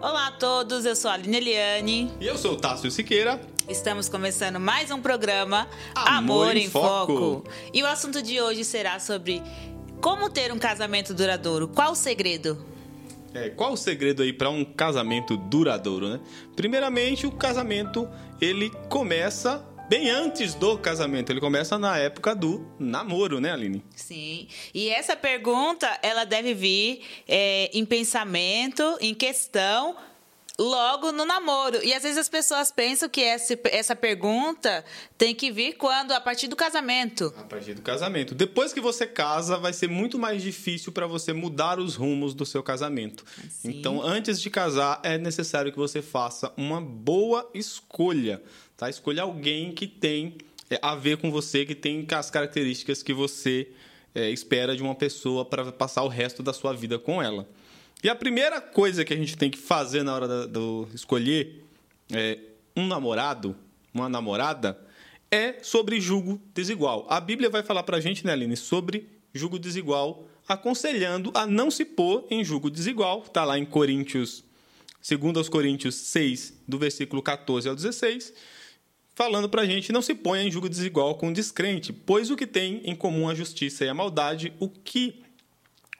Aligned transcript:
Olá 0.00 0.26
a 0.26 0.32
todos, 0.32 0.84
eu 0.84 0.96
sou 0.96 1.08
a 1.08 1.14
Aline 1.14 1.36
Eliane. 1.36 2.12
E 2.20 2.26
eu 2.26 2.36
sou 2.36 2.54
o 2.54 2.56
Tássio 2.56 2.90
Siqueira. 2.90 3.40
Estamos 3.68 4.08
começando 4.08 4.58
mais 4.58 4.90
um 4.90 5.00
programa 5.00 5.68
Amor, 5.94 6.48
Amor 6.48 6.56
em, 6.56 6.68
Foco. 6.68 7.16
Foco. 7.16 7.50
E 7.72 7.80
o 7.80 7.86
assunto 7.86 8.20
de 8.20 8.40
hoje 8.40 8.64
será 8.64 8.98
sobre 8.98 9.40
como 10.00 10.28
ter 10.28 10.52
um 10.52 10.58
casamento 10.58 11.14
duradouro. 11.14 11.68
Qual 11.68 11.92
o 11.92 11.94
segredo? 11.94 12.58
É, 13.32 13.50
qual 13.50 13.74
o 13.74 13.76
segredo 13.76 14.24
aí 14.24 14.32
para 14.32 14.50
um 14.50 14.64
casamento 14.64 15.36
duradouro, 15.36 16.08
né? 16.08 16.20
Primeiramente, 16.56 17.24
o 17.24 17.30
casamento 17.30 18.08
ele 18.40 18.70
começa 18.88 19.64
bem 19.88 20.10
antes 20.10 20.54
do 20.54 20.78
casamento. 20.78 21.30
Ele 21.30 21.40
começa 21.40 21.78
na 21.78 21.98
época 21.98 22.34
do 22.34 22.66
namoro, 22.78 23.40
né, 23.40 23.52
Aline? 23.52 23.84
Sim. 23.94 24.48
E 24.72 24.88
essa 24.88 25.16
pergunta, 25.16 25.98
ela 26.02 26.24
deve 26.24 26.54
vir 26.54 27.02
é, 27.28 27.70
em 27.72 27.84
pensamento, 27.84 28.96
em 29.00 29.14
questão, 29.14 29.96
logo 30.58 31.10
no 31.12 31.24
namoro. 31.24 31.82
E 31.82 31.92
às 31.92 32.02
vezes 32.02 32.18
as 32.18 32.28
pessoas 32.28 32.70
pensam 32.70 33.08
que 33.08 33.22
essa, 33.22 33.58
essa 33.64 33.96
pergunta 33.96 34.84
tem 35.18 35.34
que 35.34 35.50
vir 35.50 35.74
quando? 35.74 36.12
A 36.12 36.20
partir 36.20 36.48
do 36.48 36.56
casamento. 36.56 37.32
A 37.36 37.42
partir 37.42 37.74
do 37.74 37.82
casamento. 37.82 38.34
Depois 38.34 38.72
que 38.72 38.80
você 38.80 39.06
casa, 39.06 39.58
vai 39.58 39.72
ser 39.72 39.88
muito 39.88 40.18
mais 40.18 40.42
difícil 40.42 40.92
para 40.92 41.06
você 41.06 41.32
mudar 41.32 41.78
os 41.78 41.96
rumos 41.96 42.34
do 42.34 42.46
seu 42.46 42.62
casamento. 42.62 43.24
Sim. 43.50 43.70
Então, 43.70 44.02
antes 44.02 44.40
de 44.40 44.48
casar, 44.48 45.00
é 45.02 45.18
necessário 45.18 45.72
que 45.72 45.78
você 45.78 46.00
faça 46.00 46.52
uma 46.56 46.80
boa 46.80 47.50
escolha. 47.52 48.42
Tá? 48.76 48.90
Escolha 48.90 49.22
alguém 49.22 49.72
que 49.72 49.86
tem 49.86 50.36
é, 50.70 50.78
a 50.82 50.94
ver 50.94 51.18
com 51.18 51.30
você, 51.30 51.64
que 51.64 51.74
tem 51.74 52.06
as 52.10 52.30
características 52.30 53.02
que 53.02 53.12
você 53.12 53.68
é, 54.14 54.30
espera 54.30 54.76
de 54.76 54.82
uma 54.82 54.94
pessoa 54.94 55.44
para 55.44 55.70
passar 55.72 56.02
o 56.02 56.08
resto 56.08 56.42
da 56.42 56.52
sua 56.52 56.72
vida 56.72 56.98
com 56.98 57.22
ela. 57.22 57.48
E 58.02 58.08
a 58.08 58.14
primeira 58.14 58.60
coisa 58.60 59.04
que 59.04 59.14
a 59.14 59.16
gente 59.16 59.36
tem 59.36 59.50
que 59.50 59.58
fazer 59.58 60.02
na 60.02 60.14
hora 60.14 60.46
do 60.46 60.88
escolher 60.94 61.64
é, 62.12 62.38
um 62.76 62.86
namorado, 62.86 63.56
uma 63.92 64.08
namorada, 64.08 64.78
é 65.30 65.62
sobre 65.62 66.00
julgo 66.00 66.40
desigual. 66.54 67.06
A 67.08 67.20
Bíblia 67.20 67.48
vai 67.48 67.62
falar 67.62 67.82
para 67.82 67.96
a 67.96 68.00
gente, 68.00 68.24
né, 68.26 68.32
Aline, 68.32 68.56
sobre 68.56 69.08
julgo 69.32 69.58
desigual, 69.58 70.28
aconselhando 70.46 71.30
a 71.34 71.46
não 71.46 71.70
se 71.70 71.84
pôr 71.84 72.26
em 72.30 72.44
julgo 72.44 72.70
desigual. 72.70 73.22
Está 73.26 73.44
lá 73.44 73.58
em 73.58 73.64
Coríntios, 73.64 74.44
segundo 75.00 75.38
aos 75.38 75.48
Coríntios 75.48 75.94
6, 75.94 76.62
do 76.68 76.78
versículo 76.78 77.22
14 77.22 77.68
ao 77.68 77.74
16, 77.74 78.34
falando 79.14 79.48
para 79.48 79.62
a 79.62 79.66
gente 79.66 79.92
não 79.92 80.02
se 80.02 80.14
ponha 80.14 80.42
em 80.42 80.50
julgo 80.50 80.68
desigual 80.68 81.14
com 81.14 81.28
o 81.28 81.32
descrente, 81.32 81.92
pois 81.92 82.30
o 82.30 82.36
que 82.36 82.46
tem 82.46 82.82
em 82.84 82.94
comum 82.94 83.28
a 83.28 83.34
justiça 83.34 83.84
e 83.84 83.88
a 83.88 83.94
maldade, 83.94 84.52
o 84.58 84.68
que 84.68 85.22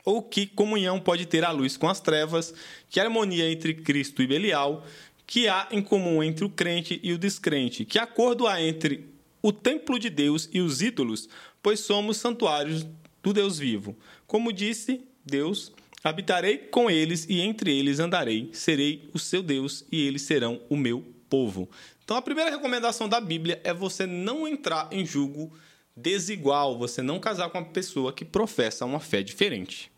ou 0.04 0.22
que 0.22 0.46
comunhão 0.46 1.00
pode 1.00 1.24
ter 1.24 1.44
a 1.44 1.50
luz 1.50 1.78
com 1.78 1.88
as 1.88 1.98
trevas, 1.98 2.52
que 2.90 3.00
harmonia 3.00 3.50
entre 3.50 3.72
Cristo 3.72 4.22
e 4.22 4.26
Belial, 4.26 4.84
que 5.26 5.48
há 5.48 5.66
em 5.70 5.80
comum 5.80 6.22
entre 6.22 6.44
o 6.44 6.50
crente 6.50 7.00
e 7.02 7.12
o 7.12 7.18
descrente, 7.18 7.86
que 7.86 7.98
acordo 7.98 8.46
há 8.46 8.60
entre 8.60 9.08
o 9.40 9.50
templo 9.52 9.98
de 9.98 10.10
Deus 10.10 10.48
e 10.52 10.60
os 10.60 10.82
ídolos, 10.82 11.28
pois 11.62 11.80
somos 11.80 12.18
santuários 12.18 12.86
do 13.22 13.32
Deus 13.32 13.58
vivo. 13.58 13.96
Como 14.26 14.52
disse 14.52 15.00
Deus, 15.24 15.72
habitarei 16.02 16.58
com 16.58 16.90
eles 16.90 17.26
e 17.28 17.40
entre 17.40 17.74
eles 17.74 17.98
andarei, 17.98 18.50
serei 18.52 19.08
o 19.14 19.18
seu 19.18 19.42
Deus 19.42 19.84
e 19.90 20.06
eles 20.06 20.22
serão 20.22 20.60
o 20.68 20.76
meu 20.76 21.02
povo. 21.30 21.68
Então 22.04 22.16
a 22.16 22.22
primeira 22.22 22.50
recomendação 22.50 23.08
da 23.08 23.20
Bíblia 23.20 23.60
é 23.64 23.72
você 23.72 24.06
não 24.06 24.46
entrar 24.46 24.88
em 24.92 25.04
julgo 25.06 25.52
desigual, 25.96 26.78
você 26.78 27.00
não 27.02 27.18
casar 27.18 27.48
com 27.48 27.58
uma 27.58 27.64
pessoa 27.64 28.12
que 28.12 28.24
professa 28.24 28.84
uma 28.84 29.00
fé 29.00 29.22
diferente. 29.22 29.90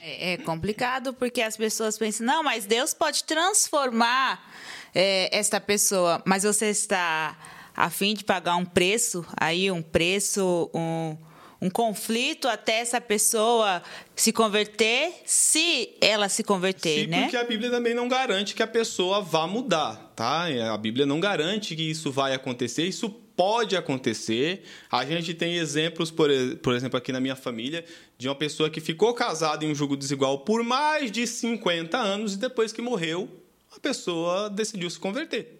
É, 0.00 0.32
é, 0.32 0.36
complicado 0.36 1.14
porque 1.14 1.40
as 1.40 1.56
pessoas 1.56 1.96
pensam, 1.96 2.26
não, 2.26 2.42
mas 2.42 2.66
Deus 2.66 2.92
pode 2.92 3.24
transformar 3.24 4.52
é, 4.94 5.34
esta 5.36 5.58
pessoa, 5.58 6.22
mas 6.26 6.42
você 6.42 6.66
está 6.66 7.36
a 7.74 7.88
fim 7.88 8.12
de 8.12 8.24
pagar 8.24 8.56
um 8.56 8.66
preço, 8.66 9.24
aí 9.40 9.70
um 9.70 9.80
preço, 9.80 10.70
um, 10.74 11.16
um 11.60 11.68
conflito 11.68 12.46
até 12.48 12.80
essa 12.80 13.00
pessoa 13.00 13.82
se 14.14 14.32
converter, 14.32 15.12
se 15.24 15.90
ela 16.00 16.28
se 16.28 16.44
converter, 16.44 17.08
né? 17.08 17.22
Porque 17.22 17.36
a 17.36 17.44
Bíblia 17.44 17.70
também 17.70 17.94
não 17.94 18.08
garante 18.08 18.54
que 18.54 18.62
a 18.62 18.66
pessoa 18.66 19.20
vá 19.20 19.46
mudar, 19.46 20.12
tá? 20.14 20.46
A 20.72 20.76
Bíblia 20.76 21.04
não 21.04 21.18
garante 21.18 21.74
que 21.74 21.82
isso 21.82 22.12
vai 22.12 22.32
acontecer. 22.32 22.84
Isso 22.84 23.10
pode 23.10 23.76
acontecer. 23.76 24.64
A 24.90 25.04
gente 25.04 25.34
tem 25.34 25.56
exemplos, 25.56 26.10
por, 26.10 26.28
por 26.62 26.74
exemplo, 26.74 26.96
aqui 26.96 27.12
na 27.12 27.20
minha 27.20 27.36
família, 27.36 27.84
de 28.16 28.28
uma 28.28 28.34
pessoa 28.34 28.70
que 28.70 28.80
ficou 28.80 29.12
casada 29.14 29.64
em 29.64 29.70
um 29.70 29.74
jogo 29.74 29.96
desigual 29.96 30.40
por 30.40 30.62
mais 30.62 31.10
de 31.10 31.26
50 31.26 31.96
anos 31.96 32.34
e 32.34 32.38
depois 32.38 32.72
que 32.72 32.82
morreu, 32.82 33.28
a 33.76 33.80
pessoa 33.80 34.50
decidiu 34.50 34.88
se 34.90 34.98
converter. 34.98 35.58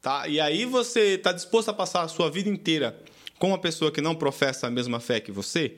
Tá? 0.00 0.28
E 0.28 0.38
aí 0.40 0.64
você 0.64 1.14
está 1.14 1.32
disposto 1.32 1.70
a 1.70 1.74
passar 1.74 2.02
a 2.02 2.08
sua 2.08 2.30
vida 2.30 2.48
inteira 2.48 2.96
com 3.38 3.48
uma 3.48 3.58
pessoa 3.58 3.90
que 3.90 4.00
não 4.00 4.14
professa 4.14 4.66
a 4.66 4.70
mesma 4.70 5.00
fé 5.00 5.20
que 5.20 5.32
você? 5.32 5.76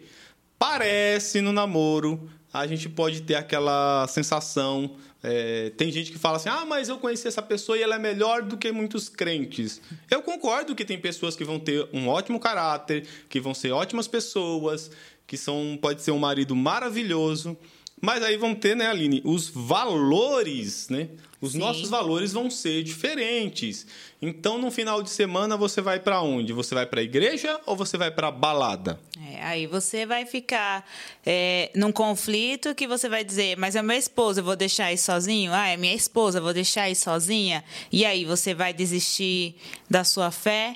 Parece 0.59 1.41
no 1.41 1.53
namoro, 1.53 2.31
a 2.53 2.67
gente 2.67 2.89
pode 2.89 3.23
ter 3.23 3.35
aquela 3.35 4.07
sensação 4.09 4.97
é, 5.23 5.71
tem 5.77 5.93
gente 5.93 6.11
que 6.13 6.19
fala 6.19 6.37
assim: 6.37 6.49
ah, 6.49 6.65
mas 6.65 6.89
eu 6.89 6.99
conheci 6.99 7.29
essa 7.29 7.43
pessoa 7.43 7.77
e 7.77 7.83
ela 7.83 7.97
é 7.97 7.99
melhor 7.99 8.43
do 8.43 8.57
que 8.57 8.73
muitos 8.73 9.09
crentes. 9.09 9.81
Eu 10.11 10.23
concordo 10.23 10.75
que 10.75 10.85
tem 10.85 10.99
pessoas 10.99 11.37
que 11.37 11.45
vão 11.45 11.59
ter 11.59 11.87
um 11.93 12.09
ótimo 12.09 12.41
caráter, 12.41 13.07
que 13.29 13.41
vão 13.41 13.53
ser 13.53 13.73
ótimas 13.73 14.09
pessoas, 14.09 14.91
que 15.27 15.37
são 15.37 15.79
pode 15.81 16.03
ser 16.03 16.13
um 16.13 16.19
marido 16.19 16.57
maravilhoso. 16.57 17.57
Mas 18.01 18.23
aí 18.23 18.39
vão 18.39 18.55
ter, 18.55 18.75
né, 18.75 18.87
Aline, 18.87 19.21
os 19.27 19.51
valores, 19.51 20.89
né? 20.89 21.11
Os 21.41 21.53
Sim. 21.53 21.59
nossos 21.59 21.89
valores 21.89 22.33
vão 22.33 22.51
ser 22.51 22.83
diferentes. 22.83 23.87
Então, 24.21 24.59
no 24.59 24.71
final 24.71 25.03
de 25.03 25.09
semana, 25.09 25.57
você 25.57 25.81
vai 25.81 25.99
para 25.99 26.21
onde? 26.21 26.53
Você 26.53 26.75
vai 26.75 26.85
para 26.85 27.01
a 27.01 27.03
igreja 27.03 27.59
ou 27.65 27.75
você 27.75 27.97
vai 27.97 28.11
para 28.11 28.29
a 28.29 28.31
balada? 28.31 29.01
É, 29.33 29.43
aí 29.43 29.67
você 29.67 30.05
vai 30.05 30.27
ficar 30.27 30.87
é, 31.25 31.71
num 31.75 31.91
conflito 31.91 32.75
que 32.75 32.87
você 32.87 33.09
vai 33.09 33.25
dizer, 33.25 33.57
mas 33.57 33.75
é 33.75 33.81
meu 33.81 33.97
esposo, 33.97 34.41
eu 34.41 34.45
vou 34.45 34.57
deixar 34.57 34.87
aí 34.87 34.99
sozinho? 34.99 35.53
Ah, 35.55 35.69
é 35.69 35.79
minha 35.79 35.95
esposa, 35.95 36.39
eu 36.39 36.43
vou 36.43 36.53
deixar 36.53 36.83
aí 36.83 36.95
sozinha? 36.95 37.65
E 37.91 38.05
aí 38.05 38.27
você 38.27 38.53
vai 38.53 38.75
desistir 38.75 39.57
da 39.89 40.05
sua 40.05 40.31
fé 40.31 40.75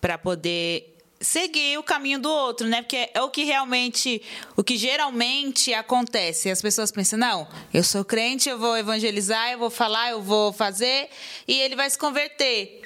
para 0.00 0.16
poder 0.16 0.95
seguir 1.20 1.78
o 1.78 1.82
caminho 1.82 2.18
do 2.18 2.30
outro, 2.30 2.66
né? 2.66 2.82
Porque 2.82 3.10
é 3.12 3.22
o 3.22 3.30
que 3.30 3.44
realmente, 3.44 4.22
o 4.56 4.62
que 4.62 4.76
geralmente 4.76 5.72
acontece. 5.72 6.50
As 6.50 6.60
pessoas 6.60 6.90
pensam, 6.90 7.18
não, 7.18 7.48
eu 7.72 7.82
sou 7.82 8.04
crente, 8.04 8.48
eu 8.48 8.58
vou 8.58 8.76
evangelizar, 8.76 9.52
eu 9.52 9.58
vou 9.58 9.70
falar, 9.70 10.10
eu 10.10 10.22
vou 10.22 10.52
fazer, 10.52 11.08
e 11.46 11.60
ele 11.60 11.76
vai 11.76 11.88
se 11.88 11.98
converter. 11.98 12.82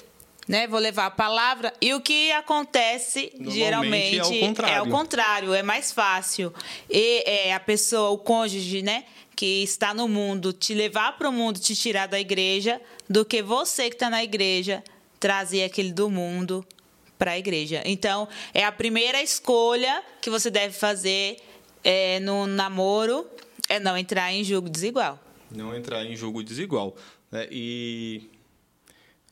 Né, 0.48 0.66
vou 0.66 0.80
levar 0.80 1.06
a 1.06 1.10
palavra. 1.10 1.72
E 1.80 1.94
o 1.94 2.00
que 2.00 2.32
acontece 2.32 3.32
geralmente 3.40 4.18
é 4.18 4.24
o, 4.24 4.40
contrário. 4.40 4.74
é 4.74 4.82
o 4.82 4.90
contrário, 4.90 5.54
é 5.54 5.62
mais 5.62 5.92
fácil. 5.92 6.52
E 6.90 7.22
é, 7.24 7.54
a 7.54 7.60
pessoa, 7.60 8.10
o 8.10 8.18
cônjuge, 8.18 8.82
né, 8.82 9.04
que 9.36 9.62
está 9.62 9.94
no 9.94 10.08
mundo, 10.08 10.52
te 10.52 10.74
levar 10.74 11.16
para 11.16 11.28
o 11.28 11.32
mundo, 11.32 11.60
te 11.60 11.76
tirar 11.76 12.08
da 12.08 12.18
igreja, 12.18 12.80
do 13.08 13.24
que 13.24 13.42
você 13.42 13.88
que 13.88 13.94
está 13.94 14.10
na 14.10 14.24
igreja 14.24 14.82
trazer 15.20 15.62
aquele 15.62 15.92
do 15.92 16.10
mundo 16.10 16.66
para 17.20 17.32
a 17.32 17.38
igreja. 17.38 17.82
Então, 17.84 18.26
é 18.54 18.64
a 18.64 18.72
primeira 18.72 19.22
escolha 19.22 20.02
que 20.22 20.30
você 20.30 20.50
deve 20.50 20.74
fazer 20.74 21.36
é, 21.84 22.18
no 22.20 22.46
namoro 22.46 23.26
é 23.68 23.78
não 23.78 23.94
entrar 23.94 24.32
em 24.32 24.42
jogo 24.42 24.70
desigual. 24.70 25.20
Não 25.54 25.76
entrar 25.76 26.02
em 26.02 26.16
jogo 26.16 26.42
desigual. 26.42 26.96
Né? 27.30 27.46
E 27.50 28.30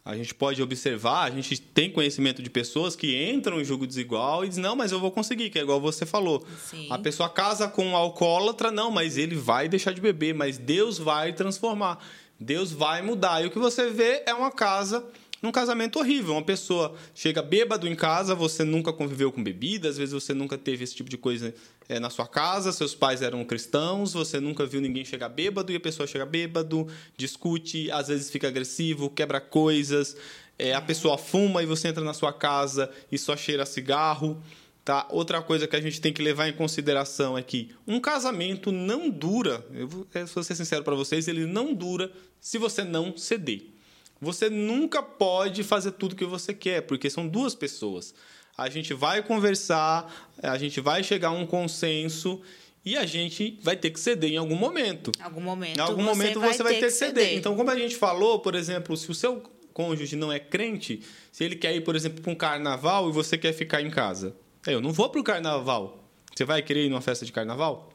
a 0.04 0.15
gente 0.15 0.34
pode 0.34 0.62
observar, 0.62 1.22
a 1.22 1.31
gente 1.31 1.59
tem 1.59 1.91
conhecimento 1.91 2.43
de 2.43 2.50
pessoas 2.50 2.94
que 2.94 3.31
entram 3.31 3.59
em 3.59 3.65
jogo 3.65 3.87
desigual 3.87 4.44
e 4.44 4.49
dizem, 4.49 4.62
não, 4.62 4.76
mas 4.76 4.93
eu 4.93 5.00
vou 5.00 5.10
conseguir, 5.10 5.49
que 5.49 5.59
é 5.59 5.62
igual 5.62 5.81
você 5.81 6.05
falou. 6.05 6.47
Sim. 6.70 6.88
A 6.91 6.99
pessoa 6.99 7.31
casa 7.31 7.69
com 7.69 7.87
um 7.87 7.97
alcoólatra, 7.97 8.70
não, 8.70 8.91
mas 8.91 9.16
ele 9.16 9.34
vai 9.34 9.66
deixar 9.66 9.93
de 9.93 10.00
beber, 10.03 10.34
mas 10.34 10.59
Deus 10.59 10.99
vai 10.99 11.32
transformar. 11.32 12.06
Deus 12.38 12.70
vai 12.70 13.00
mudar. 13.00 13.43
E 13.43 13.46
o 13.46 13.50
que 13.50 13.58
você 13.58 13.88
vê 13.88 14.23
é 14.26 14.34
uma 14.34 14.52
casa 14.52 15.06
num 15.43 15.52
casamento 15.52 15.99
horrível. 15.99 16.35
Uma 16.35 16.43
pessoa 16.43 16.94
chega 17.14 17.43
bêbado 17.43 17.87
em 17.88 17.94
casa, 17.94 18.35
você 18.35 18.64
nunca 18.64 18.93
conviveu 18.93 19.31
com 19.31 19.43
bebida, 19.43 19.88
às 19.88 19.96
vezes 19.96 20.12
você 20.12 20.35
nunca 20.35 20.58
teve 20.58 20.85
esse 20.85 20.94
tipo 20.94 21.08
de 21.08 21.17
coisa 21.17 21.55
é, 21.88 21.99
na 21.99 22.11
sua 22.11 22.26
casa, 22.26 22.73
seus 22.73 22.94
pais 22.94 23.23
eram 23.23 23.44
cristãos, 23.44 24.12
você 24.12 24.40
nunca 24.40 24.67
viu 24.67 24.81
ninguém 24.81 25.05
chegar 25.05 25.29
bêbado 25.29 25.73
e 25.73 25.76
a 25.76 25.81
pessoa 25.81 26.06
chega 26.06 26.26
bêbado, 26.26 26.87
discute, 27.17 27.90
às 27.90 28.08
vezes 28.08 28.31
fica 28.31 28.49
agressivo, 28.49 29.11
quebra 29.11 29.40
coisas. 29.40 30.17
É, 30.58 30.75
a 30.75 30.81
pessoa 30.81 31.17
fuma 31.17 31.62
e 31.62 31.67
você 31.67 31.88
entra 31.88 32.02
na 32.02 32.12
sua 32.12 32.32
casa 32.32 32.91
e 33.11 33.17
só 33.17 33.37
cheira 33.37 33.64
cigarro. 33.64 34.43
Tá? 34.84 35.06
Outra 35.11 35.43
coisa 35.43 35.69
que 35.69 35.76
a 35.76 35.81
gente 35.82 36.00
tem 36.00 36.14
que 36.14 36.23
levar 36.23 36.49
em 36.49 36.52
consideração 36.55 37.37
é 37.37 37.43
que 37.43 37.70
um 37.87 38.00
casamento 38.00 38.73
não 38.73 39.11
dura, 39.11 39.62
eu 39.75 39.87
vou, 39.87 40.06
eu 40.14 40.26
vou 40.26 40.43
ser 40.43 40.55
sincero 40.55 40.82
para 40.82 40.94
vocês, 40.94 41.29
ele 41.29 41.44
não 41.44 41.75
dura 41.75 42.11
se 42.41 42.56
você 42.56 42.82
não 42.82 43.14
ceder. 43.14 43.78
Você 44.20 44.50
nunca 44.50 45.03
pode 45.03 45.62
fazer 45.62 45.93
tudo 45.93 46.17
que 46.17 46.25
você 46.25 46.53
quer, 46.53 46.82
porque 46.82 47.09
são 47.09 47.29
duas 47.29 47.55
pessoas. 47.55 48.15
A 48.56 48.69
gente 48.69 48.93
vai 48.93 49.23
conversar, 49.23 50.32
a 50.43 50.59
gente 50.59 50.81
vai 50.81 51.05
chegar 51.05 51.29
a 51.29 51.32
um 51.32 51.47
consenso 51.47 52.41
e 52.85 52.97
a 52.97 53.06
gente 53.06 53.59
vai 53.62 53.76
ter 53.76 53.91
que 53.91 54.00
ceder 54.00 54.32
em 54.32 54.37
algum 54.37 54.56
momento. 54.56 55.12
Em 55.19 55.23
algum 55.23 55.41
momento. 55.41 55.76
Em 55.76 55.81
algum 55.81 56.03
você 56.03 56.09
momento 56.11 56.41
vai 56.41 56.53
você 56.53 56.62
vai 56.62 56.75
ter 56.75 56.81
ter 56.81 56.87
que 56.87 56.93
ceder. 56.93 57.25
ceder. 57.25 57.38
Então, 57.38 57.55
como 57.55 57.70
a 57.70 57.79
gente 57.79 57.94
falou, 57.94 58.41
por 58.41 58.55
exemplo, 58.55 58.97
se 58.97 59.11
o 59.11 59.15
seu 59.15 59.43
cônjuge 59.73 60.17
não 60.17 60.32
é 60.32 60.41
crente, 60.41 61.03
se 61.31 61.44
ele 61.44 61.55
quer 61.55 61.73
ir, 61.76 61.82
por 61.82 61.94
exemplo, 61.94 62.20
para 62.20 62.32
um 62.32 62.35
carnaval 62.35 63.09
e 63.09 63.12
você 63.12 63.38
quer 63.38 63.53
ficar 63.53 63.81
em 63.81 63.91
casa. 63.91 64.35
Eu 64.67 64.81
não 64.81 64.93
vou 64.93 65.09
para 65.09 65.20
o 65.20 65.25
carnaval. 65.25 66.05
Você 66.35 66.44
vai 66.44 66.61
querer 66.62 66.87
ir 66.87 66.88
numa 66.88 67.00
festa 67.00 67.25
de 67.25 67.31
carnaval? 67.31 67.93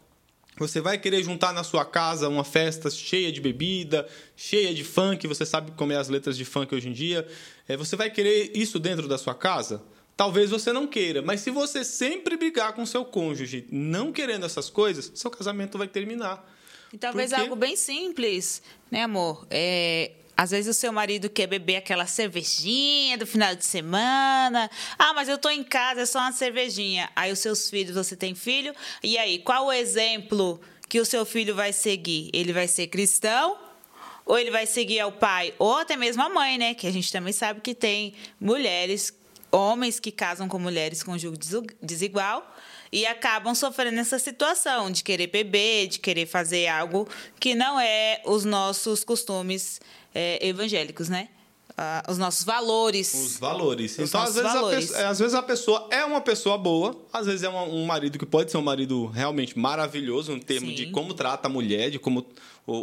Você 0.57 0.79
vai 0.79 0.97
querer 0.97 1.23
juntar 1.23 1.51
na 1.53 1.63
sua 1.63 1.83
casa 1.83 2.29
uma 2.29 2.43
festa 2.43 2.89
cheia 2.89 3.31
de 3.31 3.41
bebida, 3.41 4.07
cheia 4.35 4.73
de 4.73 4.83
funk, 4.83 5.27
você 5.27 5.45
sabe 5.45 5.71
como 5.71 5.91
é 5.91 5.95
as 5.95 6.09
letras 6.09 6.37
de 6.37 6.45
funk 6.45 6.73
hoje 6.75 6.89
em 6.89 6.93
dia. 6.93 7.27
É, 7.67 7.75
você 7.75 7.95
vai 7.95 8.09
querer 8.09 8.51
isso 8.55 8.79
dentro 8.79 9.07
da 9.07 9.17
sua 9.17 9.33
casa? 9.33 9.81
Talvez 10.15 10.51
você 10.51 10.71
não 10.71 10.85
queira, 10.85 11.23
mas 11.23 11.41
se 11.41 11.49
você 11.49 11.83
sempre 11.83 12.37
brigar 12.37 12.73
com 12.73 12.85
seu 12.85 13.03
cônjuge 13.03 13.65
não 13.71 14.11
querendo 14.11 14.45
essas 14.45 14.69
coisas, 14.69 15.11
seu 15.15 15.31
casamento 15.31 15.77
vai 15.77 15.87
terminar. 15.87 16.47
E 16.93 16.97
talvez 16.99 17.31
Porque- 17.31 17.41
algo 17.41 17.55
bem 17.55 17.75
simples, 17.75 18.61
né, 18.91 19.01
amor? 19.01 19.47
É, 19.49 20.11
às 20.35 20.51
vezes 20.51 20.75
o 20.75 20.79
seu 20.79 20.91
marido 20.91 21.29
quer 21.29 21.47
beber 21.47 21.77
aquela 21.77 22.07
cervejinha 22.07 23.17
do 23.17 23.27
final 23.27 23.55
de 23.55 23.65
semana. 23.65 24.69
Ah, 24.97 25.13
mas 25.13 25.29
eu 25.29 25.37
tô 25.37 25.49
em 25.49 25.63
casa, 25.63 26.01
é 26.01 26.05
só 26.05 26.19
uma 26.19 26.31
cervejinha. 26.31 27.09
Aí 27.15 27.31
os 27.31 27.39
seus 27.39 27.69
filhos, 27.69 27.95
você 27.95 28.15
tem 28.15 28.33
filho? 28.33 28.73
E 29.03 29.17
aí, 29.17 29.39
qual 29.39 29.67
o 29.67 29.71
exemplo 29.71 30.59
que 30.89 30.99
o 30.99 31.05
seu 31.05 31.25
filho 31.25 31.55
vai 31.55 31.71
seguir? 31.71 32.29
Ele 32.33 32.51
vai 32.51 32.67
ser 32.67 32.87
cristão? 32.87 33.57
Ou 34.25 34.39
ele 34.39 34.51
vai 34.51 34.65
seguir 34.65 35.01
ao 35.01 35.11
pai, 35.11 35.53
ou 35.59 35.75
até 35.75 35.97
mesmo 35.97 36.23
a 36.23 36.29
mãe, 36.29 36.57
né? 36.57 36.73
Que 36.73 36.87
a 36.87 36.91
gente 36.91 37.11
também 37.11 37.33
sabe 37.33 37.59
que 37.59 37.75
tem 37.75 38.13
mulheres, 38.39 39.13
homens 39.51 39.99
que 39.99 40.11
casam 40.11 40.47
com 40.47 40.57
mulheres 40.57 41.03
com 41.03 41.17
julgo 41.17 41.37
desigual 41.81 42.55
e 42.93 43.07
acabam 43.07 43.55
sofrendo 43.55 43.99
essa 43.99 44.19
situação 44.19 44.91
de 44.91 45.03
querer 45.03 45.27
beber, 45.27 45.87
de 45.87 45.99
querer 45.99 46.27
fazer 46.27 46.67
algo 46.67 47.09
que 47.39 47.55
não 47.55 47.79
é 47.79 48.21
os 48.23 48.45
nossos 48.45 49.03
costumes 49.03 49.81
é, 50.13 50.45
evangélicos, 50.47 51.09
né? 51.09 51.29
Ah, 51.75 52.03
os 52.07 52.19
nossos 52.19 52.43
valores. 52.43 53.13
Os 53.13 53.37
valores. 53.39 53.97
Os 53.97 54.09
então, 54.09 54.21
às 54.21 54.35
vezes, 54.35 54.53
valores. 54.53 54.77
A 54.77 54.79
pessoa, 54.87 54.99
é, 54.99 55.05
às 55.07 55.19
vezes 55.19 55.33
a 55.33 55.41
pessoa 55.41 55.87
é 55.89 56.05
uma 56.05 56.21
pessoa 56.21 56.55
boa, 56.57 56.95
às 57.11 57.25
vezes 57.25 57.41
é 57.41 57.49
uma- 57.49 57.63
um 57.63 57.83
marido 57.85 58.19
que 58.19 58.25
pode 58.27 58.51
ser 58.51 58.57
um 58.57 58.61
marido 58.61 59.07
realmente 59.07 59.57
maravilhoso, 59.57 60.33
em 60.33 60.39
termos 60.39 60.69
Sim. 60.69 60.75
de 60.75 60.91
como 60.91 61.15
trata 61.15 61.47
a 61.47 61.49
mulher, 61.51 61.89
de 61.89 61.97
como 61.97 62.27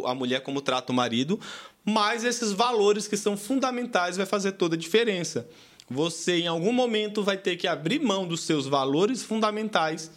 a 0.05 0.13
mulher 0.13 0.41
como 0.41 0.61
trata 0.61 0.91
o 0.91 0.95
marido, 0.95 1.39
mas 1.85 2.25
esses 2.25 2.51
valores 2.51 3.07
que 3.07 3.15
são 3.15 3.37
fundamentais 3.37 4.17
vai 4.17 4.25
fazer 4.25 4.53
toda 4.53 4.75
a 4.75 4.77
diferença. 4.77 5.47
Você, 5.89 6.39
em 6.39 6.47
algum 6.47 6.73
momento, 6.73 7.23
vai 7.23 7.37
ter 7.37 7.55
que 7.55 7.67
abrir 7.67 7.99
mão 7.99 8.27
dos 8.27 8.41
seus 8.41 8.65
valores 8.67 9.23
fundamentais 9.23 10.11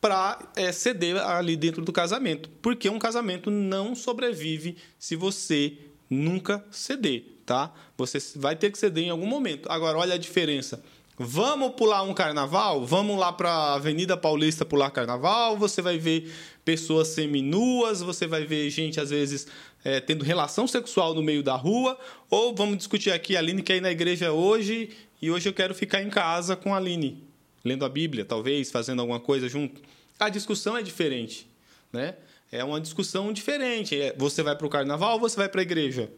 para 0.00 0.38
ceder 0.72 1.16
ali 1.16 1.56
dentro 1.56 1.82
do 1.84 1.92
casamento. 1.92 2.48
Porque 2.62 2.88
um 2.88 2.98
casamento 2.98 3.50
não 3.50 3.94
sobrevive 3.94 4.76
se 4.98 5.16
você 5.16 5.76
nunca 6.10 6.64
ceder, 6.70 7.24
tá? 7.44 7.72
Você 7.96 8.18
vai 8.36 8.56
ter 8.56 8.70
que 8.70 8.78
ceder 8.78 9.04
em 9.04 9.10
algum 9.10 9.26
momento. 9.26 9.70
Agora, 9.70 9.98
olha 9.98 10.14
a 10.14 10.18
diferença. 10.18 10.82
Vamos 11.20 11.72
pular 11.74 12.02
um 12.02 12.14
carnaval? 12.14 12.86
Vamos 12.86 13.18
lá 13.18 13.32
para 13.32 13.50
a 13.50 13.74
Avenida 13.74 14.16
Paulista 14.16 14.64
pular 14.64 14.90
carnaval? 14.90 15.56
Você 15.56 15.82
vai 15.82 15.98
ver 15.98 16.32
pessoas 16.64 17.08
seminuas, 17.08 18.00
você 18.00 18.24
vai 18.24 18.44
ver 18.44 18.70
gente, 18.70 19.00
às 19.00 19.10
vezes, 19.10 19.48
é, 19.82 19.98
tendo 19.98 20.24
relação 20.24 20.68
sexual 20.68 21.14
no 21.14 21.22
meio 21.22 21.42
da 21.42 21.56
rua. 21.56 21.98
Ou 22.30 22.54
vamos 22.54 22.76
discutir 22.78 23.10
aqui, 23.10 23.34
a 23.36 23.40
Aline 23.40 23.62
quer 23.62 23.78
ir 23.78 23.80
na 23.80 23.90
igreja 23.90 24.30
hoje 24.30 24.90
e 25.20 25.28
hoje 25.28 25.48
eu 25.48 25.52
quero 25.52 25.74
ficar 25.74 26.00
em 26.02 26.08
casa 26.08 26.54
com 26.54 26.72
a 26.72 26.76
Aline, 26.76 27.24
lendo 27.64 27.84
a 27.84 27.88
Bíblia, 27.88 28.24
talvez, 28.24 28.70
fazendo 28.70 29.00
alguma 29.00 29.18
coisa 29.18 29.48
junto. 29.48 29.80
A 30.20 30.28
discussão 30.28 30.76
é 30.76 30.82
diferente, 30.82 31.48
né? 31.92 32.14
É 32.50 32.64
uma 32.64 32.80
discussão 32.80 33.32
diferente. 33.32 34.00
É, 34.00 34.14
você 34.16 34.42
vai 34.42 34.56
para 34.56 34.66
o 34.66 34.70
carnaval 34.70 35.14
ou 35.14 35.20
você 35.20 35.36
vai 35.36 35.48
para 35.48 35.60
a 35.60 35.62
igreja? 35.62 36.10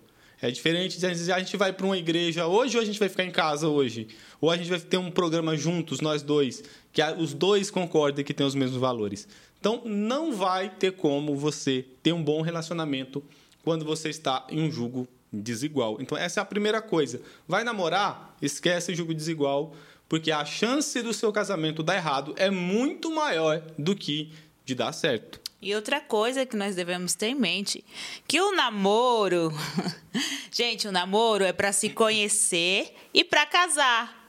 É 0.42 0.50
diferente 0.50 0.98
de 0.98 1.32
a 1.32 1.38
gente 1.38 1.56
vai 1.56 1.72
para 1.72 1.84
uma 1.84 1.98
igreja 1.98 2.46
hoje 2.46 2.76
ou 2.76 2.82
a 2.82 2.86
gente 2.86 2.98
vai 2.98 3.10
ficar 3.10 3.24
em 3.24 3.30
casa 3.30 3.68
hoje? 3.68 4.08
Ou 4.40 4.50
a 4.50 4.56
gente 4.56 4.70
vai 4.70 4.80
ter 4.80 4.96
um 4.96 5.10
programa 5.10 5.54
juntos, 5.54 6.00
nós 6.00 6.22
dois, 6.22 6.64
que 6.92 7.02
os 7.18 7.34
dois 7.34 7.70
concordem 7.70 8.24
que 8.24 8.32
tem 8.32 8.46
os 8.46 8.54
mesmos 8.54 8.80
valores. 8.80 9.28
Então, 9.58 9.82
não 9.84 10.32
vai 10.32 10.70
ter 10.70 10.92
como 10.92 11.36
você 11.36 11.84
ter 12.02 12.14
um 12.14 12.22
bom 12.22 12.40
relacionamento 12.40 13.22
quando 13.62 13.84
você 13.84 14.08
está 14.08 14.46
em 14.48 14.62
um 14.62 14.72
jugo 14.72 15.06
desigual. 15.30 15.98
Então, 16.00 16.16
essa 16.16 16.40
é 16.40 16.42
a 16.42 16.46
primeira 16.46 16.80
coisa. 16.80 17.20
Vai 17.46 17.62
namorar? 17.62 18.34
Esquece 18.40 18.94
jugo 18.94 19.12
desigual, 19.12 19.74
porque 20.08 20.32
a 20.32 20.46
chance 20.46 21.02
do 21.02 21.12
seu 21.12 21.30
casamento 21.30 21.82
dar 21.82 21.96
errado 21.96 22.34
é 22.38 22.48
muito 22.48 23.14
maior 23.14 23.62
do 23.76 23.94
que 23.94 24.32
de 24.64 24.74
dar 24.74 24.92
certo. 24.92 25.38
E 25.62 25.74
outra 25.74 26.00
coisa 26.00 26.46
que 26.46 26.56
nós 26.56 26.74
devemos 26.74 27.14
ter 27.14 27.28
em 27.28 27.34
mente, 27.34 27.84
que 28.26 28.40
o 28.40 28.52
namoro, 28.52 29.52
gente, 30.50 30.88
o 30.88 30.92
namoro 30.92 31.44
é 31.44 31.52
para 31.52 31.70
se 31.70 31.90
conhecer 31.90 32.94
e 33.12 33.22
para 33.22 33.44
casar. 33.44 34.20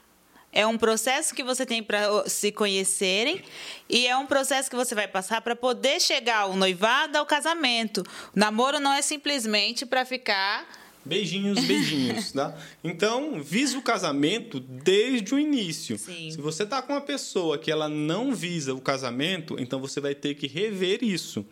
É 0.52 0.66
um 0.66 0.76
processo 0.76 1.34
que 1.34 1.42
você 1.42 1.64
tem 1.64 1.82
para 1.82 2.28
se 2.28 2.52
conhecerem 2.52 3.42
e 3.88 4.06
é 4.06 4.14
um 4.14 4.26
processo 4.26 4.68
que 4.68 4.76
você 4.76 4.94
vai 4.94 5.08
passar 5.08 5.40
para 5.40 5.56
poder 5.56 5.98
chegar 5.98 6.40
ao 6.40 6.54
noivado, 6.54 7.16
ao 7.16 7.24
casamento. 7.24 8.02
O 8.36 8.38
namoro 8.38 8.78
não 8.78 8.92
é 8.92 9.00
simplesmente 9.00 9.86
para 9.86 10.04
ficar 10.04 10.68
Beijinhos, 11.04 11.64
beijinhos, 11.66 12.30
tá? 12.32 12.56
Então, 12.84 13.42
visa 13.42 13.76
o 13.76 13.82
casamento 13.82 14.60
desde 14.60 15.34
o 15.34 15.38
início. 15.38 15.98
Sim. 15.98 16.30
Se 16.30 16.40
você 16.40 16.64
tá 16.64 16.80
com 16.80 16.92
uma 16.92 17.00
pessoa 17.00 17.58
que 17.58 17.70
ela 17.70 17.88
não 17.88 18.34
visa 18.34 18.72
o 18.72 18.80
casamento, 18.80 19.56
então 19.58 19.80
você 19.80 20.00
vai 20.00 20.14
ter 20.14 20.34
que 20.34 20.46
rever 20.46 21.02
isso. 21.02 21.44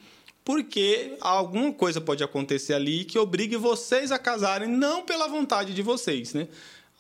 Porque 0.45 1.17
alguma 1.21 1.73
coisa 1.73 2.01
pode 2.01 2.23
acontecer 2.25 2.75
ali 2.75 3.05
que 3.05 3.19
obrigue 3.19 3.57
vocês 3.57 4.11
a 4.13 4.19
casarem 4.19 4.69
não 4.69 5.03
pela 5.05 5.27
vontade 5.29 5.75
de 5.75 5.83
vocês, 5.83 6.33
né? 6.33 6.49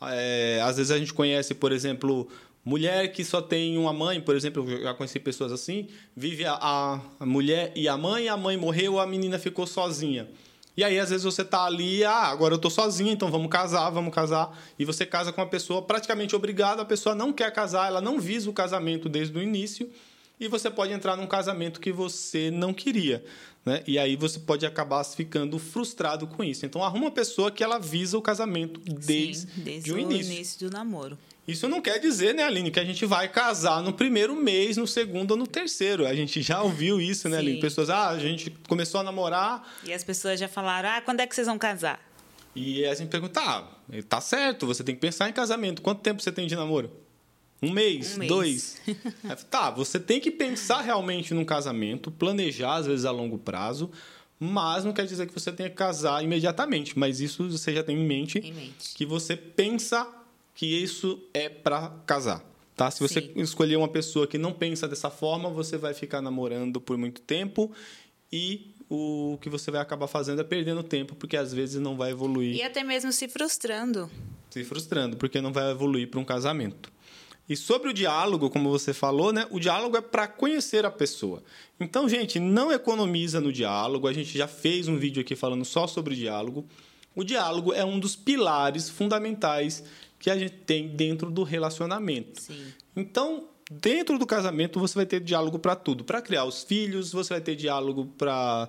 É, 0.03 0.61
às 0.65 0.77
vezes 0.77 0.91
a 0.91 0.99
gente 0.99 1.13
conhece, 1.15 1.55
por 1.55 1.73
exemplo, 1.73 2.29
mulher 2.65 3.13
que 3.13 3.25
só 3.25 3.41
tem 3.41 3.79
uma 3.79 3.93
mãe, 3.93 4.21
por 4.21 4.35
exemplo, 4.35 4.69
eu 4.71 4.83
já 4.83 4.95
conheci 4.95 5.19
pessoas 5.21 5.53
assim, 5.53 5.89
vive 6.17 6.45
a, 6.45 6.55
a- 6.55 7.01
a 7.21 7.27
mulher 7.27 7.73
e 7.77 7.87
a 7.89 7.97
mãe, 7.97 8.29
a 8.29 8.37
mãe 8.37 8.57
morreu, 8.57 8.99
a 8.99 9.07
menina 9.07 9.39
ficou 9.39 9.67
sozinha. 9.67 10.29
E 10.77 10.85
aí, 10.85 10.99
às 10.99 11.11
vezes, 11.11 11.25
você 11.25 11.45
tá 11.45 11.65
ali, 11.65 12.05
ah, 12.05 12.29
agora 12.29 12.55
eu 12.55 12.59
tô 12.59 12.71
sozinha, 12.71 13.13
então 13.13 13.31
vamos 13.31 13.51
casar, 13.51 13.91
vamos 13.91 14.15
casar. 14.15 14.57
E 14.79 14.85
você 14.85 15.05
casa 15.05 15.33
com 15.33 15.41
uma 15.41 15.47
pessoa 15.47 15.83
praticamente 15.83 16.35
obrigada, 16.35 16.83
a 16.83 16.85
pessoa 16.85 17.15
não 17.15 17.33
quer 17.33 17.53
casar, 17.53 17.89
ela 17.89 18.01
não 18.01 18.21
visa 18.21 18.49
o 18.49 18.53
casamento 18.53 19.09
desde 19.09 19.37
o 19.37 19.43
início. 19.43 19.91
E 20.39 20.49
você 20.49 20.71
pode 20.71 20.91
entrar 20.93 21.17
num 21.17 21.27
casamento 21.27 21.81
que 21.81 21.93
você 21.93 22.51
não 22.51 22.73
queria, 22.73 23.23
né? 23.63 23.83
E 23.87 23.99
aí 23.99 24.17
você 24.17 24.39
pode 24.39 24.65
acabar 24.65 25.05
ficando 25.05 25.59
frustrado 25.59 26.27
com 26.27 26.43
isso. 26.43 26.65
Então, 26.65 26.83
arruma 26.83 27.07
uma 27.07 27.11
pessoa 27.11 27.51
que 27.51 27.63
ela 27.63 27.79
visa 27.79 28.17
o 28.17 28.23
casamento 28.23 28.81
desde, 28.81 29.41
Sim, 29.41 29.49
desde 29.57 29.93
o 29.93 29.99
início. 29.99 30.33
início 30.33 30.71
do 30.71 30.73
namoro. 30.73 31.19
Isso 31.51 31.69
não 31.69 31.81
quer 31.81 31.99
dizer, 31.99 32.35
né, 32.35 32.45
Aline, 32.45 32.71
que 32.71 32.79
a 32.81 32.85
gente 32.85 33.05
vai 33.07 33.29
casar 33.29 33.83
no 33.83 33.93
primeiro 33.93 34.35
mês, 34.37 34.77
no 34.77 34.87
segundo 34.87 35.33
ou 35.33 35.37
no 35.37 35.47
terceiro. 35.47 36.07
A 36.07 36.15
gente 36.15 36.41
já 36.43 36.63
ouviu 36.63 37.01
isso, 37.01 37.29
né, 37.29 37.39
Aline? 37.39 37.57
Sim. 37.57 37.61
Pessoas, 37.61 37.91
ah, 37.91 38.09
a 38.11 38.19
gente 38.19 38.51
começou 38.69 39.01
a 39.01 39.03
namorar 39.05 39.69
E 39.85 39.93
as 39.93 40.05
pessoas 40.05 40.39
já 40.39 40.49
falaram: 40.49 40.89
"Ah, 40.89 41.01
quando 41.01 41.21
é 41.21 41.27
que 41.27 41.35
vocês 41.35 41.47
vão 41.47 41.59
casar?" 41.59 42.01
e 42.55 42.85
a 42.85 42.95
gente 42.95 43.09
pergunta, 43.09 43.41
ah, 43.41 43.65
tá 44.09 44.21
certo, 44.21 44.67
você 44.67 44.83
tem 44.83 44.95
que 44.95 45.01
pensar 45.01 45.29
em 45.29 45.33
casamento. 45.33 45.81
Quanto 45.81 46.01
tempo 46.01 46.21
você 46.21 46.33
tem 46.33 46.47
de 46.49 46.57
namoro? 46.57 46.91
Um 47.63 47.71
mês? 47.71 48.17
Um 48.17 48.19
mês. 48.19 48.29
Dois? 48.29 48.81
Aí, 49.23 49.37
tá, 49.49 49.71
você 49.71 50.01
tem 50.01 50.19
que 50.19 50.31
pensar 50.33 50.81
realmente 50.81 51.33
num 51.33 51.45
casamento, 51.45 52.11
planejar, 52.11 52.75
às 52.77 52.87
vezes, 52.87 53.05
a 53.05 53.11
longo 53.13 53.39
prazo, 53.39 53.91
mas 54.39 54.85
não 54.85 54.93
quer 54.93 55.07
dizer 55.07 55.27
que 55.29 55.33
você 55.35 55.53
tenha 55.53 55.69
que 55.71 55.77
casar 55.77 56.25
imediatamente. 56.25 56.99
Mas 56.99 57.21
isso 57.21 57.49
você 57.49 57.73
já 57.75 57.83
tem 57.85 57.97
em 57.97 58.05
mente, 58.05 58.39
Em 58.39 58.53
mente. 58.53 58.95
que 58.95 59.07
você 59.07 59.37
pensa 59.37 60.09
que 60.61 60.67
isso 60.67 61.19
é 61.33 61.49
para 61.49 61.89
casar. 62.05 62.45
Tá? 62.77 62.91
Se 62.91 63.01
você 63.01 63.23
Sim. 63.23 63.33
escolher 63.37 63.77
uma 63.77 63.89
pessoa 63.89 64.27
que 64.27 64.37
não 64.37 64.53
pensa 64.53 64.87
dessa 64.87 65.09
forma, 65.09 65.49
você 65.49 65.79
vai 65.79 65.95
ficar 65.95 66.21
namorando 66.21 66.79
por 66.79 66.99
muito 66.99 67.23
tempo 67.23 67.73
e 68.31 68.75
o 68.87 69.39
que 69.41 69.49
você 69.49 69.71
vai 69.71 69.81
acabar 69.81 70.07
fazendo 70.07 70.43
é 70.43 70.45
perdendo 70.45 70.83
tempo, 70.83 71.15
porque 71.15 71.39
às 71.39 71.55
vezes 71.55 71.81
não 71.81 71.97
vai 71.97 72.11
evoluir 72.11 72.57
E 72.57 72.63
até 72.63 72.85
mesmo 72.85 73.11
se 73.11 73.27
frustrando. 73.27 74.11
se 74.51 74.63
frustrando, 74.63 75.17
porque 75.17 75.41
não 75.41 75.51
vai 75.51 75.71
evoluir 75.71 76.11
para 76.11 76.21
um 76.21 76.27
casamento. 76.27 76.93
E 77.49 77.57
sobre 77.57 77.89
o 77.89 77.95
diálogo, 77.95 78.51
como 78.51 78.69
você 78.69 78.93
falou, 78.93 79.33
né? 79.33 79.47
O 79.51 79.59
diálogo 79.59 79.97
é 79.97 80.03
para 80.03 80.29
conhecer 80.29 80.85
a 80.85 80.91
pessoa. 80.91 81.43
Então, 81.81 82.07
gente, 82.07 82.39
não 82.39 82.71
economiza 82.71 83.41
no 83.41 83.51
diálogo. 83.51 84.07
A 84.07 84.13
gente 84.13 84.37
já 84.37 84.47
fez 84.47 84.89
um 84.89 84.99
vídeo 84.99 85.23
aqui 85.23 85.35
falando 85.35 85.65
só 85.65 85.87
sobre 85.87 86.13
o 86.13 86.17
diálogo. 86.17 86.67
O 87.17 87.25
diálogo 87.25 87.73
é 87.73 87.83
um 87.83 87.99
dos 87.99 88.15
pilares 88.15 88.91
fundamentais 88.91 89.83
que 90.21 90.31
a 90.31 90.39
gente 90.39 90.53
tem 90.53 90.87
dentro 90.89 91.31
do 91.31 91.43
relacionamento. 91.43 92.41
Sim. 92.43 92.67
Então, 92.95 93.49
dentro 93.71 94.19
do 94.19 94.27
casamento, 94.27 94.79
você 94.79 94.95
vai 94.95 95.07
ter 95.07 95.19
diálogo 95.19 95.59
para 95.59 95.75
tudo. 95.75 96.05
Para 96.05 96.21
criar 96.21 96.45
os 96.45 96.63
filhos, 96.63 97.11
você 97.11 97.35
vai 97.35 97.41
ter 97.41 97.57
diálogo 97.57 98.07
para 98.19 98.69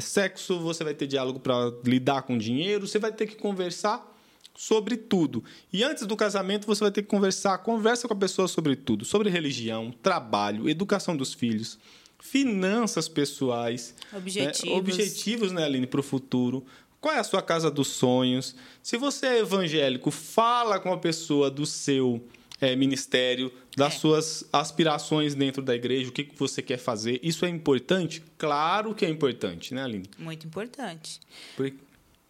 sexo, 0.00 0.60
você 0.60 0.84
vai 0.84 0.94
ter 0.94 1.08
diálogo 1.08 1.40
para 1.40 1.72
lidar 1.84 2.22
com 2.22 2.38
dinheiro, 2.38 2.86
você 2.86 2.98
vai 2.98 3.10
ter 3.10 3.26
que 3.26 3.34
conversar 3.34 4.06
sobre 4.54 4.96
tudo. 4.96 5.42
E 5.72 5.82
antes 5.82 6.06
do 6.06 6.14
casamento, 6.14 6.66
você 6.66 6.84
vai 6.84 6.92
ter 6.92 7.02
que 7.02 7.08
conversar, 7.08 7.58
conversa 7.58 8.06
com 8.06 8.14
a 8.14 8.16
pessoa 8.16 8.46
sobre 8.46 8.76
tudo, 8.76 9.04
sobre 9.04 9.30
religião, 9.30 9.92
trabalho, 10.02 10.68
educação 10.68 11.16
dos 11.16 11.32
filhos, 11.32 11.78
finanças 12.20 13.08
pessoais, 13.08 13.94
objetivos, 14.12 14.70
né? 14.70 14.76
objetivos, 14.76 15.52
né, 15.52 15.64
Aline, 15.64 15.86
para 15.86 16.00
o 16.00 16.02
futuro. 16.02 16.64
Qual 17.00 17.14
é 17.14 17.18
a 17.18 17.24
sua 17.24 17.40
casa 17.40 17.70
dos 17.70 17.88
sonhos? 17.88 18.54
Se 18.82 18.96
você 18.98 19.26
é 19.26 19.38
evangélico, 19.38 20.10
fala 20.10 20.78
com 20.78 20.92
a 20.92 20.98
pessoa 20.98 21.50
do 21.50 21.64
seu 21.64 22.22
é, 22.60 22.76
ministério, 22.76 23.50
das 23.76 23.94
é. 23.94 23.98
suas 23.98 24.44
aspirações 24.52 25.34
dentro 25.34 25.62
da 25.62 25.74
igreja, 25.74 26.10
o 26.10 26.12
que 26.12 26.28
você 26.36 26.60
quer 26.60 26.76
fazer. 26.76 27.18
Isso 27.22 27.46
é 27.46 27.48
importante? 27.48 28.22
Claro 28.36 28.94
que 28.94 29.06
é 29.06 29.08
importante, 29.08 29.72
né, 29.74 29.82
Aline? 29.82 30.10
Muito 30.18 30.46
importante. 30.46 31.20
Porque, 31.56 31.78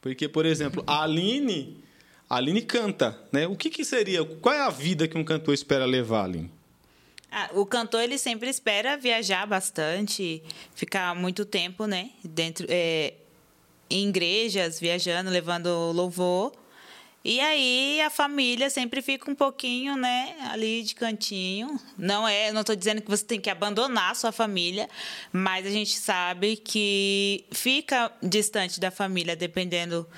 porque 0.01 0.29
por 0.29 0.47
exemplo, 0.47 0.85
a 0.87 1.03
Aline, 1.03 1.83
a 2.29 2.37
Aline 2.37 2.63
canta, 2.63 3.19
né? 3.33 3.49
O 3.49 3.57
que, 3.57 3.71
que 3.71 3.85
seria, 3.85 4.25
qual 4.25 4.55
é 4.55 4.61
a 4.61 4.71
vida 4.71 5.09
que 5.09 5.19
um 5.19 5.25
cantor 5.25 5.53
espera 5.53 5.85
levar, 5.85 6.25
Aline? 6.25 6.51
Ah, 7.33 7.51
o 7.55 7.65
cantor 7.65 8.03
ele 8.03 8.19
sempre 8.19 8.49
espera 8.49 8.97
viajar 8.97 9.47
bastante, 9.47 10.43
ficar 10.75 11.15
muito 11.15 11.45
tempo, 11.45 11.87
né, 11.87 12.11
dentro 12.25 12.67
é, 12.69 13.15
em 13.91 14.09
igrejas, 14.09 14.79
viajando, 14.79 15.29
levando 15.31 15.93
louvor. 15.93 16.53
E 17.23 17.39
aí 17.39 18.01
a 18.01 18.09
família 18.09 18.71
sempre 18.71 19.03
fica 19.03 19.31
um 19.31 19.35
pouquinho, 19.35 19.95
né, 19.95 20.37
ali 20.51 20.83
de 20.83 20.95
cantinho. 20.95 21.79
Não 21.99 22.27
é, 22.27 22.51
não 22.51 22.63
estou 22.63 22.75
dizendo 22.75 23.03
que 23.03 23.11
você 23.11 23.25
tem 23.25 23.39
que 23.39 23.51
abandonar 23.51 24.13
a 24.13 24.15
sua 24.15 24.33
família, 24.33 24.89
mas 25.31 25.67
a 25.67 25.71
gente 25.71 25.99
sabe 25.99 26.57
que 26.57 27.45
fica 27.51 28.11
distante 28.23 28.81
da 28.81 28.91
família 28.91 29.37
dependendo 29.37 30.09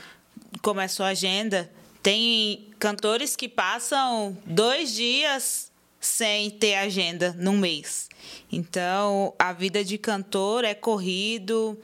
como 0.61 0.81
é 0.81 0.85
a 0.85 0.89
sua 0.89 1.09
agenda. 1.09 1.69
Tem 2.01 2.69
cantores 2.79 3.35
que 3.35 3.49
passam 3.49 4.37
dois 4.47 4.93
dias 4.93 5.73
sem 6.01 6.51
ter 6.51 6.75
agenda 6.75 7.35
num 7.37 7.57
mês. 7.57 8.09
Então, 8.51 9.35
a 9.39 9.53
vida 9.53 9.85
de 9.85 9.99
cantor 9.99 10.65
é 10.65 10.75
corrido, 10.75 11.79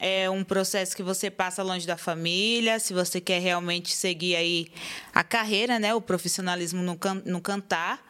é 0.00 0.30
um 0.30 0.42
processo 0.42 0.96
que 0.96 1.02
você 1.02 1.30
passa 1.30 1.62
longe 1.62 1.86
da 1.86 1.96
família, 1.96 2.80
se 2.80 2.94
você 2.94 3.20
quer 3.20 3.38
realmente 3.38 3.94
seguir 3.94 4.34
aí 4.34 4.68
a 5.14 5.22
carreira, 5.22 5.78
né, 5.78 5.94
o 5.94 6.00
profissionalismo 6.00 6.82
no, 6.82 6.96
can 6.96 7.22
no 7.26 7.38
cantar. 7.40 8.02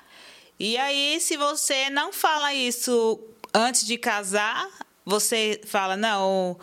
E 0.59 0.76
aí, 0.78 1.18
se 1.20 1.37
você 1.37 1.90
não 1.90 2.12
fala 2.12 2.54
isso 2.54 3.18
antes 3.52 3.85
de 3.85 3.99
casar, 3.99 4.68
você 5.04 5.61
fala, 5.66 5.97
não, 5.97 6.56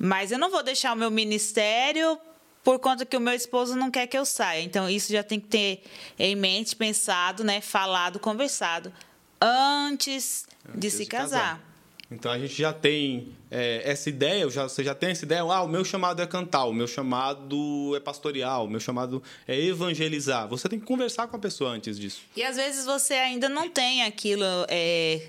mas 0.00 0.32
eu 0.32 0.38
não 0.38 0.50
vou 0.50 0.62
deixar 0.62 0.94
o 0.94 0.96
meu 0.96 1.10
ministério 1.10 2.18
por 2.64 2.78
conta 2.78 3.04
que 3.04 3.16
o 3.16 3.20
meu 3.20 3.34
esposo 3.34 3.76
não 3.76 3.90
quer 3.90 4.06
que 4.06 4.16
eu 4.16 4.24
saia. 4.24 4.62
Então, 4.62 4.88
isso 4.88 5.12
já 5.12 5.22
tem 5.22 5.38
que 5.38 5.48
ter 5.48 5.82
em 6.18 6.34
mente, 6.34 6.74
pensado, 6.74 7.44
né, 7.44 7.60
falado, 7.60 8.18
conversado 8.18 8.90
antes, 9.38 10.46
antes 10.66 10.80
de 10.80 10.90
se 10.90 11.04
de 11.04 11.06
casar. 11.06 11.40
casar. 11.40 11.69
Então 12.10 12.32
a 12.32 12.38
gente 12.38 12.54
já 12.54 12.72
tem 12.72 13.28
é, 13.50 13.82
essa 13.84 14.08
ideia, 14.08 14.48
já, 14.50 14.64
você 14.64 14.82
já 14.82 14.94
tem 14.94 15.10
essa 15.10 15.24
ideia, 15.24 15.42
ah, 15.42 15.62
o 15.62 15.68
meu 15.68 15.84
chamado 15.84 16.20
é 16.20 16.26
cantar, 16.26 16.64
o 16.64 16.72
meu 16.72 16.88
chamado 16.88 17.94
é 17.94 18.00
pastoreal, 18.00 18.64
o 18.64 18.68
meu 18.68 18.80
chamado 18.80 19.22
é 19.46 19.56
evangelizar. 19.56 20.48
Você 20.48 20.68
tem 20.68 20.80
que 20.80 20.86
conversar 20.86 21.28
com 21.28 21.36
a 21.36 21.38
pessoa 21.38 21.70
antes 21.70 21.98
disso. 21.98 22.22
E 22.34 22.42
às 22.42 22.56
vezes 22.56 22.84
você 22.84 23.14
ainda 23.14 23.48
não 23.48 23.70
tem 23.70 24.02
aquilo 24.02 24.44
é, 24.68 25.22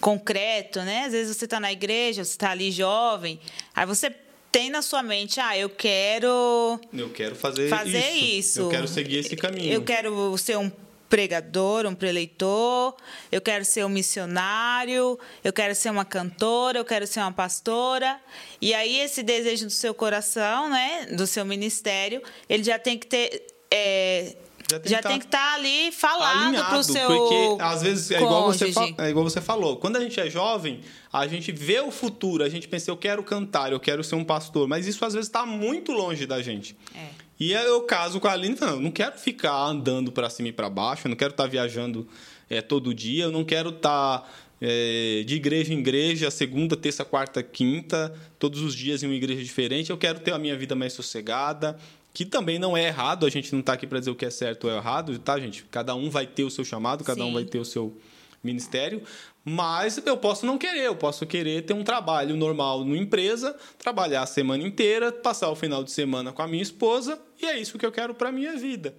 concreto, 0.00 0.80
né? 0.82 1.06
Às 1.06 1.12
vezes 1.12 1.36
você 1.36 1.44
está 1.44 1.58
na 1.58 1.72
igreja, 1.72 2.24
você 2.24 2.30
está 2.30 2.50
ali 2.50 2.70
jovem, 2.70 3.40
aí 3.74 3.84
você 3.84 4.14
tem 4.52 4.70
na 4.70 4.82
sua 4.82 5.02
mente, 5.02 5.40
ah, 5.40 5.56
eu 5.56 5.70
quero. 5.70 6.78
Eu 6.92 7.08
quero 7.10 7.34
fazer, 7.34 7.68
fazer 7.68 8.10
isso. 8.10 8.38
isso. 8.38 8.60
Eu 8.60 8.68
quero 8.68 8.86
seguir 8.86 9.16
esse 9.18 9.34
caminho. 9.34 9.72
Eu 9.72 9.82
quero 9.82 10.36
ser 10.38 10.58
um 10.58 10.70
pregador, 11.12 11.84
um 11.84 11.94
preleitor, 11.94 12.96
eu 13.30 13.42
quero 13.42 13.66
ser 13.66 13.84
um 13.84 13.88
missionário, 13.90 15.18
eu 15.44 15.52
quero 15.52 15.74
ser 15.74 15.90
uma 15.90 16.06
cantora, 16.06 16.78
eu 16.78 16.86
quero 16.86 17.06
ser 17.06 17.20
uma 17.20 17.30
pastora. 17.30 18.18
E 18.62 18.72
aí 18.72 18.98
esse 18.98 19.22
desejo 19.22 19.66
do 19.66 19.70
seu 19.70 19.92
coração, 19.92 20.70
né, 20.70 21.08
do 21.14 21.26
seu 21.26 21.44
ministério, 21.44 22.22
ele 22.48 22.64
já 22.64 22.78
tem 22.78 22.96
que 22.96 23.06
ter 23.06 23.46
é, 23.70 24.34
já 24.70 24.80
tem, 24.80 24.90
já 24.90 25.02
que, 25.02 25.08
tem 25.08 25.18
que 25.18 25.26
estar 25.26 25.50
tá 25.50 25.54
ali 25.54 25.92
falado 25.92 26.54
para 26.54 26.78
o 26.78 26.82
seu 26.82 27.06
porque 27.06 27.62
às 27.62 27.82
vezes 27.82 28.10
é 28.10 28.16
igual, 28.16 28.44
você 28.44 28.72
é 28.98 29.10
igual 29.10 29.24
você 29.24 29.40
falou 29.40 29.76
quando 29.76 29.96
a 29.96 30.00
gente 30.00 30.18
é 30.18 30.30
jovem 30.30 30.80
a 31.12 31.26
gente 31.26 31.52
vê 31.52 31.80
o 31.80 31.90
futuro 31.90 32.42
a 32.44 32.48
gente 32.48 32.68
pensa 32.68 32.90
eu 32.90 32.96
quero 32.96 33.22
cantar 33.22 33.72
eu 33.72 33.80
quero 33.80 34.04
ser 34.04 34.14
um 34.14 34.24
pastor 34.24 34.68
mas 34.68 34.86
isso 34.86 35.04
às 35.04 35.14
vezes 35.14 35.28
está 35.28 35.44
muito 35.44 35.92
longe 35.92 36.26
da 36.26 36.40
gente 36.42 36.76
é. 36.94 37.08
E 37.42 37.54
eu 37.54 37.82
caso 37.82 38.20
com 38.20 38.28
a 38.28 38.32
Aline, 38.34 38.56
não, 38.60 38.68
eu 38.68 38.80
não 38.80 38.90
quero 38.92 39.18
ficar 39.18 39.64
andando 39.64 40.12
para 40.12 40.30
cima 40.30 40.50
e 40.50 40.52
para 40.52 40.70
baixo, 40.70 41.08
eu 41.08 41.08
não 41.08 41.16
quero 41.16 41.32
estar 41.32 41.42
tá 41.42 41.48
viajando 41.48 42.06
é, 42.48 42.62
todo 42.62 42.94
dia, 42.94 43.24
eu 43.24 43.32
não 43.32 43.44
quero 43.44 43.70
estar 43.70 44.20
tá, 44.20 44.28
é, 44.60 45.24
de 45.26 45.34
igreja 45.34 45.74
em 45.74 45.78
igreja, 45.80 46.30
segunda, 46.30 46.76
terça, 46.76 47.04
quarta, 47.04 47.42
quinta, 47.42 48.14
todos 48.38 48.62
os 48.62 48.76
dias 48.76 49.02
em 49.02 49.06
uma 49.06 49.16
igreja 49.16 49.42
diferente. 49.42 49.90
Eu 49.90 49.98
quero 49.98 50.20
ter 50.20 50.32
a 50.32 50.38
minha 50.38 50.56
vida 50.56 50.76
mais 50.76 50.92
sossegada, 50.92 51.76
que 52.14 52.24
também 52.24 52.60
não 52.60 52.76
é 52.76 52.86
errado, 52.86 53.26
a 53.26 53.28
gente 53.28 53.52
não 53.52 53.58
está 53.58 53.72
aqui 53.72 53.88
para 53.88 53.98
dizer 53.98 54.12
o 54.12 54.14
que 54.14 54.24
é 54.24 54.30
certo 54.30 54.68
ou 54.68 54.70
é 54.70 54.76
errado, 54.76 55.18
tá, 55.18 55.36
gente? 55.40 55.64
Cada 55.68 55.96
um 55.96 56.08
vai 56.10 56.28
ter 56.28 56.44
o 56.44 56.50
seu 56.50 56.64
chamado, 56.64 57.02
cada 57.02 57.24
Sim. 57.24 57.28
um 57.28 57.34
vai 57.34 57.44
ter 57.44 57.58
o 57.58 57.64
seu 57.64 57.98
ministério, 58.40 59.02
mas 59.44 60.00
eu 60.04 60.16
posso 60.16 60.46
não 60.46 60.58
querer, 60.58 60.86
eu 60.86 60.94
posso 60.94 61.26
querer 61.26 61.62
ter 61.62 61.74
um 61.74 61.82
trabalho 61.82 62.36
normal 62.36 62.84
numa 62.84 62.96
empresa, 62.96 63.56
trabalhar 63.78 64.22
a 64.22 64.26
semana 64.26 64.62
inteira, 64.62 65.10
passar 65.10 65.50
o 65.50 65.56
final 65.56 65.82
de 65.82 65.90
semana 65.90 66.32
com 66.32 66.42
a 66.42 66.48
minha 66.48 66.62
esposa, 66.62 67.20
e 67.42 67.46
é 67.46 67.58
isso 67.58 67.76
que 67.78 67.84
eu 67.84 67.92
quero 67.92 68.14
para 68.14 68.30
minha 68.30 68.56
vida. 68.56 68.94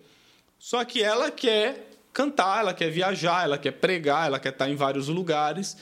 Só 0.60 0.84
que 0.84 1.02
ela 1.02 1.32
quer 1.32 1.90
cantar, 2.12 2.60
ela 2.60 2.74
quer 2.74 2.90
viajar, 2.90 3.44
ela 3.46 3.58
quer 3.58 3.72
pregar, 3.72 4.28
ela 4.28 4.40
quer 4.40 4.50
estar 4.50 4.70
em 4.70 4.76
vários 4.76 5.08
lugares. 5.08 5.76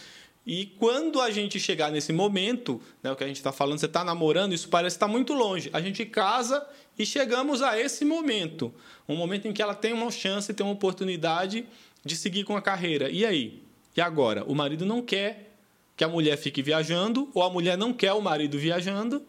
E 0.46 0.66
quando 0.80 1.22
a 1.22 1.30
gente 1.30 1.60
chegar 1.60 1.92
nesse 1.92 2.12
momento, 2.14 2.82
né, 3.04 3.12
o 3.12 3.16
que 3.16 3.24
a 3.24 3.28
gente 3.28 3.38
está 3.38 3.52
falando, 3.52 3.80
você 3.80 3.86
está 3.86 4.04
namorando, 4.04 4.54
isso 4.54 4.70
parece 4.70 4.96
estar 4.96 5.08
muito 5.08 5.34
longe. 5.34 5.70
A 5.74 5.82
gente 5.82 6.06
casa 6.06 6.66
e 6.98 7.06
chegamos 7.06 7.62
a 7.62 7.80
esse 7.80 8.06
momento. 8.06 8.74
Um 9.08 9.16
momento 9.16 9.48
em 9.48 9.54
que 9.54 9.62
ela 9.62 9.76
tem 9.76 9.94
uma 9.94 10.10
chance, 10.10 10.54
tem 10.54 10.66
uma 10.66 10.74
oportunidade 10.74 11.66
de 12.04 12.16
seguir 12.16 12.44
com 12.44 12.56
a 12.56 12.62
carreira. 12.62 13.10
E 13.10 13.26
aí? 13.26 13.62
E 13.96 14.02
agora? 14.02 14.44
O 14.46 14.56
marido 14.56 14.86
não 14.86 15.02
quer 15.02 15.52
que 15.96 16.04
a 16.04 16.08
mulher 16.08 16.38
fique 16.38 16.64
viajando, 16.64 17.30
ou 17.34 17.44
a 17.44 17.50
mulher 17.50 17.78
não 17.78 17.94
quer 17.94 18.14
o 18.14 18.22
marido 18.22 18.58
viajando. 18.58 19.24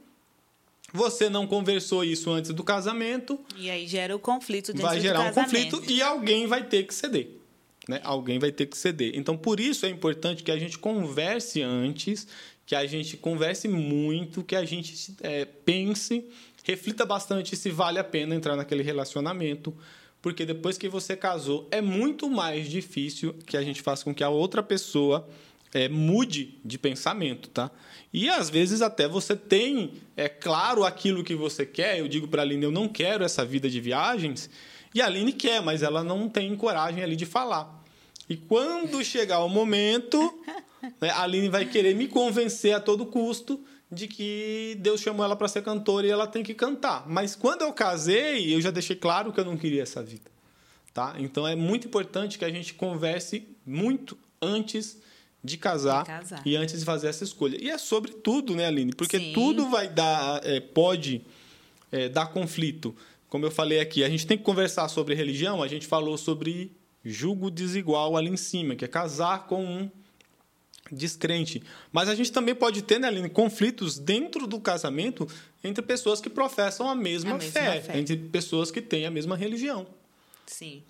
Você 0.92 1.30
não 1.30 1.46
conversou 1.46 2.04
isso 2.04 2.30
antes 2.30 2.52
do 2.52 2.62
casamento. 2.62 3.40
E 3.56 3.70
aí 3.70 3.86
gera 3.86 4.14
o 4.14 4.18
conflito 4.18 4.72
dentro 4.72 4.88
Vai 4.88 5.00
gerar 5.00 5.20
um 5.20 5.32
conflito 5.32 5.82
e 5.88 6.02
alguém 6.02 6.46
vai 6.46 6.64
ter 6.64 6.84
que 6.84 6.94
ceder. 6.94 7.28
Né? 7.88 8.00
Alguém 8.04 8.38
vai 8.38 8.52
ter 8.52 8.66
que 8.66 8.76
ceder. 8.76 9.12
Então, 9.14 9.36
por 9.36 9.58
isso 9.58 9.86
é 9.86 9.88
importante 9.88 10.42
que 10.42 10.50
a 10.50 10.58
gente 10.58 10.78
converse 10.78 11.62
antes, 11.62 12.26
que 12.66 12.74
a 12.74 12.86
gente 12.86 13.16
converse 13.16 13.66
muito, 13.68 14.44
que 14.44 14.54
a 14.54 14.64
gente 14.64 15.14
é, 15.22 15.44
pense, 15.44 16.24
reflita 16.62 17.06
bastante 17.06 17.56
se 17.56 17.70
vale 17.70 17.98
a 17.98 18.04
pena 18.04 18.34
entrar 18.34 18.54
naquele 18.54 18.82
relacionamento 18.82 19.74
porque 20.22 20.46
depois 20.46 20.78
que 20.78 20.88
você 20.88 21.16
casou, 21.16 21.66
é 21.72 21.80
muito 21.80 22.30
mais 22.30 22.70
difícil 22.70 23.34
que 23.44 23.56
a 23.56 23.62
gente 23.62 23.82
faça 23.82 24.04
com 24.04 24.14
que 24.14 24.22
a 24.22 24.28
outra 24.28 24.62
pessoa 24.62 25.28
é, 25.74 25.88
mude 25.88 26.58
de 26.64 26.78
pensamento, 26.78 27.48
tá? 27.48 27.70
E 28.12 28.28
às 28.28 28.50
vezes 28.50 28.82
até 28.82 29.08
você 29.08 29.34
tem, 29.34 29.94
é 30.16 30.28
claro, 30.28 30.84
aquilo 30.84 31.24
que 31.24 31.34
você 31.34 31.64
quer. 31.64 31.98
Eu 31.98 32.08
digo 32.08 32.28
para 32.28 32.42
a 32.42 32.44
Aline, 32.44 32.64
eu 32.64 32.70
não 32.70 32.86
quero 32.88 33.24
essa 33.24 33.44
vida 33.44 33.70
de 33.70 33.80
viagens. 33.80 34.50
E 34.94 35.00
a 35.00 35.06
Aline 35.06 35.32
quer, 35.32 35.62
mas 35.62 35.82
ela 35.82 36.04
não 36.04 36.28
tem 36.28 36.54
coragem 36.54 37.02
ali 37.02 37.16
de 37.16 37.24
falar. 37.24 37.82
E 38.28 38.36
quando 38.36 39.02
chegar 39.02 39.40
o 39.40 39.48
momento, 39.48 40.18
né, 41.00 41.08
a 41.10 41.22
Aline 41.22 41.48
vai 41.48 41.64
querer 41.64 41.94
me 41.94 42.06
convencer 42.06 42.74
a 42.74 42.80
todo 42.80 43.06
custo 43.06 43.58
de 43.90 44.06
que 44.06 44.76
Deus 44.80 45.00
chamou 45.00 45.24
ela 45.24 45.36
para 45.36 45.48
ser 45.48 45.62
cantora 45.62 46.06
e 46.06 46.10
ela 46.10 46.26
tem 46.26 46.42
que 46.42 46.54
cantar. 46.54 47.08
Mas 47.08 47.34
quando 47.34 47.62
eu 47.62 47.72
casei, 47.72 48.54
eu 48.54 48.60
já 48.60 48.70
deixei 48.70 48.96
claro 48.96 49.32
que 49.32 49.40
eu 49.40 49.44
não 49.44 49.56
queria 49.56 49.82
essa 49.82 50.02
vida. 50.02 50.30
Tá? 50.92 51.14
Então 51.18 51.48
é 51.48 51.56
muito 51.56 51.86
importante 51.86 52.38
que 52.38 52.44
a 52.44 52.50
gente 52.50 52.74
converse 52.74 53.48
muito 53.66 54.16
antes 54.40 55.00
de 55.44 55.56
casar, 55.56 56.04
casar, 56.04 56.42
e 56.46 56.56
antes 56.56 56.78
de 56.78 56.84
fazer 56.84 57.08
essa 57.08 57.24
escolha. 57.24 57.58
E 57.60 57.68
é 57.68 57.76
sobre 57.76 58.12
tudo, 58.12 58.54
né, 58.54 58.66
Aline? 58.66 58.92
Porque 58.92 59.18
Sim. 59.18 59.32
tudo 59.32 59.68
vai 59.68 59.88
dar, 59.88 60.40
é, 60.44 60.60
pode 60.60 61.22
é, 61.90 62.08
dar 62.08 62.26
conflito. 62.26 62.94
Como 63.28 63.44
eu 63.44 63.50
falei 63.50 63.80
aqui, 63.80 64.04
a 64.04 64.08
gente 64.08 64.26
tem 64.26 64.38
que 64.38 64.44
conversar 64.44 64.88
sobre 64.88 65.14
religião, 65.14 65.62
a 65.62 65.68
gente 65.68 65.86
falou 65.86 66.16
sobre 66.16 66.70
julgo 67.04 67.50
desigual 67.50 68.16
ali 68.16 68.30
em 68.30 68.36
cima, 68.36 68.76
que 68.76 68.84
é 68.84 68.88
casar 68.88 69.46
com 69.46 69.64
um 69.64 69.90
descrente. 70.90 71.62
Mas 71.90 72.08
a 72.08 72.14
gente 72.14 72.30
também 72.30 72.54
pode 72.54 72.82
ter, 72.82 73.00
né, 73.00 73.08
Aline, 73.08 73.28
conflitos 73.28 73.98
dentro 73.98 74.46
do 74.46 74.60
casamento 74.60 75.26
entre 75.64 75.82
pessoas 75.82 76.20
que 76.20 76.30
professam 76.30 76.88
a 76.88 76.94
mesma, 76.94 77.32
a 77.32 77.38
mesma 77.38 77.52
fé, 77.52 77.80
fé, 77.80 77.98
entre 77.98 78.16
pessoas 78.16 78.70
que 78.70 78.80
têm 78.80 79.06
a 79.06 79.10
mesma 79.10 79.36
religião. 79.36 79.86
Sim. 80.46 80.82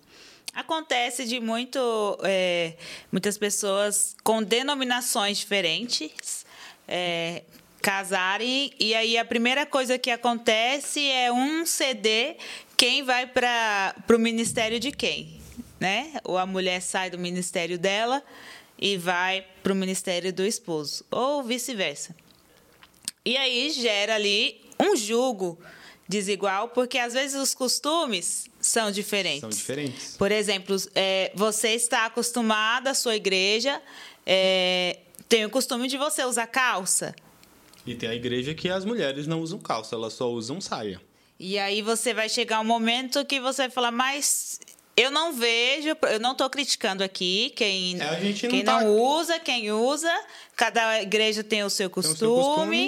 Acontece 0.53 1.25
de 1.25 1.39
muito, 1.39 1.79
é, 2.23 2.73
muitas 3.11 3.39
pessoas 3.39 4.15
com 4.23 4.43
denominações 4.43 5.39
diferentes 5.39 6.45
é, 6.87 7.41
casarem 7.81 8.71
e 8.79 8.93
aí 8.93 9.17
a 9.17 9.25
primeira 9.25 9.65
coisa 9.65 9.97
que 9.97 10.11
acontece 10.11 11.03
é 11.09 11.31
um 11.31 11.65
ceder 11.65 12.37
quem 12.77 13.01
vai 13.01 13.25
para 13.25 13.95
o 14.13 14.19
ministério 14.19 14.79
de 14.79 14.91
quem, 14.91 15.41
né? 15.79 16.13
Ou 16.23 16.37
a 16.37 16.45
mulher 16.45 16.81
sai 16.81 17.09
do 17.09 17.17
ministério 17.17 17.79
dela 17.79 18.21
e 18.77 18.95
vai 18.95 19.45
para 19.63 19.73
o 19.73 19.75
ministério 19.75 20.31
do 20.31 20.45
esposo, 20.45 21.03
ou 21.09 21.41
vice-versa. 21.41 22.15
E 23.25 23.35
aí 23.37 23.71
gera 23.71 24.15
ali 24.15 24.61
um 24.79 24.95
jugo 24.95 25.57
desigual, 26.07 26.69
porque 26.69 26.99
às 26.99 27.13
vezes 27.13 27.41
os 27.41 27.55
costumes 27.55 28.49
são 28.63 28.89
diferentes. 28.91 29.41
São 29.41 29.49
diferentes. 29.49 30.15
Por 30.17 30.31
exemplo, 30.31 30.75
é, 30.95 31.31
você 31.35 31.69
está 31.75 32.05
acostumada, 32.05 32.89
a 32.91 32.93
sua 32.95 33.15
igreja 33.15 33.81
é, 34.25 34.97
tem 35.29 35.45
o 35.45 35.49
costume 35.49 35.87
de 35.87 35.97
você 35.97 36.23
usar 36.23 36.47
calça. 36.47 37.13
E 37.85 37.93
tem 37.93 38.09
a 38.09 38.15
igreja 38.15 38.53
que 38.53 38.69
as 38.69 38.85
mulheres 38.85 39.27
não 39.27 39.41
usam 39.41 39.59
calça, 39.59 39.95
elas 39.95 40.13
só 40.13 40.31
usam 40.31 40.61
saia. 40.61 41.01
E 41.39 41.59
aí 41.59 41.81
você 41.81 42.13
vai 42.13 42.29
chegar 42.29 42.59
um 42.61 42.63
momento 42.65 43.25
que 43.25 43.39
você 43.41 43.63
vai 43.63 43.69
falar, 43.71 43.91
mas 43.91 44.59
eu 44.95 45.11
não 45.11 45.33
vejo, 45.33 45.89
eu 46.03 46.19
não 46.19 46.31
estou 46.31 46.49
criticando 46.49 47.03
aqui 47.03 47.51
quem, 47.55 47.99
É, 47.99 48.21
não 48.21 48.33
quem 48.49 48.63
tá- 48.63 48.79
não 48.81 48.95
usa, 48.95 49.39
quem 49.39 49.71
usa. 49.71 50.09
Cada 50.55 51.01
igreja 51.01 51.43
tem 51.43 51.63
o 51.63 51.69
seu 51.69 51.87
o 51.87 51.89
seu 51.89 51.89
costume, 51.89 52.35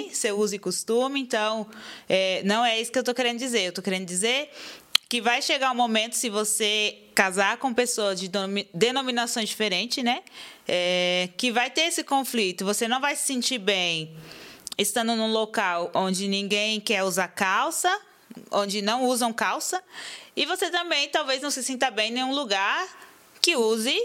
costume. 0.04 0.10
seu 0.14 0.38
uso 0.38 0.54
e 0.54 0.58
costume. 0.58 1.20
Então, 1.20 1.66
é, 2.08 2.42
não 2.44 2.64
é 2.64 2.80
isso 2.80 2.90
que 2.90 2.96
eu 2.98 3.00
estou 3.00 3.14
querendo 3.14 3.38
dizer. 3.38 3.62
Eu 3.64 3.68
estou 3.70 3.82
querendo 3.84 4.06
dizer 4.06 4.50
que 5.08 5.20
vai 5.20 5.40
chegar 5.40 5.70
um 5.70 5.74
momento, 5.74 6.14
se 6.14 6.28
você 6.28 6.98
casar 7.14 7.58
com 7.58 7.72
pessoas 7.72 8.18
de 8.18 8.28
denomi- 8.28 8.68
denominações 8.74 9.48
diferentes, 9.48 10.02
né? 10.02 10.22
É, 10.66 11.28
que 11.36 11.52
vai 11.52 11.70
ter 11.70 11.82
esse 11.82 12.02
conflito. 12.02 12.64
Você 12.64 12.88
não 12.88 13.00
vai 13.00 13.14
se 13.14 13.22
sentir 13.26 13.58
bem 13.58 14.14
estando 14.76 15.14
num 15.14 15.30
local 15.32 15.90
onde 15.94 16.26
ninguém 16.28 16.80
quer 16.80 17.04
usar 17.04 17.28
calça, 17.28 18.00
onde 18.50 18.82
não 18.82 19.06
usam 19.06 19.32
calça, 19.32 19.82
e 20.36 20.44
você 20.44 20.70
também 20.70 21.08
talvez 21.08 21.40
não 21.40 21.50
se 21.50 21.62
sinta 21.62 21.90
bem 21.90 22.10
em 22.10 22.14
nenhum 22.14 22.34
lugar 22.34 22.86
que 23.40 23.56
use 23.56 23.96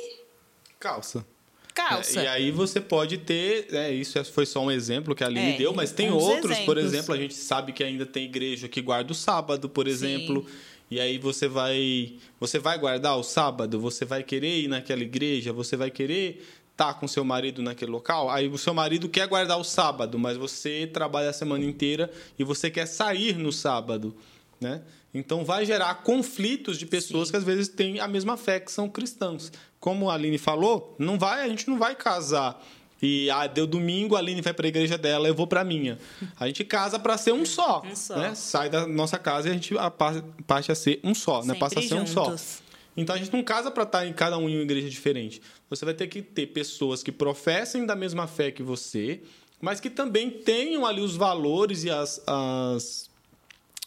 Calça. 0.79 1.25
calça. 1.73 2.21
É, 2.21 2.23
e 2.23 2.27
aí 2.27 2.51
você 2.51 2.79
pode 2.79 3.17
ter, 3.17 3.67
é, 3.73 3.91
isso 3.91 4.23
foi 4.25 4.45
só 4.45 4.61
um 4.61 4.71
exemplo 4.71 5.13
que 5.13 5.23
a 5.23 5.27
Aline 5.27 5.53
É, 5.55 5.57
deu, 5.57 5.73
mas 5.73 5.91
tem 5.91 6.09
outros, 6.11 6.57
por 6.59 6.77
exemplos. 6.77 6.83
exemplo, 6.93 7.13
a 7.15 7.17
gente 7.17 7.33
sabe 7.33 7.73
que 7.73 7.83
ainda 7.83 8.05
tem 8.05 8.23
igreja 8.23 8.69
que 8.69 8.81
guarda 8.81 9.11
o 9.11 9.15
sábado, 9.15 9.67
por 9.67 9.87
exemplo. 9.87 10.45
E 10.91 10.99
aí 10.99 11.17
você 11.17 11.47
vai, 11.47 12.17
você 12.37 12.59
vai 12.59 12.77
guardar 12.77 13.17
o 13.17 13.23
sábado, 13.23 13.79
você 13.79 14.03
vai 14.03 14.23
querer 14.23 14.63
ir 14.63 14.67
naquela 14.67 15.01
igreja, 15.01 15.53
você 15.53 15.77
vai 15.77 15.89
querer 15.89 16.45
estar 16.69 16.95
com 16.95 17.07
seu 17.07 17.23
marido 17.23 17.61
naquele 17.61 17.89
local. 17.89 18.29
Aí 18.29 18.49
o 18.49 18.57
seu 18.57 18.73
marido 18.73 19.07
quer 19.07 19.25
guardar 19.25 19.57
o 19.57 19.63
sábado, 19.63 20.19
mas 20.19 20.35
você 20.35 20.85
trabalha 20.85 21.29
a 21.29 21.33
semana 21.33 21.63
inteira 21.63 22.11
e 22.37 22.43
você 22.43 22.69
quer 22.69 22.87
sair 22.87 23.37
no 23.37 23.53
sábado, 23.53 24.13
né? 24.59 24.81
Então 25.13 25.45
vai 25.45 25.65
gerar 25.65 25.95
conflitos 26.03 26.77
de 26.77 26.85
pessoas 26.85 27.31
que 27.31 27.37
às 27.37 27.43
vezes 27.45 27.69
têm 27.69 28.01
a 28.01 28.07
mesma 28.07 28.35
fé 28.35 28.59
que 28.59 28.71
são 28.71 28.89
cristãos. 28.89 29.49
Como 29.79 30.09
a 30.09 30.15
Aline 30.15 30.37
falou, 30.37 30.93
não 30.99 31.17
vai, 31.17 31.41
a 31.41 31.47
gente 31.47 31.69
não 31.69 31.77
vai 31.77 31.95
casar 31.95 32.61
e 33.01 33.29
ah, 33.31 33.47
deu 33.47 33.65
domingo, 33.65 34.15
a 34.15 34.19
Aline 34.19 34.41
vai 34.41 34.53
para 34.53 34.65
a 34.67 34.69
igreja 34.69 34.97
dela, 34.97 35.27
eu 35.27 35.33
vou 35.33 35.47
para 35.47 35.61
a 35.61 35.63
minha. 35.63 35.97
A 36.39 36.47
gente 36.47 36.63
casa 36.63 36.99
para 36.99 37.17
ser 37.17 37.31
um 37.33 37.45
só, 37.45 37.81
Um 37.85 37.95
só. 37.95 38.15
né? 38.17 38.35
Sai 38.35 38.69
da 38.69 38.85
nossa 38.87 39.17
casa 39.17 39.47
e 39.47 39.51
a 39.51 39.53
gente 39.53 39.77
a- 39.77 39.89
pa- 39.89 40.23
passa 40.45 40.71
a 40.71 40.75
ser 40.75 40.99
um 41.03 41.13
só, 41.15 41.43
né? 41.43 41.55
Passa 41.55 41.79
a 41.79 41.81
ser 41.83 41.95
um 41.95 42.05
só. 42.05 42.25
juntos. 42.25 42.59
Então 42.95 43.15
a 43.15 43.17
gente 43.17 43.31
não 43.31 43.41
casa 43.41 43.71
para 43.71 43.83
estar 43.83 44.05
em 44.05 44.13
cada 44.13 44.37
um 44.37 44.47
em 44.49 44.55
uma 44.55 44.63
igreja 44.63 44.89
diferente. 44.89 45.41
Você 45.69 45.85
vai 45.85 45.93
ter 45.93 46.07
que 46.07 46.21
ter 46.21 46.47
pessoas 46.47 47.01
que 47.01 47.11
professem 47.11 47.85
da 47.85 47.95
mesma 47.95 48.27
fé 48.27 48.51
que 48.51 48.61
você, 48.61 49.21
mas 49.61 49.79
que 49.79 49.89
também 49.89 50.29
tenham 50.29 50.85
ali 50.85 50.99
os 51.01 51.15
valores 51.15 51.83
e 51.85 51.89
as, 51.89 52.21
as 52.27 53.09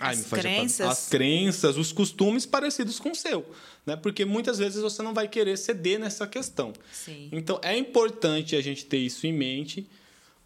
Ai, 0.01 0.15
As 0.15 0.25
crenças. 0.27 0.87
As 0.89 1.09
crenças, 1.09 1.77
os 1.77 1.93
costumes 1.93 2.45
parecidos 2.45 2.99
com 2.99 3.13
o 3.13 3.15
seu. 3.15 3.47
Né? 3.87 3.97
Porque 3.97 4.25
muitas 4.25 4.59
vezes 4.59 4.81
você 4.81 5.03
não 5.03 5.13
vai 5.13 5.29
querer 5.29 5.57
ceder 5.57 5.99
nessa 5.99 6.27
questão. 6.27 6.73
Sim. 6.93 7.29
Então 7.33 7.61
é 7.63 7.77
importante 7.77 8.57
a 8.57 8.61
gente 8.63 8.87
ter 8.87 8.99
isso 8.99 9.27
em 9.27 9.33
mente. 9.33 9.87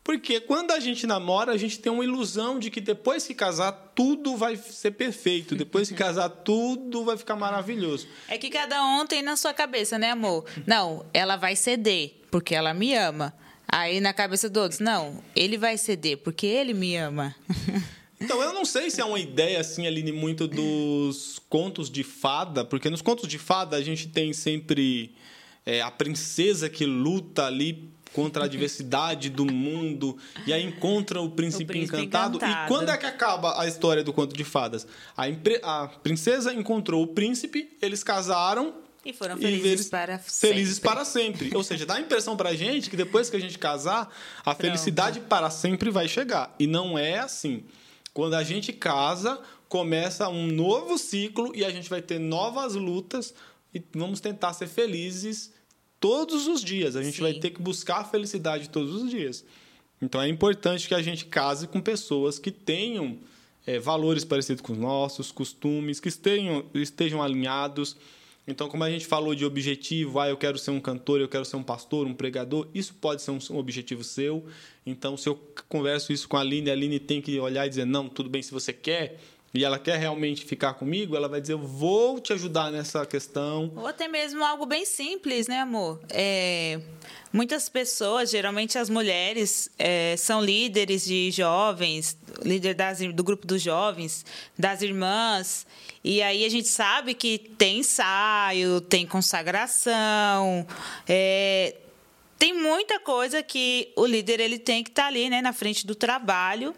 Porque 0.02 0.40
quando 0.40 0.70
a 0.70 0.80
gente 0.80 1.06
namora, 1.06 1.52
a 1.52 1.56
gente 1.58 1.78
tem 1.78 1.92
uma 1.92 2.02
ilusão 2.02 2.58
de 2.58 2.70
que 2.70 2.80
depois 2.80 3.26
que 3.26 3.34
casar, 3.34 3.72
tudo 3.94 4.38
vai 4.38 4.56
ser 4.56 4.92
perfeito. 4.92 5.54
Depois 5.54 5.88
que 5.88 5.94
casar, 5.96 6.30
tudo 6.30 7.04
vai 7.04 7.16
ficar 7.18 7.36
maravilhoso. 7.36 8.08
É 8.26 8.38
que 8.38 8.48
cada 8.48 8.82
um 8.82 9.06
tem 9.06 9.22
na 9.22 9.36
sua 9.36 9.52
cabeça, 9.52 9.98
né, 9.98 10.12
amor? 10.12 10.46
Não, 10.66 11.04
ela 11.12 11.36
vai 11.36 11.54
ceder 11.54 12.14
porque 12.30 12.54
ela 12.54 12.72
me 12.72 12.94
ama. 12.94 13.34
Aí 13.70 14.00
na 14.00 14.14
cabeça 14.14 14.48
do 14.48 14.60
outro, 14.60 14.82
não, 14.82 15.22
ele 15.36 15.58
vai 15.58 15.76
ceder 15.76 16.16
porque 16.16 16.46
ele 16.46 16.72
me 16.72 16.96
ama. 16.96 17.34
Então, 18.20 18.42
eu 18.42 18.52
não 18.52 18.64
sei 18.64 18.90
se 18.90 19.00
é 19.00 19.04
uma 19.04 19.18
ideia, 19.18 19.60
assim, 19.60 19.86
Aline, 19.86 20.10
muito 20.12 20.48
dos 20.48 21.40
contos 21.48 21.88
de 21.90 22.02
fada, 22.02 22.64
porque 22.64 22.90
nos 22.90 23.00
contos 23.02 23.28
de 23.28 23.38
fada 23.38 23.76
a 23.76 23.82
gente 23.82 24.08
tem 24.08 24.32
sempre 24.32 25.14
é, 25.64 25.80
a 25.80 25.90
princesa 25.90 26.68
que 26.68 26.84
luta 26.84 27.46
ali 27.46 27.88
contra 28.12 28.42
a 28.42 28.46
adversidade 28.46 29.28
do 29.28 29.44
mundo 29.44 30.16
e 30.46 30.52
aí 30.52 30.64
encontra 30.64 31.20
o 31.20 31.30
príncipe, 31.30 31.64
O 31.64 31.66
príncipe 31.66 31.98
encantado. 31.98 32.38
encantado. 32.38 32.64
E 32.64 32.68
quando 32.68 32.88
é 32.90 32.96
que 32.96 33.06
acaba 33.06 33.60
a 33.60 33.68
história 33.68 34.02
do 34.02 34.12
conto 34.12 34.34
de 34.34 34.44
fadas? 34.44 34.86
A, 35.16 35.24
a 35.84 35.88
princesa 35.88 36.52
encontrou 36.52 37.02
o 37.02 37.06
príncipe, 37.08 37.76
eles 37.82 38.02
casaram 38.02 38.74
E 39.04 39.12
foram 39.12 39.36
e 39.36 39.40
felizes 39.42 39.64
eles- 39.72 39.88
para 39.90 40.18
felizes 40.18 40.74
sempre. 40.76 40.90
para 40.90 41.04
sempre. 41.04 41.50
Ou 41.56 41.62
seja, 41.62 41.84
dá 41.86 41.94
a 41.96 42.00
impressão 42.00 42.34
pra 42.36 42.54
gente 42.54 42.88
que 42.90 42.96
depois 42.96 43.28
que 43.30 43.36
a 43.36 43.40
gente 43.40 43.58
casar, 43.58 44.12
a 44.44 44.54
felicidade 44.54 45.20
para 45.20 45.50
sempre 45.50 45.90
vai 45.90 46.08
chegar. 46.08 46.52
E 46.58 46.66
não 46.66 46.98
é 46.98 47.18
assim. 47.18 47.62
Quando 48.18 48.34
a 48.34 48.42
gente 48.42 48.72
casa, 48.72 49.40
começa 49.68 50.28
um 50.28 50.48
novo 50.48 50.98
ciclo 50.98 51.52
e 51.54 51.64
a 51.64 51.70
gente 51.70 51.88
vai 51.88 52.02
ter 52.02 52.18
novas 52.18 52.74
lutas 52.74 53.32
e 53.72 53.80
vamos 53.94 54.18
tentar 54.18 54.52
ser 54.54 54.66
felizes 54.66 55.52
todos 56.00 56.48
os 56.48 56.60
dias. 56.60 56.96
A 56.96 57.02
gente 57.04 57.18
Sim. 57.18 57.22
vai 57.22 57.34
ter 57.34 57.50
que 57.50 57.62
buscar 57.62 57.98
a 57.98 58.04
felicidade 58.04 58.70
todos 58.70 58.92
os 58.92 59.08
dias. 59.08 59.44
Então 60.02 60.20
é 60.20 60.28
importante 60.28 60.88
que 60.88 60.96
a 60.96 61.00
gente 61.00 61.26
case 61.26 61.68
com 61.68 61.80
pessoas 61.80 62.40
que 62.40 62.50
tenham 62.50 63.18
eh, 63.64 63.78
valores 63.78 64.24
parecidos 64.24 64.62
com 64.62 64.72
os 64.72 64.78
nossos, 64.80 65.30
costumes, 65.30 66.00
que 66.00 66.08
estejam, 66.08 66.64
estejam 66.74 67.22
alinhados. 67.22 67.96
Então, 68.48 68.66
como 68.66 68.82
a 68.82 68.90
gente 68.90 69.04
falou 69.04 69.34
de 69.34 69.44
objetivo, 69.44 70.18
ah, 70.18 70.26
eu 70.26 70.36
quero 70.38 70.56
ser 70.56 70.70
um 70.70 70.80
cantor, 70.80 71.20
eu 71.20 71.28
quero 71.28 71.44
ser 71.44 71.56
um 71.56 71.62
pastor, 71.62 72.06
um 72.06 72.14
pregador, 72.14 72.66
isso 72.74 72.94
pode 72.94 73.20
ser 73.20 73.30
um, 73.30 73.38
um 73.50 73.58
objetivo 73.58 74.02
seu. 74.02 74.46
Então, 74.86 75.18
se 75.18 75.28
eu 75.28 75.38
converso 75.68 76.14
isso 76.14 76.26
com 76.26 76.38
a 76.38 76.40
Aline, 76.40 76.70
a 76.70 76.72
Aline 76.72 76.98
tem 76.98 77.20
que 77.20 77.38
olhar 77.38 77.66
e 77.66 77.68
dizer, 77.68 77.84
não, 77.84 78.08
tudo 78.08 78.30
bem, 78.30 78.40
se 78.40 78.50
você 78.50 78.72
quer, 78.72 79.20
e 79.52 79.64
ela 79.64 79.78
quer 79.78 79.98
realmente 79.98 80.44
ficar 80.44 80.74
comigo, 80.74 81.16
ela 81.16 81.28
vai 81.28 81.40
dizer, 81.40 81.54
eu 81.54 81.58
vou 81.58 82.20
te 82.20 82.32
ajudar 82.32 82.70
nessa 82.70 83.06
questão. 83.06 83.72
Ou 83.74 83.86
até 83.86 84.06
mesmo 84.06 84.44
algo 84.44 84.66
bem 84.66 84.84
simples, 84.84 85.48
né, 85.48 85.60
amor? 85.60 86.00
É, 86.10 86.80
muitas 87.32 87.68
pessoas, 87.68 88.30
geralmente 88.30 88.78
as 88.78 88.90
mulheres, 88.90 89.70
é, 89.78 90.14
são 90.18 90.42
líderes 90.42 91.04
de 91.06 91.30
jovens, 91.30 92.16
líder 92.44 92.74
das, 92.74 92.98
do 92.98 93.24
grupo 93.24 93.46
dos 93.46 93.62
jovens, 93.62 94.24
das 94.58 94.82
irmãs. 94.82 95.66
E 96.04 96.20
aí 96.20 96.44
a 96.44 96.48
gente 96.48 96.68
sabe 96.68 97.14
que 97.14 97.38
tem 97.38 97.78
ensaio, 97.78 98.80
tem 98.82 99.06
consagração, 99.06 100.66
é, 101.08 101.74
tem 102.38 102.52
muita 102.52 103.00
coisa 103.00 103.42
que 103.42 103.92
o 103.96 104.06
líder 104.06 104.40
ele 104.40 104.58
tem 104.58 104.84
que 104.84 104.90
estar 104.90 105.06
ali, 105.06 105.28
né, 105.28 105.42
na 105.42 105.52
frente 105.52 105.86
do 105.86 105.94
trabalho. 105.94 106.74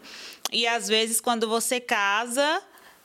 E 0.51 0.67
às 0.67 0.87
vezes 0.87 1.21
quando 1.21 1.47
você 1.47 1.79
casa, 1.79 2.61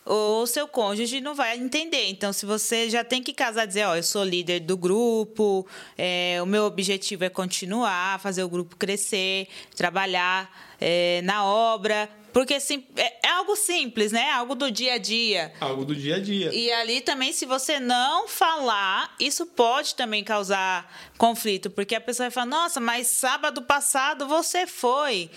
o 0.07 0.47
seu 0.47 0.69
cônjuge 0.69 1.21
não 1.21 1.35
vai 1.35 1.59
entender. 1.59 2.09
Então, 2.09 2.33
se 2.33 2.47
você 2.47 2.89
já 2.89 3.03
tem 3.03 3.23
que 3.23 3.33
casar, 3.33 3.67
dizer, 3.67 3.85
ó, 3.87 3.97
eu 3.97 4.03
sou 4.03 4.25
líder 4.25 4.61
do 4.61 4.77
grupo, 4.77 5.67
é, 5.99 6.39
o 6.41 6.47
meu 6.47 6.65
objetivo 6.65 7.25
é 7.25 7.29
continuar, 7.29 8.21
fazer 8.21 8.45
o 8.45 8.49
grupo 8.49 8.77
crescer, 8.77 9.49
trabalhar 9.75 10.49
é, 10.81 11.21
na 11.23 11.45
obra, 11.45 12.09
porque 12.37 12.61
sim, 12.61 12.85
é, 12.97 13.29
é 13.29 13.31
algo 13.31 13.57
simples, 13.57 14.13
né? 14.13 14.31
Algo 14.31 14.55
do 14.55 14.71
dia 14.71 14.93
a 14.93 14.99
dia. 14.99 15.55
Algo 15.59 15.87
do 15.87 15.97
dia 15.97 16.17
a 16.17 16.21
dia. 16.21 16.55
E 16.55 16.71
ali 16.71 17.01
também, 17.01 17.33
se 17.33 17.47
você 17.47 17.81
não 17.81 18.29
falar, 18.29 19.17
isso 19.19 19.47
pode 19.47 19.95
também 19.95 20.23
causar 20.23 20.87
conflito, 21.17 21.71
porque 21.71 21.95
a 21.95 22.01
pessoa 22.01 22.29
vai 22.29 22.31
falar: 22.31 22.45
nossa, 22.45 22.79
mas 22.79 23.07
sábado 23.07 23.63
passado 23.63 24.29
você 24.29 24.67
foi. 24.67 25.31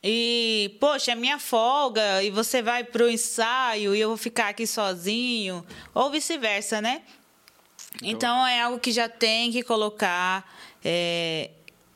E, 0.00 0.76
poxa, 0.78 1.10
é 1.10 1.16
minha 1.16 1.40
folga, 1.40 2.22
e 2.22 2.30
você 2.30 2.62
vai 2.62 2.84
pro 2.84 3.10
ensaio 3.10 3.92
e 3.92 4.00
eu 4.00 4.10
vou 4.10 4.16
ficar 4.16 4.50
aqui 4.50 4.64
sozinho, 4.64 5.66
ou 5.92 6.08
vice-versa, 6.08 6.80
né? 6.80 7.02
Então 8.00 8.46
é 8.46 8.62
algo 8.62 8.78
que 8.78 8.92
já 8.92 9.08
tem 9.08 9.50
que 9.50 9.64
colocar 9.64 10.48
é, 10.84 11.50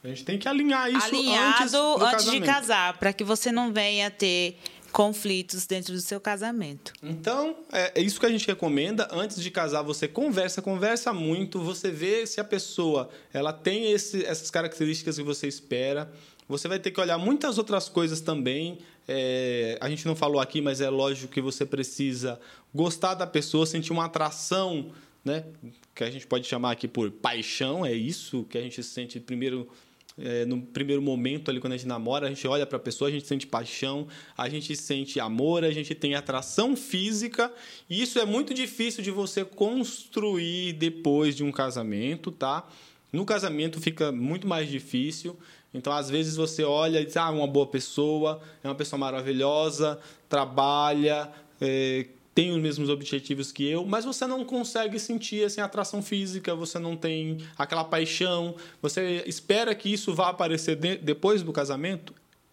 A 0.07 0.09
gente 0.11 0.25
tem 0.25 0.39
que 0.39 0.49
alinhar 0.49 0.89
isso 0.89 0.99
antes, 0.99 1.13
alinhado 1.13 1.71
do 1.71 2.05
antes, 2.05 2.25
de 2.31 2.41
casar, 2.41 2.97
para 2.99 3.13
que 3.13 3.25
você 3.25 3.51
não 3.51 3.73
venha 3.73 4.09
ter 4.11 4.57
conflitos 4.93 5.67
dentro 5.67 5.93
do 5.93 6.01
seu 6.01 6.21
casamento. 6.21 6.93
Então, 7.03 7.57
é 7.73 7.93
é 7.97 8.01
isso 8.01 8.19
que 8.21 8.25
a 8.27 8.31
gente 8.31 8.47
recomenda. 8.47 9.09
Antes 9.11 9.43
de 9.43 9.51
casar, 9.51 9.83
você 9.83 10.07
conversa, 10.07 10.63
conversa 10.63 11.13
muito, 11.13 11.61
você 11.61 11.91
vê 11.91 12.27
se 12.27 12.41
a 12.41 12.45
pessoa 12.45 13.09
ela 13.33 13.53
tem 13.53 13.91
esse- 13.93 14.25
essas 14.25 14.51
características 14.51 15.17
que 15.17 15.23
você 15.25 15.47
espera. 15.49 16.11
Você 16.49 16.69
vai 16.69 16.79
ter 16.79 16.93
que 16.93 17.01
olhar 17.01 17.19
muitas 17.19 17.59
outras 17.59 17.89
coisas 17.89 18.21
também. 18.21 18.79
É, 19.09 19.77
a 19.81 19.89
gente 19.91 20.07
não 20.07 20.15
falou 20.15 20.41
aqui, 20.41 20.61
mas 20.61 20.81
é 20.81 20.89
lógico 20.89 21.33
que 21.33 21.41
você 21.41 21.67
precisa 21.67 22.41
gostar 22.73 23.15
da 23.15 23.27
pessoa, 23.27 23.67
sentir 23.67 23.93
uma 23.93 24.05
atração 24.05 24.93
né? 25.25 25.45
Que 25.93 26.05
a 26.05 26.11
gente 26.11 26.25
pode 26.25 26.47
chamar 26.47 26.71
aqui 26.71 26.87
por 26.87 27.11
paixão, 27.11 27.85
é 27.85 27.93
isso 27.93 28.47
que 28.49 28.57
a 28.57 28.61
gente 28.61 28.81
sente 28.81 29.19
primeiro 29.19 29.69
é, 30.19 30.47
no 30.47 30.63
primeiro 30.63 31.03
momento 31.03 31.51
ali 31.51 31.61
quando 31.61 31.75
a 31.75 31.77
gente 31.77 31.87
namora, 31.87 32.27
a 32.27 32.29
gente 32.29 32.47
olha 32.49 32.67
para 32.67 32.77
a 32.77 32.81
pessoa, 32.81 33.09
a 33.09 33.13
gente 33.13 33.27
sente 33.27 33.47
paixão, 33.47 34.09
a 34.37 34.49
gente 34.49 34.75
sente 34.75 35.21
amor, 35.21 35.65
a 35.65 35.71
gente 35.71 35.95
tem 35.95 36.15
atração 36.15 36.75
física, 36.75 37.53
e 37.89 38.03
isso 38.03 38.19
é 38.19 38.25
muito 38.25 38.55
difícil 38.55 39.03
de 39.03 39.11
você 39.11 39.45
construir 39.45 40.73
depois 40.73 41.37
de 41.37 41.45
um 41.45 41.53
casamento, 41.53 42.31
tá? 42.31 42.67
No 43.13 43.25
casamento 43.25 43.81
fica 43.81 44.11
muito 44.11 44.47
mais 44.47 44.69
difícil. 44.69 45.39
Então, 45.73 45.93
às 45.93 46.09
vezes 46.09 46.37
você 46.37 46.65
olha 46.65 47.01
e 47.01 47.05
diz: 47.05 47.17
"Ah, 47.17 47.31
uma 47.31 47.47
boa 47.47 47.67
pessoa, 47.67 48.41
é 48.65 48.69
uma 48.69 48.75
pessoa 48.75 48.99
maravilhosa, 48.99 49.99
trabalha, 50.29 51.31
é, 51.61 52.07
tem 52.37 52.51
os 52.51 52.61
mesmos 52.61 52.91
objetivos 52.91 53.51
que 53.51 53.67
eu, 53.67 53.87
mas 53.87 54.05
você 54.05 54.27
não 54.27 54.45
consegue 54.45 54.99
sentir 54.99 55.43
assim, 55.43 55.63
atração 55.63 56.03
física, 56.03 56.55
você 56.55 56.79
não 56.79 56.95
tem 56.95 57.39
aquela 57.57 57.83
paixão, 57.83 58.55
você 58.83 59.25
espera 59.27 59.75
que 59.75 59.91
isso 59.91 60.15
vá 60.15 60.29
aparecer 60.29 60.77
de, 60.77 60.99
depois 60.99 61.43
do 61.43 61.51
casamento. 61.51 62.13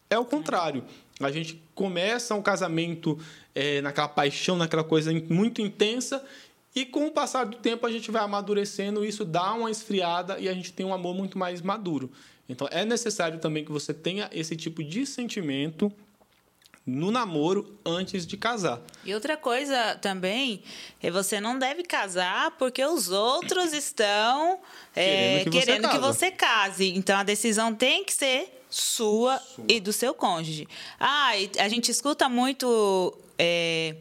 É 0.10 0.17
o 0.17 0.24
contrário. 0.24 0.86
A 1.19 1.30
gente 1.30 1.62
começa 1.76 2.34
um 2.34 2.41
casamento 2.41 3.19
é, 3.54 3.82
naquela 3.82 4.08
paixão, 4.08 4.56
naquela 4.56 4.86
coisa 4.86 5.12
muito 5.30 5.62
intensa, 5.62 6.24
e 6.74 6.86
com 6.86 7.08
o 7.08 7.12
passar 7.12 7.46
do 7.46 7.58
tempo 7.58 7.86
a 7.86 7.91
gente 7.91 8.10
vai 8.10 8.24
amadurecendo, 8.24 9.04
isso 9.04 9.26
dá 9.26 9.54
uma 9.54 9.69
esfriada 9.69 10.39
e 10.39 10.48
a 10.48 10.54
gente 10.54 10.72
tem 10.72 10.86
um 10.86 10.93
amor 10.93 11.13
muito 11.13 11.38
mais 11.38 11.62
maduro. 11.62 12.10
Então 12.48 12.69
é 12.72 12.86
necessário 12.86 13.38
também 13.38 13.65
que 13.65 13.72
você 13.72 13.93
tenha 13.93 14.30
esse 14.32 14.56
tipo 14.56 14.82
de 14.82 15.06
sentimento 15.06 15.91
no 16.86 17.12
namoro 17.12 17.80
antes 17.86 18.28
de 18.28 18.36
casar. 18.36 18.82
E 19.06 19.13
outra 19.13 19.38
coisa 19.38 19.96
também 20.02 20.63
é 21.02 21.10
você 21.10 21.39
não 21.39 21.58
deve 21.58 21.84
casar 21.84 22.52
porque 22.58 22.84
os 22.84 23.10
outros 23.10 23.72
estão 23.72 24.60
é, 24.93 25.43
querendo, 25.46 25.52
que, 25.52 25.60
querendo 25.60 25.88
você 25.88 25.91
que, 25.91 26.00
você 26.00 26.32
case. 26.32 26.89
Então 26.89 27.17
a 27.17 27.24
decisão 27.24 27.74
tem 27.74 28.04
que 28.04 28.13
ser 28.13 28.63
sua, 28.69 29.38
sua. 29.39 29.65
e 29.67 29.80
do 29.80 29.93
seu 29.93 30.13
cônjuge. 30.13 30.67
Ah, 31.00 31.32
a 31.60 31.69
gente 31.69 31.89
escuta 31.89 32.28
muito 32.28 33.17
é, 33.38 33.96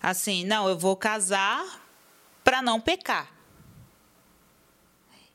assim, 0.00 0.44
não, 0.44 0.68
eu 0.68 0.78
vou 0.78 0.96
casar 0.96 1.82
para 2.42 2.62
não 2.62 2.80
pecar. 2.80 3.30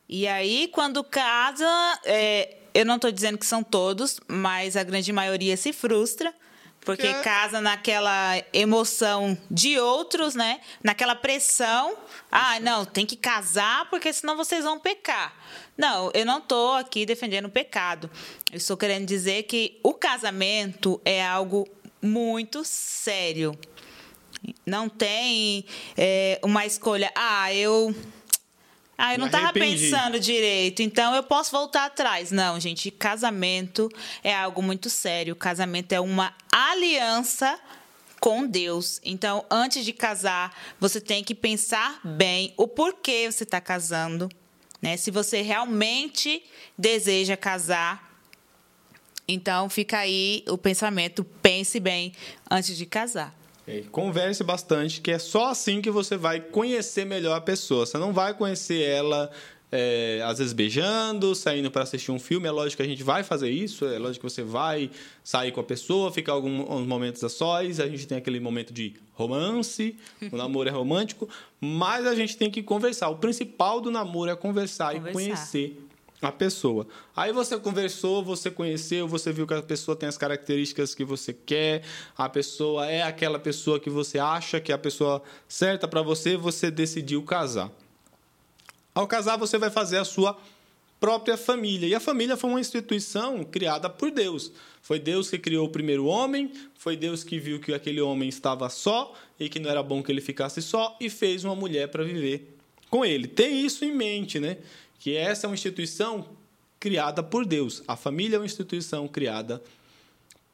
E 0.09 0.25
aí, 0.25 0.69
quando 0.69 1.03
casa, 1.03 1.67
é, 2.05 2.55
eu 2.73 2.85
não 2.85 2.95
estou 2.95 3.11
dizendo 3.11 3.37
que 3.37 3.45
são 3.45 3.61
todos, 3.61 4.21
mas 4.25 4.77
a 4.77 4.83
grande 4.83 5.11
maioria 5.11 5.57
se 5.57 5.73
frustra 5.73 6.33
porque 6.87 7.13
que... 7.13 7.21
casa 7.21 7.59
naquela 7.59 8.41
emoção 8.53 9.37
de 9.51 9.77
outros, 9.77 10.35
né? 10.35 10.61
Naquela 10.81 11.15
pressão. 11.15 11.97
Ah, 12.31 12.61
não, 12.61 12.85
tem 12.85 13.05
que 13.05 13.17
casar 13.17 13.89
porque 13.89 14.13
senão 14.13 14.37
vocês 14.37 14.63
vão 14.63 14.79
pecar. 14.79 15.35
Não, 15.77 16.09
eu 16.13 16.25
não 16.25 16.37
estou 16.37 16.75
aqui 16.75 17.05
defendendo 17.05 17.47
o 17.47 17.49
pecado. 17.49 18.09
Eu 18.49 18.55
estou 18.55 18.77
querendo 18.77 19.05
dizer 19.05 19.43
que 19.43 19.77
o 19.83 19.93
casamento 19.93 21.01
é 21.03 21.25
algo 21.25 21.67
muito 22.01 22.63
sério. 22.63 23.51
Não 24.65 24.87
tem 24.87 25.65
é, 25.97 26.39
uma 26.41 26.65
escolha. 26.65 27.11
Ah, 27.13 27.53
eu 27.53 27.93
ah, 28.97 29.13
eu 29.13 29.19
não 29.19 29.27
estava 29.27 29.53
pensando 29.53 30.19
direito, 30.19 30.81
então 30.81 31.13
eu 31.13 31.21
posso 31.21 31.51
voltar 31.51 31.85
atrás. 31.85 32.31
Não, 32.31 32.59
gente, 32.59 32.89
casamento 32.89 33.89
é 34.23 34.33
algo 34.33 34.63
muito 34.63 34.89
sério. 34.89 35.35
Casamento 35.35 35.91
é 35.91 35.99
uma 35.99 36.33
aliança 36.51 37.59
com 38.19 38.47
Deus. 38.47 38.99
Então, 39.03 39.45
antes 39.51 39.85
de 39.85 39.93
casar, 39.93 40.55
você 40.79 40.99
tem 40.99 41.23
que 41.23 41.35
pensar 41.35 41.99
bem 42.03 42.53
o 42.57 42.67
porquê 42.67 43.31
você 43.31 43.43
está 43.43 43.61
casando, 43.61 44.27
né? 44.81 44.97
Se 44.97 45.11
você 45.11 45.43
realmente 45.43 46.43
deseja 46.75 47.37
casar, 47.37 48.19
então 49.27 49.69
fica 49.69 49.99
aí 49.99 50.43
o 50.47 50.57
pensamento, 50.57 51.23
pense 51.23 51.79
bem 51.79 52.13
antes 52.49 52.75
de 52.75 52.87
casar. 52.87 53.36
É, 53.67 53.83
converse 53.91 54.43
bastante, 54.43 55.01
que 55.01 55.11
é 55.11 55.19
só 55.19 55.49
assim 55.49 55.81
que 55.81 55.91
você 55.91 56.15
vai 56.15 56.39
conhecer 56.39 57.05
melhor 57.05 57.35
a 57.35 57.41
pessoa. 57.41 57.85
Você 57.85 57.97
não 57.97 58.13
vai 58.13 58.33
conhecer 58.33 58.81
ela 58.81 59.29
é, 59.69 60.21
às 60.23 60.37
vezes 60.37 60.53
beijando, 60.53 61.35
saindo 61.35 61.69
para 61.69 61.83
assistir 61.83 62.11
um 62.11 62.19
filme. 62.19 62.47
É 62.47 62.51
lógico 62.51 62.77
que 62.77 62.87
a 62.87 62.89
gente 62.89 63.03
vai 63.03 63.23
fazer 63.23 63.49
isso, 63.49 63.85
é 63.85 63.99
lógico 63.99 64.25
que 64.25 64.33
você 64.33 64.41
vai 64.41 64.89
sair 65.23 65.51
com 65.51 65.59
a 65.59 65.63
pessoa, 65.63 66.11
ficar 66.11 66.33
alguns 66.33 66.87
momentos 66.87 67.23
a 67.23 67.29
sós. 67.29 67.79
A 67.79 67.87
gente 67.87 68.07
tem 68.07 68.17
aquele 68.17 68.39
momento 68.39 68.71
de 68.71 68.93
romance, 69.13 69.97
o 70.31 70.37
namoro 70.37 70.69
é 70.69 70.71
romântico, 70.71 71.27
mas 71.59 72.07
a 72.07 72.15
gente 72.15 72.37
tem 72.37 72.49
que 72.49 72.63
conversar. 72.63 73.09
O 73.09 73.17
principal 73.17 73.81
do 73.81 73.91
namoro 73.91 74.31
é 74.31 74.35
conversar, 74.35 74.93
conversar. 74.93 75.09
e 75.09 75.13
conhecer 75.13 75.86
a 76.21 76.31
pessoa. 76.31 76.87
Aí 77.15 77.31
você 77.31 77.59
conversou, 77.59 78.23
você 78.23 78.49
conheceu, 78.49 79.07
você 79.07 79.31
viu 79.31 79.45
que 79.45 79.53
a 79.53 79.61
pessoa 79.61 79.95
tem 79.95 80.09
as 80.09 80.17
características 80.17 80.95
que 80.95 81.05
você 81.05 81.33
quer, 81.33 81.83
a 82.17 82.27
pessoa 82.27 82.87
é 82.87 83.03
aquela 83.03 83.37
pessoa 83.37 83.79
que 83.79 83.89
você 83.89 84.17
acha 84.17 84.59
que 84.59 84.71
é 84.71 84.75
a 84.75 84.79
pessoa 84.79 85.21
certa 85.47 85.87
para 85.87 86.01
você, 86.01 86.35
você 86.35 86.71
decidiu 86.71 87.21
casar. 87.23 87.71
Ao 88.95 89.05
casar, 89.07 89.37
você 89.37 89.59
vai 89.59 89.69
fazer 89.69 89.97
a 89.97 90.05
sua 90.05 90.35
própria 90.99 91.37
família. 91.37 91.87
E 91.87 91.93
a 91.93 91.99
família 91.99 92.35
foi 92.35 92.49
uma 92.49 92.59
instituição 92.59 93.43
criada 93.43 93.89
por 93.89 94.09
Deus. 94.09 94.51
Foi 94.81 94.99
Deus 94.99 95.29
que 95.29 95.37
criou 95.37 95.67
o 95.67 95.69
primeiro 95.69 96.05
homem, 96.05 96.51
foi 96.73 96.95
Deus 96.95 97.23
que 97.23 97.37
viu 97.39 97.59
que 97.59 97.73
aquele 97.73 98.01
homem 98.01 98.27
estava 98.27 98.69
só 98.69 99.13
e 99.39 99.49
que 99.49 99.59
não 99.59 99.69
era 99.69 99.83
bom 99.83 100.01
que 100.01 100.11
ele 100.11 100.21
ficasse 100.21 100.61
só 100.61 100.97
e 100.99 101.09
fez 101.09 101.43
uma 101.43 101.55
mulher 101.55 101.89
para 101.89 102.03
viver 102.03 102.57
com 102.89 103.03
ele. 103.05 103.27
Tem 103.27 103.65
isso 103.65 103.83
em 103.85 103.93
mente, 103.93 104.39
né? 104.39 104.57
Que 104.99 105.15
essa 105.15 105.45
é 105.45 105.47
uma 105.47 105.53
instituição 105.53 106.27
criada 106.79 107.23
por 107.23 107.45
Deus. 107.45 107.83
A 107.87 107.95
família 107.95 108.35
é 108.35 108.39
uma 108.39 108.45
instituição 108.45 109.07
criada 109.07 109.61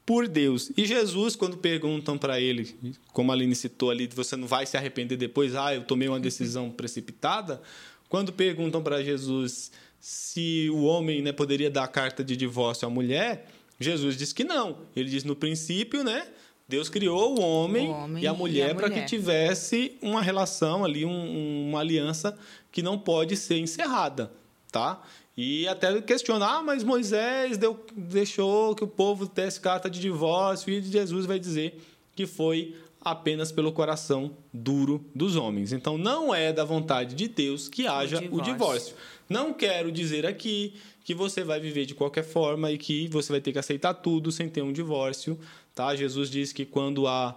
por 0.05 0.27
Deus. 0.27 0.71
E 0.75 0.85
Jesus, 0.85 1.35
quando 1.35 1.57
perguntam 1.57 2.17
para 2.17 2.39
ele, 2.39 2.75
como 3.11 3.31
a 3.31 3.35
Aline 3.35 3.55
citou 3.55 3.89
ali, 3.89 4.07
você 4.07 4.35
não 4.35 4.47
vai 4.47 4.65
se 4.65 4.75
arrepender 4.75 5.17
depois, 5.17 5.55
ah, 5.55 5.73
eu 5.73 5.83
tomei 5.83 6.07
uma 6.07 6.19
decisão 6.19 6.69
precipitada. 6.69 7.61
Quando 8.09 8.33
perguntam 8.33 8.83
para 8.83 9.03
Jesus 9.03 9.71
se 9.99 10.69
o 10.69 10.83
homem 10.83 11.21
né, 11.21 11.31
poderia 11.31 11.71
dar 11.71 11.87
carta 11.87 12.23
de 12.23 12.35
divórcio 12.35 12.85
à 12.85 12.91
mulher, 12.91 13.47
Jesus 13.79 14.17
diz 14.17 14.33
que 14.33 14.43
não. 14.43 14.79
Ele 14.95 15.09
diz 15.09 15.23
no 15.23 15.35
princípio, 15.35 16.03
né? 16.03 16.27
Deus 16.67 16.89
criou 16.89 17.37
o 17.37 17.41
homem, 17.41 17.89
o 17.89 17.91
homem 17.91 18.23
e 18.23 18.27
a 18.27 18.33
mulher 18.33 18.75
para 18.75 18.89
que 18.89 19.03
tivesse 19.05 19.97
uma 20.01 20.21
relação 20.21 20.83
ali, 20.83 21.05
um, 21.05 21.69
uma 21.69 21.79
aliança 21.79 22.37
que 22.71 22.81
não 22.81 22.97
pode 22.97 23.35
ser 23.35 23.57
encerrada, 23.57 24.31
tá? 24.71 25.01
E 25.35 25.67
até 25.67 25.99
questionar, 26.01 26.59
ah, 26.59 26.63
mas 26.63 26.83
Moisés 26.83 27.57
deu, 27.57 27.83
deixou 27.95 28.75
que 28.75 28.83
o 28.83 28.87
povo 28.87 29.27
desse 29.27 29.59
carta 29.59 29.89
de 29.89 29.99
divórcio 29.99 30.71
e 30.71 30.81
Jesus 30.81 31.25
vai 31.25 31.39
dizer 31.39 31.81
que 32.15 32.27
foi 32.27 32.75
apenas 33.03 33.51
pelo 33.51 33.71
coração 33.71 34.37
duro 34.53 35.03
dos 35.13 35.35
homens. 35.35 35.73
Então 35.73 35.97
não 35.97 36.33
é 36.33 36.53
da 36.53 36.63
vontade 36.63 37.15
de 37.15 37.27
Deus 37.27 37.67
que 37.67 37.85
haja 37.85 38.17
o 38.17 38.21
divórcio. 38.21 38.39
O 38.39 38.53
divórcio. 38.53 38.95
Não 39.27 39.53
quero 39.53 39.91
dizer 39.91 40.25
aqui 40.25 40.73
que 41.03 41.13
você 41.13 41.43
vai 41.43 41.59
viver 41.59 41.85
de 41.85 41.93
qualquer 41.93 42.23
forma 42.23 42.71
e 42.71 42.77
que 42.77 43.07
você 43.09 43.33
vai 43.33 43.41
ter 43.41 43.51
que 43.51 43.59
aceitar 43.59 43.93
tudo 43.95 44.31
sem 44.31 44.47
ter 44.47 44.61
um 44.61 44.71
divórcio, 44.71 45.37
tá? 45.73 45.95
Jesus 45.95 46.29
diz 46.29 46.53
que 46.53 46.65
quando 46.65 47.07
há 47.07 47.35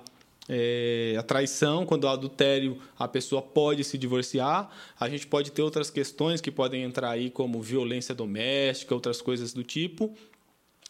é, 0.48 1.16
a 1.18 1.22
traição, 1.22 1.84
quando 1.84 2.06
há 2.06 2.12
adultério, 2.12 2.80
a 2.98 3.08
pessoa 3.08 3.42
pode 3.42 3.82
se 3.84 3.98
divorciar. 3.98 4.70
A 4.98 5.08
gente 5.08 5.26
pode 5.26 5.50
ter 5.50 5.62
outras 5.62 5.90
questões 5.90 6.40
que 6.40 6.50
podem 6.50 6.82
entrar 6.82 7.10
aí, 7.10 7.30
como 7.30 7.60
violência 7.60 8.14
doméstica, 8.14 8.94
outras 8.94 9.20
coisas 9.20 9.52
do 9.52 9.64
tipo. 9.64 10.14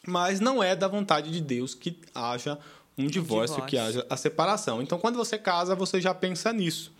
Mas 0.06 0.40
não 0.40 0.62
é 0.62 0.76
da 0.76 0.86
vontade 0.86 1.30
de 1.30 1.40
Deus 1.40 1.74
que 1.74 1.98
haja 2.14 2.58
um 2.96 3.06
divórcio, 3.06 3.56
divórcio, 3.56 3.62
que 3.66 3.76
haja 3.76 4.06
a 4.08 4.16
separação. 4.16 4.80
Então, 4.80 4.98
quando 4.98 5.16
você 5.16 5.36
casa, 5.36 5.74
você 5.74 6.00
já 6.00 6.14
pensa 6.14 6.52
nisso. 6.52 6.92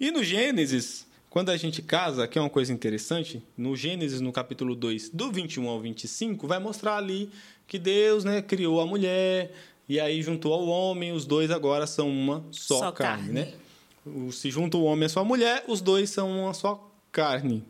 E 0.00 0.10
no 0.10 0.22
Gênesis, 0.24 1.06
quando 1.30 1.50
a 1.50 1.56
gente 1.56 1.80
casa, 1.80 2.26
que 2.26 2.38
é 2.38 2.42
uma 2.42 2.50
coisa 2.50 2.72
interessante, 2.72 3.42
no 3.56 3.76
Gênesis, 3.76 4.20
no 4.20 4.32
capítulo 4.32 4.74
2, 4.74 5.10
do 5.10 5.30
21 5.30 5.68
ao 5.68 5.80
25, 5.80 6.46
vai 6.46 6.58
mostrar 6.58 6.96
ali 6.96 7.30
que 7.66 7.78
Deus 7.78 8.24
né, 8.24 8.42
criou 8.42 8.80
a 8.80 8.86
mulher, 8.86 9.50
e 9.88 10.00
aí 10.00 10.22
juntou 10.22 10.52
ao 10.52 10.66
homem, 10.66 11.12
os 11.12 11.26
dois 11.26 11.50
agora 11.50 11.86
são 11.86 12.08
uma 12.08 12.44
só, 12.50 12.78
só 12.78 12.92
carne, 12.92 13.32
carne, 13.32 13.32
né? 13.32 14.30
Se 14.32 14.50
junta 14.50 14.76
o 14.76 14.84
homem 14.84 15.04
e 15.04 15.06
a 15.06 15.08
sua 15.08 15.24
mulher, 15.24 15.64
os 15.68 15.80
dois 15.80 16.10
são 16.10 16.30
uma 16.30 16.54
só 16.54 16.90
carne. 17.10 17.64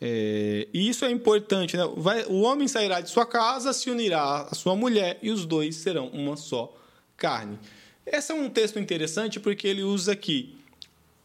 É, 0.00 0.68
e 0.74 0.88
isso 0.88 1.04
é 1.04 1.10
importante, 1.10 1.76
né? 1.76 1.84
Vai, 1.96 2.24
o 2.26 2.42
homem 2.42 2.68
sairá 2.68 3.00
de 3.00 3.08
sua 3.08 3.24
casa, 3.24 3.72
se 3.72 3.90
unirá 3.90 4.42
à 4.50 4.54
sua 4.54 4.76
mulher 4.76 5.18
e 5.22 5.30
os 5.30 5.46
dois 5.46 5.76
serão 5.76 6.08
uma 6.08 6.36
só 6.36 6.76
carne. 7.16 7.58
Esse 8.04 8.32
é 8.32 8.34
um 8.34 8.50
texto 8.50 8.78
interessante 8.78 9.40
porque 9.40 9.66
ele 9.66 9.82
usa 9.82 10.12
aqui 10.12 10.56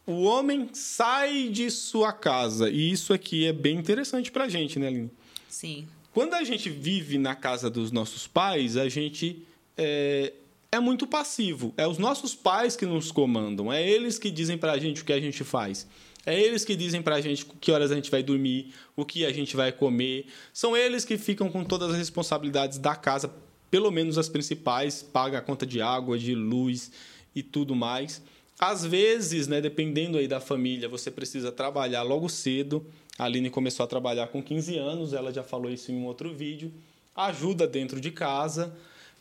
o 0.06 0.22
homem 0.22 0.68
sai 0.72 1.48
de 1.48 1.70
sua 1.70 2.12
casa. 2.12 2.68
E 2.68 2.90
isso 2.90 3.12
aqui 3.12 3.46
é 3.46 3.52
bem 3.52 3.76
interessante 3.76 4.30
para 4.30 4.44
a 4.44 4.48
gente, 4.48 4.78
né, 4.78 4.88
Aline? 4.88 5.10
Sim. 5.48 5.86
Quando 6.12 6.34
a 6.34 6.44
gente 6.44 6.68
vive 6.68 7.18
na 7.18 7.34
casa 7.34 7.70
dos 7.70 7.90
nossos 7.90 8.26
pais, 8.26 8.76
a 8.76 8.88
gente 8.88 9.42
é, 9.76 10.32
é 10.70 10.80
muito 10.80 11.06
passivo. 11.06 11.74
É 11.76 11.86
os 11.86 11.98
nossos 11.98 12.34
pais 12.34 12.76
que 12.76 12.86
nos 12.86 13.12
comandam. 13.12 13.72
É 13.72 13.86
eles 13.86 14.18
que 14.18 14.30
dizem 14.30 14.56
pra 14.56 14.78
gente 14.78 15.02
o 15.02 15.04
que 15.04 15.12
a 15.12 15.20
gente 15.20 15.44
faz. 15.44 15.86
É 16.24 16.40
eles 16.40 16.64
que 16.64 16.76
dizem 16.76 17.02
pra 17.02 17.20
gente 17.20 17.44
que 17.60 17.72
horas 17.72 17.90
a 17.90 17.96
gente 17.96 18.10
vai 18.10 18.22
dormir, 18.22 18.72
o 18.96 19.04
que 19.04 19.26
a 19.26 19.32
gente 19.32 19.56
vai 19.56 19.72
comer. 19.72 20.26
São 20.52 20.76
eles 20.76 21.04
que 21.04 21.18
ficam 21.18 21.50
com 21.50 21.64
todas 21.64 21.90
as 21.90 21.98
responsabilidades 21.98 22.78
da 22.78 22.94
casa, 22.94 23.30
pelo 23.70 23.90
menos 23.90 24.16
as 24.16 24.28
principais, 24.28 25.02
paga 25.02 25.38
a 25.38 25.40
conta 25.40 25.66
de 25.66 25.80
água, 25.80 26.16
de 26.16 26.34
luz 26.34 26.92
e 27.34 27.42
tudo 27.42 27.74
mais. 27.74 28.22
Às 28.58 28.86
vezes, 28.86 29.48
né, 29.48 29.60
dependendo 29.60 30.16
aí 30.16 30.28
da 30.28 30.38
família, 30.38 30.88
você 30.88 31.10
precisa 31.10 31.50
trabalhar 31.50 32.02
logo 32.02 32.28
cedo. 32.28 32.86
A 33.18 33.24
Aline 33.24 33.50
começou 33.50 33.82
a 33.82 33.88
trabalhar 33.88 34.28
com 34.28 34.40
15 34.40 34.78
anos, 34.78 35.12
ela 35.12 35.32
já 35.32 35.42
falou 35.42 35.70
isso 35.70 35.90
em 35.90 35.96
um 35.96 36.06
outro 36.06 36.32
vídeo. 36.32 36.72
Ajuda 37.16 37.66
dentro 37.66 38.00
de 38.00 38.12
casa, 38.12 38.72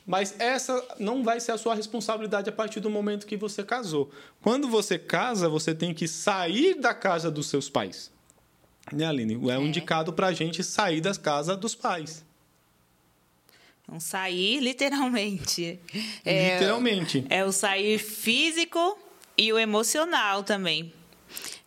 mas 0.05 0.35
essa 0.39 0.83
não 0.99 1.23
vai 1.23 1.39
ser 1.39 1.51
a 1.51 1.57
sua 1.57 1.75
responsabilidade 1.75 2.49
a 2.49 2.51
partir 2.51 2.79
do 2.79 2.89
momento 2.89 3.25
que 3.25 3.37
você 3.37 3.63
casou. 3.63 4.11
Quando 4.41 4.67
você 4.67 4.97
casa, 4.97 5.47
você 5.47 5.75
tem 5.75 5.93
que 5.93 6.07
sair 6.07 6.75
da 6.79 6.93
casa 6.93 7.29
dos 7.29 7.47
seus 7.47 7.69
pais. 7.69 8.11
Né, 8.91 9.05
Aline? 9.05 9.35
É 9.49 9.57
um 9.57 9.65
é. 9.65 9.67
indicado 9.67 10.11
para 10.11 10.27
a 10.27 10.33
gente 10.33 10.63
sair 10.63 11.01
da 11.01 11.13
casa 11.15 11.55
dos 11.55 11.75
pais. 11.75 12.25
Não 13.87 13.99
sair 13.99 14.59
literalmente. 14.59 15.79
É, 16.25 16.53
literalmente. 16.53 17.25
É 17.29 17.43
o 17.43 17.51
sair 17.51 17.99
físico 17.99 18.97
e 19.37 19.51
o 19.51 19.59
emocional 19.59 20.43
também. 20.43 20.93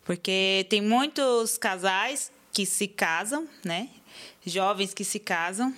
Porque 0.04 0.66
tem 0.68 0.80
muitos 0.80 1.56
casais 1.56 2.32
que 2.52 2.66
se 2.66 2.88
casam, 2.88 3.48
né? 3.64 3.88
Jovens 4.46 4.92
que 4.92 5.04
se 5.04 5.18
casam 5.18 5.74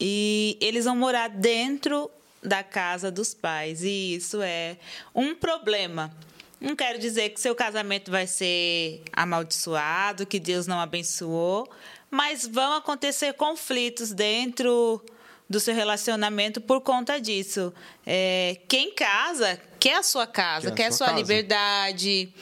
e 0.00 0.56
eles 0.60 0.84
vão 0.84 0.96
morar 0.96 1.28
dentro 1.28 2.10
da 2.42 2.62
casa 2.62 3.10
dos 3.10 3.34
pais. 3.34 3.82
E 3.82 4.14
isso 4.14 4.40
é 4.42 4.76
um 5.14 5.34
problema. 5.34 6.14
Não 6.60 6.74
quero 6.74 6.98
dizer 6.98 7.30
que 7.30 7.40
seu 7.40 7.54
casamento 7.54 8.10
vai 8.10 8.26
ser 8.26 9.02
amaldiçoado, 9.12 10.26
que 10.26 10.40
Deus 10.40 10.66
não 10.66 10.80
abençoou, 10.80 11.68
mas 12.10 12.46
vão 12.46 12.74
acontecer 12.74 13.32
conflitos 13.34 14.12
dentro 14.12 15.00
do 15.48 15.60
seu 15.60 15.74
relacionamento 15.74 16.60
por 16.60 16.80
conta 16.80 17.20
disso. 17.20 17.72
É, 18.04 18.58
quem 18.68 18.92
casa 18.92 19.60
quer 19.78 19.96
a 19.96 20.02
sua 20.02 20.26
casa, 20.26 20.70
quer, 20.70 20.76
quer 20.76 20.86
a 20.88 20.92
sua, 20.92 21.08
sua 21.08 21.16
liberdade, 21.16 22.32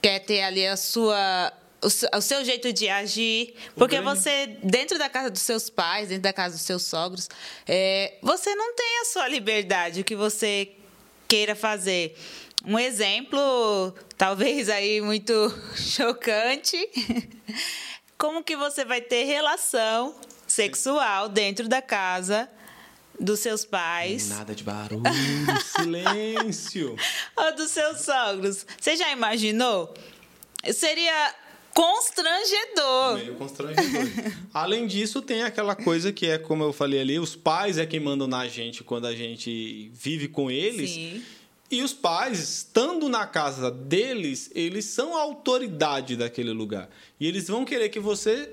quer 0.00 0.20
ter 0.20 0.42
ali 0.42 0.66
a 0.66 0.76
sua 0.76 1.52
o, 1.82 2.20
seu 2.20 2.44
jeito 2.44 2.72
de 2.72 2.88
agir. 2.88 3.54
Porque 3.74 4.00
você, 4.00 4.58
dentro 4.62 4.98
da 4.98 5.08
casa 5.08 5.30
dos 5.30 5.42
seus 5.42 5.70
pais, 5.70 6.08
dentro 6.08 6.22
da 6.22 6.32
casa 6.32 6.56
dos 6.56 6.64
seus 6.64 6.82
sogros, 6.84 7.28
é, 7.66 8.18
você 8.22 8.54
não 8.54 8.74
tem 8.74 9.00
a 9.02 9.04
sua 9.06 9.28
liberdade, 9.28 10.00
o 10.00 10.04
que 10.04 10.16
você 10.16 10.72
queira 11.26 11.54
fazer. 11.54 12.16
Um 12.64 12.78
exemplo, 12.78 13.94
talvez 14.16 14.68
aí 14.68 15.00
muito 15.00 15.32
chocante. 15.76 16.76
Como 18.18 18.42
que 18.42 18.56
você 18.56 18.84
vai 18.84 19.00
ter 19.00 19.24
relação 19.24 20.14
sexual 20.46 21.28
dentro 21.28 21.68
da 21.68 21.80
casa 21.80 22.50
dos 23.20 23.40
seus 23.40 23.64
pais. 23.64 24.28
Nada 24.28 24.54
de 24.54 24.64
barulho, 24.64 25.02
silêncio. 25.76 26.96
Ou 27.36 27.54
dos 27.54 27.70
seus 27.70 28.00
sogros. 28.00 28.66
Você 28.80 28.96
já 28.96 29.10
imaginou? 29.12 29.92
Seria 30.72 31.34
constrangedor. 31.78 33.18
Meio 33.18 33.34
constrangedor. 33.36 34.08
Além 34.52 34.84
disso, 34.88 35.22
tem 35.22 35.44
aquela 35.44 35.76
coisa 35.76 36.12
que 36.12 36.26
é, 36.26 36.36
como 36.36 36.64
eu 36.64 36.72
falei 36.72 37.00
ali, 37.00 37.20
os 37.20 37.36
pais 37.36 37.78
é 37.78 37.86
quem 37.86 38.00
mandam 38.00 38.26
na 38.26 38.48
gente 38.48 38.82
quando 38.82 39.06
a 39.06 39.14
gente 39.14 39.88
vive 39.94 40.26
com 40.26 40.50
eles. 40.50 40.90
Sim. 40.90 41.22
E 41.70 41.82
os 41.82 41.92
pais, 41.92 42.40
estando 42.40 43.08
na 43.08 43.26
casa 43.26 43.70
deles, 43.70 44.50
eles 44.54 44.86
são 44.86 45.16
a 45.16 45.20
autoridade 45.20 46.16
daquele 46.16 46.50
lugar. 46.50 46.90
E 47.20 47.28
eles 47.28 47.46
vão 47.46 47.64
querer 47.64 47.90
que 47.90 48.00
você 48.00 48.50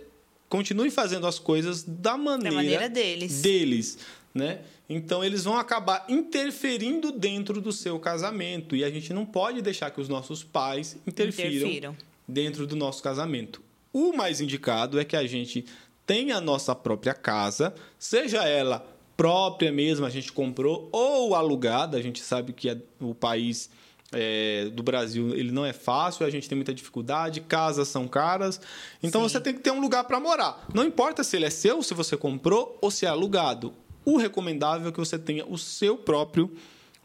continue 0.48 0.92
fazendo 0.92 1.26
as 1.26 1.40
coisas 1.40 1.84
da 1.84 2.18
maneira, 2.18 2.50
da 2.50 2.56
maneira 2.56 2.90
deles. 2.90 3.42
deles, 3.42 3.98
né? 4.34 4.60
Então 4.88 5.24
eles 5.24 5.46
vão 5.46 5.58
acabar 5.58 6.06
interferindo 6.08 7.12
dentro 7.12 7.60
do 7.60 7.72
seu 7.72 7.98
casamento 7.98 8.76
e 8.76 8.84
a 8.84 8.90
gente 8.92 9.12
não 9.12 9.26
pode 9.26 9.64
deixar 9.64 9.90
que 9.90 10.00
os 10.00 10.08
nossos 10.08 10.44
pais 10.44 10.96
interfiram, 11.08 11.68
interfiram 11.68 11.98
dentro 12.28 12.66
do 12.66 12.76
nosso 12.76 13.02
casamento. 13.02 13.62
O 13.94 14.14
mais 14.14 14.42
indicado 14.42 15.00
é 15.00 15.06
que 15.06 15.16
a 15.16 15.26
gente 15.26 15.66
tenha 16.06 16.38
a 16.38 16.42
nossa 16.42 16.76
própria 16.76 17.14
casa, 17.14 17.74
seja 17.98 18.44
ela 18.48 18.86
própria 19.16 19.72
mesmo, 19.72 20.06
a 20.06 20.10
gente 20.10 20.32
comprou, 20.32 20.90
ou 20.92 21.34
alugada. 21.36 21.98
A 21.98 22.02
gente 22.02 22.22
sabe 22.22 22.54
que 22.54 22.70
é 22.70 22.78
o 23.00 23.16
país 23.16 23.70
é, 24.12 24.70
do 24.72 24.84
Brasil 24.84 25.36
ele 25.36 25.52
não 25.52 25.66
é 25.66 25.74
fácil, 25.74 26.26
a 26.26 26.30
gente 26.30 26.48
tem 26.48 26.56
muita 26.56 26.74
dificuldade, 26.74 27.42
casas 27.42 27.88
são 27.88 28.08
caras. 28.08 28.62
Então 29.02 29.22
Sim. 29.22 29.30
você 29.30 29.42
tem 29.42 29.54
que 29.54 29.60
ter 29.60 29.72
um 29.72 29.82
lugar 29.82 30.04
para 30.04 30.20
morar. 30.20 30.66
Não 30.74 30.84
importa 30.84 31.24
se 31.24 31.36
ele 31.36 31.46
é 31.46 31.50
seu, 31.50 31.82
se 31.82 31.94
você 31.94 32.16
comprou 32.16 32.78
ou 32.82 32.92
se 32.92 33.06
é 33.06 33.10
alugado. 33.10 33.74
O 34.04 34.18
recomendável 34.18 34.90
é 34.90 34.92
que 34.92 35.00
você 35.00 35.18
tenha 35.18 35.46
o 35.46 35.58
seu 35.58 35.98
próprio 35.98 36.52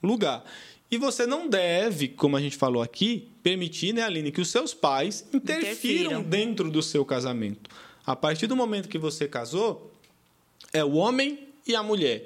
lugar. 0.03 0.45
E 0.91 0.99
você 0.99 1.27
não 1.27 1.49
deve, 1.49 2.09
como 2.09 2.37
a 2.37 2.41
gente 2.41 2.57
falou 2.57 2.83
aqui, 2.83 3.29
permitir, 3.43 3.95
né, 3.95 4.03
Aline, 4.03 4.33
que 4.33 4.41
os 4.41 4.49
seus 4.49 4.75
pais 4.75 5.25
interfiram, 5.33 5.69
interfiram 5.69 6.23
dentro 6.23 6.71
do 6.71 6.83
seu 6.83 7.05
casamento. 7.05 7.71
A 8.05 8.17
partir 8.17 8.47
do 8.47 8.57
momento 8.57 8.89
que 8.89 8.99
você 8.99 9.29
casou, 9.29 9.93
é 10.73 10.85
o 10.85 10.95
homem 10.95 11.47
e 11.67 11.75
a 11.75 11.83
mulher. 11.83 12.25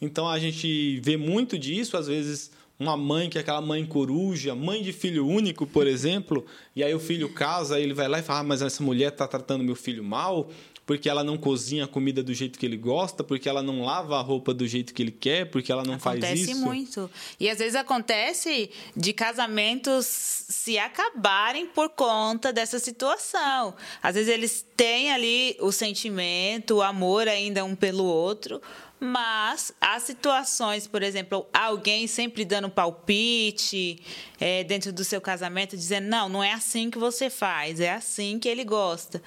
Então 0.00 0.28
a 0.28 0.38
gente 0.38 0.98
vê 1.00 1.16
muito 1.16 1.58
disso, 1.58 1.96
às 1.96 2.08
vezes 2.08 2.50
uma 2.80 2.96
mãe 2.96 3.28
que 3.28 3.36
é 3.36 3.42
aquela 3.42 3.60
mãe 3.60 3.84
coruja, 3.84 4.54
mãe 4.54 4.82
de 4.82 4.90
filho 4.90 5.26
único, 5.26 5.66
por 5.66 5.86
exemplo, 5.86 6.46
e 6.74 6.82
aí 6.82 6.94
o 6.94 6.98
filho 6.98 7.28
casa, 7.28 7.78
ele 7.78 7.92
vai 7.92 8.08
lá 8.08 8.18
e 8.18 8.22
fala: 8.22 8.40
ah, 8.40 8.42
mas 8.42 8.62
essa 8.62 8.82
mulher 8.82 9.12
está 9.12 9.28
tratando 9.28 9.62
meu 9.62 9.76
filho 9.76 10.02
mal, 10.02 10.50
porque 10.90 11.08
ela 11.08 11.22
não 11.22 11.38
cozinha 11.38 11.84
a 11.84 11.86
comida 11.86 12.20
do 12.20 12.34
jeito 12.34 12.58
que 12.58 12.66
ele 12.66 12.76
gosta, 12.76 13.22
porque 13.22 13.48
ela 13.48 13.62
não 13.62 13.84
lava 13.84 14.18
a 14.18 14.20
roupa 14.20 14.52
do 14.52 14.66
jeito 14.66 14.92
que 14.92 15.00
ele 15.00 15.12
quer, 15.12 15.48
porque 15.48 15.70
ela 15.70 15.84
não 15.84 15.94
acontece 15.94 16.20
faz 16.26 16.40
isso. 16.40 16.50
Acontece 16.50 16.64
muito. 16.66 17.10
E 17.38 17.48
às 17.48 17.58
vezes 17.58 17.76
acontece 17.76 18.68
de 18.96 19.12
casamentos 19.12 20.04
se 20.04 20.80
acabarem 20.80 21.68
por 21.68 21.90
conta 21.90 22.52
dessa 22.52 22.80
situação. 22.80 23.72
Às 24.02 24.16
vezes 24.16 24.34
eles 24.34 24.66
têm 24.76 25.12
ali 25.12 25.56
o 25.60 25.70
sentimento, 25.70 26.78
o 26.78 26.82
amor 26.82 27.28
ainda 27.28 27.64
um 27.64 27.76
pelo 27.76 28.02
outro, 28.02 28.60
mas 28.98 29.72
há 29.80 30.00
situações, 30.00 30.88
por 30.88 31.04
exemplo, 31.04 31.46
alguém 31.54 32.08
sempre 32.08 32.44
dando 32.44 32.68
palpite 32.68 34.02
é, 34.40 34.64
dentro 34.64 34.92
do 34.92 35.04
seu 35.04 35.20
casamento, 35.20 35.76
dizendo: 35.76 36.08
não, 36.08 36.28
não 36.28 36.42
é 36.42 36.52
assim 36.52 36.90
que 36.90 36.98
você 36.98 37.30
faz, 37.30 37.78
é 37.78 37.92
assim 37.92 38.40
que 38.40 38.48
ele 38.48 38.64
gosta. 38.64 39.22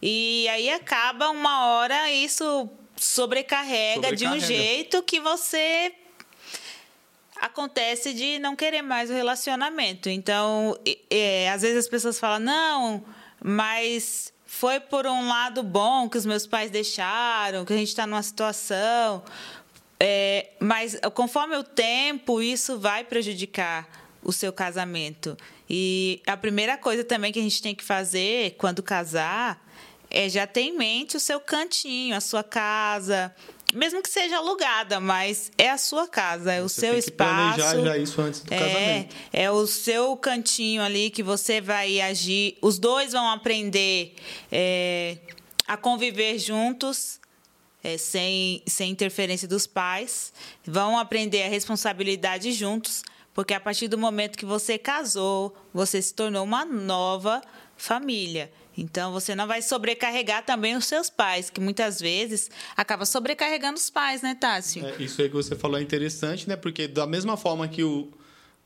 E 0.00 0.48
aí 0.48 0.70
acaba 0.70 1.30
uma 1.30 1.66
hora 1.66 2.10
isso 2.12 2.68
sobrecarrega, 2.96 4.08
sobrecarrega. 4.08 4.16
de 4.16 4.26
um 4.26 4.40
jeito 4.40 5.02
que 5.02 5.20
você 5.20 5.92
acontece 7.40 8.14
de 8.14 8.38
não 8.38 8.56
querer 8.56 8.82
mais 8.82 9.10
o 9.10 9.12
relacionamento. 9.12 10.08
Então, 10.08 10.78
é, 11.10 11.50
às 11.50 11.62
vezes 11.62 11.78
as 11.78 11.88
pessoas 11.88 12.18
falam, 12.18 12.40
não, 12.40 13.04
mas 13.42 14.32
foi 14.46 14.80
por 14.80 15.06
um 15.06 15.28
lado 15.28 15.62
bom 15.62 16.08
que 16.08 16.16
os 16.16 16.24
meus 16.24 16.46
pais 16.46 16.70
deixaram, 16.70 17.64
que 17.64 17.72
a 17.72 17.76
gente 17.76 17.88
está 17.88 18.06
numa 18.06 18.22
situação. 18.22 19.22
É, 19.98 20.50
mas 20.60 20.98
conforme 21.14 21.56
o 21.56 21.62
tempo, 21.62 22.42
isso 22.42 22.78
vai 22.78 23.04
prejudicar 23.04 23.88
o 24.22 24.32
seu 24.32 24.52
casamento. 24.52 25.36
E 25.68 26.22
a 26.26 26.36
primeira 26.36 26.76
coisa 26.76 27.04
também 27.04 27.32
que 27.32 27.38
a 27.38 27.42
gente 27.42 27.60
tem 27.60 27.74
que 27.74 27.84
fazer 27.84 28.54
quando 28.56 28.82
casar 28.82 29.65
é 30.10 30.28
já 30.28 30.46
ter 30.46 30.62
em 30.62 30.76
mente 30.76 31.16
o 31.16 31.20
seu 31.20 31.40
cantinho, 31.40 32.16
a 32.16 32.20
sua 32.20 32.42
casa, 32.44 33.34
mesmo 33.74 34.02
que 34.02 34.08
seja 34.08 34.38
alugada, 34.38 35.00
mas 35.00 35.50
é 35.58 35.70
a 35.70 35.78
sua 35.78 36.06
casa, 36.06 36.52
é 36.52 36.62
o 36.62 36.68
seu 36.68 36.90
tem 36.90 36.98
espaço. 36.98 37.56
planejar 37.56 37.84
já 37.84 37.98
isso 37.98 38.20
antes 38.20 38.40
do 38.40 38.52
é, 38.52 38.58
casamento. 38.58 39.16
É 39.32 39.50
o 39.50 39.66
seu 39.66 40.16
cantinho 40.16 40.82
ali 40.82 41.10
que 41.10 41.22
você 41.22 41.60
vai 41.60 42.00
agir. 42.00 42.56
Os 42.62 42.78
dois 42.78 43.12
vão 43.12 43.28
aprender 43.28 44.14
é, 44.50 45.18
a 45.66 45.76
conviver 45.76 46.38
juntos. 46.38 47.20
É, 47.84 47.96
sem, 47.96 48.64
sem 48.66 48.90
interferência 48.90 49.46
dos 49.46 49.64
pais, 49.64 50.32
vão 50.66 50.98
aprender 50.98 51.44
a 51.44 51.48
responsabilidade 51.48 52.50
juntos, 52.50 53.04
porque 53.32 53.54
a 53.54 53.60
partir 53.60 53.86
do 53.86 53.96
momento 53.96 54.36
que 54.36 54.44
você 54.44 54.76
casou, 54.76 55.56
você 55.72 56.02
se 56.02 56.12
tornou 56.12 56.42
uma 56.42 56.64
nova 56.64 57.40
família. 57.76 58.50
Então 58.76 59.12
você 59.12 59.34
não 59.34 59.46
vai 59.46 59.62
sobrecarregar 59.62 60.44
também 60.44 60.76
os 60.76 60.84
seus 60.84 61.08
pais, 61.08 61.48
que 61.48 61.60
muitas 61.60 62.00
vezes 62.00 62.50
acaba 62.76 63.06
sobrecarregando 63.06 63.78
os 63.78 63.88
pais, 63.88 64.22
né, 64.22 64.36
Tássio? 64.38 64.84
É, 64.84 65.02
isso 65.02 65.22
aí 65.22 65.28
que 65.28 65.34
você 65.34 65.56
falou 65.56 65.78
é 65.78 65.82
interessante, 65.82 66.48
né? 66.48 66.56
Porque 66.56 66.86
da 66.86 67.06
mesma 67.06 67.36
forma 67.36 67.66
que 67.66 67.82
o, 67.82 68.12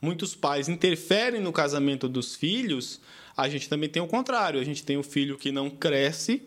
muitos 0.01 0.35
pais 0.35 0.67
interferem 0.67 1.39
no 1.39 1.53
casamento 1.53 2.09
dos 2.09 2.35
filhos, 2.35 2.99
a 3.37 3.47
gente 3.47 3.69
também 3.69 3.89
tem 3.89 4.01
o 4.01 4.07
contrário. 4.07 4.59
A 4.59 4.63
gente 4.63 4.83
tem 4.83 4.97
o 4.97 5.03
filho 5.03 5.37
que 5.37 5.51
não 5.51 5.69
cresce 5.69 6.43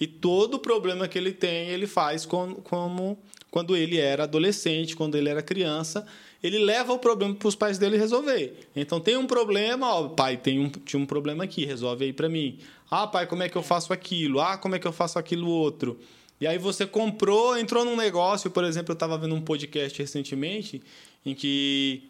e 0.00 0.06
todo 0.06 0.54
o 0.54 0.58
problema 0.58 1.06
que 1.06 1.16
ele 1.16 1.32
tem, 1.32 1.68
ele 1.68 1.86
faz 1.86 2.26
como, 2.26 2.56
como 2.56 3.18
quando 3.54 3.76
ele 3.76 3.98
era 3.98 4.24
adolescente, 4.24 4.96
quando 4.96 5.16
ele 5.16 5.28
era 5.28 5.40
criança, 5.40 6.04
ele 6.42 6.58
leva 6.58 6.92
o 6.92 6.98
problema 6.98 7.36
para 7.36 7.46
os 7.46 7.54
pais 7.54 7.78
dele 7.78 7.96
resolver. 7.96 8.66
Então 8.74 8.98
tem 8.98 9.16
um 9.16 9.28
problema, 9.28 9.94
ó, 9.94 10.08
pai, 10.08 10.36
tem 10.36 10.58
um, 10.58 10.68
tinha 10.68 11.00
um 11.00 11.06
problema 11.06 11.44
aqui, 11.44 11.64
resolve 11.64 12.06
aí 12.06 12.12
para 12.12 12.28
mim. 12.28 12.58
Ah, 12.90 13.06
pai, 13.06 13.28
como 13.28 13.44
é 13.44 13.48
que 13.48 13.54
eu 13.54 13.62
faço 13.62 13.92
aquilo? 13.92 14.40
Ah, 14.40 14.58
como 14.58 14.74
é 14.74 14.80
que 14.80 14.88
eu 14.88 14.92
faço 14.92 15.20
aquilo 15.20 15.48
outro? 15.48 16.00
E 16.40 16.48
aí 16.48 16.58
você 16.58 16.84
comprou, 16.84 17.56
entrou 17.56 17.84
num 17.84 17.94
negócio, 17.94 18.50
por 18.50 18.64
exemplo, 18.64 18.90
eu 18.90 18.94
estava 18.94 19.16
vendo 19.16 19.36
um 19.36 19.40
podcast 19.40 19.96
recentemente 19.96 20.82
em 21.24 21.32
que 21.32 22.08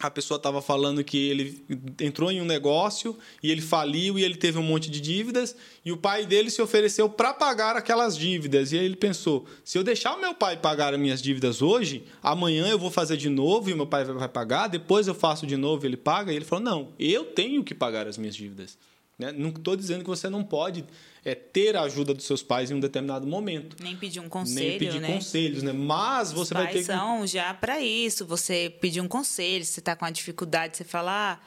a 0.00 0.10
pessoa 0.10 0.36
estava 0.36 0.62
falando 0.62 1.04
que 1.04 1.28
ele 1.28 1.64
entrou 2.00 2.32
em 2.32 2.40
um 2.40 2.44
negócio 2.44 3.16
e 3.42 3.50
ele 3.50 3.60
faliu 3.60 4.18
e 4.18 4.24
ele 4.24 4.34
teve 4.34 4.58
um 4.58 4.62
monte 4.62 4.90
de 4.90 4.98
dívidas 4.98 5.54
e 5.84 5.92
o 5.92 5.96
pai 5.96 6.24
dele 6.24 6.50
se 6.50 6.62
ofereceu 6.62 7.08
para 7.08 7.34
pagar 7.34 7.76
aquelas 7.76 8.16
dívidas. 8.16 8.72
E 8.72 8.78
aí 8.78 8.84
ele 8.84 8.96
pensou: 8.96 9.46
se 9.62 9.76
eu 9.76 9.84
deixar 9.84 10.14
o 10.14 10.20
meu 10.20 10.34
pai 10.34 10.56
pagar 10.56 10.94
as 10.94 11.00
minhas 11.00 11.20
dívidas 11.20 11.60
hoje, 11.60 12.04
amanhã 12.22 12.66
eu 12.68 12.78
vou 12.78 12.90
fazer 12.90 13.18
de 13.18 13.28
novo 13.28 13.68
e 13.68 13.74
o 13.74 13.76
meu 13.76 13.86
pai 13.86 14.04
vai 14.04 14.28
pagar, 14.28 14.68
depois 14.68 15.06
eu 15.06 15.14
faço 15.14 15.46
de 15.46 15.56
novo 15.56 15.84
e 15.84 15.88
ele 15.88 15.98
paga. 15.98 16.32
E 16.32 16.36
ele 16.36 16.46
falou: 16.46 16.64
não, 16.64 16.92
eu 16.98 17.26
tenho 17.26 17.62
que 17.62 17.74
pagar 17.74 18.06
as 18.06 18.16
minhas 18.16 18.34
dívidas. 18.34 18.78
Né? 19.18 19.32
Não 19.32 19.50
estou 19.50 19.76
dizendo 19.76 20.02
que 20.02 20.08
você 20.08 20.30
não 20.30 20.42
pode 20.42 20.82
é, 21.24 21.34
ter 21.34 21.76
a 21.76 21.82
ajuda 21.82 22.14
dos 22.14 22.24
seus 22.24 22.42
pais 22.42 22.70
em 22.70 22.74
um 22.74 22.80
determinado 22.80 23.26
momento. 23.26 23.76
Nem 23.80 23.96
pedir 23.96 24.20
um 24.20 24.28
conselho, 24.28 24.68
Nem 24.68 24.78
pedir 24.78 25.00
né? 25.00 25.12
conselhos, 25.12 25.62
né? 25.62 25.72
Mas 25.72 26.32
você 26.32 26.54
vai 26.54 26.68
ter 26.68 26.78
que... 26.78 26.84
são 26.84 27.26
já 27.26 27.52
para 27.52 27.80
isso. 27.80 28.24
Você 28.26 28.74
pedir 28.80 29.00
um 29.00 29.08
conselho, 29.08 29.64
você 29.64 29.80
está 29.80 29.94
com 29.94 30.04
uma 30.04 30.12
dificuldade, 30.12 30.76
você 30.76 30.84
fala, 30.84 31.34
ah, 31.34 31.38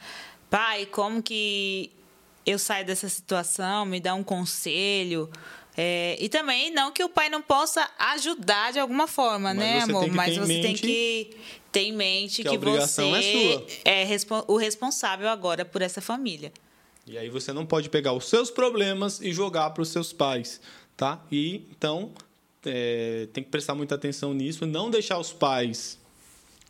pai, 0.49 0.85
como 0.85 1.23
que 1.23 1.91
eu 2.45 2.59
saio 2.59 2.85
dessa 2.85 3.09
situação? 3.09 3.85
Me 3.85 3.99
dá 3.99 4.13
um 4.13 4.23
conselho. 4.23 5.29
É, 5.75 6.15
e 6.19 6.29
também 6.29 6.71
não 6.71 6.91
que 6.91 7.03
o 7.03 7.09
pai 7.09 7.29
não 7.29 7.41
possa 7.41 7.89
ajudar 7.97 8.71
de 8.73 8.79
alguma 8.79 9.07
forma, 9.07 9.55
Mas 9.55 9.57
né, 9.57 9.79
amor? 9.79 10.07
Mas 10.11 10.37
você 10.37 10.61
tem 10.61 10.75
que 10.75 11.35
ter 11.71 11.81
em 11.81 11.91
mente 11.91 12.43
que, 12.43 12.49
que 12.49 12.57
você 12.59 13.01
é, 13.83 14.03
é 14.03 14.17
o 14.47 14.55
responsável 14.55 15.27
agora 15.27 15.65
por 15.65 15.81
essa 15.81 15.99
família. 15.99 16.53
E 17.05 17.17
aí 17.17 17.29
você 17.29 17.51
não 17.51 17.65
pode 17.65 17.89
pegar 17.89 18.13
os 18.13 18.25
seus 18.25 18.49
problemas 18.49 19.19
e 19.21 19.33
jogar 19.33 19.69
para 19.71 19.83
os 19.83 19.89
seus 19.89 20.13
pais, 20.13 20.61
tá? 20.95 21.21
E 21.31 21.63
então 21.71 22.11
é, 22.65 23.27
tem 23.33 23.43
que 23.43 23.49
prestar 23.49 23.75
muita 23.75 23.95
atenção 23.95 24.33
nisso, 24.33 24.65
não 24.65 24.89
deixar 24.89 25.19
os 25.19 25.33
pais 25.33 25.99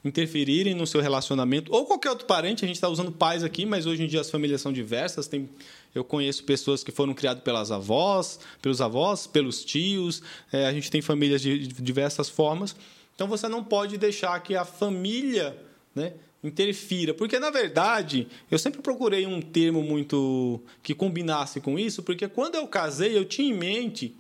interferirem 0.04 0.74
no 0.74 0.86
seu 0.86 1.00
relacionamento 1.00 1.74
ou 1.74 1.86
qualquer 1.86 2.10
outro 2.10 2.26
parente. 2.26 2.66
A 2.66 2.68
gente 2.68 2.76
está 2.76 2.90
usando 2.90 3.12
pais 3.12 3.44
aqui, 3.44 3.66
mas 3.66 3.86
hoje 3.86 4.04
em 4.04 4.08
dia 4.08 4.22
as 4.22 4.30
famílias 4.30 4.60
são 4.60 4.74
diversas. 4.74 5.28
Tem, 5.28 5.50
eu 5.96 6.04
conheço 6.04 6.44
pessoas 6.44 6.84
que 6.84 6.92
foram 6.92 7.14
criadas 7.14 7.44
pelas 7.44 7.72
avós, 7.72 8.40
pelos 8.62 8.82
avós, 8.82 9.26
pelos 9.26 9.64
tios. 9.64 10.22
É, 10.52 10.66
a 10.66 10.74
gente 10.74 10.92
tem 10.92 11.02
famílias 11.02 11.42
de, 11.42 11.68
diversas 11.68 12.28
formas. 12.28 12.76
Então 13.16 13.28
você 13.28 13.48
não 13.48 13.64
pode 13.64 13.98
deixar 13.98 14.38
que 14.42 14.56
a 14.56 14.66
família, 14.66 15.58
né, 15.96 16.14
interfira. 16.44 17.14
Porque, 17.14 17.40
na 17.40 17.50
verdade, 17.50 18.28
eu 18.52 18.60
sempre 18.60 18.82
procurei 18.82 19.26
um 19.26 19.42
termo 19.42 19.82
muito 19.82 20.62
que 20.82 20.94
combinasse 20.94 21.62
com 21.62 21.80
isso, 21.80 22.04
porque 22.04 22.28
quando 22.28 22.56
eu 22.56 22.68
casei, 22.68 23.18
eu 23.18 23.26
tinha 23.26 23.54
em 23.54 23.58
mente 23.58 24.16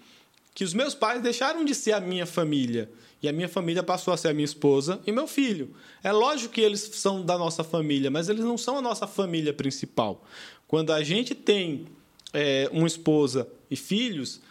que 0.55 0.63
os 0.63 0.73
meus 0.73 0.93
pais 0.93 1.21
deixaram 1.21 1.65
de 1.65 1.73
ser 1.75 1.93
a 1.93 1.99
minha 1.99 2.25
família. 2.25 2.89
E 3.21 3.27
a 3.27 3.31
minha 3.31 3.47
família 3.47 3.81
passou 3.81 4.13
a 4.13 4.17
ser 4.17 4.27
a 4.27 4.33
minha 4.33 4.45
esposa 4.45 4.99
e 5.07 5.11
meu 5.11 5.27
filho. 5.27 5.73
É 6.03 6.11
lógico 6.11 6.53
que 6.53 6.61
eles 6.61 6.81
são 6.81 7.23
da 7.25 7.37
nossa 7.37 7.63
família, 7.63 8.11
mas 8.11 8.27
eles 8.27 8.43
não 8.43 8.57
são 8.57 8.77
a 8.77 8.81
nossa 8.81 9.07
família 9.07 9.53
principal. 9.53 10.25
Quando 10.67 10.91
a 10.91 11.01
gente 11.01 11.33
tem 11.33 11.85
é, 12.33 12.69
uma 12.73 12.85
esposa 12.85 13.47
e 13.71 13.77
filhos, 13.77 14.41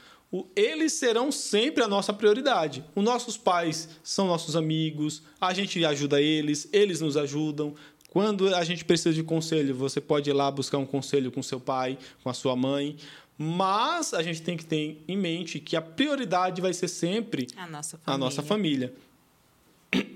eles 0.57 0.95
serão 0.95 1.31
sempre 1.31 1.83
a 1.85 1.89
nossa 1.89 2.13
prioridade. 2.13 2.85
Os 2.95 3.05
nossos 3.05 3.37
pais 3.37 3.89
são 4.03 4.27
nossos 4.27 4.57
amigos, 4.57 5.23
a 5.41 5.53
gente 5.53 5.85
ajuda 5.85 6.21
eles, 6.21 6.69
eles 6.73 7.01
nos 7.01 7.17
ajudam. 7.17 7.75
Quando 8.09 8.55
a 8.55 8.65
gente 8.65 8.85
precisa 8.85 9.15
de 9.15 9.23
conselho, 9.23 9.75
você 9.75 10.01
pode 10.01 10.31
ir 10.31 10.33
lá 10.33 10.51
buscar 10.51 10.79
um 10.79 10.87
conselho 10.87 11.31
com 11.31 11.43
seu 11.43 11.61
pai, 11.61 11.99
com 12.23 12.31
a 12.31 12.35
sua 12.35 12.57
mãe. 12.57 12.97
Mas 13.37 14.15
a 14.15 14.23
gente 14.23 14.43
tem 14.43 14.57
que 14.57 14.65
ter 14.65 15.03
em 15.09 15.17
mente 15.17 15.59
que 15.59 15.77
a 15.77 15.83
prioridade 15.83 16.61
vai 16.61 16.73
ser 16.73 16.89
sempre 16.89 17.47
a 17.57 17.67
nossa 17.67 17.97
família. 17.97 18.15
A 18.15 18.19
nossa 18.19 18.43
família. 18.43 18.95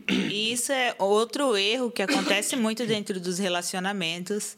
E 0.08 0.52
isso 0.52 0.72
é 0.72 0.94
outro 0.98 1.56
erro 1.56 1.90
que 1.90 2.00
acontece 2.00 2.56
muito 2.56 2.86
dentro 2.86 3.20
dos 3.20 3.38
relacionamentos, 3.38 4.56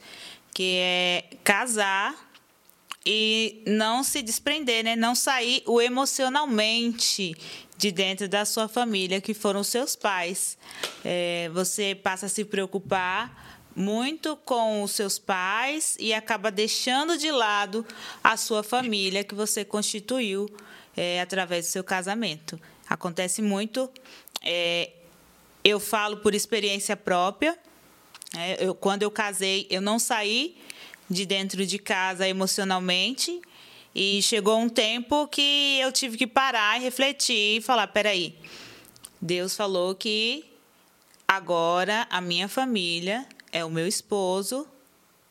que 0.53 0.77
é 0.77 1.25
casar 1.43 2.28
e 3.11 3.63
não 3.67 4.03
se 4.03 4.21
desprender, 4.21 4.85
né? 4.85 4.95
Não 4.95 5.15
sair 5.15 5.63
o 5.65 5.81
emocionalmente 5.81 7.35
de 7.75 7.91
dentro 7.91 8.29
da 8.29 8.45
sua 8.45 8.69
família, 8.69 9.19
que 9.19 9.33
foram 9.33 9.65
seus 9.65 9.97
pais. 9.97 10.59
É, 11.03 11.49
você 11.55 11.95
passa 11.95 12.27
a 12.27 12.29
se 12.29 12.45
preocupar 12.45 13.63
muito 13.75 14.37
com 14.37 14.83
os 14.83 14.91
seus 14.91 15.19
pais 15.19 15.97
e 15.99 16.13
acaba 16.13 16.51
deixando 16.51 17.17
de 17.17 17.31
lado 17.31 17.87
a 18.23 18.37
sua 18.37 18.63
família 18.63 19.25
que 19.25 19.35
você 19.35 19.65
constituiu 19.65 20.47
é, 20.95 21.23
através 21.23 21.65
do 21.65 21.71
seu 21.71 21.83
casamento. 21.83 22.61
Acontece 22.91 23.41
muito. 23.41 23.91
É, 24.43 24.91
eu 25.65 25.81
falo 25.81 26.19
por 26.19 26.35
experiência 26.35 26.95
própria. 26.95 27.59
É, 28.37 28.67
eu, 28.67 28.75
quando 28.75 29.03
eu 29.03 29.11
casei, 29.11 29.67
eu 29.71 29.81
não 29.81 29.99
saí 29.99 30.59
de 31.09 31.25
dentro 31.25 31.65
de 31.65 31.79
casa 31.79 32.29
emocionalmente. 32.29 33.41
E 33.95 34.23
chegou 34.23 34.59
um 34.59 34.69
tempo 34.69 35.27
que 35.29 35.79
eu 35.81 35.91
tive 35.91 36.17
que 36.17 36.27
parar 36.27 36.79
e 36.79 36.85
refletir 36.85 37.59
e 37.59 37.61
falar: 37.61 37.89
peraí, 37.89 38.37
Deus 39.21 39.57
falou 39.57 39.95
que 39.95 40.45
agora 41.27 42.07
a 42.11 42.21
minha 42.21 42.49
família 42.49 43.27
é 43.51 43.65
o 43.65 43.71
meu 43.71 43.87
esposo 43.87 44.67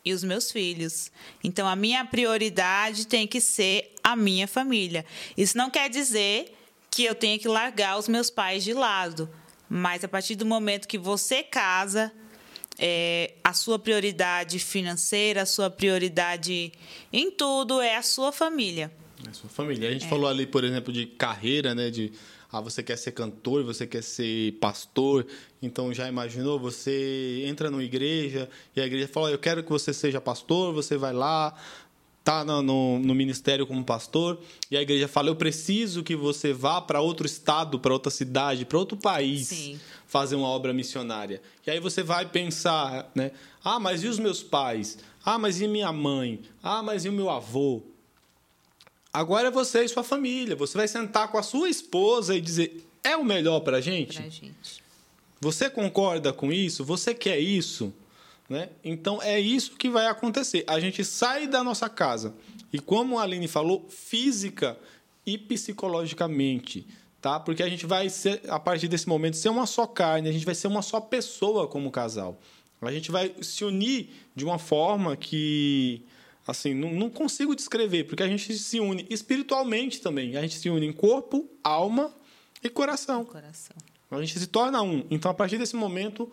e 0.03 0.13
os 0.13 0.23
meus 0.23 0.51
filhos. 0.51 1.11
Então 1.43 1.67
a 1.67 1.75
minha 1.75 2.03
prioridade 2.05 3.07
tem 3.07 3.27
que 3.27 3.39
ser 3.39 3.93
a 4.03 4.15
minha 4.15 4.47
família. 4.47 5.05
Isso 5.35 5.57
não 5.57 5.69
quer 5.69 5.89
dizer 5.89 6.53
que 6.89 7.03
eu 7.03 7.13
tenha 7.13 7.37
que 7.37 7.47
largar 7.47 7.97
os 7.97 8.07
meus 8.07 8.29
pais 8.29 8.63
de 8.63 8.73
lado, 8.73 9.29
mas 9.69 10.03
a 10.03 10.07
partir 10.07 10.35
do 10.35 10.45
momento 10.45 10.87
que 10.87 10.97
você 10.97 11.43
casa, 11.43 12.11
é, 12.79 13.33
a 13.43 13.53
sua 13.53 13.79
prioridade 13.79 14.59
financeira, 14.59 15.41
a 15.41 15.45
sua 15.45 15.69
prioridade 15.69 16.71
em 17.11 17.31
tudo 17.31 17.81
é 17.81 17.95
a 17.95 18.01
sua 18.01 18.31
família. 18.31 18.91
É 19.25 19.29
a 19.29 19.33
sua 19.33 19.49
família. 19.49 19.89
A 19.89 19.91
gente 19.91 20.05
é. 20.05 20.09
falou 20.09 20.27
ali, 20.27 20.45
por 20.45 20.63
exemplo, 20.63 20.93
de 20.93 21.05
carreira, 21.05 21.73
né? 21.73 21.89
De 21.89 22.11
ah, 22.51 22.61
você 22.61 22.81
quer 22.81 22.97
ser 22.97 23.11
cantor, 23.11 23.63
você 23.63 23.85
quer 23.85 24.01
ser 24.01 24.53
pastor, 24.53 25.25
então 25.61 25.93
já 25.93 26.07
imaginou? 26.07 26.57
Você 26.59 27.43
entra 27.45 27.69
numa 27.69 27.83
igreja 27.83 28.49
e 28.75 28.79
a 28.79 28.85
igreja 28.85 29.07
fala: 29.07 29.31
Eu 29.31 29.39
quero 29.39 29.63
que 29.63 29.69
você 29.69 29.93
seja 29.93 30.21
pastor, 30.21 30.73
você 30.73 30.95
vai 30.95 31.11
lá, 31.11 31.53
tá 32.27 32.43
no, 32.43 32.61
no, 32.61 32.99
no, 32.99 33.15
ministério 33.15 33.65
como 33.65 33.85
pastor 33.85 34.37
e 34.69 34.75
a 34.75 34.81
igreja 34.81 35.07
fala: 35.07 35.29
eu 35.29 35.35
preciso 35.37 36.03
que 36.03 36.13
você 36.13 36.51
vá 36.51 36.81
para 36.81 36.99
outro 36.99 37.25
estado, 37.25 37.79
para 37.79 37.93
outra 37.93 38.11
cidade, 38.11 38.65
para 38.65 38.77
outro 38.77 38.97
país 38.97 39.47
Sim. 39.47 39.79
fazer 40.05 40.35
uma 40.35 40.49
obra 40.49 40.73
missionária. 40.73 41.41
E 41.65 41.71
aí 41.71 41.79
você 41.79 42.03
vai 42.03 42.25
pensar, 42.25 43.09
né? 43.15 43.31
Ah, 43.63 43.79
mas 43.79 44.03
e 44.03 44.07
os 44.07 44.19
meus 44.19 44.43
pais? 44.43 44.97
Ah, 45.23 45.39
mas 45.39 45.61
e 45.61 45.69
minha 45.69 45.89
mãe? 45.93 46.41
Ah, 46.61 46.83
mas 46.83 47.05
e 47.05 47.09
o 47.09 47.13
meu 47.13 47.29
avô? 47.29 47.81
Agora 49.13 49.47
é 49.47 49.51
você 49.51 49.85
e 49.85 49.87
sua 49.87 50.03
família. 50.03 50.53
Você 50.57 50.77
vai 50.77 50.87
sentar 50.89 51.29
com 51.29 51.37
a 51.37 51.43
sua 51.43 51.69
esposa 51.69 52.35
e 52.35 52.41
dizer: 52.41 52.85
é 53.05 53.15
o 53.15 53.23
melhor 53.23 53.61
para 53.61 53.77
a 53.77 53.81
gente? 53.81 54.17
Pra 54.17 54.27
gente. 54.27 54.83
Você 55.39 55.69
concorda 55.69 56.33
com 56.33 56.51
isso? 56.51 56.83
Você 56.83 57.13
quer 57.13 57.39
isso? 57.39 57.93
Né? 58.49 58.69
Então 58.83 59.21
é 59.21 59.39
isso 59.39 59.75
que 59.75 59.89
vai 59.89 60.07
acontecer. 60.07 60.63
A 60.67 60.79
gente 60.79 61.03
sai 61.03 61.47
da 61.47 61.63
nossa 61.63 61.89
casa 61.89 62.33
e, 62.71 62.79
como 62.79 63.19
a 63.19 63.23
Aline 63.23 63.47
falou, 63.47 63.85
física 63.89 64.77
e 65.25 65.37
psicologicamente, 65.37 66.87
tá? 67.21 67.39
Porque 67.39 67.61
a 67.61 67.69
gente 67.69 67.85
vai 67.85 68.09
ser, 68.09 68.41
a 68.47 68.57
partir 68.57 68.87
desse 68.87 69.07
momento, 69.09 69.35
ser 69.35 69.49
uma 69.49 69.65
só 69.65 69.85
carne, 69.85 70.29
a 70.29 70.31
gente 70.31 70.45
vai 70.45 70.55
ser 70.55 70.67
uma 70.67 70.81
só 70.81 71.01
pessoa 71.01 71.67
como 71.67 71.91
casal. 71.91 72.39
A 72.81 72.91
gente 72.91 73.11
vai 73.11 73.33
se 73.41 73.65
unir 73.65 74.09
de 74.35 74.45
uma 74.45 74.59
forma 74.59 75.17
que, 75.17 76.05
assim, 76.47 76.73
não, 76.73 76.93
não 76.93 77.09
consigo 77.09 77.55
descrever, 77.55 78.05
porque 78.05 78.23
a 78.23 78.27
gente 78.27 78.57
se 78.57 78.79
une 78.79 79.05
espiritualmente 79.09 79.99
também. 79.99 80.37
A 80.37 80.41
gente 80.41 80.57
se 80.57 80.69
une 80.69 80.85
em 80.85 80.93
corpo, 80.93 81.49
alma 81.63 82.13
e 82.63 82.69
coração. 82.69 83.25
coração. 83.25 83.75
A 84.09 84.21
gente 84.21 84.39
se 84.39 84.47
torna 84.47 84.81
um. 84.81 85.05
Então, 85.09 85.29
a 85.29 85.33
partir 85.33 85.57
desse 85.57 85.75
momento, 85.75 86.31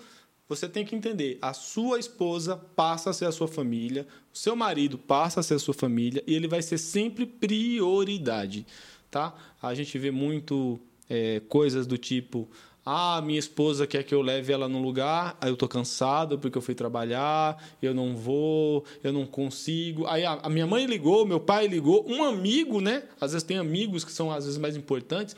você 0.48 0.68
tem 0.68 0.84
que 0.84 0.94
entender, 0.94 1.38
a 1.40 1.54
sua 1.54 1.98
esposa 1.98 2.56
passa 2.56 3.10
a 3.10 3.12
ser 3.12 3.24
a 3.24 3.32
sua 3.32 3.48
família, 3.48 4.06
o 4.32 4.36
seu 4.36 4.54
marido 4.54 4.98
passa 4.98 5.40
a 5.40 5.42
ser 5.42 5.54
a 5.54 5.58
sua 5.58 5.74
família 5.74 6.22
e 6.26 6.34
ele 6.34 6.46
vai 6.46 6.60
ser 6.60 6.76
sempre 6.78 7.24
prioridade, 7.24 8.66
tá? 9.10 9.34
A 9.62 9.74
gente 9.74 9.98
vê 9.98 10.10
muito 10.10 10.78
é, 11.08 11.40
coisas 11.48 11.86
do 11.86 11.96
tipo, 11.96 12.48
ah, 12.84 13.22
minha 13.22 13.38
esposa 13.38 13.86
quer 13.86 14.02
que 14.02 14.14
eu 14.14 14.20
leve 14.20 14.52
ela 14.52 14.68
num 14.68 14.82
lugar, 14.82 15.38
aí 15.40 15.48
eu 15.48 15.56
tô 15.56 15.66
cansado 15.66 16.38
porque 16.38 16.58
eu 16.58 16.62
fui 16.62 16.74
trabalhar, 16.74 17.56
eu 17.80 17.94
não 17.94 18.14
vou, 18.14 18.84
eu 19.02 19.10
não 19.10 19.24
consigo. 19.24 20.06
Aí 20.06 20.26
a, 20.26 20.50
minha 20.50 20.66
mãe 20.66 20.84
ligou, 20.84 21.24
meu 21.24 21.40
pai 21.40 21.66
ligou, 21.66 22.04
um 22.06 22.22
amigo, 22.22 22.82
né? 22.82 23.04
Às 23.18 23.32
vezes 23.32 23.42
tem 23.42 23.56
amigos 23.56 24.04
que 24.04 24.12
são 24.12 24.30
às 24.30 24.44
vezes 24.44 24.58
mais 24.58 24.76
importantes 24.76 25.34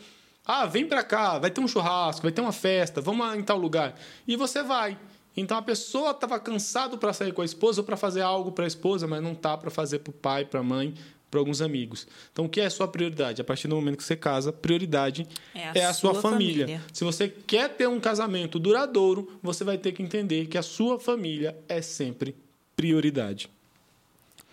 Ah, 0.47 0.65
vem 0.67 0.87
para 0.87 1.03
cá, 1.03 1.39
vai 1.39 1.51
ter 1.51 1.61
um 1.61 1.67
churrasco, 1.67 2.23
vai 2.23 2.33
ter 2.33 2.41
uma 2.41 2.53
festa, 2.53 3.01
vamos 3.01 3.35
em 3.35 3.43
tal 3.43 3.59
lugar. 3.59 3.95
E 4.27 4.37
você 4.37 4.63
vai. 4.63 4.97
Então 5.37 5.59
a 5.59 5.63
pessoa 5.63 6.13
estava 6.13 6.39
cansado 6.39 6.97
para 6.97 7.13
sair 7.13 7.33
com 7.33 7.43
a 7.43 7.45
esposa 7.45 7.81
ou 7.81 7.85
para 7.85 7.97
fazer 7.97 8.23
algo 8.23 8.53
para 8.53 8.65
a 8.65 8.69
esposa, 8.69 9.07
mas 9.07 9.23
não 9.23 9.35
tá 9.35 9.57
para 9.57 9.71
fazer 9.71 9.99
para 9.99 10.11
o 10.11 10.15
pai, 10.15 10.45
para 10.45 10.61
a 10.61 10.63
mãe, 10.63 10.95
para 11.31 11.41
alguns 11.41 11.61
amigos. 11.61 12.07
Então 12.33 12.47
o 12.47 12.49
que 12.49 12.61
é 12.61 12.67
a 12.67 12.71
sua 12.71 12.89
prioridade? 12.89 13.41
A 13.43 13.45
partir 13.45 13.69
do 13.69 13.75
momento 13.75 13.99
que 13.99 14.05
você 14.05 14.17
casa, 14.17 14.53
prioridade 14.53 15.27
é 15.55 15.69
a, 15.69 15.73
é 15.75 15.85
a 15.85 15.93
sua, 15.93 16.13
sua 16.13 16.23
família. 16.23 16.67
família. 16.67 16.85
Se 16.93 17.05
você 17.05 17.29
quer 17.29 17.69
ter 17.71 17.89
um 17.89 18.01
casamento 18.01 18.59
duradouro, 18.59 19.39
você 19.43 19.65
vai 19.65 19.77
ter 19.77 19.93
que 19.93 20.03
entender 20.03 20.47
que 20.47 20.57
a 20.57 20.63
sua 20.63 20.99
família 20.99 21.57
é 21.69 21.83
sempre 21.83 22.35
prioridade. 22.75 23.51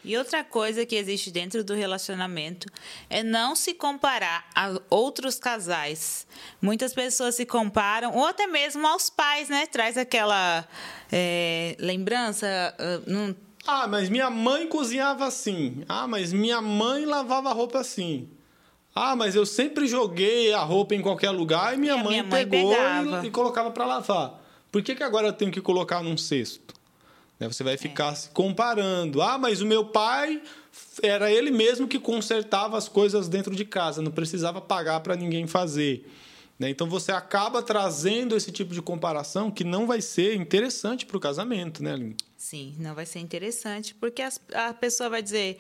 E 0.04 0.18
outra 0.18 0.43
coisa 0.43 0.86
que 0.86 0.95
existe 0.95 1.32
dentro 1.32 1.64
do 1.64 1.74
relacionamento 1.74 2.68
é 3.10 3.24
não 3.24 3.56
se 3.56 3.74
comparar 3.74 4.45
a 4.54 4.78
outros 4.89 5.39
casais. 5.39 6.28
Muitas 6.62 6.93
pessoas 6.93 7.36
se 7.36 7.45
comparam, 7.45 8.14
ou 8.14 8.26
até 8.26 8.45
mesmo 8.45 8.86
aos 8.86 9.10
pais, 9.10 9.47
né? 9.47 9.66
Traz 9.66 9.97
aquela 9.97 10.68
é, 11.12 11.76
lembrança. 11.80 12.76
Num... 13.08 13.34
Ah, 13.66 13.88
mas 13.88 14.10
minha 14.10 14.30
mãe 14.30 14.68
cozinhava 14.68 15.26
assim. 15.26 15.84
Ah, 15.88 16.06
mas 16.06 16.34
minha 16.34 16.62
mãe 16.62 17.06
lavava 17.06 17.54
roupa 17.54 17.80
assim. 17.80 18.28
Ah, 18.93 19.16
mas 19.16 19.36
eu 19.36 19.45
sempre 19.45 19.88
joguei 19.88 20.54
a 20.54 20.62
roupa 20.62 20.93
em 20.93 21.01
qualquer 21.01 21.32
lugar 21.32 21.74
e 21.74 21.78
minha, 21.78 21.93
e 21.93 22.04
mãe, 22.04 22.08
minha 22.10 22.24
mãe 22.24 22.47
pegou 22.47 22.76
e, 23.24 23.28
e, 23.28 23.32
colocava 23.32 23.72
para 23.72 23.86
lavar. 23.86 24.39
Por 24.72 24.84
que, 24.84 24.93
que 24.95 25.04
agora 25.04 25.28
eu 25.28 25.34
tenho 25.34 25.51
que 25.51 25.62
colocar 25.62 26.04
num 26.04 26.18
cesto? 26.18 26.74
Né? 27.43 27.51
Você 27.51 27.63
vai 27.63 27.77
ficar 27.77 28.13
é. 28.13 28.15
se 28.15 28.29
comparando. 28.29 29.21
Ah, 29.21 29.37
mas 29.37 29.61
o 29.61 29.65
meu 29.65 29.85
pai 29.85 30.41
era 31.01 31.31
ele 31.31 31.51
mesmo 31.51 31.87
que 31.87 31.99
consertava 31.99 32.77
as 32.77 32.87
coisas 32.87 33.27
dentro 33.27 33.55
de 33.55 33.65
casa, 33.65 34.01
não 34.01 34.11
precisava 34.11 34.61
pagar 34.61 34.99
para 35.01 35.15
ninguém 35.15 35.45
fazer. 35.45 36.09
Né? 36.57 36.69
Então 36.69 36.87
você 36.87 37.11
acaba 37.11 37.61
trazendo 37.61 38.35
esse 38.35 38.51
tipo 38.51 38.73
de 38.73 38.81
comparação 38.81 39.51
que 39.51 39.63
não 39.63 39.85
vai 39.85 40.01
ser 40.01 40.35
interessante 40.35 41.05
para 41.05 41.17
o 41.17 41.19
casamento, 41.19 41.83
né, 41.83 41.93
Aline? 41.93 42.15
Sim, 42.37 42.75
não 42.77 42.93
vai 42.93 43.05
ser 43.05 43.19
interessante, 43.19 43.95
porque 43.95 44.21
a 44.53 44.73
pessoa 44.73 45.09
vai 45.09 45.21
dizer, 45.21 45.57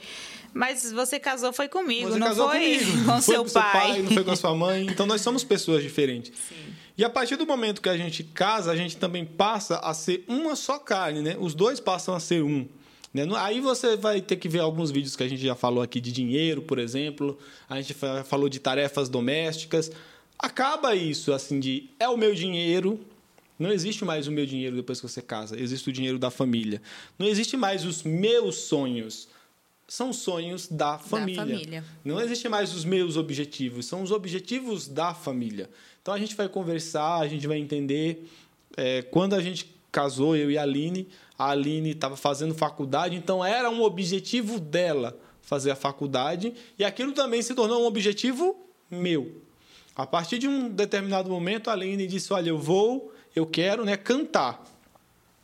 mas 0.53 0.91
você 0.91 1.19
casou 1.19 1.53
foi 1.53 1.67
comigo, 1.67 2.09
você 2.09 2.19
não 2.19 2.35
foi 2.35 2.47
comigo. 2.47 2.91
com 3.05 3.21
foi 3.21 3.21
seu, 3.21 3.45
com 3.45 3.51
pai. 3.51 3.71
seu 3.71 3.81
pai. 3.81 4.01
Não 4.01 4.11
foi 4.11 4.23
com 4.23 4.31
a 4.31 4.35
sua 4.35 4.55
mãe. 4.55 4.85
Então 4.85 5.05
nós 5.05 5.21
somos 5.21 5.43
pessoas 5.43 5.81
diferentes. 5.81 6.33
Sim. 6.47 6.73
E 6.97 7.03
a 7.03 7.09
partir 7.09 7.35
do 7.35 7.45
momento 7.45 7.81
que 7.81 7.89
a 7.89 7.97
gente 7.97 8.23
casa, 8.23 8.71
a 8.71 8.75
gente 8.75 8.97
também 8.97 9.25
passa 9.25 9.77
a 9.77 9.93
ser 9.93 10.23
uma 10.27 10.55
só 10.55 10.77
carne, 10.77 11.21
né? 11.21 11.35
Os 11.39 11.55
dois 11.55 11.79
passam 11.79 12.13
a 12.13 12.19
ser 12.19 12.43
um. 12.43 12.67
Né? 13.13 13.25
Aí 13.37 13.59
você 13.61 13.95
vai 13.95 14.21
ter 14.21 14.35
que 14.35 14.47
ver 14.47 14.59
alguns 14.59 14.91
vídeos 14.91 15.15
que 15.15 15.23
a 15.23 15.27
gente 15.27 15.43
já 15.43 15.55
falou 15.55 15.83
aqui 15.83 15.99
de 15.99 16.11
dinheiro, 16.11 16.61
por 16.61 16.77
exemplo. 16.77 17.37
A 17.67 17.81
gente 17.81 17.95
falou 18.25 18.47
de 18.47 18.59
tarefas 18.59 19.09
domésticas. 19.09 19.91
Acaba 20.37 20.95
isso, 20.95 21.33
assim, 21.33 21.59
de 21.59 21.89
é 21.99 22.07
o 22.07 22.17
meu 22.17 22.35
dinheiro. 22.35 22.99
Não 23.57 23.71
existe 23.71 24.03
mais 24.03 24.27
o 24.27 24.31
meu 24.31 24.45
dinheiro 24.45 24.75
depois 24.75 24.99
que 24.99 25.07
você 25.07 25.21
casa. 25.21 25.59
Existe 25.59 25.89
o 25.89 25.93
dinheiro 25.93 26.19
da 26.19 26.29
família. 26.29 26.81
Não 27.17 27.27
existe 27.27 27.55
mais 27.55 27.85
os 27.85 28.03
meus 28.03 28.55
sonhos 28.55 29.27
são 29.87 30.13
sonhos 30.13 30.67
da 30.67 30.97
família. 30.97 31.45
da 31.45 31.51
família. 31.51 31.85
Não 32.03 32.21
existe 32.21 32.47
mais 32.49 32.73
os 32.73 32.85
meus 32.85 33.17
objetivos, 33.17 33.85
são 33.85 34.01
os 34.01 34.11
objetivos 34.11 34.87
da 34.87 35.13
família. 35.13 35.69
Então 36.01 36.13
a 36.13 36.19
gente 36.19 36.35
vai 36.35 36.49
conversar, 36.49 37.19
a 37.19 37.27
gente 37.27 37.47
vai 37.47 37.57
entender. 37.57 38.29
É, 38.75 39.01
quando 39.03 39.35
a 39.35 39.41
gente 39.41 39.73
casou, 39.91 40.35
eu 40.35 40.49
e 40.49 40.57
a 40.57 40.63
Aline, 40.63 41.07
a 41.37 41.49
Aline 41.49 41.91
estava 41.91 42.17
fazendo 42.17 42.55
faculdade, 42.55 43.15
então 43.15 43.45
era 43.45 43.69
um 43.69 43.83
objetivo 43.83 44.59
dela 44.59 45.17
fazer 45.41 45.71
a 45.71 45.75
faculdade, 45.75 46.53
e 46.79 46.83
aquilo 46.83 47.11
também 47.11 47.41
se 47.41 47.53
tornou 47.53 47.83
um 47.83 47.85
objetivo 47.85 48.55
meu. 48.89 49.41
A 49.95 50.07
partir 50.07 50.39
de 50.39 50.47
um 50.47 50.69
determinado 50.69 51.29
momento, 51.29 51.69
a 51.69 51.73
Aline 51.73 52.07
disse: 52.07 52.33
Olha, 52.33 52.49
eu 52.49 52.57
vou, 52.57 53.13
eu 53.35 53.45
quero 53.45 53.85
né, 53.85 53.95
cantar. 53.95 54.63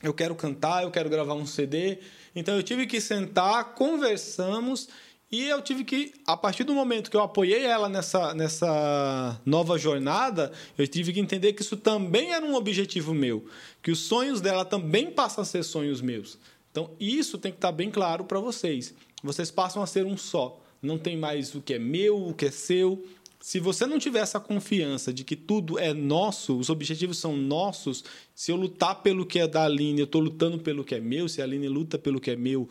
Eu 0.02 0.14
quero 0.14 0.34
cantar, 0.34 0.84
eu 0.84 0.92
quero 0.92 1.10
gravar 1.10 1.34
um 1.34 1.46
CD. 1.46 2.00
Então 2.40 2.56
eu 2.56 2.64
tive 2.64 2.88
que 2.88 3.02
sentar, 3.02 3.76
conversamos 3.76 4.88
e 5.32 5.44
eu 5.44 5.62
tive 5.62 5.84
que, 5.84 6.14
a 6.26 6.36
partir 6.36 6.64
do 6.64 6.74
momento 6.74 7.12
que 7.12 7.16
eu 7.16 7.22
apoiei 7.22 7.64
ela 7.64 7.88
nessa, 7.88 8.34
nessa 8.34 9.40
nova 9.46 9.78
jornada, 9.78 10.52
eu 10.76 10.88
tive 10.88 11.14
que 11.14 11.20
entender 11.20 11.54
que 11.54 11.62
isso 11.62 11.78
também 11.78 12.34
era 12.34 12.44
um 12.44 12.56
objetivo 12.56 13.14
meu, 13.14 13.46
que 13.84 13.92
os 13.92 14.00
sonhos 14.00 14.42
dela 14.42 14.66
também 14.66 15.12
passam 15.12 15.44
a 15.44 15.46
ser 15.46 15.64
sonhos 15.64 16.02
meus. 16.02 16.40
Então, 16.72 16.90
isso 17.00 17.38
tem 17.38 17.52
que 17.52 17.58
estar 17.58 17.72
bem 17.72 17.92
claro 17.92 18.24
para 18.24 18.40
vocês. 18.40 18.94
Vocês 19.22 19.52
passam 19.52 19.84
a 19.84 19.88
ser 19.88 20.06
um 20.06 20.18
só. 20.18 20.60
Não 20.82 20.98
tem 20.98 21.18
mais 21.18 21.54
o 21.54 21.62
que 21.62 21.74
é 21.76 21.80
meu, 21.80 22.28
o 22.28 22.34
que 22.34 22.46
é 22.46 22.52
seu. 22.52 23.06
Se 23.40 23.60
você 23.60 23.86
não 23.86 23.98
tiver 23.98 24.20
essa 24.20 24.40
confiança 24.40 25.14
de 25.14 25.24
que 25.24 25.36
tudo 25.36 25.80
é 25.80 25.94
nosso, 25.94 26.58
os 26.58 26.70
objetivos 26.70 27.18
são 27.18 27.38
nossos, 27.38 28.04
se 28.36 28.52
eu 28.52 28.58
lutar 28.58 29.02
pelo 29.02 29.26
que 29.26 29.40
é 29.40 29.48
da 29.48 29.64
Aline, 29.64 30.02
eu 30.02 30.06
estou 30.06 30.22
lutando 30.22 30.60
pelo 30.60 30.84
que 30.84 30.96
é 30.96 31.00
meu, 31.00 31.30
se 31.30 31.42
a 31.42 31.46
Aline 31.46 31.70
luta 31.70 31.98
pelo 31.98 32.20
que 32.20 32.32
é 32.32 32.36
meu, 32.36 32.68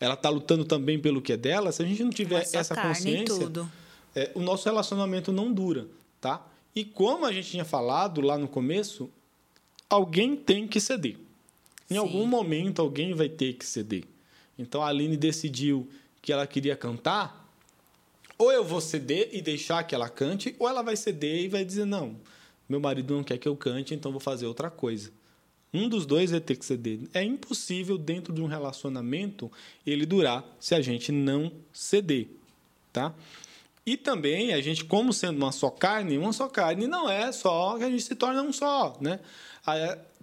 ela 0.00 0.14
está 0.14 0.30
lutando 0.30 0.64
também 0.64 0.98
pelo 0.98 1.20
que 1.20 1.32
é 1.32 1.36
dela, 1.36 1.70
se 1.70 1.82
a 1.82 1.86
gente 1.86 2.02
não 2.02 2.10
tiver 2.10 2.38
Nossa 2.38 2.58
essa 2.58 2.74
consciência, 2.74 3.50
é, 4.14 4.30
o 4.34 4.40
nosso 4.40 4.64
relacionamento 4.64 5.32
não 5.32 5.52
dura, 5.52 5.86
tá? 6.20 6.46
E 6.74 6.84
como 6.84 7.26
a 7.26 7.32
gente 7.32 7.50
tinha 7.50 7.64
falado 7.64 8.20
lá 8.20 8.38
no 8.38 8.48
começo, 8.48 9.10
alguém 9.88 10.34
tem 10.34 10.66
que 10.66 10.80
ceder. 10.80 11.16
Em 11.90 11.94
Sim. 11.94 11.98
algum 11.98 12.26
momento 12.26 12.80
alguém 12.80 13.14
vai 13.14 13.28
ter 13.28 13.54
que 13.54 13.64
ceder. 13.64 14.04
Então 14.58 14.82
a 14.82 14.88
Aline 14.88 15.16
decidiu 15.16 15.88
que 16.20 16.32
ela 16.32 16.46
queria 16.46 16.76
cantar, 16.76 17.45
ou 18.38 18.52
eu 18.52 18.64
vou 18.64 18.80
ceder 18.80 19.30
e 19.32 19.40
deixar 19.40 19.82
que 19.84 19.94
ela 19.94 20.08
cante, 20.08 20.54
ou 20.58 20.68
ela 20.68 20.82
vai 20.82 20.96
ceder 20.96 21.44
e 21.44 21.48
vai 21.48 21.64
dizer 21.64 21.84
não, 21.84 22.16
meu 22.68 22.80
marido 22.80 23.14
não 23.14 23.24
quer 23.24 23.38
que 23.38 23.48
eu 23.48 23.56
cante, 23.56 23.94
então 23.94 24.10
vou 24.10 24.20
fazer 24.20 24.46
outra 24.46 24.70
coisa. 24.70 25.10
Um 25.72 25.88
dos 25.88 26.06
dois 26.06 26.30
vai 26.30 26.40
ter 26.40 26.56
que 26.56 26.64
ceder. 26.64 27.00
É 27.12 27.22
impossível 27.22 27.98
dentro 27.98 28.32
de 28.32 28.40
um 28.40 28.46
relacionamento 28.46 29.50
ele 29.86 30.06
durar 30.06 30.44
se 30.58 30.74
a 30.74 30.80
gente 30.80 31.12
não 31.12 31.52
ceder, 31.72 32.28
tá? 32.92 33.14
E 33.84 33.96
também 33.96 34.52
a 34.52 34.60
gente, 34.60 34.84
como 34.84 35.12
sendo 35.12 35.36
uma 35.36 35.52
só 35.52 35.70
carne, 35.70 36.18
uma 36.18 36.32
só 36.32 36.48
carne 36.48 36.86
não 36.86 37.08
é 37.08 37.30
só 37.30 37.78
que 37.78 37.84
a 37.84 37.90
gente 37.90 38.02
se 38.02 38.14
torna 38.14 38.42
um 38.42 38.52
só, 38.52 38.96
né? 39.00 39.20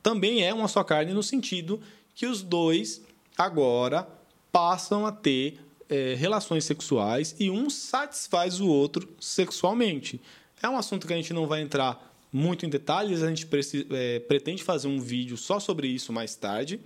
Também 0.02 0.44
é 0.44 0.54
uma 0.54 0.68
só 0.68 0.84
carne 0.84 1.14
no 1.14 1.24
sentido 1.24 1.82
que 2.14 2.26
os 2.26 2.42
dois 2.42 3.02
agora 3.38 4.08
passam 4.52 5.06
a 5.06 5.12
ter 5.12 5.60
é, 5.90 6.16
relações 6.16 6.66
sexuais 6.66 7.36
e 7.40 7.50
um 7.50 7.70
satisfaz 7.70 8.60
o 8.60 8.68
outro 8.68 9.08
sexualmente. 9.20 10.22
É 10.62 10.70
um 10.70 10.78
assunto 10.78 11.06
que 11.08 11.14
a 11.14 11.16
gente 11.16 11.34
não 11.34 11.48
vai 11.48 11.62
entrar 11.62 12.12
muito 12.32 12.66
em 12.66 12.70
detalhes, 12.70 13.22
a 13.22 13.30
gente 13.30 13.48
é, 13.92 14.20
pretende 14.20 14.64
fazer 14.64 14.88
um 14.88 15.00
vídeo 15.00 15.38
só 15.38 15.60
sobre 15.60 15.88
isso 15.88 16.12
mais 16.12 16.36
tarde. 16.36 16.80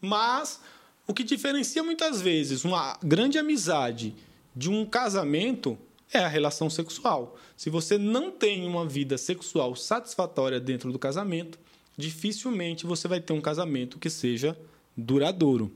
Mas 0.00 0.60
o 1.06 1.12
que 1.12 1.22
diferencia 1.22 1.82
muitas 1.82 2.20
vezes 2.20 2.64
uma 2.64 2.98
grande 3.02 3.38
amizade 3.38 4.14
de 4.54 4.70
um 4.70 4.86
casamento 4.86 5.78
é 6.12 6.18
a 6.18 6.28
relação 6.28 6.70
sexual. 6.70 7.36
Se 7.56 7.68
você 7.68 7.98
não 7.98 8.30
tem 8.30 8.66
uma 8.66 8.86
vida 8.86 9.18
sexual 9.18 9.76
satisfatória 9.76 10.58
dentro 10.58 10.90
do 10.90 10.98
casamento, 10.98 11.58
dificilmente 11.96 12.86
você 12.86 13.06
vai 13.08 13.20
ter 13.20 13.32
um 13.32 13.40
casamento 13.40 13.98
que 13.98 14.08
seja 14.08 14.56
duradouro. 14.96 15.72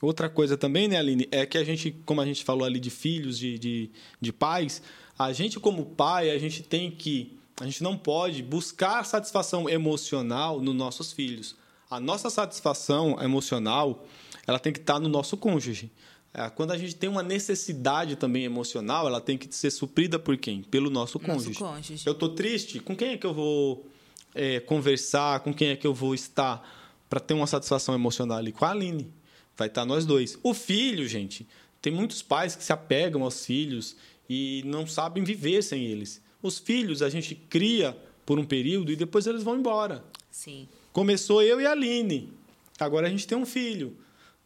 Outra 0.00 0.30
coisa 0.30 0.56
também, 0.56 0.88
né, 0.88 0.96
Aline, 0.96 1.28
é 1.30 1.44
que 1.44 1.58
a 1.58 1.64
gente, 1.64 1.90
como 2.06 2.20
a 2.20 2.24
gente 2.24 2.42
falou 2.42 2.64
ali 2.64 2.80
de 2.80 2.88
filhos, 2.88 3.38
de, 3.38 3.58
de, 3.58 3.90
de 4.20 4.32
pais, 4.32 4.82
a 5.18 5.32
gente 5.32 5.60
como 5.60 5.84
pai, 5.84 6.30
a 6.30 6.38
gente 6.38 6.62
tem 6.62 6.90
que 6.90 7.36
a 7.60 7.66
gente 7.66 7.82
não 7.82 7.94
pode 7.94 8.42
buscar 8.42 9.04
satisfação 9.04 9.68
emocional 9.68 10.62
nos 10.62 10.74
nossos 10.74 11.12
filhos. 11.12 11.54
A 11.90 12.00
nossa 12.00 12.30
satisfação 12.30 13.20
emocional 13.20 14.06
ela 14.46 14.58
tem 14.58 14.72
que 14.72 14.78
estar 14.78 14.98
no 14.98 15.10
nosso 15.10 15.36
cônjuge. 15.36 15.90
É, 16.32 16.48
quando 16.48 16.70
a 16.70 16.78
gente 16.78 16.94
tem 16.94 17.10
uma 17.10 17.22
necessidade 17.22 18.16
também 18.16 18.44
emocional, 18.44 19.06
ela 19.06 19.20
tem 19.20 19.36
que 19.36 19.54
ser 19.54 19.70
suprida 19.70 20.18
por 20.18 20.36
quem? 20.38 20.62
Pelo 20.62 20.88
nosso 20.88 21.18
cônjuge. 21.18 21.60
Nosso 21.60 21.74
cônjuge. 21.74 22.06
Eu 22.06 22.12
estou 22.12 22.30
triste, 22.30 22.80
com 22.80 22.96
quem 22.96 23.10
é 23.10 23.16
que 23.18 23.26
eu 23.26 23.34
vou 23.34 23.86
é, 24.34 24.60
conversar? 24.60 25.40
Com 25.40 25.52
quem 25.52 25.68
é 25.68 25.76
que 25.76 25.86
eu 25.86 25.92
vou 25.92 26.14
estar 26.14 26.66
para 27.10 27.20
ter 27.20 27.34
uma 27.34 27.46
satisfação 27.46 27.94
emocional 27.94 28.38
ali? 28.38 28.52
Com 28.52 28.64
a 28.64 28.70
Aline. 28.70 29.12
Vai 29.60 29.68
estar 29.68 29.84
nós 29.84 30.06
dois. 30.06 30.38
O 30.42 30.54
filho, 30.54 31.06
gente, 31.06 31.46
tem 31.82 31.92
muitos 31.92 32.22
pais 32.22 32.56
que 32.56 32.64
se 32.64 32.72
apegam 32.72 33.22
aos 33.22 33.44
filhos 33.44 33.94
e 34.26 34.62
não 34.64 34.86
sabem 34.86 35.22
viver 35.22 35.60
sem 35.60 35.84
eles. 35.84 36.22
Os 36.42 36.58
filhos 36.58 37.02
a 37.02 37.10
gente 37.10 37.34
cria 37.34 37.94
por 38.24 38.38
um 38.38 38.44
período 38.46 38.90
e 38.90 38.96
depois 38.96 39.26
eles 39.26 39.42
vão 39.42 39.58
embora. 39.58 40.02
Sim. 40.30 40.66
Começou 40.94 41.42
eu 41.42 41.60
e 41.60 41.66
a 41.66 41.72
Aline. 41.72 42.32
Agora 42.78 43.06
a 43.06 43.10
gente 43.10 43.26
tem 43.26 43.36
um 43.36 43.44
filho. 43.44 43.94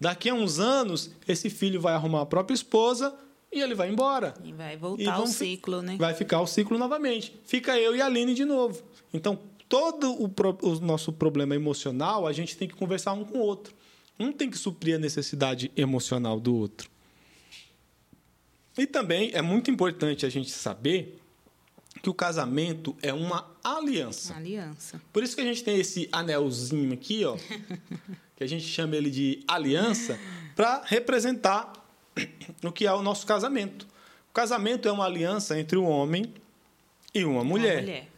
Daqui 0.00 0.28
a 0.28 0.34
uns 0.34 0.58
anos, 0.58 1.12
esse 1.28 1.48
filho 1.48 1.80
vai 1.80 1.94
arrumar 1.94 2.22
a 2.22 2.26
própria 2.26 2.56
esposa 2.56 3.14
e 3.52 3.60
ele 3.60 3.76
vai 3.76 3.90
embora. 3.90 4.34
E 4.42 4.52
vai 4.52 4.76
voltar 4.76 5.20
o 5.20 5.28
ciclo, 5.28 5.80
né? 5.80 5.96
Vai 5.96 6.14
ficar 6.14 6.40
o 6.40 6.46
ciclo 6.48 6.76
novamente. 6.76 7.38
Fica 7.44 7.78
eu 7.78 7.94
e 7.94 8.02
a 8.02 8.06
Aline 8.06 8.34
de 8.34 8.44
novo. 8.44 8.82
Então, 9.12 9.38
todo 9.68 10.10
o, 10.20 10.28
pro, 10.28 10.58
o 10.60 10.80
nosso 10.80 11.12
problema 11.12 11.54
emocional, 11.54 12.26
a 12.26 12.32
gente 12.32 12.56
tem 12.56 12.66
que 12.66 12.74
conversar 12.74 13.12
um 13.12 13.24
com 13.24 13.38
o 13.38 13.42
outro. 13.42 13.72
Um 14.18 14.32
tem 14.32 14.50
que 14.50 14.58
suprir 14.58 14.96
a 14.96 14.98
necessidade 14.98 15.70
emocional 15.76 16.38
do 16.38 16.54
outro. 16.54 16.88
E 18.76 18.86
também 18.86 19.30
é 19.32 19.42
muito 19.42 19.70
importante 19.70 20.26
a 20.26 20.28
gente 20.28 20.50
saber 20.50 21.18
que 22.02 22.10
o 22.10 22.14
casamento 22.14 22.96
é 23.00 23.12
uma 23.12 23.50
aliança. 23.62 24.32
Uma 24.32 24.40
aliança. 24.40 25.00
Por 25.12 25.22
isso 25.22 25.34
que 25.34 25.40
a 25.40 25.44
gente 25.44 25.62
tem 25.62 25.78
esse 25.78 26.08
anelzinho 26.12 26.92
aqui, 26.92 27.24
ó, 27.24 27.36
que 28.36 28.44
a 28.44 28.46
gente 28.46 28.64
chama 28.64 28.96
ele 28.96 29.10
de 29.10 29.42
aliança, 29.46 30.18
para 30.54 30.82
representar 30.84 31.72
o 32.62 32.72
que 32.72 32.86
é 32.86 32.92
o 32.92 33.02
nosso 33.02 33.26
casamento. 33.26 33.86
O 34.30 34.34
casamento 34.34 34.88
é 34.88 34.92
uma 34.92 35.04
aliança 35.04 35.58
entre 35.58 35.78
o 35.78 35.84
homem 35.84 36.32
e 37.14 37.24
uma 37.24 37.44
mulher. 37.44 37.76
Uma 37.76 37.82
mulher. 37.82 38.08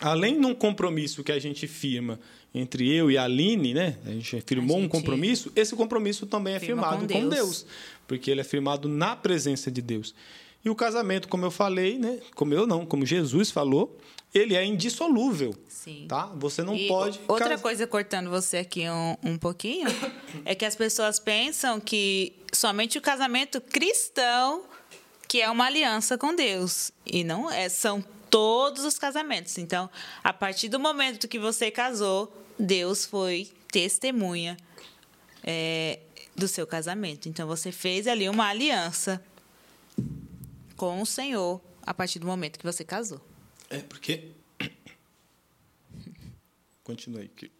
Além 0.00 0.40
de 0.40 0.46
um 0.46 0.54
compromisso 0.54 1.22
que 1.22 1.32
a 1.32 1.38
gente 1.38 1.66
firma 1.66 2.18
entre 2.54 2.90
eu 2.90 3.10
e 3.10 3.16
a 3.16 3.24
Aline, 3.24 3.74
né? 3.74 3.96
A 4.04 4.10
gente 4.10 4.40
firmou 4.42 4.76
a 4.76 4.80
gente 4.80 4.86
um 4.86 4.88
compromisso, 4.88 5.52
esse 5.56 5.74
compromisso 5.74 6.26
também 6.26 6.54
é 6.54 6.60
firmado 6.60 7.00
com 7.00 7.06
Deus. 7.06 7.22
com 7.22 7.28
Deus, 7.28 7.66
porque 8.06 8.30
ele 8.30 8.40
é 8.40 8.44
firmado 8.44 8.88
na 8.88 9.16
presença 9.16 9.70
de 9.70 9.80
Deus. 9.80 10.14
E 10.64 10.70
o 10.70 10.74
casamento, 10.74 11.28
como 11.28 11.44
eu 11.44 11.50
falei, 11.50 11.98
né? 11.98 12.20
Como 12.34 12.54
eu 12.54 12.66
não, 12.66 12.86
como 12.86 13.04
Jesus 13.04 13.50
falou, 13.50 13.98
ele 14.32 14.54
é 14.54 14.64
indissolúvel. 14.64 15.54
Sim. 15.68 16.06
Tá? 16.08 16.26
Você 16.36 16.62
não 16.62 16.76
e 16.76 16.86
pode. 16.86 17.20
Outra 17.26 17.50
cas... 17.50 17.60
coisa, 17.60 17.86
cortando 17.86 18.30
você 18.30 18.58
aqui 18.58 18.88
um, 18.88 19.16
um 19.24 19.38
pouquinho, 19.38 19.88
é 20.44 20.54
que 20.54 20.64
as 20.64 20.76
pessoas 20.76 21.18
pensam 21.18 21.80
que 21.80 22.34
somente 22.52 22.96
o 22.96 23.00
casamento 23.00 23.60
cristão 23.60 24.64
que 25.32 25.40
é 25.40 25.48
uma 25.48 25.64
aliança 25.64 26.18
com 26.18 26.34
Deus. 26.34 26.92
E 27.06 27.24
não 27.24 27.50
é, 27.50 27.66
são 27.66 28.04
todos 28.28 28.84
os 28.84 28.98
casamentos. 28.98 29.56
Então, 29.56 29.88
a 30.22 30.30
partir 30.30 30.68
do 30.68 30.78
momento 30.78 31.26
que 31.26 31.38
você 31.38 31.70
casou, 31.70 32.30
Deus 32.58 33.04
foi 33.04 33.50
testemunha 33.70 34.56
é, 35.42 36.00
do 36.36 36.46
seu 36.48 36.66
casamento. 36.66 37.28
Então, 37.28 37.46
você 37.46 37.72
fez 37.72 38.06
ali 38.06 38.28
uma 38.28 38.46
aliança 38.48 39.22
com 40.76 41.00
o 41.00 41.06
Senhor 41.06 41.60
a 41.84 41.92
partir 41.92 42.18
do 42.18 42.26
momento 42.26 42.58
que 42.58 42.64
você 42.64 42.84
casou. 42.84 43.20
É, 43.70 43.78
porque. 43.78 44.30
Continue 46.84 47.24
aqui. 47.24 47.50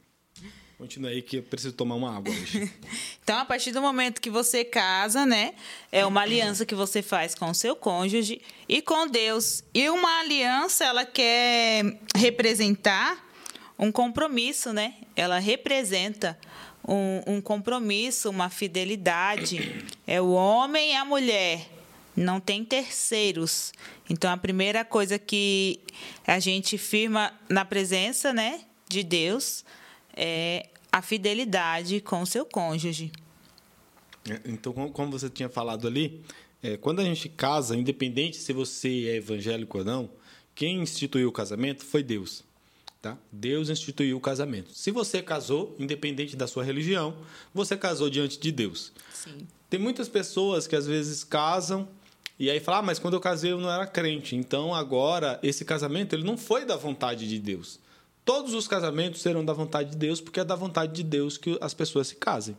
Continue 0.82 1.12
aí 1.12 1.22
que 1.22 1.36
eu 1.36 1.42
preciso 1.44 1.74
tomar 1.74 1.94
uma 1.94 2.16
água 2.16 2.34
hoje. 2.34 2.68
então, 3.22 3.38
a 3.38 3.44
partir 3.44 3.70
do 3.70 3.80
momento 3.80 4.20
que 4.20 4.28
você 4.28 4.64
casa, 4.64 5.24
né? 5.24 5.54
É 5.92 6.04
uma 6.04 6.22
aliança 6.22 6.66
que 6.66 6.74
você 6.74 7.00
faz 7.00 7.36
com 7.36 7.48
o 7.48 7.54
seu 7.54 7.76
cônjuge 7.76 8.42
e 8.68 8.82
com 8.82 9.06
Deus. 9.06 9.62
E 9.72 9.88
uma 9.88 10.18
aliança, 10.18 10.84
ela 10.84 11.06
quer 11.06 11.84
representar 12.16 13.31
um 13.78 13.90
compromisso, 13.90 14.72
né? 14.72 14.94
Ela 15.16 15.38
representa 15.38 16.38
um, 16.86 17.34
um 17.34 17.40
compromisso, 17.40 18.30
uma 18.30 18.48
fidelidade. 18.48 19.84
É 20.06 20.20
o 20.20 20.30
homem 20.30 20.92
e 20.92 20.96
a 20.96 21.04
mulher 21.04 21.68
não 22.16 22.40
tem 22.40 22.64
terceiros. 22.64 23.72
Então 24.08 24.30
a 24.30 24.36
primeira 24.36 24.84
coisa 24.84 25.18
que 25.18 25.80
a 26.26 26.38
gente 26.38 26.76
firma 26.76 27.32
na 27.48 27.64
presença, 27.64 28.32
né, 28.32 28.60
de 28.88 29.02
Deus 29.02 29.64
é 30.14 30.68
a 30.90 31.00
fidelidade 31.00 32.00
com 32.00 32.20
o 32.20 32.26
seu 32.26 32.44
cônjuge. 32.44 33.10
É, 34.28 34.40
então, 34.44 34.72
como 34.72 35.10
você 35.10 35.28
tinha 35.30 35.48
falado 35.48 35.88
ali, 35.88 36.22
é, 36.62 36.76
quando 36.76 37.00
a 37.00 37.04
gente 37.04 37.28
casa, 37.28 37.76
independente 37.76 38.36
se 38.36 38.52
você 38.52 39.08
é 39.08 39.16
evangélico 39.16 39.78
ou 39.78 39.84
não, 39.84 40.10
quem 40.54 40.80
instituiu 40.80 41.28
o 41.28 41.32
casamento 41.32 41.84
foi 41.84 42.02
Deus. 42.02 42.44
Tá? 43.02 43.18
Deus 43.32 43.68
instituiu 43.68 44.16
o 44.16 44.20
casamento. 44.20 44.70
Se 44.72 44.92
você 44.92 45.20
casou, 45.20 45.74
independente 45.76 46.36
da 46.36 46.46
sua 46.46 46.62
religião, 46.62 47.16
você 47.52 47.76
casou 47.76 48.08
diante 48.08 48.38
de 48.38 48.52
Deus. 48.52 48.92
Sim. 49.12 49.48
Tem 49.68 49.80
muitas 49.80 50.08
pessoas 50.08 50.68
que 50.68 50.76
às 50.76 50.86
vezes 50.86 51.24
casam 51.24 51.88
e 52.38 52.48
aí 52.48 52.60
fala, 52.60 52.78
ah, 52.78 52.82
mas 52.82 53.00
quando 53.00 53.14
eu 53.14 53.20
casei 53.20 53.50
eu 53.50 53.58
não 53.58 53.68
era 53.68 53.88
crente. 53.88 54.36
Então 54.36 54.72
agora 54.72 55.40
esse 55.42 55.64
casamento 55.64 56.14
ele 56.14 56.22
não 56.22 56.38
foi 56.38 56.64
da 56.64 56.76
vontade 56.76 57.28
de 57.28 57.40
Deus. 57.40 57.80
Todos 58.24 58.54
os 58.54 58.68
casamentos 58.68 59.20
serão 59.20 59.44
da 59.44 59.52
vontade 59.52 59.90
de 59.90 59.96
Deus, 59.96 60.20
porque 60.20 60.38
é 60.38 60.44
da 60.44 60.54
vontade 60.54 60.92
de 60.92 61.02
Deus 61.02 61.36
que 61.36 61.58
as 61.60 61.74
pessoas 61.74 62.06
se 62.06 62.14
casem. 62.14 62.56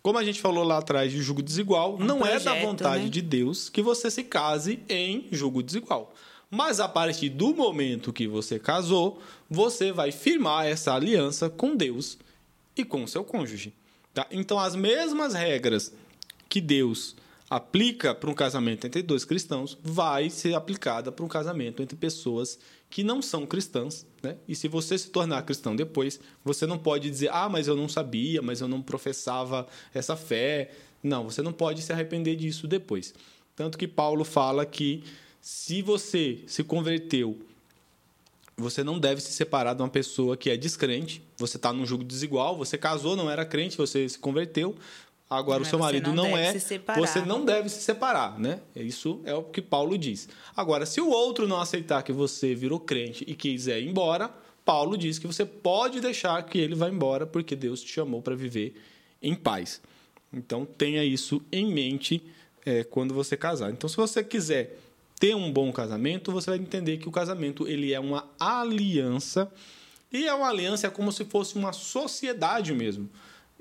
Como 0.00 0.16
a 0.18 0.24
gente 0.24 0.40
falou 0.40 0.62
lá 0.62 0.78
atrás 0.78 1.10
de 1.10 1.20
julgo 1.20 1.42
desigual, 1.42 1.96
um 1.96 1.98
não 1.98 2.18
projeto, 2.18 2.42
é 2.42 2.44
da 2.44 2.54
vontade 2.64 3.04
né? 3.04 3.10
de 3.10 3.20
Deus 3.20 3.68
que 3.68 3.82
você 3.82 4.08
se 4.08 4.22
case 4.22 4.80
em 4.88 5.26
julgo 5.32 5.64
desigual. 5.64 6.14
Mas 6.50 6.80
a 6.80 6.88
partir 6.88 7.28
do 7.28 7.54
momento 7.54 8.12
que 8.12 8.26
você 8.26 8.58
casou, 8.58 9.22
você 9.48 9.92
vai 9.92 10.10
firmar 10.10 10.66
essa 10.66 10.92
aliança 10.92 11.48
com 11.48 11.76
Deus 11.76 12.18
e 12.76 12.84
com 12.84 13.06
seu 13.06 13.22
cônjuge. 13.22 13.72
Tá? 14.12 14.26
Então, 14.32 14.58
as 14.58 14.74
mesmas 14.74 15.32
regras 15.32 15.92
que 16.48 16.60
Deus 16.60 17.14
aplica 17.48 18.14
para 18.14 18.30
um 18.30 18.34
casamento 18.34 18.86
entre 18.86 19.02
dois 19.02 19.24
cristãos 19.24 19.76
vai 19.82 20.30
ser 20.30 20.54
aplicada 20.54 21.10
para 21.10 21.24
um 21.24 21.28
casamento 21.28 21.82
entre 21.82 21.96
pessoas 21.96 22.58
que 22.88 23.04
não 23.04 23.22
são 23.22 23.46
cristãs, 23.46 24.06
né? 24.22 24.36
E 24.48 24.54
se 24.54 24.66
você 24.68 24.96
se 24.96 25.10
tornar 25.10 25.42
cristão 25.42 25.74
depois, 25.74 26.20
você 26.44 26.66
não 26.66 26.78
pode 26.78 27.10
dizer: 27.10 27.30
"Ah, 27.32 27.48
mas 27.48 27.68
eu 27.68 27.76
não 27.76 27.88
sabia, 27.88 28.42
mas 28.42 28.60
eu 28.60 28.68
não 28.68 28.82
professava 28.82 29.66
essa 29.92 30.16
fé". 30.16 30.70
Não, 31.02 31.24
você 31.24 31.42
não 31.42 31.52
pode 31.52 31.82
se 31.82 31.92
arrepender 31.92 32.36
disso 32.36 32.68
depois. 32.68 33.14
Tanto 33.56 33.78
que 33.78 33.88
Paulo 33.88 34.24
fala 34.24 34.64
que 34.66 35.02
se 35.40 35.82
você 35.82 36.40
se 36.46 36.62
converteu, 36.62 37.38
você 38.56 38.84
não 38.84 38.98
deve 38.98 39.20
se 39.20 39.32
separar 39.32 39.74
de 39.74 39.82
uma 39.82 39.88
pessoa 39.88 40.36
que 40.36 40.50
é 40.50 40.56
descrente. 40.56 41.22
Você 41.38 41.56
está 41.56 41.72
num 41.72 41.86
jogo 41.86 42.04
desigual, 42.04 42.56
você 42.56 42.76
casou, 42.76 43.16
não 43.16 43.30
era 43.30 43.44
crente, 43.44 43.76
você 43.76 44.08
se 44.08 44.18
converteu, 44.18 44.76
Agora, 45.30 45.60
Mas 45.60 45.68
o 45.68 45.70
seu 45.70 45.78
marido 45.78 46.12
não, 46.12 46.30
não 46.30 46.36
é. 46.36 46.52
Você 46.96 47.20
não 47.24 47.44
deve 47.44 47.68
se 47.68 47.80
separar, 47.82 48.36
né? 48.36 48.58
Isso 48.74 49.20
é 49.24 49.32
o 49.32 49.44
que 49.44 49.62
Paulo 49.62 49.96
diz. 49.96 50.28
Agora, 50.56 50.84
se 50.84 51.00
o 51.00 51.08
outro 51.08 51.46
não 51.46 51.60
aceitar 51.60 52.02
que 52.02 52.12
você 52.12 52.52
virou 52.52 52.80
crente 52.80 53.24
e 53.28 53.32
quiser 53.36 53.80
ir 53.80 53.88
embora, 53.88 54.28
Paulo 54.64 54.98
diz 54.98 55.20
que 55.20 55.28
você 55.28 55.46
pode 55.46 56.00
deixar 56.00 56.42
que 56.42 56.58
ele 56.58 56.74
vá 56.74 56.88
embora, 56.88 57.28
porque 57.28 57.54
Deus 57.54 57.80
te 57.80 57.92
chamou 57.92 58.20
para 58.20 58.34
viver 58.34 58.74
em 59.22 59.36
paz. 59.36 59.80
Então, 60.32 60.64
tenha 60.64 61.04
isso 61.04 61.40
em 61.52 61.72
mente 61.72 62.20
é, 62.66 62.82
quando 62.82 63.14
você 63.14 63.36
casar. 63.36 63.70
Então, 63.70 63.88
se 63.88 63.96
você 63.96 64.24
quiser 64.24 64.80
ter 65.20 65.36
um 65.36 65.52
bom 65.52 65.70
casamento, 65.72 66.32
você 66.32 66.50
vai 66.50 66.58
entender 66.58 66.96
que 66.96 67.08
o 67.08 67.12
casamento 67.12 67.68
ele 67.68 67.92
é 67.92 68.00
uma 68.00 68.28
aliança. 68.40 69.52
E 70.12 70.26
é 70.26 70.34
uma 70.34 70.48
aliança 70.48 70.90
como 70.90 71.12
se 71.12 71.24
fosse 71.24 71.54
uma 71.54 71.72
sociedade 71.72 72.74
mesmo 72.74 73.08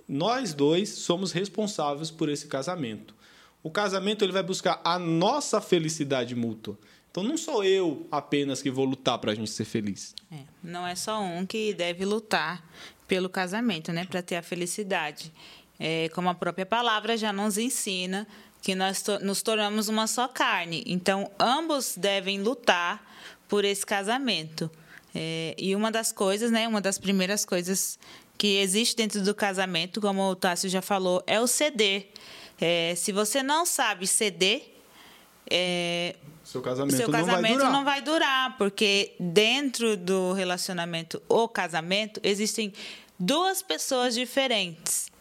nós 0.09 0.55
dois 0.55 0.89
somos 0.89 1.31
responsáveis 1.31 2.09
por 2.09 2.29
esse 2.29 2.47
casamento. 2.47 3.13
O 3.61 3.69
casamento 3.69 4.25
ele 4.25 4.31
vai 4.31 4.41
buscar 4.41 4.81
a 4.83 4.97
nossa 4.97 5.61
felicidade 5.61 6.33
mútua. 6.33 6.79
Então 7.11 7.21
não 7.21 7.37
sou 7.37 7.63
eu 7.63 8.07
apenas 8.11 8.61
que 8.61 8.71
vou 8.71 8.85
lutar 8.85 9.19
para 9.19 9.31
a 9.31 9.35
gente 9.35 9.51
ser 9.51 9.65
feliz. 9.65 10.15
É, 10.31 10.39
não 10.63 10.87
é 10.87 10.95
só 10.95 11.21
um 11.21 11.45
que 11.45 11.73
deve 11.75 12.05
lutar 12.05 12.63
pelo 13.07 13.29
casamento, 13.29 13.91
né, 13.91 14.05
para 14.05 14.21
ter 14.23 14.35
a 14.35 14.41
felicidade. 14.41 15.31
É, 15.79 16.09
como 16.09 16.27
a 16.27 16.33
própria 16.33 16.65
palavra 16.65 17.15
já 17.15 17.31
nos 17.31 17.57
ensina 17.57 18.27
que 18.61 18.75
nós 18.75 19.01
to 19.01 19.19
nos 19.19 19.41
tornamos 19.41 19.87
uma 19.87 20.07
só 20.07 20.27
carne. 20.27 20.83
Então 20.85 21.31
ambos 21.39 21.95
devem 21.97 22.41
lutar 22.41 23.03
por 23.47 23.65
esse 23.65 23.85
casamento. 23.85 24.69
É, 25.13 25.55
e 25.57 25.75
uma 25.75 25.91
das 25.91 26.11
coisas, 26.11 26.51
né, 26.51 26.67
uma 26.67 26.81
das 26.81 26.97
primeiras 26.97 27.43
coisas 27.43 27.97
que 28.37 28.57
existe 28.57 28.95
dentro 28.95 29.21
do 29.21 29.33
casamento, 29.33 29.99
como 29.99 30.21
o 30.29 30.35
Tássio 30.35 30.69
já 30.69 30.81
falou, 30.81 31.23
é 31.25 31.39
o 31.41 31.47
ceder. 31.47 32.09
É, 32.61 32.93
se 32.95 33.11
você 33.11 33.41
não 33.41 33.65
sabe 33.65 34.05
ceder, 34.05 34.75
é, 35.49 36.15
seu 36.43 36.61
casamento, 36.61 36.95
seu 36.95 37.09
casamento 37.09 37.57
não, 37.57 37.65
vai 37.65 37.71
não 37.71 37.83
vai 37.83 38.01
durar, 38.01 38.57
porque 38.57 39.13
dentro 39.19 39.97
do 39.97 40.33
relacionamento 40.33 41.21
ou 41.27 41.49
casamento 41.49 42.19
existem 42.23 42.73
duas 43.19 43.61
pessoas 43.61 44.13
diferentes. 44.15 45.11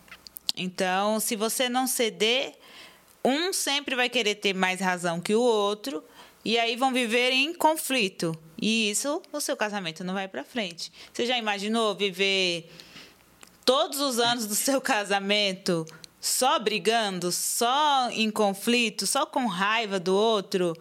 Então, 0.57 1.21
se 1.21 1.37
você 1.37 1.69
não 1.69 1.87
ceder, 1.87 2.55
um 3.25 3.53
sempre 3.53 3.95
vai 3.95 4.09
querer 4.09 4.37
ter 4.37 4.55
mais 4.55 4.81
razão 4.81 5.21
que 5.21 5.35
o 5.35 5.41
outro 5.41 6.03
e 6.45 6.59
aí 6.59 6.77
vão 6.77 6.93
viver 6.93 7.31
em 7.33 7.53
conflito. 7.53 8.37
E 8.61 8.91
isso, 8.91 9.23
o 9.33 9.41
seu 9.41 9.57
casamento 9.57 10.03
não 10.03 10.15
vai 10.15 10.29
para 10.29 10.45
frente. 10.45 10.93
Você 11.13 11.27
já 11.27 11.37
imaginou 11.37 11.95
viver 11.95 12.71
todos 13.65 14.01
os 14.01 14.19
anos 14.19 14.47
do 14.47 14.55
seu 14.55 14.81
casamento 14.83 15.87
só 16.21 16.59
brigando, 16.59 17.31
só 17.31 18.11
em 18.11 18.31
conflito, 18.31 19.07
só 19.07 19.25
com 19.25 19.47
raiva 19.47 20.01
do 20.01 20.15
outro. 20.15 20.77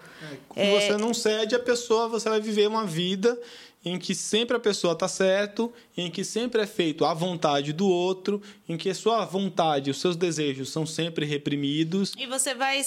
É, 0.55 0.73
é... 0.73 0.79
você 0.79 0.97
não 0.97 1.13
cede 1.13 1.55
a 1.55 1.59
pessoa, 1.59 2.07
você 2.07 2.29
vai 2.29 2.41
viver 2.41 2.67
uma 2.67 2.85
vida 2.85 3.39
em 3.83 3.97
que 3.97 4.13
sempre 4.13 4.57
a 4.57 4.59
pessoa 4.59 4.93
está 4.93 5.07
certo, 5.07 5.71
em 5.95 6.11
que 6.11 6.23
sempre 6.23 6.61
é 6.61 6.67
feito 6.67 7.05
à 7.05 7.13
vontade 7.13 7.71
do 7.71 7.87
outro, 7.87 8.41
em 8.67 8.75
que 8.75 8.89
a 8.89 8.95
sua 8.95 9.23
vontade, 9.25 9.89
os 9.91 9.99
seus 9.99 10.15
desejos 10.15 10.69
são 10.69 10.85
sempre 10.85 11.25
reprimidos. 11.25 12.13
E 12.17 12.25
você 12.25 12.53
vai 12.53 12.81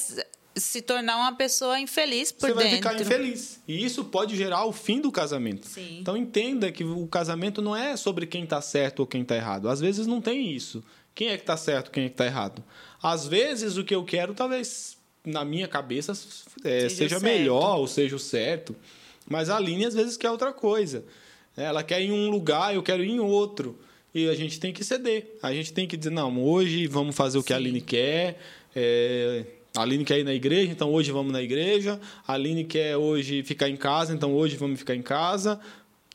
se 0.57 0.83
tornar 0.83 1.17
uma 1.17 1.33
pessoa 1.35 1.79
infeliz 1.79 2.33
por 2.33 2.49
Você 2.49 2.55
vai 2.55 2.65
dentro. 2.65 2.77
ficar 2.79 3.01
infeliz. 3.01 3.61
E 3.67 3.85
isso 3.85 4.05
pode 4.05 4.37
gerar 4.37 4.65
o 4.65 4.73
fim 4.73 5.01
do 5.01 5.11
casamento. 5.11 5.67
Sim. 5.67 5.99
Então 6.01 6.17
entenda 6.17 6.71
que 6.73 6.85
o 6.85 7.07
casamento 7.07 7.63
não 7.63 7.75
é 7.75 7.97
sobre 7.97 8.27
quem 8.27 8.45
está 8.45 8.61
certo 8.61 9.01
ou 9.01 9.07
quem 9.07 9.23
está 9.23 9.37
errado. 9.37 9.69
Às 9.69 9.81
vezes 9.81 10.07
não 10.07 10.21
tem 10.21 10.53
isso. 10.53 10.83
Quem 11.15 11.29
é 11.29 11.37
que 11.37 11.43
está 11.43 11.57
certo, 11.57 11.91
quem 11.91 12.05
é 12.05 12.09
que 12.09 12.15
está 12.15 12.27
errado? 12.27 12.63
Às 13.03 13.27
vezes 13.27 13.77
o 13.77 13.85
que 13.85 13.95
eu 13.95 14.05
quero, 14.05 14.35
talvez 14.35 14.97
na 15.25 15.45
minha 15.45 15.69
cabeça, 15.69 16.13
é, 16.65 16.81
seja, 16.89 16.91
seja 16.91 17.21
melhor 17.21 17.79
ou 17.79 17.87
seja 17.87 18.17
o 18.17 18.19
certo. 18.19 18.75
Mas 19.31 19.49
a 19.49 19.57
Aline 19.57 19.87
às 19.87 19.95
vezes 19.95 20.17
quer 20.17 20.31
outra 20.31 20.53
coisa. 20.53 21.05
Ela 21.57 21.85
quer 21.85 22.03
ir 22.03 22.09
em 22.09 22.13
um 22.13 22.29
lugar, 22.29 22.75
eu 22.75 22.83
quero 22.83 23.05
ir 23.05 23.11
em 23.11 23.21
outro. 23.21 23.79
E 24.13 24.29
a 24.29 24.35
gente 24.35 24.59
tem 24.59 24.73
que 24.73 24.83
ceder. 24.83 25.39
A 25.41 25.55
gente 25.55 25.73
tem 25.73 25.87
que 25.87 25.97
dizer, 25.97 26.11
não, 26.11 26.43
hoje 26.43 26.89
vamos 26.89 27.15
fazer 27.15 27.39
o 27.39 27.43
que 27.43 27.49
Sim. 27.49 27.55
a 27.55 27.57
Aline 27.57 27.81
quer. 27.81 28.41
É, 28.75 29.45
a 29.77 29.83
Aline 29.83 30.05
quer 30.05 30.19
ir 30.19 30.25
na 30.25 30.35
igreja, 30.35 30.73
então 30.73 30.93
hoje 30.93 31.13
vamos 31.13 31.33
na 31.33 31.41
igreja. 31.41 32.01
A 32.27 32.33
Aline 32.33 32.65
quer 32.65 32.97
hoje 32.97 33.45
ficar 33.45 33.69
em 33.69 33.77
casa, 33.77 34.13
então 34.13 34.35
hoje 34.35 34.57
vamos 34.57 34.81
ficar 34.81 34.97
em 34.97 35.03
casa. 35.03 35.61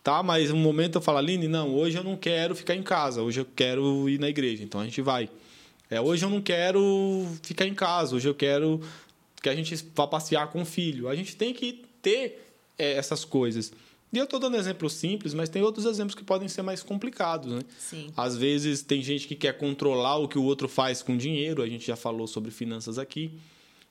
Tá, 0.04 0.22
mas 0.22 0.52
um 0.52 0.58
momento 0.58 0.98
eu 0.98 1.02
falo, 1.02 1.20
Aline, 1.20 1.48
não, 1.48 1.74
hoje 1.74 1.98
eu 1.98 2.04
não 2.04 2.18
quero 2.18 2.54
ficar 2.54 2.76
em 2.76 2.84
casa, 2.84 3.24
hoje 3.24 3.40
eu 3.40 3.48
quero 3.56 4.08
ir 4.10 4.20
na 4.20 4.30
igreja, 4.30 4.62
então 4.64 4.82
a 4.82 4.84
gente 4.84 5.02
vai. 5.02 5.30
É, 5.90 6.02
hoje 6.02 6.24
eu 6.24 6.30
não 6.30 6.42
quero 6.42 7.26
ficar 7.42 7.66
em 7.66 7.74
casa, 7.74 8.16
hoje 8.16 8.28
eu 8.28 8.36
quero 8.36 8.82
que 9.42 9.50
a 9.50 9.56
gente 9.56 9.74
vá 9.96 10.06
passear 10.06 10.48
com 10.52 10.62
o 10.62 10.66
filho. 10.66 11.08
A 11.08 11.16
gente 11.16 11.36
tem 11.36 11.54
que 11.54 11.86
ter 12.02 12.45
é, 12.78 12.94
essas 12.94 13.26
coisas. 13.26 13.72
E 14.14 14.18
eu 14.18 14.24
estou 14.24 14.40
dando 14.40 14.56
exemplos 14.56 14.94
simples, 14.94 15.34
mas 15.34 15.50
tem 15.50 15.62
outros 15.62 15.86
exemplos 15.86 16.16
que 16.16 16.24
podem 16.24 16.48
ser 16.48 16.62
mais 16.62 16.82
complicados, 16.82 17.52
né? 17.52 17.62
Sim. 17.78 18.08
Às 18.16 18.38
vezes 18.38 18.82
tem 18.82 19.02
gente 19.02 19.28
que 19.28 19.36
quer 19.36 19.58
controlar 19.58 20.18
o 20.18 20.28
que 20.28 20.38
o 20.38 20.44
outro 20.44 20.70
faz 20.70 21.02
com 21.02 21.18
dinheiro, 21.18 21.62
a 21.62 21.68
gente 21.68 21.86
já 21.86 21.96
falou 21.96 22.26
sobre 22.26 22.52
finanças 22.52 22.98
aqui. 22.98 23.32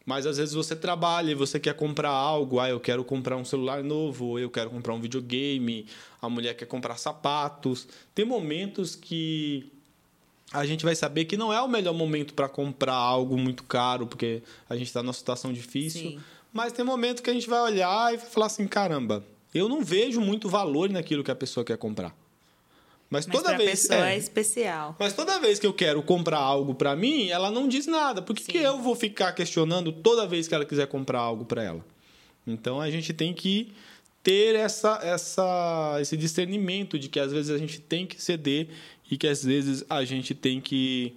Mas 0.07 0.26
às 0.26 0.37
vezes 0.37 0.55
você 0.55 0.76
trabalha 0.76 1.30
e 1.30 1.35
você 1.35 1.59
quer 1.59 1.74
comprar 1.74 2.11
algo, 2.11 2.61
ah, 2.61 2.68
eu 2.68 2.78
quero 2.78 3.03
comprar 3.05 3.37
um 3.37 3.45
celular 3.45 3.82
novo, 3.82 4.39
eu 4.39 4.51
quero 4.51 4.68
comprar 4.70 4.93
um 4.93 5.01
videogame, 5.01 5.87
a 6.20 6.28
mulher 6.28 6.55
quer 6.55 6.66
comprar 6.66 6.97
sapatos. 6.97 7.89
Tem 8.14 8.24
momentos 8.24 8.95
que 8.95 9.70
a 10.53 10.64
gente 10.66 10.85
vai 10.85 10.95
saber 10.95 11.24
que 11.24 11.37
não 11.37 11.53
é 11.53 11.61
o 11.61 11.68
melhor 11.68 11.95
momento 11.95 12.35
para 12.35 12.49
comprar 12.49 12.95
algo 12.95 13.37
muito 13.39 13.62
caro, 13.64 14.07
porque 14.07 14.43
a 14.68 14.76
gente 14.76 14.87
está 14.87 15.03
numa 15.03 15.12
situação 15.12 15.53
difícil. 15.53 16.12
Sim. 16.12 16.20
Mas 16.55 16.73
tem 16.73 16.85
momento 16.85 17.21
que 17.21 17.29
a 17.29 17.33
gente 17.33 17.51
vai 17.51 17.61
olhar 17.61 18.15
e 18.15 18.17
vai 18.17 18.27
falar 18.27 18.47
assim, 18.47 18.69
caramba, 18.69 19.25
eu 19.53 19.69
não 19.69 19.83
vejo 19.83 20.21
muito 20.21 20.49
valor 20.49 20.89
naquilo 20.89 21.25
que 21.25 21.31
a 21.31 21.35
pessoa 21.35 21.65
quer 21.65 21.77
comprar. 21.77 22.17
Mas, 23.11 23.27
mas 23.27 23.37
toda 23.37 23.57
vez 23.57 23.83
pessoa 23.83 24.09
é, 24.09 24.15
é, 24.15 24.19
especial. 24.19 24.97
Mas 24.99 25.13
toda 25.13 25.41
vez 25.41 25.59
que 25.59 25.67
eu 25.67 25.73
quero 25.73 26.01
comprar 26.01 26.39
algo 26.39 26.73
para 26.73 26.95
mim, 26.95 27.29
ela 27.29 27.51
não 27.51 27.67
diz 27.67 27.89
nada. 27.89 28.23
Por 28.23 28.37
que, 28.37 28.45
que 28.45 28.59
eu 28.59 28.81
vou 28.81 28.95
ficar 28.95 29.33
questionando 29.33 29.91
toda 29.91 30.29
vez 30.29 30.47
que 30.47 30.55
ela 30.55 30.65
quiser 30.65 30.87
comprar 30.87 31.19
algo 31.19 31.45
para 31.45 31.63
ela? 31.63 31.85
Então 32.47 32.81
a 32.81 32.89
gente 32.89 33.13
tem 33.13 33.35
que 33.35 33.73
ter 34.23 34.55
essa, 34.55 35.01
essa, 35.03 35.99
esse 36.01 36.17
discernimento 36.17 36.99
de 37.01 37.09
que 37.09 37.19
às 37.19 37.33
vezes 37.33 37.51
a 37.51 37.59
gente 37.59 37.81
tem 37.81 38.07
que 38.07 38.23
ceder 38.23 38.69
e 39.11 39.19
que 39.19 39.27
às 39.27 39.45
vezes 39.45 39.85
a 39.91 40.05
gente 40.05 40.35
tem 40.35 40.61
que 40.61 41.15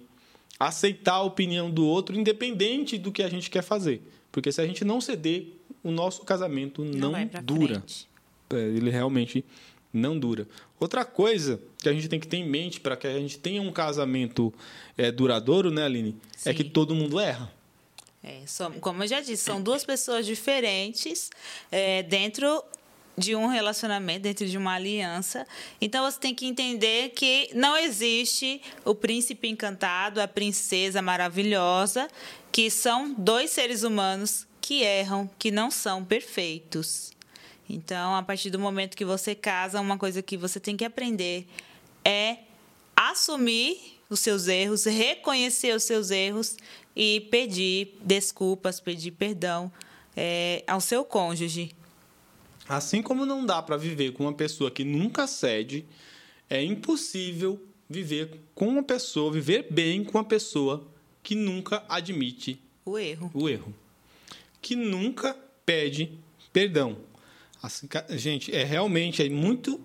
aceitar 0.58 1.14
a 1.14 1.22
opinião 1.22 1.70
do 1.70 1.86
outro, 1.86 2.18
independente 2.18 2.98
do 2.98 3.12
que 3.12 3.22
a 3.22 3.28
gente 3.28 3.48
quer 3.48 3.62
fazer. 3.62 4.02
Porque 4.38 4.52
se 4.52 4.60
a 4.60 4.66
gente 4.66 4.84
não 4.84 5.00
ceder, 5.00 5.48
o 5.82 5.90
nosso 5.90 6.22
casamento 6.22 6.84
não, 6.84 7.10
não 7.10 7.28
dura. 7.42 7.82
É, 8.50 8.56
ele 8.56 8.88
realmente 8.88 9.44
não 9.92 10.16
dura. 10.16 10.46
Outra 10.78 11.04
coisa 11.04 11.60
que 11.76 11.88
a 11.88 11.92
gente 11.92 12.08
tem 12.08 12.20
que 12.20 12.28
ter 12.28 12.36
em 12.36 12.48
mente 12.48 12.78
para 12.78 12.96
que 12.96 13.08
a 13.08 13.18
gente 13.18 13.36
tenha 13.36 13.60
um 13.60 13.72
casamento 13.72 14.54
é, 14.96 15.10
duradouro, 15.10 15.72
né, 15.72 15.84
Aline? 15.84 16.14
Sim. 16.36 16.50
É 16.50 16.54
que 16.54 16.62
todo 16.62 16.94
mundo 16.94 17.18
erra. 17.18 17.52
É, 18.22 18.44
como 18.80 19.02
eu 19.02 19.08
já 19.08 19.20
disse, 19.20 19.42
são 19.42 19.60
duas 19.60 19.84
pessoas 19.84 20.24
diferentes 20.24 21.30
é, 21.72 22.04
dentro 22.04 22.62
de 23.18 23.34
um 23.34 23.48
relacionamento, 23.48 24.20
dentro 24.20 24.46
de 24.46 24.56
uma 24.56 24.74
aliança. 24.74 25.46
Então 25.80 26.10
você 26.10 26.18
tem 26.20 26.34
que 26.34 26.46
entender 26.46 27.10
que 27.10 27.50
não 27.52 27.76
existe 27.76 28.62
o 28.84 28.94
príncipe 28.94 29.48
encantado, 29.48 30.20
a 30.20 30.28
princesa 30.28 31.02
maravilhosa, 31.02 32.08
que 32.52 32.70
são 32.70 33.12
dois 33.12 33.50
seres 33.50 33.82
humanos 33.82 34.46
que 34.60 34.82
erram, 34.82 35.28
que 35.38 35.50
não 35.50 35.70
são 35.70 36.04
perfeitos. 36.04 37.12
Então, 37.68 38.14
a 38.14 38.22
partir 38.22 38.48
do 38.48 38.58
momento 38.58 38.96
que 38.96 39.04
você 39.04 39.34
casa, 39.34 39.80
uma 39.80 39.98
coisa 39.98 40.22
que 40.22 40.36
você 40.36 40.58
tem 40.58 40.76
que 40.76 40.84
aprender 40.84 41.46
é 42.04 42.38
assumir 42.96 43.98
os 44.08 44.20
seus 44.20 44.48
erros, 44.48 44.84
reconhecer 44.84 45.74
os 45.74 45.84
seus 45.84 46.10
erros 46.10 46.56
e 46.96 47.20
pedir 47.30 47.98
desculpas, 48.02 48.80
pedir 48.80 49.10
perdão 49.10 49.70
é, 50.16 50.64
ao 50.66 50.80
seu 50.80 51.04
cônjuge. 51.04 51.74
Assim 52.68 53.00
como 53.00 53.24
não 53.24 53.46
dá 53.46 53.62
para 53.62 53.76
viver 53.76 54.12
com 54.12 54.24
uma 54.24 54.32
pessoa 54.32 54.70
que 54.70 54.84
nunca 54.84 55.26
cede, 55.26 55.86
é 56.50 56.62
impossível 56.62 57.60
viver 57.88 58.40
com 58.54 58.68
uma 58.68 58.82
pessoa, 58.82 59.32
viver 59.32 59.66
bem 59.70 60.04
com 60.04 60.18
uma 60.18 60.24
pessoa 60.24 60.86
que 61.22 61.34
nunca 61.34 61.84
admite 61.88 62.60
o 62.88 62.98
erro. 62.98 63.30
O 63.34 63.48
erro. 63.48 63.74
Que 64.62 64.74
nunca 64.74 65.36
pede 65.66 66.18
perdão. 66.52 66.96
Assim, 67.62 67.86
gente, 68.10 68.54
é 68.54 68.64
realmente 68.64 69.22
é 69.22 69.28
muito. 69.28 69.80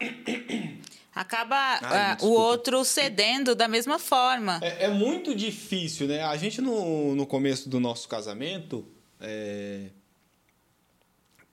Acaba 1.12 1.56
Ai, 1.82 2.16
uh, 2.20 2.26
o 2.26 2.30
outro 2.30 2.84
cedendo 2.84 3.54
da 3.54 3.66
mesma 3.66 3.98
forma. 3.98 4.60
É, 4.62 4.84
é, 4.84 4.88
muito 4.88 5.34
difícil, 5.34 6.06
né? 6.06 6.22
A 6.22 6.36
gente, 6.36 6.60
no, 6.60 7.16
no 7.16 7.26
começo 7.26 7.70
do 7.70 7.80
nosso 7.80 8.06
casamento, 8.06 8.86
é... 9.18 9.88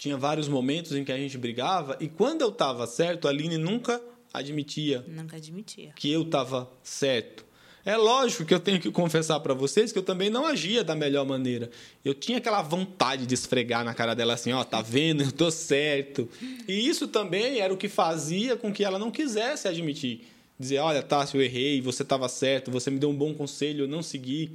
tinha 0.03 0.17
vários 0.17 0.49
momentos 0.49 0.91
em 0.91 1.05
que 1.05 1.13
a 1.13 1.17
gente 1.17 1.37
brigava, 1.37 1.95
e 1.97 2.09
quando 2.09 2.41
eu 2.41 2.49
estava 2.49 2.85
certo, 2.85 3.25
a 3.25 3.31
Aline 3.31 3.57
nunca 3.57 4.01
admitia. 4.33 5.01
Nunca 5.07 5.37
admitia. 5.37 5.93
Que 5.95 6.11
eu 6.11 6.23
estava 6.23 6.69
certo. 6.83 7.45
É 7.85 7.95
lógico 7.95 8.43
que 8.43 8.53
eu 8.53 8.59
tenho 8.59 8.81
que 8.81 8.91
confessar 8.91 9.39
para 9.39 9.53
vocês 9.53 9.93
que 9.93 9.97
eu 9.97 10.03
também 10.03 10.29
não 10.29 10.45
agia 10.45 10.83
da 10.83 10.93
melhor 10.93 11.25
maneira. 11.25 11.71
Eu 12.03 12.13
tinha 12.13 12.39
aquela 12.39 12.61
vontade 12.61 13.25
de 13.25 13.33
esfregar 13.33 13.85
na 13.85 13.93
cara 13.93 14.13
dela 14.13 14.33
assim, 14.33 14.51
ó, 14.51 14.59
oh, 14.59 14.65
tá 14.65 14.81
vendo? 14.81 15.23
Eu 15.23 15.31
tô 15.31 15.49
certo. 15.49 16.27
E 16.67 16.85
isso 16.85 17.07
também 17.07 17.61
era 17.61 17.73
o 17.73 17.77
que 17.77 17.87
fazia 17.87 18.57
com 18.57 18.73
que 18.73 18.83
ela 18.83 18.99
não 18.99 19.09
quisesse 19.09 19.69
admitir. 19.69 20.27
Dizer, 20.59 20.79
olha, 20.79 21.01
Tássio, 21.01 21.39
eu 21.39 21.45
errei, 21.45 21.79
você 21.79 22.03
estava 22.03 22.27
certo, 22.27 22.69
você 22.69 22.91
me 22.91 22.99
deu 22.99 23.09
um 23.09 23.15
bom 23.15 23.33
conselho, 23.33 23.85
eu 23.85 23.87
não 23.87 24.03
segui, 24.03 24.51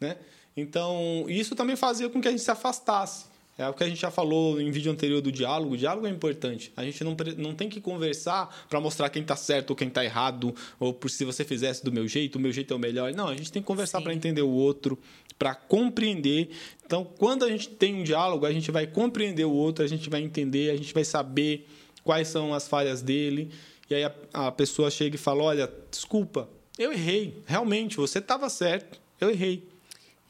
né? 0.00 0.16
Então, 0.56 1.24
isso 1.28 1.54
também 1.54 1.76
fazia 1.76 2.10
com 2.10 2.20
que 2.20 2.26
a 2.26 2.32
gente 2.32 2.42
se 2.42 2.50
afastasse. 2.50 3.30
É 3.56 3.68
o 3.68 3.74
que 3.74 3.84
a 3.84 3.88
gente 3.88 4.00
já 4.00 4.10
falou 4.10 4.60
em 4.60 4.70
vídeo 4.70 4.90
anterior 4.90 5.20
do 5.20 5.30
diálogo. 5.30 5.74
O 5.74 5.76
diálogo 5.76 6.06
é 6.06 6.10
importante. 6.10 6.72
A 6.74 6.84
gente 6.84 7.04
não, 7.04 7.14
não 7.36 7.54
tem 7.54 7.68
que 7.68 7.80
conversar 7.80 8.66
para 8.68 8.80
mostrar 8.80 9.10
quem 9.10 9.20
está 9.20 9.36
certo 9.36 9.70
ou 9.70 9.76
quem 9.76 9.88
está 9.88 10.02
errado, 10.02 10.54
ou 10.80 10.94
por 10.94 11.10
se 11.10 11.24
você 11.24 11.44
fizesse 11.44 11.84
do 11.84 11.92
meu 11.92 12.08
jeito, 12.08 12.36
o 12.36 12.40
meu 12.40 12.50
jeito 12.50 12.72
é 12.72 12.76
o 12.76 12.80
melhor. 12.80 13.12
Não, 13.12 13.28
a 13.28 13.34
gente 13.34 13.52
tem 13.52 13.60
que 13.60 13.66
conversar 13.66 14.00
para 14.00 14.14
entender 14.14 14.40
o 14.40 14.48
outro, 14.48 14.98
para 15.38 15.54
compreender. 15.54 16.50
Então, 16.84 17.04
quando 17.04 17.44
a 17.44 17.48
gente 17.48 17.68
tem 17.68 17.94
um 17.94 18.02
diálogo, 18.02 18.46
a 18.46 18.52
gente 18.52 18.70
vai 18.70 18.86
compreender 18.86 19.44
o 19.44 19.52
outro, 19.52 19.84
a 19.84 19.88
gente 19.88 20.08
vai 20.08 20.22
entender, 20.22 20.70
a 20.70 20.76
gente 20.76 20.94
vai 20.94 21.04
saber 21.04 21.66
quais 22.02 22.28
são 22.28 22.54
as 22.54 22.66
falhas 22.66 23.02
dele. 23.02 23.50
E 23.90 23.94
aí 23.94 24.04
a, 24.04 24.12
a 24.32 24.52
pessoa 24.52 24.90
chega 24.90 25.16
e 25.16 25.18
fala: 25.18 25.42
Olha, 25.42 25.70
desculpa, 25.90 26.48
eu 26.78 26.90
errei. 26.90 27.42
Realmente, 27.46 27.98
você 27.98 28.18
estava 28.18 28.48
certo, 28.48 28.98
eu 29.20 29.28
errei. 29.28 29.71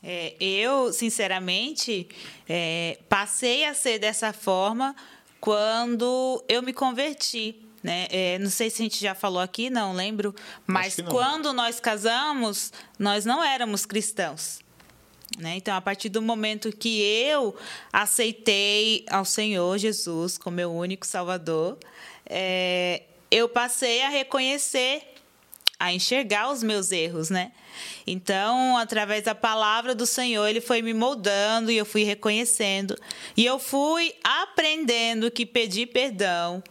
É, 0.02 0.34
eu, 0.40 0.92
sinceramente, 0.92 2.08
é, 2.48 2.98
passei 3.08 3.64
a 3.64 3.74
ser 3.74 3.98
dessa 3.98 4.32
forma 4.32 4.96
quando 5.40 6.42
eu 6.48 6.62
me 6.62 6.72
converti. 6.72 7.56
Né? 7.82 8.06
É, 8.10 8.38
não 8.38 8.50
sei 8.50 8.70
se 8.70 8.82
a 8.82 8.84
gente 8.84 9.00
já 9.00 9.14
falou 9.14 9.40
aqui, 9.40 9.68
não 9.68 9.92
lembro, 9.92 10.34
mas 10.66 10.96
não. 10.98 11.06
quando 11.06 11.52
nós 11.52 11.80
casamos, 11.80 12.72
nós 12.98 13.24
não 13.24 13.42
éramos 13.42 13.84
cristãos. 13.84 14.60
Né? 15.38 15.56
Então, 15.56 15.74
a 15.74 15.80
partir 15.80 16.08
do 16.08 16.20
momento 16.20 16.70
que 16.70 17.00
eu 17.00 17.56
aceitei 17.92 19.04
ao 19.10 19.24
Senhor 19.24 19.78
Jesus 19.78 20.36
como 20.36 20.56
meu 20.56 20.72
único 20.72 21.06
Salvador, 21.06 21.78
é, 22.26 23.02
eu 23.30 23.48
passei 23.48 24.02
a 24.02 24.08
reconhecer 24.08 25.02
a 25.78 25.92
enxergar 25.92 26.52
os 26.52 26.62
meus 26.62 26.92
erros, 26.92 27.28
né? 27.28 27.50
Então, 28.06 28.76
através 28.76 29.24
da 29.24 29.34
palavra 29.34 29.94
do 29.94 30.06
Senhor, 30.06 30.46
ele 30.46 30.60
foi 30.60 30.82
me 30.82 30.94
moldando 30.94 31.70
e 31.70 31.76
eu 31.76 31.84
fui 31.84 32.04
reconhecendo. 32.04 32.96
E 33.36 33.44
eu 33.44 33.58
fui 33.58 34.14
aprendendo 34.22 35.30
que 35.30 35.46
pedir 35.46 35.86
perdão 35.86 36.62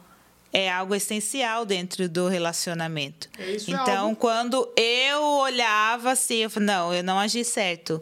é 0.54 0.70
algo 0.70 0.93
essencial 0.93 1.66
dentro 1.66 2.10
do 2.10 2.28
relacionamento. 2.28 3.30
Isso 3.39 3.72
então, 3.72 3.88
é 3.88 3.95
algo... 3.97 4.16
quando 4.16 4.70
eu 4.76 5.22
olhava 5.22 6.12
assim, 6.12 6.38
eu 6.38 6.49
falei, 6.49 6.68
não, 6.68 6.93
eu 6.93 7.04
não 7.04 7.18
agi 7.18 7.43
certo. 7.43 8.02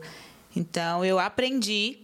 Então, 0.56 1.06
eu 1.06 1.20
aprendi. 1.20 2.00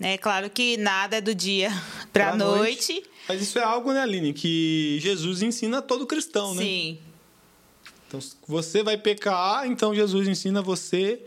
É 0.00 0.02
né? 0.02 0.18
claro 0.18 0.48
que 0.50 0.76
nada 0.76 1.16
é 1.16 1.20
do 1.20 1.34
dia 1.34 1.70
para 2.12 2.30
a 2.30 2.36
noite. 2.36 2.92
noite. 2.94 3.10
Mas 3.28 3.42
isso 3.42 3.58
é 3.58 3.62
algo, 3.62 3.92
né, 3.92 4.00
Aline, 4.00 4.32
que 4.32 4.98
Jesus 5.00 5.42
ensina 5.42 5.78
a 5.78 5.82
todo 5.82 6.06
cristão, 6.06 6.54
né? 6.54 6.62
Sim. 6.62 6.98
Então, 8.08 8.20
você 8.46 8.82
vai 8.82 8.96
pecar, 8.96 9.66
então 9.66 9.94
Jesus 9.94 10.26
ensina 10.26 10.62
você 10.62 11.22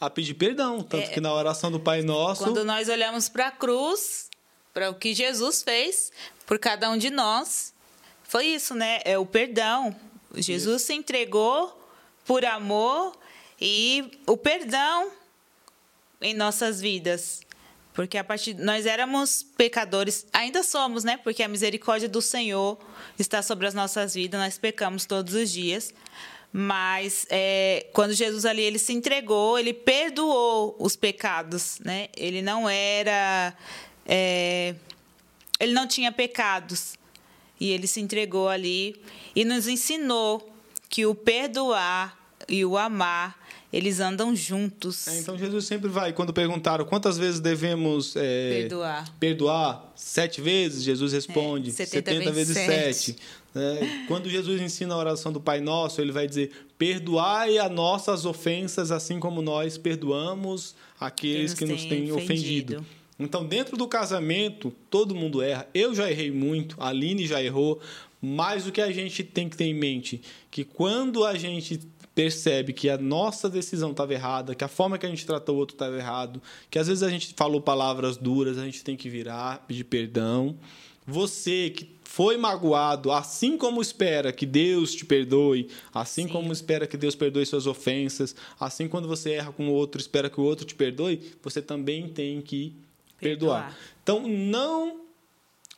a 0.00 0.10
pedir 0.10 0.34
perdão. 0.34 0.82
Tanto 0.82 1.04
é, 1.04 1.06
que 1.06 1.20
na 1.20 1.32
oração 1.32 1.70
do 1.70 1.78
Pai 1.78 2.02
Nosso. 2.02 2.42
Quando 2.42 2.64
nós 2.64 2.88
olhamos 2.88 3.28
para 3.28 3.46
a 3.46 3.50
cruz, 3.52 4.28
para 4.72 4.90
o 4.90 4.94
que 4.96 5.14
Jesus 5.14 5.62
fez 5.62 6.10
por 6.44 6.58
cada 6.58 6.90
um 6.90 6.98
de 6.98 7.08
nós, 7.08 7.72
foi 8.24 8.46
isso, 8.46 8.74
né? 8.74 9.00
É 9.04 9.16
o 9.16 9.24
perdão. 9.24 9.94
Jesus 10.34 10.82
isso. 10.82 10.86
se 10.86 10.94
entregou 10.94 11.80
por 12.24 12.44
amor 12.44 13.16
e 13.60 14.18
o 14.26 14.36
perdão 14.36 15.12
em 16.20 16.34
nossas 16.34 16.80
vidas. 16.80 17.42
Porque 17.92 18.18
a 18.18 18.24
partir 18.24 18.54
nós 18.54 18.86
éramos 18.86 19.44
pecadores, 19.56 20.26
ainda 20.32 20.64
somos, 20.64 21.04
né? 21.04 21.16
Porque 21.16 21.44
a 21.44 21.48
misericórdia 21.48 22.08
do 22.08 22.20
Senhor 22.20 22.76
está 23.16 23.40
sobre 23.40 23.68
as 23.68 23.74
nossas 23.74 24.14
vidas, 24.14 24.40
nós 24.40 24.58
pecamos 24.58 25.06
todos 25.06 25.32
os 25.34 25.48
dias. 25.52 25.94
Mas 26.56 27.26
é, 27.30 27.88
quando 27.92 28.12
Jesus 28.12 28.44
ali 28.44 28.62
ele 28.62 28.78
se 28.78 28.92
entregou, 28.92 29.58
ele 29.58 29.74
perdoou 29.74 30.76
os 30.78 30.94
pecados, 30.94 31.80
né? 31.84 32.06
Ele 32.16 32.40
não 32.42 32.68
era, 32.68 33.52
é, 34.06 34.76
ele 35.58 35.72
não 35.72 35.88
tinha 35.88 36.12
pecados 36.12 36.94
e 37.58 37.72
ele 37.72 37.88
se 37.88 38.00
entregou 38.00 38.48
ali 38.48 38.94
e 39.34 39.44
nos 39.44 39.66
ensinou 39.66 40.48
que 40.88 41.04
o 41.04 41.12
perdoar 41.12 42.16
e 42.48 42.64
o 42.64 42.78
amar 42.78 43.36
eles 43.74 43.98
andam 43.98 44.36
juntos. 44.36 45.08
É, 45.08 45.18
então 45.18 45.36
Jesus 45.36 45.64
sempre 45.64 45.88
vai. 45.88 46.12
Quando 46.12 46.32
perguntaram 46.32 46.84
quantas 46.84 47.18
vezes 47.18 47.40
devemos 47.40 48.14
é, 48.14 48.60
perdoar. 48.60 49.14
perdoar, 49.18 49.92
sete 49.96 50.40
vezes, 50.40 50.84
Jesus 50.84 51.12
responde: 51.12 51.70
é, 51.70 51.72
70, 51.72 52.12
70 52.12 52.32
vezes 52.32 52.56
sete. 52.56 53.16
É, 53.52 54.06
quando 54.06 54.30
Jesus 54.30 54.60
ensina 54.60 54.94
a 54.94 54.96
oração 54.96 55.32
do 55.32 55.40
Pai 55.40 55.60
Nosso, 55.60 56.00
ele 56.00 56.12
vai 56.12 56.28
dizer: 56.28 56.52
Perdoai 56.78 57.58
as 57.58 57.70
nossas 57.70 58.24
ofensas, 58.24 58.92
assim 58.92 59.18
como 59.18 59.42
nós 59.42 59.76
perdoamos 59.76 60.76
aqueles 61.00 61.52
que 61.52 61.64
nos, 61.64 61.82
que 61.82 61.88
nos 61.88 61.90
têm 61.90 62.12
ofendido. 62.12 62.74
ofendido. 62.74 62.86
Então, 63.18 63.44
dentro 63.44 63.76
do 63.76 63.88
casamento, 63.88 64.72
todo 64.88 65.16
mundo 65.16 65.42
erra. 65.42 65.68
Eu 65.74 65.94
já 65.94 66.08
errei 66.08 66.30
muito, 66.30 66.76
a 66.78 66.88
Aline 66.88 67.26
já 67.26 67.42
errou. 67.42 67.80
Mas 68.20 68.66
o 68.66 68.72
que 68.72 68.80
a 68.80 68.90
gente 68.90 69.22
tem 69.22 69.50
que 69.50 69.56
ter 69.56 69.64
em 69.66 69.74
mente 69.74 70.22
que 70.50 70.64
quando 70.64 71.26
a 71.26 71.36
gente 71.36 71.78
percebe 72.14 72.72
que 72.72 72.88
a 72.88 72.96
nossa 72.96 73.50
decisão 73.50 73.90
estava 73.90 74.14
errada, 74.14 74.54
que 74.54 74.64
a 74.64 74.68
forma 74.68 74.96
que 74.96 75.04
a 75.04 75.08
gente 75.08 75.26
tratou 75.26 75.56
o 75.56 75.58
outro 75.58 75.74
estava 75.74 75.96
errado, 75.96 76.40
que 76.70 76.78
às 76.78 76.86
vezes 76.86 77.02
a 77.02 77.10
gente 77.10 77.34
falou 77.36 77.60
palavras 77.60 78.16
duras, 78.16 78.56
a 78.56 78.64
gente 78.64 78.84
tem 78.84 78.96
que 78.96 79.08
virar, 79.10 79.64
pedir 79.66 79.84
perdão. 79.84 80.56
Você 81.06 81.70
que 81.70 81.94
foi 82.04 82.36
magoado, 82.36 83.10
assim 83.10 83.58
como 83.58 83.82
espera 83.82 84.32
que 84.32 84.46
Deus 84.46 84.94
te 84.94 85.04
perdoe, 85.04 85.68
assim 85.92 86.28
Sim. 86.28 86.32
como 86.32 86.52
espera 86.52 86.86
que 86.86 86.96
Deus 86.96 87.16
perdoe 87.16 87.44
suas 87.44 87.66
ofensas, 87.66 88.36
assim 88.58 88.86
quando 88.86 89.08
você 89.08 89.32
erra 89.32 89.52
com 89.52 89.66
o 89.68 89.72
outro, 89.72 90.00
espera 90.00 90.30
que 90.30 90.40
o 90.40 90.44
outro 90.44 90.64
te 90.64 90.76
perdoe, 90.76 91.34
você 91.42 91.60
também 91.60 92.08
tem 92.08 92.40
que 92.40 92.72
perdoar. 93.18 93.64
perdoar. 93.64 93.78
Então 94.02 94.28
não 94.28 95.00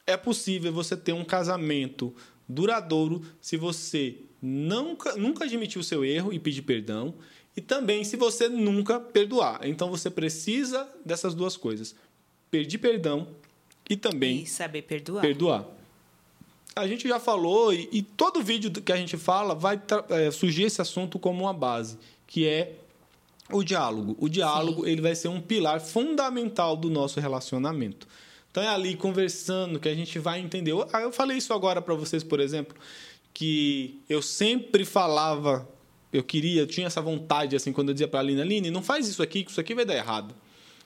é 0.06 0.16
possível 0.16 0.70
você 0.70 0.94
ter 0.94 1.14
um 1.14 1.24
casamento 1.24 2.14
duradouro 2.46 3.22
se 3.40 3.56
você 3.56 4.16
nunca, 4.40 5.16
nunca 5.16 5.44
admitir 5.44 5.78
o 5.78 5.84
seu 5.84 6.04
erro 6.04 6.32
e 6.32 6.38
pedir 6.38 6.62
perdão, 6.62 7.14
e 7.56 7.60
também 7.60 8.04
se 8.04 8.16
você 8.16 8.48
nunca 8.48 9.00
perdoar. 9.00 9.60
Então 9.66 9.90
você 9.90 10.10
precisa 10.10 10.88
dessas 11.04 11.34
duas 11.34 11.56
coisas: 11.56 11.94
pedir 12.50 12.78
perdão 12.78 13.28
e 13.88 13.96
também 13.96 14.42
e 14.42 14.46
saber 14.46 14.82
perdoar. 14.82 15.22
perdoar. 15.22 15.66
A 16.74 16.86
gente 16.86 17.08
já 17.08 17.18
falou, 17.18 17.72
e, 17.72 17.88
e 17.90 18.02
todo 18.02 18.42
vídeo 18.42 18.70
que 18.70 18.92
a 18.92 18.96
gente 18.96 19.16
fala 19.16 19.54
vai 19.54 19.80
é, 20.10 20.30
surgir 20.30 20.64
esse 20.64 20.82
assunto 20.82 21.18
como 21.18 21.44
uma 21.44 21.54
base, 21.54 21.98
que 22.26 22.46
é 22.46 22.74
o 23.50 23.64
diálogo. 23.64 24.14
O 24.20 24.28
diálogo 24.28 24.84
Sim. 24.84 24.90
ele 24.90 25.00
vai 25.00 25.14
ser 25.14 25.28
um 25.28 25.40
pilar 25.40 25.80
fundamental 25.80 26.76
do 26.76 26.90
nosso 26.90 27.18
relacionamento. 27.18 28.06
Então 28.50 28.62
é 28.62 28.68
ali 28.68 28.94
conversando 28.94 29.80
que 29.80 29.88
a 29.88 29.94
gente 29.94 30.18
vai 30.18 30.38
entender. 30.38 30.72
Eu, 30.72 30.86
eu 31.00 31.12
falei 31.12 31.38
isso 31.38 31.54
agora 31.54 31.80
para 31.80 31.94
vocês, 31.94 32.22
por 32.22 32.40
exemplo 32.40 32.76
que 33.36 34.00
eu 34.08 34.22
sempre 34.22 34.82
falava, 34.86 35.68
eu 36.10 36.24
queria, 36.24 36.62
eu 36.62 36.66
tinha 36.66 36.86
essa 36.86 37.02
vontade, 37.02 37.54
assim, 37.54 37.70
quando 37.70 37.88
eu 37.88 37.92
dizia 37.92 38.08
para 38.08 38.20
a 38.20 38.22
Aline, 38.22 38.40
Aline, 38.40 38.70
não 38.70 38.82
faz 38.82 39.06
isso 39.06 39.22
aqui, 39.22 39.44
que 39.44 39.50
isso 39.50 39.60
aqui 39.60 39.74
vai 39.74 39.84
dar 39.84 39.94
errado. 39.94 40.34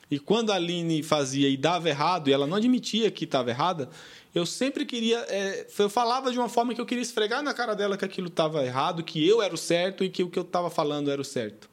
E 0.09 0.19
quando 0.19 0.51
a 0.51 0.55
Aline 0.55 1.01
fazia 1.01 1.47
e 1.47 1.55
dava 1.55 1.87
errado, 1.87 2.27
e 2.27 2.33
ela 2.33 2.45
não 2.45 2.57
admitia 2.57 3.09
que 3.09 3.23
estava 3.23 3.49
errada, 3.49 3.89
eu 4.35 4.45
sempre 4.45 4.85
queria. 4.85 5.19
É, 5.29 5.65
eu 5.79 5.89
falava 5.89 6.29
de 6.29 6.37
uma 6.37 6.49
forma 6.49 6.75
que 6.75 6.81
eu 6.81 6.85
queria 6.85 7.01
esfregar 7.01 7.41
na 7.41 7.53
cara 7.53 7.73
dela 7.73 7.95
que 7.95 8.03
aquilo 8.03 8.27
estava 8.27 8.65
errado, 8.65 9.01
que 9.01 9.25
eu 9.25 9.41
era 9.41 9.55
o 9.55 9.57
certo 9.57 10.03
e 10.03 10.09
que 10.09 10.21
o 10.21 10.29
que 10.29 10.37
eu 10.37 10.43
estava 10.43 10.69
falando 10.69 11.09
era 11.09 11.21
o 11.21 11.25
certo. 11.25 11.69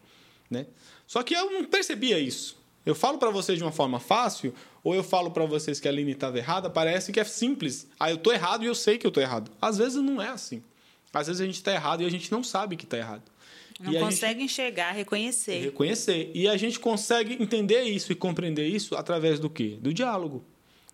Né? 0.48 0.66
Só 1.08 1.24
que 1.24 1.34
eu 1.34 1.50
não 1.50 1.64
percebia 1.64 2.20
isso. 2.20 2.56
Eu 2.88 2.94
falo 2.94 3.18
para 3.18 3.28
vocês 3.28 3.58
de 3.58 3.62
uma 3.62 3.70
forma 3.70 4.00
fácil, 4.00 4.54
ou 4.82 4.94
eu 4.94 5.04
falo 5.04 5.30
para 5.30 5.44
vocês 5.44 5.78
que 5.78 5.86
a 5.86 5.90
Aline 5.90 6.12
estava 6.12 6.38
errada, 6.38 6.70
parece 6.70 7.12
que 7.12 7.20
é 7.20 7.24
simples. 7.24 7.86
Ah, 8.00 8.08
eu 8.08 8.16
estou 8.16 8.32
errado 8.32 8.64
e 8.64 8.66
eu 8.66 8.74
sei 8.74 8.96
que 8.96 9.06
eu 9.06 9.10
estou 9.10 9.22
errado. 9.22 9.50
Às 9.60 9.76
vezes 9.76 10.02
não 10.02 10.22
é 10.22 10.28
assim. 10.28 10.62
Às 11.12 11.26
vezes 11.26 11.42
a 11.42 11.44
gente 11.44 11.56
está 11.56 11.70
errado 11.70 12.02
e 12.02 12.06
a 12.06 12.10
gente 12.10 12.32
não 12.32 12.42
sabe 12.42 12.76
que 12.78 12.84
está 12.84 12.96
errado. 12.96 13.24
Não 13.78 13.92
e 13.92 13.98
consegue 13.98 14.42
enxergar, 14.42 14.92
reconhecer. 14.92 15.64
Reconhecer. 15.64 16.30
E 16.34 16.48
a 16.48 16.56
gente 16.56 16.80
consegue 16.80 17.34
entender 17.34 17.82
isso 17.82 18.10
e 18.10 18.14
compreender 18.14 18.66
isso 18.66 18.96
através 18.96 19.38
do 19.38 19.50
quê? 19.50 19.76
Do 19.78 19.92
diálogo. 19.92 20.42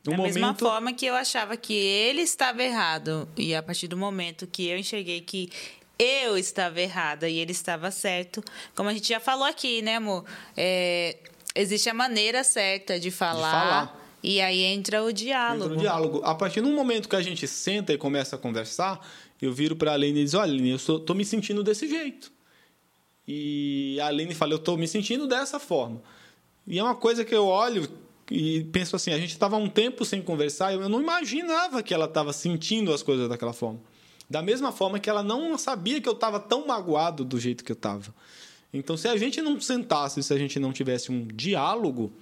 No 0.05 0.11
da 0.11 0.17
momento... 0.17 0.35
mesma 0.35 0.55
forma 0.57 0.93
que 0.93 1.07
eu 1.07 1.15
achava 1.15 1.57
que 1.57 1.73
ele 1.73 2.23
estava 2.23 2.61
errado. 2.61 3.29
E 3.37 3.55
a 3.55 3.63
partir 3.63 3.87
do 3.87 3.97
momento 3.97 4.49
que 4.49 4.67
eu 4.67 4.77
enxerguei 4.77 5.21
que 5.21 5.49
eu 5.97 6.37
estava 6.37 6.81
errada 6.81 7.29
e 7.29 7.39
ele 7.39 7.53
estava 7.53 7.89
certo, 7.93 8.43
como 8.75 8.89
a 8.89 8.93
gente 8.93 9.09
já 9.09 9.21
falou 9.21 9.45
aqui, 9.45 9.81
né, 9.81 9.95
amor? 9.95 10.25
É, 10.57 11.17
Existe 11.55 11.89
a 11.89 11.95
maneira 11.95 12.43
certa 12.43 12.99
de 12.99 13.11
falar. 13.11 13.37
De 13.37 13.43
falar. 13.43 14.05
E 14.23 14.41
aí 14.41 14.63
entra 14.63 15.05
o 15.05 15.13
diálogo. 15.13 15.65
Entra 15.65 15.77
o 15.77 15.81
diálogo. 15.81 16.21
A 16.25 16.35
partir 16.35 16.61
do 16.61 16.69
momento 16.69 17.09
que 17.09 17.17
a 17.17 17.23
gente 17.23 17.47
senta 17.47 17.93
e 17.93 17.99
começa 17.99 18.37
a 18.37 18.39
conversar, 18.39 19.07
eu 19.41 19.53
viro 19.53 19.77
para 19.77 19.91
a 19.91 19.95
Aline 19.95 20.21
e 20.21 20.25
diz: 20.25 20.35
Olha, 20.35 20.51
Aline, 20.51 20.71
eu 20.71 20.77
estou 20.77 21.15
me 21.15 21.25
sentindo 21.25 21.63
desse 21.63 21.87
jeito. 21.89 22.33
E 23.29 23.99
a 24.01 24.07
Aline 24.07 24.35
fala: 24.35 24.55
Eu 24.55 24.59
estou 24.59 24.77
me 24.77 24.89
sentindo 24.89 25.27
dessa 25.27 25.59
forma. 25.59 26.03
E 26.67 26.79
é 26.79 26.83
uma 26.83 26.95
coisa 26.95 27.25
que 27.25 27.35
eu 27.35 27.47
olho 27.47 27.89
e 28.31 28.65
penso 28.65 28.97
assim: 28.97 29.13
a 29.13 29.19
gente 29.19 29.31
estava 29.31 29.57
um 29.57 29.69
tempo 29.69 30.05
sem 30.05 30.23
conversar, 30.23 30.73
eu 30.73 30.89
não 30.89 31.01
imaginava 31.01 31.83
que 31.83 31.93
ela 31.93 32.07
estava 32.07 32.33
sentindo 32.33 32.93
as 32.93 33.03
coisas 33.03 33.29
daquela 33.29 33.53
forma. 33.53 33.81
Da 34.29 34.41
mesma 34.41 34.73
forma 34.73 34.99
que 34.99 35.11
ela 35.11 35.23
não 35.23 35.57
sabia 35.59 36.01
que 36.01 36.09
eu 36.09 36.15
estava 36.15 36.41
tão 36.41 36.67
magoado 36.67 37.25
do 37.25 37.39
jeito 37.39 37.63
que 37.63 37.71
eu 37.71 37.75
estava. 37.75 38.15
Então, 38.75 38.97
se 38.97 39.07
a 39.07 39.17
gente 39.17 39.41
não 39.41 39.61
sentasse, 39.61 40.23
se 40.23 40.35
a 40.35 40.39
gente 40.39 40.59
não 40.59 40.73
tivesse 40.73 41.13
um 41.13 41.27
diálogo, 41.27 42.13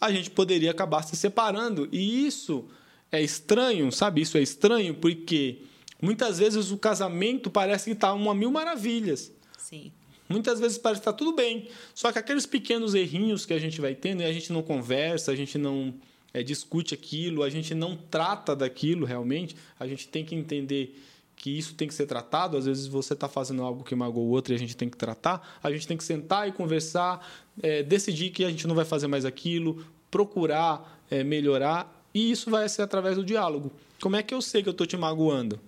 a 0.00 0.10
gente 0.10 0.30
poderia 0.30 0.70
acabar 0.70 1.02
se 1.02 1.14
separando. 1.14 1.88
E 1.92 2.26
isso 2.26 2.64
é 3.10 3.22
estranho, 3.22 3.92
sabe? 3.92 4.20
Isso 4.20 4.36
é 4.36 4.42
estranho 4.42 4.94
porque 4.94 5.58
muitas 6.00 6.38
vezes 6.38 6.72
o 6.72 6.76
casamento 6.76 7.48
parece 7.48 7.84
que 7.84 7.92
está 7.92 8.12
uma 8.12 8.34
mil 8.34 8.50
maravilhas. 8.50 9.30
Sim. 9.56 9.92
Muitas 10.28 10.58
vezes 10.58 10.76
parece 10.76 11.00
que 11.00 11.08
está 11.08 11.12
tudo 11.12 11.32
bem. 11.32 11.68
Só 11.94 12.10
que 12.10 12.18
aqueles 12.18 12.46
pequenos 12.46 12.94
errinhos 12.94 13.46
que 13.46 13.52
a 13.52 13.58
gente 13.58 13.80
vai 13.80 13.94
tendo 13.94 14.22
e 14.22 14.24
a 14.24 14.32
gente 14.32 14.52
não 14.52 14.62
conversa, 14.62 15.30
a 15.30 15.36
gente 15.36 15.56
não 15.56 15.94
é, 16.34 16.42
discute 16.42 16.94
aquilo, 16.94 17.42
a 17.42 17.50
gente 17.50 17.74
não 17.74 17.96
trata 17.96 18.56
daquilo 18.56 19.06
realmente, 19.06 19.54
a 19.78 19.86
gente 19.86 20.08
tem 20.08 20.24
que 20.24 20.34
entender 20.34 20.98
que 21.42 21.50
isso 21.50 21.74
tem 21.74 21.88
que 21.88 21.94
ser 21.94 22.06
tratado. 22.06 22.56
Às 22.56 22.66
vezes 22.66 22.86
você 22.86 23.14
está 23.14 23.28
fazendo 23.28 23.64
algo 23.64 23.82
que 23.82 23.96
magoou 23.96 24.28
o 24.28 24.30
outro 24.30 24.54
e 24.54 24.56
a 24.56 24.58
gente 24.58 24.76
tem 24.76 24.88
que 24.88 24.96
tratar. 24.96 25.58
A 25.60 25.72
gente 25.72 25.88
tem 25.88 25.96
que 25.96 26.04
sentar 26.04 26.48
e 26.48 26.52
conversar, 26.52 27.28
é, 27.60 27.82
decidir 27.82 28.30
que 28.30 28.44
a 28.44 28.48
gente 28.48 28.64
não 28.64 28.76
vai 28.76 28.84
fazer 28.84 29.08
mais 29.08 29.24
aquilo, 29.24 29.84
procurar 30.08 31.02
é, 31.10 31.24
melhorar. 31.24 32.00
E 32.14 32.30
isso 32.30 32.48
vai 32.48 32.68
ser 32.68 32.82
através 32.82 33.16
do 33.16 33.24
diálogo. 33.24 33.72
Como 34.00 34.14
é 34.14 34.22
que 34.22 34.32
eu 34.32 34.40
sei 34.40 34.62
que 34.62 34.68
eu 34.68 34.72
estou 34.72 34.86
te 34.86 34.96
magoando 34.96 35.58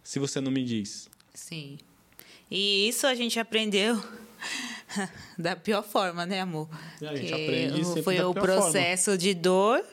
se 0.00 0.20
você 0.20 0.40
não 0.40 0.52
me 0.52 0.62
diz? 0.62 1.10
Sim. 1.34 1.76
E 2.48 2.86
isso 2.86 3.04
a 3.04 3.14
gente 3.16 3.40
aprendeu 3.40 4.00
da 5.36 5.56
pior 5.56 5.82
forma, 5.82 6.24
né, 6.24 6.40
amor? 6.40 6.68
A 7.02 7.16
gente 7.16 7.26
que 7.26 7.34
aprende 7.34 7.84
sempre 7.84 8.02
Foi 8.02 8.20
o 8.22 8.32
processo 8.32 9.06
forma. 9.06 9.18
de 9.18 9.34
dor 9.34 9.84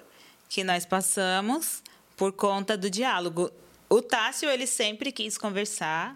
que 0.48 0.64
nós 0.64 0.86
passamos 0.86 1.82
por 2.16 2.32
conta 2.34 2.78
do 2.78 2.88
diálogo. 2.88 3.52
O 3.94 4.02
Tássio, 4.02 4.50
ele 4.50 4.66
sempre 4.66 5.12
quis 5.12 5.38
conversar. 5.38 6.16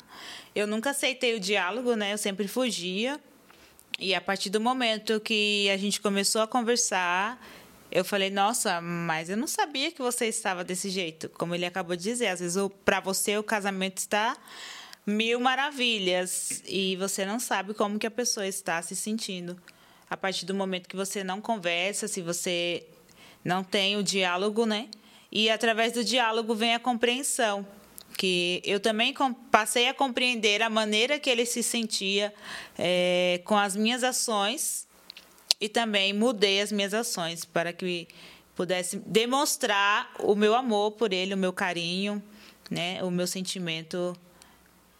Eu 0.55 0.65
nunca 0.65 0.89
aceitei 0.89 1.35
o 1.35 1.39
diálogo, 1.39 1.93
né? 1.93 2.11
Eu 2.11 2.17
sempre 2.17 2.47
fugia. 2.47 3.19
E 3.99 4.15
a 4.15 4.19
partir 4.19 4.49
do 4.49 4.59
momento 4.59 5.19
que 5.19 5.69
a 5.69 5.77
gente 5.77 6.01
começou 6.01 6.41
a 6.41 6.47
conversar, 6.47 7.39
eu 7.91 8.03
falei, 8.03 8.31
nossa, 8.31 8.81
mas 8.81 9.29
eu 9.29 9.37
não 9.37 9.45
sabia 9.45 9.91
que 9.91 10.01
você 10.01 10.25
estava 10.25 10.63
desse 10.63 10.89
jeito. 10.89 11.29
Como 11.29 11.53
ele 11.53 11.67
acabou 11.67 11.95
de 11.95 12.01
dizer, 12.01 12.29
às 12.29 12.39
vezes 12.39 12.59
para 12.83 12.99
você 12.99 13.37
o 13.37 13.43
casamento 13.43 13.99
está 13.99 14.35
mil 15.05 15.39
maravilhas 15.39 16.63
e 16.65 16.95
você 16.95 17.27
não 17.27 17.39
sabe 17.39 17.75
como 17.75 17.99
que 17.99 18.07
a 18.07 18.11
pessoa 18.11 18.47
está 18.47 18.81
se 18.81 18.95
sentindo. 18.95 19.55
A 20.09 20.17
partir 20.17 20.47
do 20.47 20.55
momento 20.55 20.89
que 20.89 20.95
você 20.95 21.23
não 21.23 21.39
conversa, 21.39 22.07
se 22.07 22.23
você 22.23 22.87
não 23.45 23.63
tem 23.63 23.97
o 23.97 24.01
diálogo, 24.01 24.65
né? 24.65 24.89
E 25.37 25.51
através 25.51 25.93
do 25.93 26.03
diálogo 26.03 26.55
vem 26.55 26.73
a 26.73 26.79
compreensão, 26.79 27.63
que 28.17 28.59
eu 28.65 28.79
também 28.79 29.13
passei 29.51 29.87
a 29.87 29.93
compreender 29.93 30.63
a 30.63 30.67
maneira 30.67 31.19
que 31.19 31.29
ele 31.29 31.45
se 31.45 31.61
sentia 31.61 32.33
é, 32.75 33.39
com 33.45 33.55
as 33.55 33.75
minhas 33.75 34.03
ações 34.03 34.87
e 35.61 35.69
também 35.69 36.11
mudei 36.11 36.59
as 36.59 36.71
minhas 36.71 36.91
ações 36.91 37.45
para 37.45 37.71
que 37.71 38.07
pudesse 38.55 38.97
demonstrar 39.05 40.11
o 40.21 40.33
meu 40.33 40.55
amor 40.55 40.93
por 40.93 41.13
ele, 41.13 41.35
o 41.35 41.37
meu 41.37 41.53
carinho, 41.53 42.19
né, 42.67 43.03
o 43.03 43.11
meu 43.11 43.27
sentimento 43.27 44.17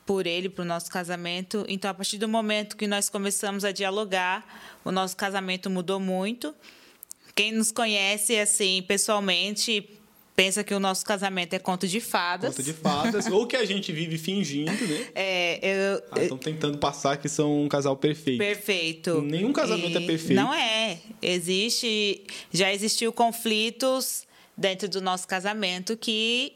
por 0.06 0.28
ele, 0.28 0.50
para 0.50 0.62
o 0.62 0.66
nosso 0.66 0.92
casamento. 0.92 1.66
Então, 1.68 1.90
a 1.90 1.96
partir 1.96 2.20
do 2.20 2.28
momento 2.28 2.78
que 2.78 2.86
nós 2.86 3.10
começamos 3.10 3.66
a 3.66 3.72
dialogar, 3.72 4.46
o 4.86 4.92
nosso 4.92 5.18
casamento 5.18 5.68
mudou 5.68 6.00
muito 6.00 6.54
quem 7.38 7.52
nos 7.52 7.72
conhece 7.72 8.36
assim 8.40 8.82
pessoalmente 8.82 9.97
pensa 10.38 10.64
que 10.64 10.72
o 10.74 10.80
nosso 10.80 11.04
casamento 11.04 11.56
é 11.56 11.60
conto 11.60 11.88
de 11.88 12.00
fadas. 12.00 12.52
Conto 12.56 12.64
de 12.64 12.72
fadas, 12.72 13.26
ou 13.26 13.48
que 13.48 13.56
a 13.58 13.66
gente 13.66 13.92
vive 13.92 14.18
fingindo, 14.20 14.72
né? 14.72 15.08
É, 15.16 15.60
eu. 15.96 16.04
Ah, 16.12 16.22
estão 16.22 16.38
tentando 16.38 16.78
passar 16.78 17.18
que 17.18 17.28
são 17.28 17.64
um 17.64 17.68
casal 17.68 17.98
perfeito. 17.98 18.38
Perfeito. 18.38 19.22
Nenhum 19.24 19.52
casamento 19.52 19.98
E 20.00 20.04
é 20.04 20.08
perfeito. 20.08 20.36
Não 20.40 20.54
é. 20.54 21.00
Existe. 21.22 22.24
Já 22.54 22.72
existiu 22.72 23.12
conflitos 23.12 24.28
dentro 24.56 24.88
do 24.88 25.02
nosso 25.02 25.28
casamento 25.28 25.98
que. 25.98 26.54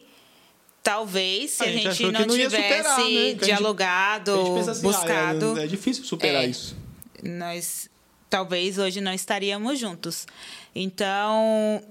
Talvez, 0.83 1.51
se 1.51 1.63
A 1.63 1.67
a 1.67 1.71
gente 1.71 1.83
gente, 1.91 2.11
não 2.11 2.25
não 2.25 2.27
tivesse 2.35 2.55
superar, 2.55 2.97
né? 2.99 3.03
Que 3.05 3.11
a 3.11 3.29
gente- 3.29 3.45
dialogado, 3.45 4.31
A 4.33 4.43
gente 4.57 4.69
assim, 4.69 4.81
buscado, 4.81 5.53
ah, 5.55 5.61
é, 5.61 5.63
é 5.63 5.67
difícil 5.67 6.03
superar 6.05 6.43
É. 6.43 6.47
isso. 6.47 6.75
nós 7.23 7.87
talvez 8.29 8.77
hoje 8.79 8.99
não 9.01 9.13
estaríamos 9.13 9.77
juntos. 9.77 10.25
Então, 10.73 11.83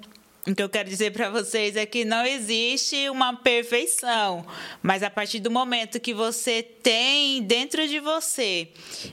o 0.47 0.55
que 0.55 0.62
eu 0.62 0.68
quero 0.68 0.88
dizer 0.88 1.12
para 1.12 1.28
vocês 1.28 1.76
é 1.76 1.84
que 1.84 2.05
não 2.05 2.24
existe 2.24 3.09
uma 3.11 3.36
perfeição, 3.36 4.45
mas 4.82 5.03
a 5.03 5.11
partir 5.11 5.41
do 5.41 5.51
momento 5.51 6.01
que 6.01 6.14
você 6.14 6.62
tem 6.62 7.43
dentro 7.43 7.86
de 7.86 8.01
você 8.01 8.68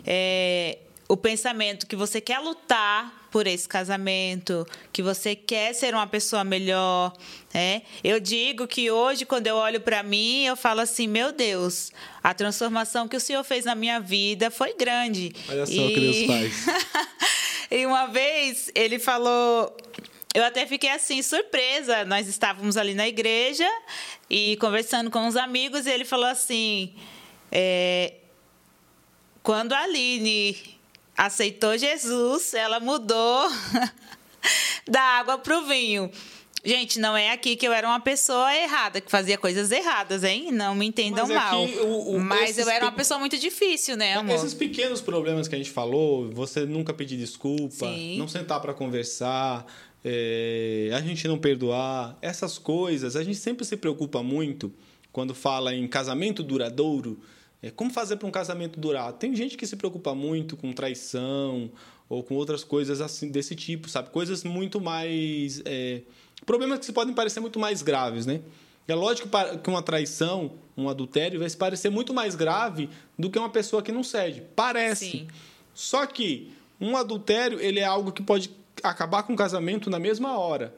é, 0.06 0.78
o 1.08 1.18
pensamento 1.18 1.86
que 1.86 1.96
você 1.96 2.22
quer 2.22 2.40
lutar 2.40 3.28
por 3.30 3.46
esse 3.46 3.68
casamento, 3.68 4.66
que 4.92 5.04
você 5.04 5.36
quer 5.36 5.74
ser 5.74 5.94
uma 5.94 6.08
pessoa 6.08 6.44
melhor, 6.46 7.14
é? 7.54 7.82
Eu 8.04 8.20
digo 8.20 8.66
que 8.66 8.90
hoje 8.90 9.26
quando 9.26 9.48
eu 9.48 9.56
olho 9.56 9.82
para 9.82 10.02
mim, 10.02 10.46
eu 10.46 10.56
falo 10.56 10.80
assim, 10.80 11.08
meu 11.08 11.32
Deus, 11.32 11.92
a 12.24 12.34
transformação 12.34 13.08
que 13.08 13.18
o 13.18 13.20
Senhor 13.20 13.44
fez 13.44 13.66
na 13.66 13.76
minha 13.76 14.00
vida 14.00 14.50
foi 14.50 14.74
grande. 14.76 15.34
Olha 15.50 15.66
só 15.66 15.74
o 15.74 15.88
que 15.88 16.00
Deus 16.00 16.26
faz. 16.26 16.66
e 17.70 17.86
uma 17.86 18.08
vez 18.08 18.72
ele 18.74 18.98
falou, 18.98 19.76
eu 20.38 20.44
até 20.44 20.66
fiquei 20.68 20.90
assim 20.90 21.22
surpresa. 21.22 22.06
Nós 22.06 22.28
estávamos 22.28 22.78
ali 22.78 22.94
na 22.94 23.08
igreja 23.08 23.68
e 24.30 24.56
conversando 24.58 25.10
com 25.10 25.28
os 25.28 25.36
amigos 25.36 25.86
e 25.86 25.90
ele 25.90 26.06
falou 26.06 26.26
assim, 26.28 26.94
é, 27.52 28.14
quando 29.42 29.74
a 29.74 29.80
Aline 29.80 30.56
aceitou 31.18 31.78
Jesus, 31.78 32.54
ela 32.54 32.80
mudou 32.80 33.50
da 34.88 35.02
água 35.02 35.38
para 35.38 35.58
o 35.58 35.66
vinho. 35.66 36.12
Gente, 36.66 37.00
não 37.00 37.16
é 37.16 37.32
aqui 37.32 37.56
que 37.56 37.66
eu 37.66 37.72
era 37.72 37.88
uma 37.88 38.00
pessoa 38.00 38.54
errada, 38.54 39.00
que 39.00 39.10
fazia 39.10 39.38
coisas 39.38 39.72
erradas, 39.72 40.24
hein? 40.24 40.52
Não 40.52 40.76
me 40.76 40.86
entendam 40.88 41.26
Mas 41.26 41.30
é 41.30 41.40
mal. 41.40 41.64
o- 41.64 42.16
o- 42.16 42.20
Mas 42.20 42.58
eu 42.58 42.68
era 42.70 42.84
uma 42.86 42.92
pe- 42.92 42.98
pessoa 42.98 43.20
muito 43.20 43.38
difícil, 43.38 43.96
né, 43.96 44.16
amor? 44.16 44.36
Esses 44.36 44.54
pequenos 44.54 45.00
problemas 45.00 45.48
que 45.48 45.56
a 45.56 45.58
gente 45.58 45.70
falou, 45.72 46.30
você 46.32 46.66
nunca 46.66 46.94
pedir 46.94 47.16
desculpa, 47.16 47.86
Sim. 47.88 48.18
não 48.18 48.28
sentar 48.28 48.60
para 48.60 48.74
conversar, 48.74 49.66
é, 50.10 50.90
a 50.94 51.02
gente 51.02 51.28
não 51.28 51.38
perdoar, 51.38 52.18
essas 52.22 52.58
coisas, 52.58 53.18
a 53.18 53.24
gente 53.26 53.38
sempre 53.38 53.66
se 53.66 53.76
preocupa 53.76 54.24
muito 54.24 54.72
quando 55.12 55.36
fala 55.36 55.76
em 55.76 55.86
casamento 55.86 56.42
duradouro. 56.42 57.20
É, 57.62 57.70
como 57.72 57.92
fazer 57.92 58.16
para 58.16 58.26
um 58.26 58.32
casamento 58.32 58.80
durar? 58.80 59.12
Tem 59.12 59.36
gente 59.36 59.58
que 59.58 59.68
se 59.68 59.76
preocupa 59.76 60.16
muito 60.16 60.56
com 60.56 60.72
traição 60.72 61.70
ou 62.08 62.24
com 62.24 62.36
outras 62.36 62.64
coisas 62.64 63.02
assim 63.02 63.30
desse 63.30 63.54
tipo, 63.54 63.90
sabe? 63.90 64.10
Coisas 64.10 64.46
muito 64.46 64.80
mais. 64.80 65.62
é, 65.66 66.04
problemas 66.46 66.80
que 66.80 66.86
se 66.86 66.94
podem 66.94 67.14
parecer 67.14 67.42
muito 67.42 67.60
mais 67.60 67.82
graves, 67.82 68.26
né? 68.26 68.40
É 68.88 68.96
lógico 68.96 69.28
que 69.62 69.70
uma 69.70 69.82
traição, 69.82 70.54
um 70.78 70.88
adultério, 70.88 71.40
vai 71.42 71.50
se 71.50 71.58
parecer 71.58 71.90
muito 71.90 72.14
mais 72.14 72.34
grave 72.34 72.90
do 73.20 73.30
que 73.30 73.38
uma 73.38 73.50
pessoa 73.50 73.82
que 73.82 73.92
não 73.92 74.04
cede. 74.04 74.42
Parece. 74.56 75.12
Sim. 75.12 75.28
Só 75.74 76.06
que 76.06 76.54
um 76.80 76.96
adultério, 76.96 77.60
ele 77.60 77.82
é 77.82 77.86
algo 77.86 78.14
que 78.14 78.24
pode 78.24 78.50
acabar 78.84 79.24
com 79.24 79.34
o 79.34 79.38
casamento 79.38 79.90
na 79.90 80.00
mesma 80.00 80.38
hora. 80.38 80.74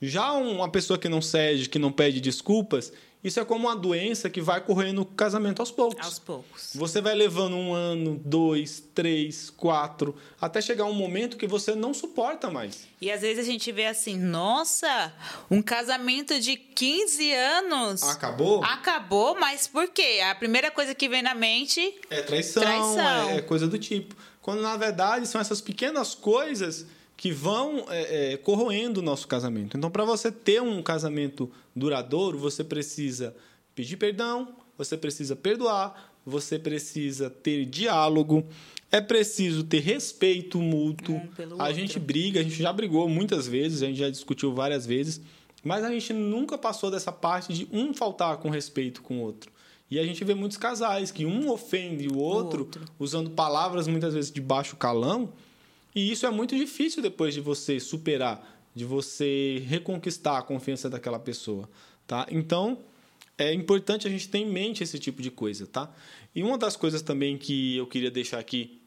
Já 0.00 0.32
uma 0.32 0.68
pessoa 0.68 0.98
que 0.98 1.08
não 1.08 1.20
cede, 1.20 1.68
que 1.68 1.78
não 1.78 1.90
pede 1.90 2.20
desculpas, 2.20 2.92
isso 3.22 3.40
é 3.40 3.44
como 3.44 3.66
uma 3.66 3.74
doença 3.74 4.30
que 4.30 4.40
vai 4.40 4.60
correndo 4.60 5.02
o 5.02 5.04
casamento 5.04 5.58
aos 5.58 5.72
poucos. 5.72 6.06
Aos 6.06 6.18
poucos. 6.20 6.70
Você 6.74 7.00
vai 7.00 7.16
levando 7.16 7.56
um 7.56 7.74
ano, 7.74 8.20
dois, 8.24 8.80
três, 8.94 9.50
quatro, 9.50 10.14
até 10.40 10.60
chegar 10.60 10.84
um 10.84 10.94
momento 10.94 11.36
que 11.36 11.46
você 11.46 11.74
não 11.74 11.92
suporta 11.92 12.48
mais. 12.48 12.86
E 13.00 13.10
às 13.10 13.22
vezes 13.22 13.40
a 13.44 13.50
gente 13.50 13.72
vê 13.72 13.86
assim, 13.86 14.16
nossa, 14.16 15.12
um 15.50 15.60
casamento 15.60 16.38
de 16.38 16.56
15 16.56 17.32
anos. 17.32 18.02
Acabou? 18.04 18.62
Acabou, 18.62 19.34
mas 19.34 19.66
por 19.66 19.88
quê? 19.88 20.20
A 20.30 20.34
primeira 20.36 20.70
coisa 20.70 20.94
que 20.94 21.08
vem 21.08 21.22
na 21.22 21.34
mente. 21.34 21.96
É 22.08 22.22
traição, 22.22 22.62
Traição. 22.62 23.30
É, 23.30 23.36
é 23.38 23.42
coisa 23.42 23.66
do 23.66 23.78
tipo. 23.78 24.14
Quando 24.40 24.62
na 24.62 24.76
verdade 24.76 25.26
são 25.26 25.40
essas 25.40 25.60
pequenas 25.60 26.14
coisas 26.14 26.86
que 27.18 27.32
vão 27.32 27.84
é, 27.88 28.34
é, 28.34 28.36
corroendo 28.36 29.00
o 29.00 29.02
nosso 29.02 29.26
casamento. 29.26 29.76
Então, 29.76 29.90
para 29.90 30.04
você 30.04 30.30
ter 30.30 30.62
um 30.62 30.80
casamento 30.80 31.50
duradouro, 31.74 32.38
você 32.38 32.62
precisa 32.62 33.34
pedir 33.74 33.96
perdão, 33.96 34.54
você 34.78 34.96
precisa 34.96 35.34
perdoar, 35.34 36.14
você 36.24 36.60
precisa 36.60 37.28
ter 37.28 37.66
diálogo, 37.66 38.46
é 38.92 39.00
preciso 39.00 39.64
ter 39.64 39.80
respeito 39.80 40.60
mútuo. 40.60 41.20
Um 41.56 41.60
a 41.60 41.72
gente 41.72 41.98
briga, 41.98 42.38
a 42.38 42.42
gente 42.44 42.62
já 42.62 42.72
brigou 42.72 43.08
muitas 43.08 43.48
vezes, 43.48 43.82
a 43.82 43.86
gente 43.86 43.98
já 43.98 44.08
discutiu 44.08 44.54
várias 44.54 44.86
vezes, 44.86 45.20
mas 45.64 45.82
a 45.82 45.90
gente 45.90 46.12
nunca 46.12 46.56
passou 46.56 46.88
dessa 46.88 47.10
parte 47.10 47.52
de 47.52 47.68
um 47.72 47.92
faltar 47.92 48.36
com 48.36 48.48
respeito 48.48 49.02
com 49.02 49.18
o 49.18 49.22
outro. 49.22 49.50
E 49.90 49.98
a 49.98 50.04
gente 50.04 50.22
vê 50.22 50.34
muitos 50.34 50.56
casais 50.56 51.10
que 51.10 51.26
um 51.26 51.50
ofende 51.50 52.06
o 52.06 52.16
outro, 52.16 52.60
outro. 52.60 52.84
usando 52.96 53.30
palavras 53.30 53.88
muitas 53.88 54.14
vezes 54.14 54.30
de 54.30 54.40
baixo 54.40 54.76
calão, 54.76 55.32
e 55.98 56.12
isso 56.12 56.24
é 56.24 56.30
muito 56.30 56.56
difícil 56.56 57.02
depois 57.02 57.34
de 57.34 57.40
você 57.40 57.80
superar, 57.80 58.62
de 58.72 58.84
você 58.84 59.60
reconquistar 59.66 60.38
a 60.38 60.42
confiança 60.42 60.88
daquela 60.88 61.18
pessoa, 61.18 61.68
tá? 62.06 62.24
Então, 62.30 62.78
é 63.36 63.52
importante 63.52 64.06
a 64.06 64.10
gente 64.10 64.28
ter 64.28 64.38
em 64.38 64.46
mente 64.46 64.84
esse 64.84 64.96
tipo 64.96 65.20
de 65.20 65.28
coisa, 65.28 65.66
tá? 65.66 65.92
E 66.32 66.40
uma 66.40 66.56
das 66.56 66.76
coisas 66.76 67.02
também 67.02 67.36
que 67.36 67.76
eu 67.76 67.86
queria 67.88 68.12
deixar 68.12 68.38
aqui 68.38 68.80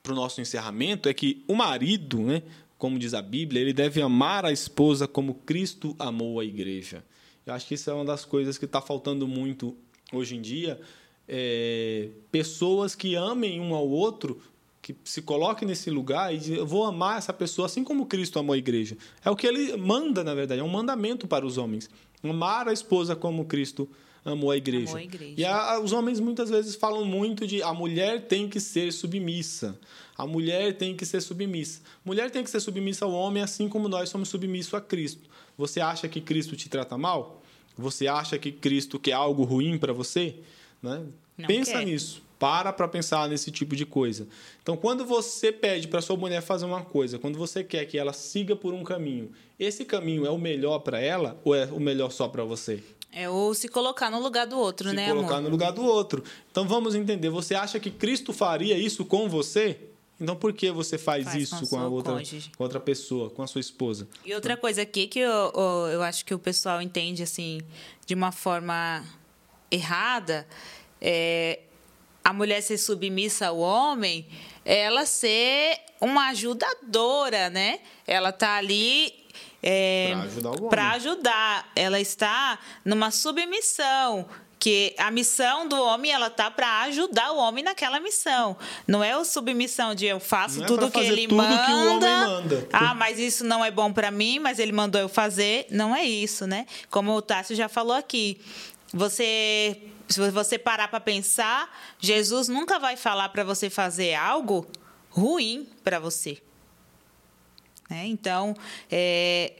para 0.00 0.12
o 0.12 0.14
nosso 0.14 0.40
encerramento 0.40 1.08
é 1.08 1.14
que 1.14 1.42
o 1.48 1.56
marido, 1.56 2.20
né, 2.20 2.44
como 2.78 3.00
diz 3.00 3.14
a 3.14 3.22
Bíblia, 3.22 3.60
ele 3.60 3.72
deve 3.72 4.00
amar 4.00 4.44
a 4.44 4.52
esposa 4.52 5.08
como 5.08 5.34
Cristo 5.34 5.96
amou 5.98 6.38
a 6.38 6.44
igreja. 6.44 7.04
Eu 7.44 7.52
acho 7.52 7.66
que 7.66 7.74
isso 7.74 7.90
é 7.90 7.92
uma 7.92 8.04
das 8.04 8.24
coisas 8.24 8.56
que 8.58 8.64
está 8.64 8.80
faltando 8.80 9.26
muito 9.26 9.76
hoje 10.12 10.36
em 10.36 10.40
dia. 10.40 10.80
É, 11.26 12.10
pessoas 12.30 12.94
que 12.94 13.16
amem 13.16 13.60
um 13.60 13.74
ao 13.74 13.88
outro, 13.88 14.40
que 14.82 14.94
se 15.04 15.22
coloquem 15.22 15.66
nesse 15.68 15.88
lugar 15.90 16.34
e 16.34 16.38
dizem, 16.38 16.56
eu 16.56 16.66
vou 16.66 16.84
amar 16.84 17.16
essa 17.16 17.32
pessoa 17.32 17.66
assim 17.66 17.84
como 17.84 18.04
Cristo 18.06 18.38
amou 18.38 18.52
a 18.52 18.58
igreja. 18.58 18.96
É 19.24 19.30
o 19.30 19.36
que 19.36 19.46
ele 19.46 19.76
manda, 19.76 20.24
na 20.24 20.34
verdade, 20.34 20.60
é 20.60 20.64
um 20.64 20.68
mandamento 20.68 21.26
para 21.28 21.46
os 21.46 21.56
homens. 21.56 21.88
Amar 22.22 22.66
a 22.68 22.72
esposa 22.72 23.14
como 23.14 23.44
Cristo 23.44 23.88
amou 24.24 24.50
a 24.50 24.56
igreja. 24.56 24.88
Amou 24.90 24.96
a 24.98 25.02
igreja. 25.04 25.34
E 25.36 25.44
a- 25.44 25.78
os 25.80 25.92
homens 25.92 26.18
muitas 26.20 26.50
vezes 26.50 26.74
falam 26.74 27.04
muito 27.04 27.46
de 27.46 27.62
a 27.62 27.72
mulher 27.72 28.26
tem 28.26 28.48
que 28.48 28.58
ser 28.60 28.92
submissa. 28.92 29.78
A 30.18 30.26
mulher 30.26 30.76
tem 30.76 30.96
que 30.96 31.06
ser 31.06 31.20
submissa. 31.20 31.80
Mulher 32.04 32.30
tem 32.30 32.42
que 32.44 32.50
ser 32.50 32.60
submissa 32.60 33.04
ao 33.04 33.12
homem 33.12 33.42
assim 33.42 33.68
como 33.68 33.88
nós 33.88 34.08
somos 34.08 34.28
submissos 34.28 34.74
a 34.74 34.80
Cristo. 34.80 35.30
Você 35.56 35.80
acha 35.80 36.08
que 36.08 36.20
Cristo 36.20 36.56
te 36.56 36.68
trata 36.68 36.98
mal? 36.98 37.40
Você 37.78 38.06
acha 38.08 38.36
que 38.38 38.50
Cristo 38.52 38.98
quer 38.98 39.12
algo 39.12 39.44
ruim 39.44 39.78
para 39.78 39.92
você? 39.92 40.36
Né? 40.82 41.02
Não 41.38 41.46
Pensa 41.46 41.72
quer. 41.78 41.86
nisso. 41.86 42.22
Para 42.42 42.72
para 42.72 42.88
pensar 42.88 43.28
nesse 43.28 43.52
tipo 43.52 43.76
de 43.76 43.86
coisa. 43.86 44.26
Então, 44.64 44.76
quando 44.76 45.06
você 45.06 45.52
pede 45.52 45.86
para 45.86 46.02
sua 46.02 46.16
mulher 46.16 46.42
fazer 46.42 46.64
uma 46.64 46.82
coisa, 46.82 47.16
quando 47.16 47.38
você 47.38 47.62
quer 47.62 47.84
que 47.84 47.96
ela 47.96 48.12
siga 48.12 48.56
por 48.56 48.74
um 48.74 48.82
caminho, 48.82 49.30
esse 49.60 49.84
caminho 49.84 50.26
é 50.26 50.30
o 50.30 50.36
melhor 50.36 50.80
para 50.80 51.00
ela 51.00 51.40
ou 51.44 51.54
é 51.54 51.66
o 51.66 51.78
melhor 51.78 52.10
só 52.10 52.26
para 52.26 52.42
você? 52.42 52.82
É 53.12 53.30
ou 53.30 53.54
se 53.54 53.68
colocar 53.68 54.10
no 54.10 54.20
lugar 54.20 54.44
do 54.48 54.58
outro, 54.58 54.88
se 54.88 54.96
né, 54.96 55.06
colocar 55.10 55.36
amor? 55.36 55.42
no 55.42 55.50
lugar 55.50 55.70
do 55.70 55.84
outro. 55.84 56.24
Então 56.50 56.66
vamos 56.66 56.96
entender. 56.96 57.30
Você 57.30 57.54
acha 57.54 57.78
que 57.78 57.92
Cristo 57.92 58.32
faria 58.32 58.76
isso 58.76 59.04
com 59.04 59.28
você? 59.28 59.78
Então 60.20 60.34
por 60.34 60.52
que 60.52 60.68
você 60.72 60.98
faz, 60.98 61.26
Faz 61.26 61.36
isso 61.36 61.68
com 61.68 61.78
a 61.78 61.86
outra, 61.86 62.20
com 62.56 62.64
outra 62.64 62.80
pessoa, 62.80 63.30
com 63.30 63.44
a 63.44 63.46
sua 63.46 63.60
esposa? 63.60 64.08
E 64.24 64.34
outra 64.34 64.56
coisa 64.56 64.82
aqui 64.82 65.06
que 65.06 65.20
eu, 65.20 65.52
eu, 65.54 65.88
eu 65.92 66.02
acho 66.02 66.24
que 66.24 66.34
o 66.34 66.40
pessoal 66.40 66.82
entende 66.82 67.22
assim 67.22 67.60
de 68.04 68.14
uma 68.14 68.32
forma 68.32 69.04
errada 69.70 70.44
é 71.00 71.60
a 72.24 72.32
mulher 72.32 72.60
ser 72.62 72.78
submissa 72.78 73.48
ao 73.48 73.58
homem, 73.58 74.26
ela 74.64 75.04
ser 75.06 75.78
uma 76.00 76.28
ajudadora, 76.28 77.50
né? 77.50 77.80
Ela 78.06 78.32
tá 78.32 78.56
ali 78.56 79.22
é, 79.62 80.12
Pra 80.12 80.22
ajudar 80.22 80.50
o 80.50 80.70
ajudar. 80.96 81.72
Ela 81.76 82.00
está 82.00 82.58
numa 82.84 83.10
submissão. 83.10 84.26
Que 84.58 84.94
a 84.96 85.10
missão 85.10 85.66
do 85.66 85.74
homem, 85.76 86.12
ela 86.12 86.30
tá 86.30 86.48
para 86.48 86.82
ajudar 86.82 87.32
o 87.32 87.36
homem 87.36 87.64
naquela 87.64 87.98
missão. 87.98 88.56
Não 88.86 89.02
é 89.02 89.10
a 89.10 89.24
submissão 89.24 89.92
de 89.92 90.06
eu 90.06 90.20
faço 90.20 90.58
Não 90.58 90.64
é 90.64 90.68
tudo 90.68 90.88
pra 90.88 91.00
que 91.00 91.06
ele 91.08 91.26
tudo 91.26 91.34
manda. 91.34 91.66
que 91.66 91.72
o 91.72 91.90
homem 91.96 91.98
manda. 92.00 92.68
Ah, 92.72 92.94
mas 92.94 93.18
isso 93.18 93.44
não 93.44 93.64
é 93.64 93.72
bom 93.72 93.92
para 93.92 94.08
mim, 94.12 94.38
mas 94.38 94.60
ele 94.60 94.70
mandou 94.70 95.00
eu 95.00 95.08
fazer. 95.08 95.66
Não 95.68 95.92
é 95.96 96.04
isso, 96.04 96.46
né? 96.46 96.64
Como 96.88 97.12
o 97.12 97.20
Tássio 97.20 97.56
já 97.56 97.68
falou 97.68 97.96
aqui. 97.96 98.40
Você, 98.94 99.80
se 100.12 100.30
você 100.30 100.58
parar 100.58 100.88
para 100.88 101.00
pensar, 101.00 101.70
Jesus 101.98 102.48
nunca 102.48 102.78
vai 102.78 102.96
falar 102.96 103.28
para 103.30 103.44
você 103.44 103.70
fazer 103.70 104.14
algo 104.14 104.66
ruim 105.10 105.68
para 105.82 105.98
você. 105.98 106.38
Né? 107.88 108.06
Então, 108.06 108.54
é, 108.90 109.54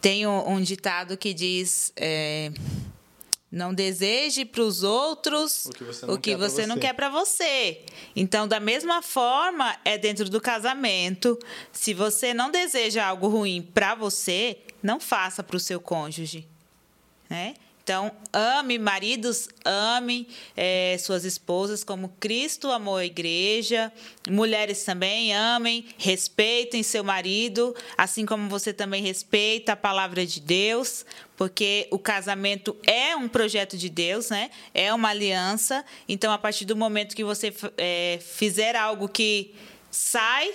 tem 0.00 0.26
um, 0.26 0.54
um, 0.54 0.60
ditado 0.60 1.16
que 1.16 1.32
diz. 1.32 1.92
É, 1.96 2.52
não 3.50 3.72
deseje 3.72 4.44
para 4.44 4.60
os 4.60 4.82
outros 4.82 5.66
o 5.66 5.70
que 5.70 5.84
você 5.84 6.06
não 6.06 6.14
o 6.14 6.18
que 6.18 6.30
quer 6.30 6.36
você, 6.36 6.66
você. 6.66 6.80
quer 6.80 6.92
para 6.92 7.08
você. 7.08 7.84
Então, 8.14 8.46
da 8.46 8.58
mesma 8.58 9.00
forma, 9.00 9.76
é 9.84 9.96
dentro 9.96 10.28
do 10.28 10.40
casamento. 10.40 11.38
Se 11.72 11.94
você 11.94 12.34
não 12.34 12.50
deseja 12.50 13.06
algo 13.06 13.28
ruim 13.28 13.62
para 13.62 13.94
você, 13.94 14.58
não 14.82 14.98
faça 14.98 15.42
para 15.42 15.56
o 15.56 15.60
seu 15.60 15.80
cônjuge, 15.80 16.46
né? 17.30 17.54
Então, 17.86 18.10
ame, 18.32 18.80
maridos, 18.80 19.48
amem 19.64 20.26
é, 20.56 20.96
suas 20.98 21.24
esposas 21.24 21.84
como 21.84 22.08
Cristo 22.18 22.72
amou 22.72 22.96
a 22.96 23.06
igreja. 23.06 23.92
Mulheres 24.28 24.82
também 24.82 25.32
amem, 25.32 25.84
respeitem 25.96 26.82
seu 26.82 27.04
marido, 27.04 27.76
assim 27.96 28.26
como 28.26 28.48
você 28.48 28.72
também 28.72 29.04
respeita 29.04 29.74
a 29.74 29.76
palavra 29.76 30.26
de 30.26 30.40
Deus, 30.40 31.06
porque 31.36 31.86
o 31.92 31.96
casamento 31.96 32.76
é 32.84 33.14
um 33.14 33.28
projeto 33.28 33.78
de 33.78 33.88
Deus, 33.88 34.30
né? 34.30 34.50
É 34.74 34.92
uma 34.92 35.10
aliança. 35.10 35.84
Então, 36.08 36.32
a 36.32 36.38
partir 36.38 36.64
do 36.64 36.74
momento 36.74 37.14
que 37.14 37.22
você 37.22 37.54
é, 37.78 38.18
fizer 38.20 38.74
algo 38.74 39.08
que 39.08 39.54
sai 39.92 40.52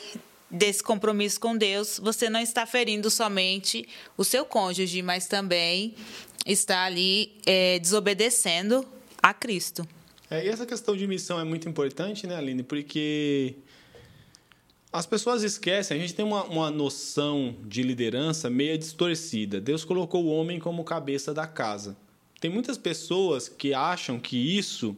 desse 0.52 0.84
compromisso 0.84 1.40
com 1.40 1.56
Deus, 1.56 1.98
você 1.98 2.30
não 2.30 2.42
está 2.42 2.66
ferindo 2.66 3.10
somente 3.10 3.88
o 4.18 4.24
seu 4.26 4.44
cônjuge, 4.44 5.02
mas 5.02 5.26
também 5.28 5.96
está 6.46 6.84
ali 6.84 7.38
é, 7.46 7.80
desobedecendo 7.80 8.86
a 9.22 9.34
Cristo. 9.34 9.88
É, 10.30 10.46
e 10.46 10.50
essa 10.50 10.66
questão 10.66 10.96
de 10.96 11.06
missão 11.08 11.40
é 11.40 11.44
muito 11.44 11.68
importante, 11.68 12.26
né, 12.26 12.36
Aline? 12.38 12.64
Porque 12.64 13.56
as 14.92 15.06
pessoas 15.06 15.44
esquecem, 15.44 15.98
a 15.98 16.00
gente 16.00 16.14
tem 16.14 16.26
uma, 16.26 16.44
uma 16.44 16.72
noção 16.72 17.56
de 17.66 17.84
liderança 17.84 18.50
meia 18.50 18.78
distorcida. 18.78 19.60
Deus 19.60 19.84
colocou 19.84 20.24
o 20.24 20.28
homem 20.28 20.60
como 20.60 20.84
cabeça 20.84 21.34
da 21.34 21.46
casa. 21.46 21.96
Tem 22.40 22.50
muitas 22.50 22.78
pessoas 22.78 23.48
que 23.48 23.74
acham 23.74 24.20
que 24.20 24.58
isso 24.58 24.98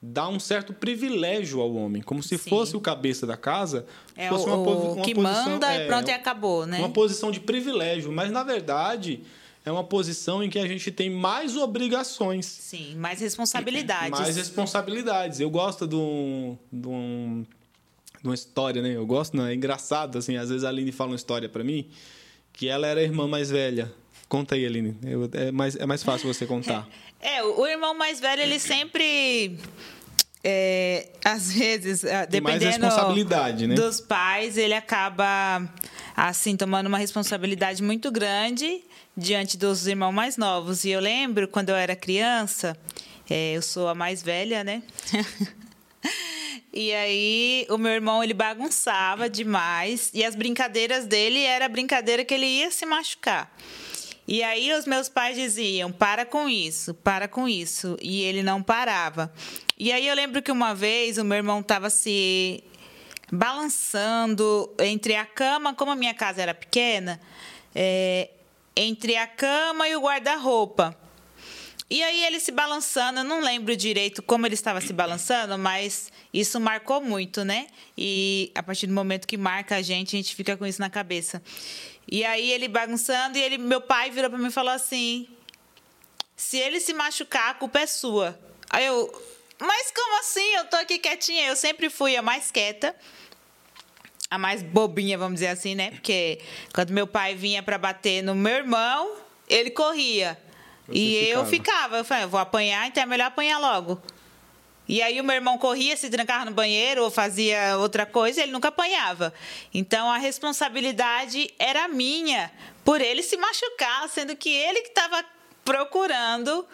dá 0.00 0.28
um 0.28 0.38
certo 0.38 0.72
privilégio 0.72 1.60
ao 1.60 1.74
homem, 1.74 2.00
como 2.00 2.22
se 2.22 2.38
Sim. 2.38 2.50
fosse 2.50 2.76
o 2.76 2.80
cabeça 2.80 3.26
da 3.26 3.36
casa, 3.36 3.84
é 4.16 4.28
fosse 4.28 4.48
o, 4.48 4.54
uma, 4.54 4.92
uma 4.92 5.04
que 5.04 5.14
posição, 5.14 5.50
manda 5.50 5.74
é, 5.74 5.84
e 5.84 5.86
pronto 5.88 6.08
e 6.08 6.12
acabou, 6.12 6.66
né? 6.66 6.78
Uma 6.78 6.90
posição 6.90 7.30
de 7.30 7.40
privilégio, 7.40 8.12
mas 8.12 8.30
na 8.30 8.44
verdade 8.44 9.20
é 9.64 9.72
uma 9.72 9.84
posição 9.84 10.42
em 10.42 10.48
que 10.48 10.58
a 10.58 10.66
gente 10.66 10.90
tem 10.90 11.10
mais 11.10 11.56
obrigações. 11.56 12.46
Sim, 12.46 12.94
mais 12.96 13.20
responsabilidades. 13.20 14.10
Mais 14.10 14.36
responsabilidades. 14.36 15.40
Eu 15.40 15.50
gosto 15.50 15.86
de, 15.86 15.96
um, 15.96 16.56
de, 16.72 16.88
um, 16.88 17.46
de 18.20 18.28
uma 18.28 18.34
história, 18.34 18.80
né? 18.80 18.96
Eu 18.96 19.06
gosto, 19.06 19.36
não, 19.36 19.46
é 19.46 19.54
engraçado, 19.54 20.18
assim, 20.18 20.36
às 20.36 20.48
vezes 20.48 20.64
a 20.64 20.68
Aline 20.68 20.92
fala 20.92 21.10
uma 21.10 21.16
história 21.16 21.48
para 21.48 21.62
mim, 21.62 21.88
que 22.52 22.68
ela 22.68 22.86
era 22.86 23.00
a 23.00 23.02
irmã 23.02 23.28
mais 23.28 23.50
velha. 23.50 23.92
Conta 24.28 24.54
aí, 24.54 24.66
Aline. 24.66 24.96
Eu, 25.02 25.28
é, 25.32 25.50
mais, 25.50 25.76
é 25.76 25.86
mais 25.86 26.02
fácil 26.02 26.32
você 26.32 26.46
contar. 26.46 26.88
É, 27.20 27.42
o 27.42 27.66
irmão 27.66 27.94
mais 27.94 28.20
velho, 28.20 28.42
ele 28.42 28.60
sempre... 28.60 29.58
É, 30.44 31.08
às 31.24 31.50
vezes, 31.52 32.04
ah, 32.04 32.26
dependendo 32.26 32.86
né? 33.66 33.74
dos 33.74 34.00
pais, 34.00 34.56
ele 34.56 34.72
acaba 34.72 35.68
assim 36.16 36.56
tomando 36.56 36.86
uma 36.86 36.96
responsabilidade 36.96 37.82
muito 37.82 38.12
grande 38.12 38.84
diante 39.18 39.56
dos 39.56 39.88
irmãos 39.88 40.12
mais 40.12 40.36
novos. 40.36 40.84
E 40.84 40.90
eu 40.90 41.00
lembro 41.00 41.48
quando 41.48 41.70
eu 41.70 41.74
era 41.74 41.96
criança, 41.96 42.78
é, 43.28 43.56
eu 43.56 43.60
sou 43.60 43.88
a 43.88 43.94
mais 43.94 44.22
velha, 44.22 44.62
né? 44.62 44.80
e 46.72 46.94
aí 46.94 47.66
o 47.68 47.76
meu 47.76 47.90
irmão 47.90 48.22
ele 48.22 48.32
bagunçava 48.32 49.28
demais 49.28 50.10
e 50.14 50.24
as 50.24 50.36
brincadeiras 50.36 51.04
dele 51.04 51.42
era 51.42 51.68
brincadeira 51.68 52.24
que 52.24 52.32
ele 52.32 52.46
ia 52.46 52.70
se 52.70 52.86
machucar. 52.86 53.52
E 54.26 54.42
aí 54.42 54.72
os 54.72 54.86
meus 54.86 55.08
pais 55.08 55.36
diziam: 55.36 55.90
"Para 55.90 56.24
com 56.24 56.48
isso, 56.48 56.94
para 56.94 57.26
com 57.26 57.48
isso", 57.48 57.96
e 58.00 58.22
ele 58.22 58.42
não 58.42 58.62
parava. 58.62 59.32
E 59.76 59.90
aí 59.90 60.06
eu 60.06 60.14
lembro 60.14 60.40
que 60.42 60.52
uma 60.52 60.74
vez 60.74 61.18
o 61.18 61.24
meu 61.24 61.38
irmão 61.38 61.60
estava 61.60 61.90
se 61.90 62.62
balançando 63.32 64.72
entre 64.78 65.16
a 65.16 65.26
cama, 65.26 65.74
como 65.74 65.90
a 65.90 65.96
minha 65.96 66.14
casa 66.14 66.40
era 66.40 66.54
pequena, 66.54 67.20
é, 67.74 68.30
entre 68.80 69.16
a 69.16 69.26
cama 69.26 69.88
e 69.88 69.96
o 69.96 70.00
guarda-roupa. 70.00 70.96
E 71.90 72.00
aí 72.00 72.22
ele 72.24 72.38
se 72.38 72.52
balançando, 72.52 73.20
eu 73.20 73.24
não 73.24 73.40
lembro 73.40 73.74
direito 73.74 74.22
como 74.22 74.46
ele 74.46 74.54
estava 74.54 74.80
se 74.80 74.92
balançando, 74.92 75.58
mas 75.58 76.12
isso 76.32 76.60
marcou 76.60 77.00
muito, 77.00 77.44
né? 77.44 77.66
E 77.96 78.52
a 78.54 78.62
partir 78.62 78.86
do 78.86 78.92
momento 78.92 79.26
que 79.26 79.36
marca 79.36 79.74
a 79.74 79.82
gente, 79.82 80.14
a 80.14 80.18
gente 80.18 80.32
fica 80.32 80.56
com 80.56 80.64
isso 80.64 80.80
na 80.80 80.88
cabeça. 80.88 81.42
E 82.06 82.24
aí 82.24 82.52
ele 82.52 82.68
bagunçando 82.68 83.36
e 83.36 83.42
ele, 83.42 83.58
meu 83.58 83.80
pai 83.80 84.10
virou 84.10 84.30
para 84.30 84.38
mim 84.38 84.46
e 84.46 84.52
falou 84.52 84.72
assim: 84.72 85.26
"Se 86.36 86.56
ele 86.56 86.78
se 86.78 86.94
machucar, 86.94 87.50
a 87.50 87.54
culpa 87.54 87.80
é 87.80 87.86
sua". 87.86 88.38
Aí 88.70 88.86
eu: 88.86 89.10
"Mas 89.58 89.90
como 89.90 90.20
assim? 90.20 90.54
Eu 90.54 90.66
tô 90.66 90.76
aqui 90.76 91.00
quietinha". 91.00 91.48
Eu 91.48 91.56
sempre 91.56 91.90
fui 91.90 92.16
a 92.16 92.22
mais 92.22 92.52
quieta 92.52 92.94
a 94.30 94.38
mais 94.38 94.62
bobinha, 94.62 95.16
vamos 95.16 95.34
dizer 95.34 95.48
assim, 95.48 95.74
né? 95.74 95.90
Porque 95.90 96.40
quando 96.74 96.90
meu 96.90 97.06
pai 97.06 97.34
vinha 97.34 97.62
para 97.62 97.78
bater 97.78 98.22
no 98.22 98.34
meu 98.34 98.56
irmão, 98.56 99.16
ele 99.48 99.70
corria. 99.70 100.38
Você 100.86 100.98
e 100.98 101.20
ficava. 101.20 101.40
eu 101.40 101.46
ficava. 101.46 101.96
Eu 101.98 102.04
falei, 102.04 102.26
vou 102.26 102.40
apanhar, 102.40 102.86
então 102.86 103.02
é 103.02 103.06
melhor 103.06 103.26
apanhar 103.26 103.58
logo. 103.58 104.00
E 104.86 105.02
aí 105.02 105.20
o 105.20 105.24
meu 105.24 105.34
irmão 105.34 105.58
corria, 105.58 105.96
se 105.96 106.08
trancava 106.08 106.46
no 106.46 106.50
banheiro 106.50 107.04
ou 107.04 107.10
fazia 107.10 107.76
outra 107.78 108.06
coisa, 108.06 108.40
e 108.40 108.42
ele 108.44 108.52
nunca 108.52 108.68
apanhava. 108.68 109.32
Então 109.72 110.10
a 110.10 110.18
responsabilidade 110.18 111.50
era 111.58 111.88
minha 111.88 112.50
por 112.84 113.00
ele 113.00 113.22
se 113.22 113.36
machucar, 113.36 114.08
sendo 114.08 114.34
que 114.34 114.48
ele 114.50 114.80
que 114.80 114.88
estava 114.88 115.24
procurando 115.62 116.66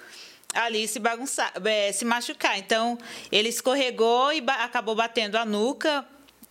ali 0.55 0.86
se 0.86 1.00
bagunçar, 1.00 1.52
é, 1.64 1.90
se 1.90 2.05
machucar. 2.05 2.57
Então 2.57 2.96
ele 3.32 3.48
escorregou 3.48 4.32
e 4.32 4.42
acabou 4.46 4.94
batendo 4.94 5.36
a 5.36 5.44
nuca 5.44 6.07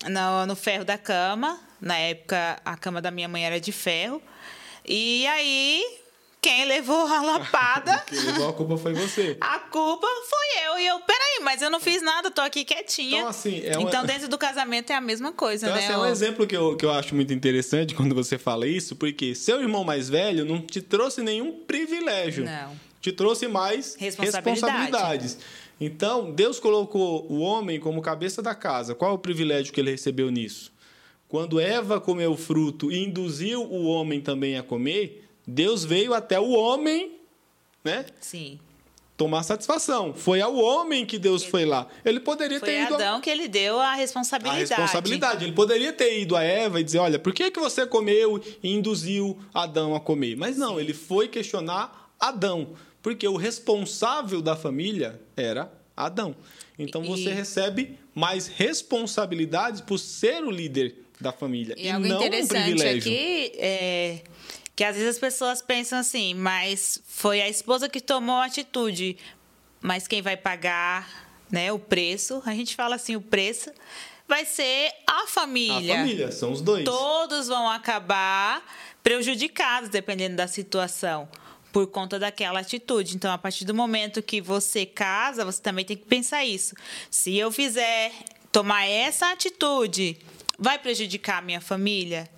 no, 0.10 0.46
no 0.46 0.56
ferro 0.56 0.86
da 0.86 0.98
cama. 0.98 1.60
Na 1.80 1.98
época, 1.98 2.62
a 2.64 2.78
cama 2.78 3.02
da 3.02 3.12
minha 3.12 3.28
mãe 3.28 3.46
era 3.46 3.60
de 3.60 3.72
ferro. 3.72 4.22
E 4.86 5.26
aí, 5.28 5.84
quem 6.42 6.66
levou 6.66 7.08
a 7.08 7.22
lapada. 7.22 8.04
quem 8.08 8.20
levou 8.20 8.50
a 8.50 8.54
culpa 8.54 8.78
foi 8.78 8.94
você. 8.94 9.38
A 9.40 9.60
culpa 9.60 10.08
foi 10.30 10.68
eu. 10.68 10.80
E 10.80 10.88
eu, 10.88 11.00
peraí, 11.00 11.40
mas 11.42 11.62
eu 11.62 11.70
não 11.70 11.80
fiz 11.80 12.02
nada, 12.02 12.30
tô 12.30 12.42
aqui 12.42 12.66
quietinha. 12.66 13.20
Então, 13.20 13.30
assim. 13.30 13.62
É 13.64 13.78
uma... 13.78 13.88
Então, 13.88 14.06
dentro 14.06 14.28
do 14.28 14.38
casamento 14.38 14.92
é 14.92 14.96
a 14.96 15.02
mesma 15.02 15.32
coisa, 15.32 15.66
então, 15.66 15.78
né? 15.78 15.86
Assim, 15.86 15.94
é 15.94 15.98
um 15.98 16.06
exemplo 16.06 16.46
que 16.46 16.56
eu, 16.56 16.76
que 16.76 16.86
eu 16.86 16.92
acho 16.92 17.16
muito 17.16 17.34
interessante 17.34 17.96
quando 17.96 18.14
você 18.14 18.38
fala 18.38 18.68
isso, 18.68 18.96
porque 18.96 19.34
seu 19.34 19.62
irmão 19.62 19.86
mais 19.86 20.10
velho 20.10 20.44
não 20.44 20.62
te 20.62 20.82
trouxe 20.82 21.22
nenhum 21.22 21.64
privilégio. 21.66 22.44
Não. 22.44 22.94
Te 23.02 23.12
trouxe 23.12 23.48
mais 23.48 23.96
Responsabilidade. 23.96 24.50
responsabilidades. 24.50 25.38
Então, 25.80 26.32
Deus 26.32 26.60
colocou 26.60 27.26
o 27.30 27.40
homem 27.40 27.80
como 27.80 28.02
cabeça 28.02 28.42
da 28.42 28.56
casa. 28.56 28.96
Qual 28.96 29.12
é 29.12 29.14
o 29.14 29.18
privilégio 29.18 29.74
que 29.74 29.80
ele 29.82 29.92
recebeu 29.92 30.30
nisso? 30.30 30.72
Quando 31.28 31.60
Eva 31.60 32.00
comeu 32.00 32.34
o 32.34 32.38
fruto 32.38 32.92
e 32.92 33.04
induziu 33.04 33.64
o 33.64 33.86
homem 33.86 34.22
também 34.22 34.58
a 34.58 34.62
comer, 34.62 35.28
Deus 35.48 35.84
veio 35.84 36.14
até 36.14 36.40
o 36.40 36.52
homem, 36.52 37.14
né? 37.84 38.06
Sim. 38.20 38.60
Tomar 39.18 39.44
satisfação. 39.44 40.14
Foi 40.14 40.42
ao 40.42 40.56
homem 40.56 41.06
que 41.06 41.20
Deus 41.20 41.42
ele, 41.42 41.52
foi 41.52 41.66
lá. 41.66 41.88
Ele 42.06 42.20
poderia 42.20 42.60
ter 42.60 42.82
ido. 42.82 42.96
Foi 42.96 42.96
Adão 43.04 43.18
a... 43.18 43.22
que 43.22 43.30
ele 43.30 43.48
deu 43.48 43.80
a 43.80 43.94
responsabilidade. 43.94 44.74
A 44.74 44.78
responsabilidade. 44.78 45.46
Ele 45.46 45.54
poderia 45.54 45.94
ter 45.94 46.20
ido 46.20 46.36
a 46.36 46.44
Eva 46.44 46.80
e 46.80 46.84
dizer: 46.84 47.00
olha, 47.00 47.20
por 47.20 47.34
que, 47.34 47.52
que 47.52 47.60
você 47.60 47.86
comeu 47.86 48.42
e 48.62 48.72
induziu 48.72 49.38
Adão 49.54 49.96
a 49.96 50.00
comer? 50.00 50.36
Mas 50.36 50.58
não, 50.58 50.76
Sim. 50.76 50.82
ele 50.82 50.94
foi 50.94 51.28
questionar 51.28 52.12
Adão. 52.20 52.70
Porque 53.04 53.28
o 53.28 53.36
responsável 53.36 54.42
da 54.42 54.56
família 54.56 55.22
era 55.36 55.70
Adão. 55.96 56.36
Então 56.80 57.04
você 57.04 57.30
e... 57.30 57.34
recebe 57.34 58.00
mais 58.16 58.48
responsabilidades 58.48 59.82
por 59.82 60.00
ser 60.00 60.42
o 60.44 60.50
líder 60.50 60.96
da 61.20 61.34
família. 61.34 61.76
E, 61.78 61.86
e 61.86 61.92
algo 61.92 62.08
não 62.08 62.16
interessante 62.16 62.62
um 62.62 62.64
privilégio. 62.64 63.12
aqui 63.12 63.52
é 63.58 64.22
que 64.76 64.84
às 64.84 64.96
vezes 64.96 65.12
as 65.12 65.20
pessoas 65.20 65.62
pensam 65.62 66.00
assim, 66.00 66.34
mas 66.34 67.00
foi 67.06 67.42
a 67.42 67.48
esposa 67.48 67.88
que 67.88 68.02
tomou 68.02 68.38
a 68.38 68.46
atitude, 68.46 69.18
mas 69.80 70.08
quem 70.08 70.22
vai 70.22 70.36
pagar 70.36 71.30
né, 71.52 71.72
o 71.72 71.78
preço, 71.78 72.42
a 72.44 72.52
gente 72.56 72.76
fala 72.76 72.96
assim, 72.96 73.16
o 73.16 73.22
preço 73.22 73.70
vai 74.28 74.46
ser 74.46 74.92
a 75.06 75.28
família. 75.28 75.94
A 75.94 75.98
família, 75.98 76.32
são 76.32 76.52
os 76.52 76.62
dois. 76.62 76.86
Todos 76.86 77.50
vão 77.50 77.70
acabar 77.70 78.64
prejudicados, 79.04 79.90
dependendo 79.90 80.38
da 80.38 80.48
situação 80.48 81.30
por 81.74 81.88
conta 81.88 82.20
daquela 82.20 82.60
atitude. 82.60 83.16
Então, 83.16 83.34
a 83.34 83.38
partir 83.38 83.66
do 83.66 83.74
momento 83.74 84.22
que 84.22 84.40
você 84.40 84.86
casa, 84.86 85.44
você 85.44 85.60
também 85.60 85.84
tem 85.84 85.98
que 85.98 86.06
pensar 86.06 86.46
isso. 86.46 86.76
Se 87.10 87.36
eu 87.36 87.52
fizer 87.52 88.14
tomar 88.52 88.86
essa 88.86 89.32
atitude, 89.32 90.16
vai 90.58 90.78
prejudicar 90.78 91.40
a 91.40 91.42
minha 91.42 91.60
família? 91.60 92.30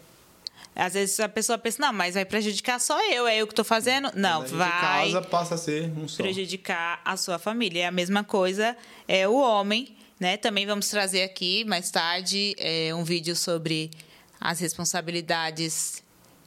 Às 0.74 0.94
vezes 0.94 1.20
a 1.20 1.28
pessoa 1.28 1.58
pensa, 1.58 1.82
não, 1.82 1.92
mas 1.92 2.16
vai 2.16 2.24
prejudicar 2.24 2.80
só 2.80 2.98
eu, 3.12 3.28
é 3.28 3.38
eu 3.38 3.46
que 3.46 3.52
estou 3.52 3.66
fazendo. 3.66 4.10
Não, 4.16 4.46
vai. 4.48 5.12
casa 5.12 5.22
passa 5.22 5.56
a 5.56 5.58
ser 5.58 5.92
um 5.98 6.08
só. 6.08 6.24
Prejudicar 6.24 7.02
a 7.04 7.18
sua 7.18 7.38
família. 7.38 7.84
É 7.84 7.88
a 7.88 7.92
mesma 7.92 8.24
coisa 8.24 8.76
é 9.08 9.28
o 9.28 9.36
homem, 9.36 9.96
né? 10.18 10.38
Também 10.38 10.66
vamos 10.66 10.88
trazer 10.88 11.24
aqui 11.24 11.66
mais 11.66 11.92
tarde 11.92 12.56
é, 12.58 12.96
um 12.96 13.04
vídeo 13.04 13.36
sobre 13.36 13.92
as 14.40 14.60
responsabilidades 14.60 16.05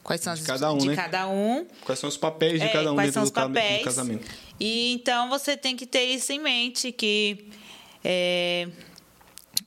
quais 0.09 0.23
são 0.23 0.33
De 0.33 0.41
as 0.41 0.47
cada 0.47 0.73
um, 0.73 0.79
de 0.79 0.87
né? 0.89 0.97
cada 0.97 1.29
um 1.29 1.67
Quais 1.85 1.99
são 1.99 2.09
os 2.09 2.17
papéis 2.17 2.59
de 2.61 2.67
é, 2.67 2.71
cada 2.73 2.93
um 2.93 2.95
quais 2.95 3.09
dentro 3.09 3.15
são 3.15 3.23
do, 3.23 3.27
os 3.27 3.31
do 3.31 3.35
papéis. 3.35 3.85
casamento? 3.85 4.27
E 4.59 4.93
então 4.95 5.29
você 5.29 5.55
tem 5.55 5.77
que 5.77 5.85
ter 5.87 6.05
isso 6.07 6.33
em 6.33 6.41
mente 6.41 6.91
que 6.91 7.45
é, 8.03 8.69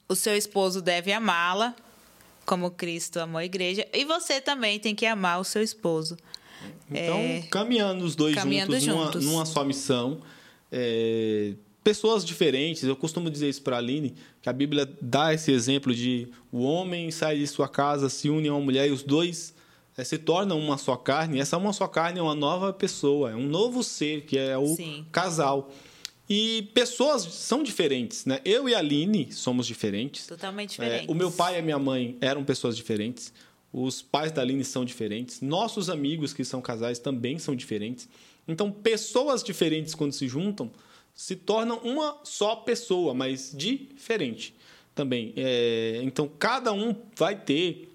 o 0.10 0.16
seu 0.16 0.36
esposo 0.36 0.82
deve 0.82 1.14
amá-la 1.14 1.76
como 2.44 2.72
Cristo 2.72 3.20
amou 3.20 3.38
a 3.38 3.46
igreja 3.46 3.88
e 3.94 4.04
você 4.04 4.42
também 4.42 4.80
tem 4.80 4.96
que 4.96 5.06
amar 5.06 5.40
o 5.40 5.44
seu 5.44 5.62
esposo. 5.62 6.18
Então, 6.90 7.18
É, 7.20 7.44
caminhando 7.52 8.04
os 8.04 8.16
dois 8.16 8.34
caminhando 8.36 8.72
juntos, 8.80 8.88
numa, 8.88 9.06
juntos. 9.06 9.26
numa 9.26 9.46
só 9.46 9.64
missão. 9.64 10.22
é, 10.72 11.54
pessoas 11.84 12.26
diferentes, 12.26 12.84
eu 12.84 12.96
costumo 12.96 13.30
dizer 13.30 13.48
isso 13.50 13.62
para 13.62 13.76
a 13.76 13.80
Aline, 13.80 14.16
que 14.42 14.50
a 14.50 14.54
Bíblia 14.54 14.90
dá 15.02 15.34
esse 15.34 15.52
exemplo 15.52 15.94
de 15.94 16.28
o 16.52 16.62
homem 16.64 17.10
sai 17.12 17.38
de 17.38 17.48
sua 17.48 17.68
casa, 17.68 18.10
se 18.10 18.28
une 18.30 18.48
a 18.48 18.54
uma 18.54 18.62
mulher 18.62 18.88
e 18.88 18.92
os 18.92 19.04
dois 19.04 19.54
se 20.04 20.18
tornam 20.18 20.60
uma 20.60 20.78
só 20.78 20.96
carne. 20.96 21.40
Essa 21.40 21.58
uma 21.58 21.74
só 21.74 21.88
carne 21.88 22.20
é 22.20 22.22
uma 22.22 22.36
nova 22.36 22.72
pessoa, 22.74 23.32
é 23.32 23.36
um 23.36 23.46
novo 23.48 23.84
ser, 23.84 24.22
que 24.26 24.38
é 24.38 24.58
o 24.58 24.76
Sim. 24.76 25.06
casal. 25.12 25.72
E 26.30 26.70
pessoas 26.74 27.24
são 27.24 27.62
diferentes, 27.62 28.26
né? 28.26 28.40
Eu 28.46 28.70
e 28.70 28.74
a 28.74 28.80
Aline 28.80 29.32
somos 29.34 29.68
diferentes. 29.68 30.28
Totalmente 30.28 30.82
É, 30.82 30.86
diferente. 30.86 31.12
o 31.12 31.14
meu 31.14 31.30
pai 31.30 31.56
e 31.56 31.60
a 31.60 31.62
minha 31.62 31.78
mãe 31.80 32.18
eram 32.22 32.44
pessoas 32.44 32.78
diferentes. 32.78 33.34
Os 33.74 34.02
pais 34.02 34.32
da 34.32 34.42
Aline 34.42 34.64
são 34.64 34.86
diferentes. 34.86 35.42
Nossos 35.42 35.90
amigos 35.90 36.34
que 36.34 36.46
são 36.46 36.62
casais 36.62 37.00
também 37.00 37.38
são 37.38 37.54
diferentes. 37.56 38.08
Então, 38.48 38.72
pessoas 38.72 39.44
diferentes, 39.44 39.94
quando 39.94 40.14
se 40.14 40.28
juntam, 40.28 40.72
se 41.14 41.36
tornam 41.36 41.78
uma 41.84 42.18
só 42.24 42.56
pessoa, 42.56 43.14
mas 43.14 43.54
diferente 43.56 44.56
também. 44.96 45.34
É, 45.36 46.00
então, 46.04 46.30
cada 46.40 46.72
um 46.74 46.96
vai 47.16 47.36
ter 47.36 47.91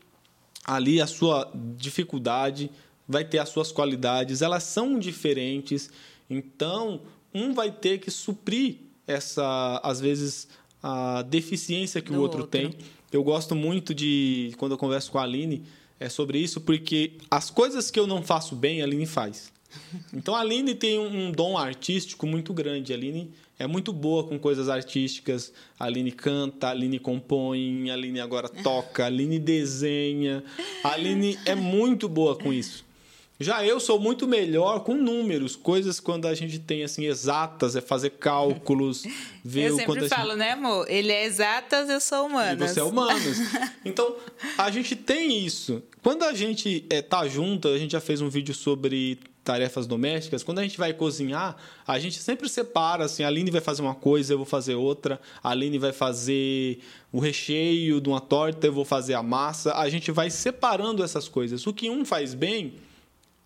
ali 0.66 1.00
a 1.00 1.06
sua 1.06 1.50
dificuldade, 1.76 2.70
vai 3.06 3.24
ter 3.24 3.38
as 3.38 3.48
suas 3.48 3.70
qualidades, 3.70 4.42
elas 4.42 4.64
são 4.64 4.98
diferentes. 4.98 5.90
Então, 6.28 7.02
um 7.32 7.54
vai 7.54 7.70
ter 7.70 7.98
que 7.98 8.10
suprir 8.10 8.76
essa, 9.06 9.80
às 9.82 10.00
vezes, 10.00 10.48
a 10.82 11.22
deficiência 11.22 12.00
que 12.00 12.10
Do 12.10 12.18
o 12.18 12.22
outro, 12.22 12.40
outro. 12.40 12.58
tem. 12.60 12.74
Eu 13.12 13.22
gosto 13.22 13.54
muito 13.54 13.94
de, 13.94 14.52
quando 14.58 14.72
eu 14.72 14.78
converso 14.78 15.12
com 15.12 15.18
a 15.18 15.22
Aline, 15.22 15.62
é 16.00 16.08
sobre 16.08 16.38
isso, 16.38 16.60
porque 16.60 17.12
as 17.30 17.50
coisas 17.50 17.90
que 17.90 17.98
eu 17.98 18.06
não 18.06 18.22
faço 18.22 18.54
bem, 18.56 18.82
a 18.82 18.84
Aline 18.84 19.06
faz. 19.06 19.52
Então 20.12 20.34
a 20.34 20.40
Aline 20.40 20.74
tem 20.74 20.98
um 20.98 21.26
um 21.28 21.32
dom 21.32 21.56
artístico 21.56 22.26
muito 22.26 22.52
grande. 22.52 22.92
A 22.92 22.96
Aline 22.96 23.30
é 23.58 23.66
muito 23.66 23.92
boa 23.92 24.24
com 24.24 24.38
coisas 24.38 24.68
artísticas. 24.68 25.52
A 25.78 25.84
Aline 25.86 26.12
canta, 26.12 26.68
a 26.68 26.70
Aline 26.70 26.98
compõe, 26.98 27.90
a 27.90 27.94
Aline 27.94 28.20
agora 28.20 28.48
toca, 28.62 29.04
a 29.04 29.06
Aline 29.06 29.38
desenha. 29.38 30.44
A 30.84 30.90
Aline 30.92 31.38
é 31.44 31.54
muito 31.54 32.08
boa 32.08 32.36
com 32.36 32.52
isso. 32.52 32.84
Já 33.38 33.64
eu 33.66 33.78
sou 33.78 34.00
muito 34.00 34.26
melhor 34.26 34.80
com 34.80 34.94
números, 34.94 35.54
coisas 35.54 36.00
quando 36.00 36.26
a 36.26 36.34
gente 36.34 36.58
tem 36.58 36.82
assim 36.82 37.04
exatas, 37.04 37.76
é 37.76 37.82
fazer 37.82 38.10
cálculos, 38.10 39.04
ver 39.44 39.68
Eu 39.68 39.74
o 39.74 39.76
quanto 39.84 39.86
sempre 39.86 39.98
a 39.98 40.08
gente... 40.08 40.16
falo, 40.16 40.36
né, 40.36 40.52
amor? 40.52 40.86
Ele 40.88 41.12
é 41.12 41.24
exatas, 41.26 41.90
eu 41.90 42.00
sou 42.00 42.24
E 42.24 42.30
humanas. 42.30 42.70
você 42.70 42.80
é 42.80 42.82
humanos. 42.82 43.36
Então, 43.84 44.16
a 44.58 44.70
gente 44.70 44.96
tem 44.96 45.44
isso. 45.44 45.82
Quando 46.02 46.24
a 46.24 46.32
gente 46.32 46.84
é, 46.90 47.00
tá 47.02 47.28
junto, 47.28 47.68
a 47.68 47.78
gente 47.78 47.92
já 47.92 48.00
fez 48.00 48.20
um 48.20 48.28
vídeo 48.28 48.54
sobre 48.54 49.18
tarefas 49.46 49.86
domésticas. 49.86 50.42
Quando 50.42 50.58
a 50.58 50.62
gente 50.62 50.76
vai 50.76 50.92
cozinhar, 50.92 51.56
a 51.86 51.98
gente 51.98 52.18
sempre 52.18 52.48
separa, 52.48 53.04
assim, 53.04 53.22
a 53.22 53.28
Aline 53.28 53.50
vai 53.50 53.60
fazer 53.60 53.80
uma 53.80 53.94
coisa, 53.94 54.34
eu 54.34 54.38
vou 54.38 54.44
fazer 54.46 54.74
outra. 54.74 55.18
A 55.42 55.50
Aline 55.50 55.78
vai 55.78 55.92
fazer 55.92 56.80
o 57.12 57.20
recheio 57.20 58.00
de 58.00 58.08
uma 58.08 58.20
torta, 58.20 58.66
eu 58.66 58.72
vou 58.72 58.84
fazer 58.84 59.14
a 59.14 59.22
massa. 59.22 59.72
A 59.74 59.88
gente 59.88 60.10
vai 60.10 60.28
separando 60.28 61.02
essas 61.02 61.28
coisas. 61.28 61.66
O 61.66 61.72
que 61.72 61.88
um 61.88 62.04
faz 62.04 62.34
bem, 62.34 62.74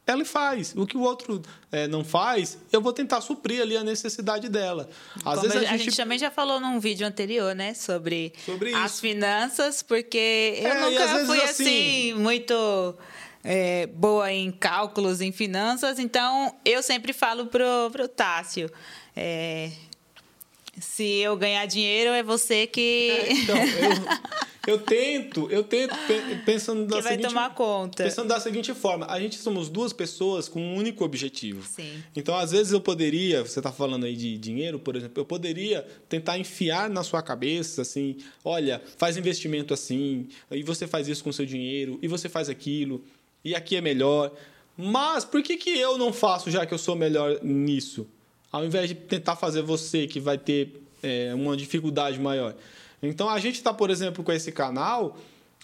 ela 0.07 0.25
faz. 0.25 0.75
O 0.77 0.87
que 0.87 0.97
o 0.97 1.03
outro 1.03 1.41
é, 1.71 1.87
não 1.87 2.03
faz, 2.03 2.59
eu 2.73 2.81
vou 2.81 2.93
tentar 2.93 3.21
suprir 3.21 3.61
ali 3.63 3.77
a 3.77 3.85
necessidade 3.85 4.49
dela. 4.49 4.89
Às 5.25 5.39
Como 5.39 5.43
vezes 5.53 5.69
a, 5.71 5.77
gente... 5.77 5.97
também 5.97 6.19
já 6.19 6.31
falou 6.33 6.59
num 6.59 6.81
vídeo 6.81 7.07
anterior, 7.07 7.55
né? 7.55 7.75
Sobre, 7.75 8.33
Sobre 8.45 8.75
as 8.75 8.99
finanças, 8.99 9.83
porque 9.83 10.55
eu 10.61 10.67
É, 10.69 10.81
nunca 10.91 11.09
fui 11.27 11.41
assim- 11.43 11.65
assim, 11.65 12.15
muito 12.15 12.55
é, 13.43 13.87
boa 13.87 14.33
em 14.33 14.51
cálculos, 14.53 15.21
em 15.21 15.33
finanças, 15.33 15.99
então 15.99 16.55
eu 16.65 16.83
sempre 16.83 17.13
falo 17.13 17.47
pro, 17.47 17.91
pro 17.93 18.07
Tássio. 18.09 18.71
é, 19.17 19.71
se 20.79 21.05
eu 21.19 21.37
ganhar 21.37 21.67
dinheiro, 21.67 22.11
é 22.11 22.23
você 22.23 22.67
que, 22.67 23.11
Então, 23.43 23.57
eu, 23.57 24.75
eu 24.75 24.79
tento, 24.79 25.49
eu 25.51 25.63
tento 25.63 25.95
pe- 26.07 26.37
pensando 26.47 26.87
da 26.87 26.97
que 26.97 27.03
vai 27.03 27.13
seguinte, 27.15 27.29
tomar 27.29 27.55
conta. 27.55 28.05
pensando 28.05 28.29
da 28.29 28.41
seguinte 28.41 28.73
forma, 28.73 29.05
a 29.07 29.21
gente 29.21 29.37
somos 29.37 29.69
duas 29.69 29.93
pessoas 29.93 30.49
com 30.49 30.59
um 30.61 30.77
único 30.77 31.05
objetivo. 31.05 31.63
Sim. 31.67 32.03
Então, 32.17 32.35
às 32.35 32.53
vezes 32.53 32.73
eu 32.73 32.81
poderia, 32.81 33.43
você 33.43 33.59
está 33.59 33.71
falando 33.73 34.05
aí 34.07 34.17
de 34.17 34.39
dinheiro, 34.39 34.79
por 34.79 34.97
exemplo, 34.97 35.21
eu 35.21 35.25
poderia 35.27 35.87
tentar 36.09 36.39
enfiar 36.39 36.89
na 36.89 37.03
sua 37.03 37.21
cabeça 37.21 37.83
assim, 37.83 38.17
olha, 38.43 38.81
faz 38.97 39.19
investimento 39.19 39.75
assim, 39.75 40.29
e 40.51 40.63
você 40.63 40.87
faz 40.87 41.09
isso 41.09 41.23
com 41.23 41.31
o 41.31 41.33
seu 41.35 41.45
dinheiro, 41.45 41.99
e 42.01 42.09
você 42.09 42.29
faz 42.29 42.49
aquilo, 42.49 43.05
e 43.45 43.55
aqui 43.55 43.77
é 43.77 43.81
melhor. 43.81 44.33
Mas 44.77 45.25
por 45.25 45.43
que, 45.43 45.57
que 45.57 45.71
eu 45.71 45.99
não 45.99 46.13
faço 46.13 46.51
já 46.51 46.65
que 46.65 46.73
eu 46.73 46.79
sou 46.79 46.97
melhor 46.97 47.39
nisso? 47.43 48.07
Ao 48.51 48.65
invés 48.65 48.89
de 48.89 48.95
tentar 48.95 49.37
fazer 49.37 49.63
você 49.63 50.07
que 50.07 50.19
vai 50.19 50.39
ter 50.39 50.83
é, 51.03 51.33
uma 51.35 51.57
dificuldade 51.57 52.19
maior. 52.19 52.55
Então 53.03 53.29
a 53.29 53.39
gente 53.39 53.57
está, 53.57 53.73
por 53.73 53.91
exemplo, 53.91 54.25
com 54.25 54.33
esse 54.33 54.51
canal. 54.53 55.17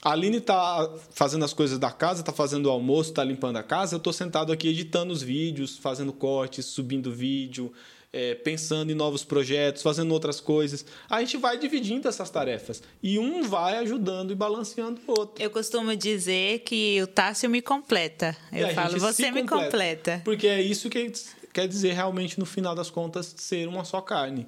A 0.02 0.12
Aline 0.12 0.38
está 0.38 0.88
fazendo 1.10 1.44
as 1.44 1.52
coisas 1.52 1.78
da 1.78 1.90
casa, 1.90 2.20
está 2.20 2.32
fazendo 2.32 2.66
o 2.66 2.70
almoço, 2.70 3.10
está 3.10 3.24
limpando 3.24 3.56
a 3.56 3.62
casa. 3.62 3.94
Eu 3.94 3.98
estou 3.98 4.12
sentado 4.12 4.52
aqui 4.52 4.68
editando 4.68 5.12
os 5.12 5.22
vídeos, 5.22 5.76
fazendo 5.76 6.12
cortes, 6.12 6.66
subindo 6.66 7.12
vídeo, 7.12 7.72
é, 8.16 8.34
pensando 8.34 8.90
em 8.90 8.94
novos 8.94 9.22
projetos, 9.22 9.82
fazendo 9.82 10.10
outras 10.10 10.40
coisas. 10.40 10.86
A 11.08 11.20
gente 11.20 11.36
vai 11.36 11.58
dividindo 11.58 12.08
essas 12.08 12.30
tarefas. 12.30 12.82
E 13.02 13.18
um 13.18 13.42
vai 13.42 13.76
ajudando 13.76 14.30
e 14.30 14.34
balanceando 14.34 14.98
o 15.06 15.10
outro. 15.10 15.42
Eu 15.42 15.50
costumo 15.50 15.94
dizer 15.94 16.60
que 16.60 17.02
o 17.02 17.06
Tássio 17.06 17.50
me 17.50 17.60
completa. 17.60 18.34
Eu 18.50 18.70
falo, 18.70 18.98
você 18.98 19.24
se 19.24 19.30
me 19.30 19.46
completa. 19.46 20.22
Porque 20.24 20.46
é 20.46 20.62
isso 20.62 20.88
que 20.88 21.12
quer 21.52 21.68
dizer 21.68 21.92
realmente, 21.92 22.38
no 22.40 22.46
final 22.46 22.74
das 22.74 22.88
contas, 22.88 23.34
ser 23.36 23.68
uma 23.68 23.84
só 23.84 24.00
carne. 24.00 24.46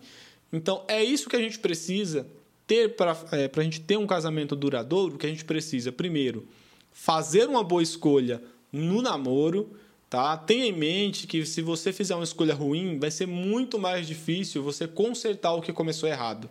Então, 0.50 0.82
é 0.88 1.04
isso 1.04 1.28
que 1.28 1.36
a 1.36 1.40
gente 1.40 1.58
precisa 1.58 2.26
ter 2.66 2.96
para 2.96 3.14
é, 3.32 3.50
a 3.54 3.62
gente 3.62 3.80
ter 3.80 3.98
um 3.98 4.06
casamento 4.06 4.56
duradouro, 4.56 5.18
que 5.18 5.26
a 5.26 5.28
gente 5.28 5.44
precisa, 5.44 5.92
primeiro, 5.92 6.48
fazer 6.90 7.46
uma 7.46 7.62
boa 7.62 7.82
escolha 7.82 8.42
no 8.72 9.02
namoro, 9.02 9.76
tá? 10.08 10.36
Tenha 10.36 10.66
em 10.66 10.72
mente 10.72 11.26
que 11.26 11.44
se 11.44 11.60
você 11.62 11.92
fizer 11.92 12.14
uma 12.14 12.24
escolha 12.24 12.54
ruim, 12.54 12.98
vai 12.98 13.10
ser 13.10 13.26
muito 13.26 13.78
mais 13.78 14.06
difícil 14.06 14.62
você 14.62 14.86
consertar 14.86 15.52
o 15.52 15.62
que 15.62 15.72
começou 15.72 16.08
errado. 16.08 16.48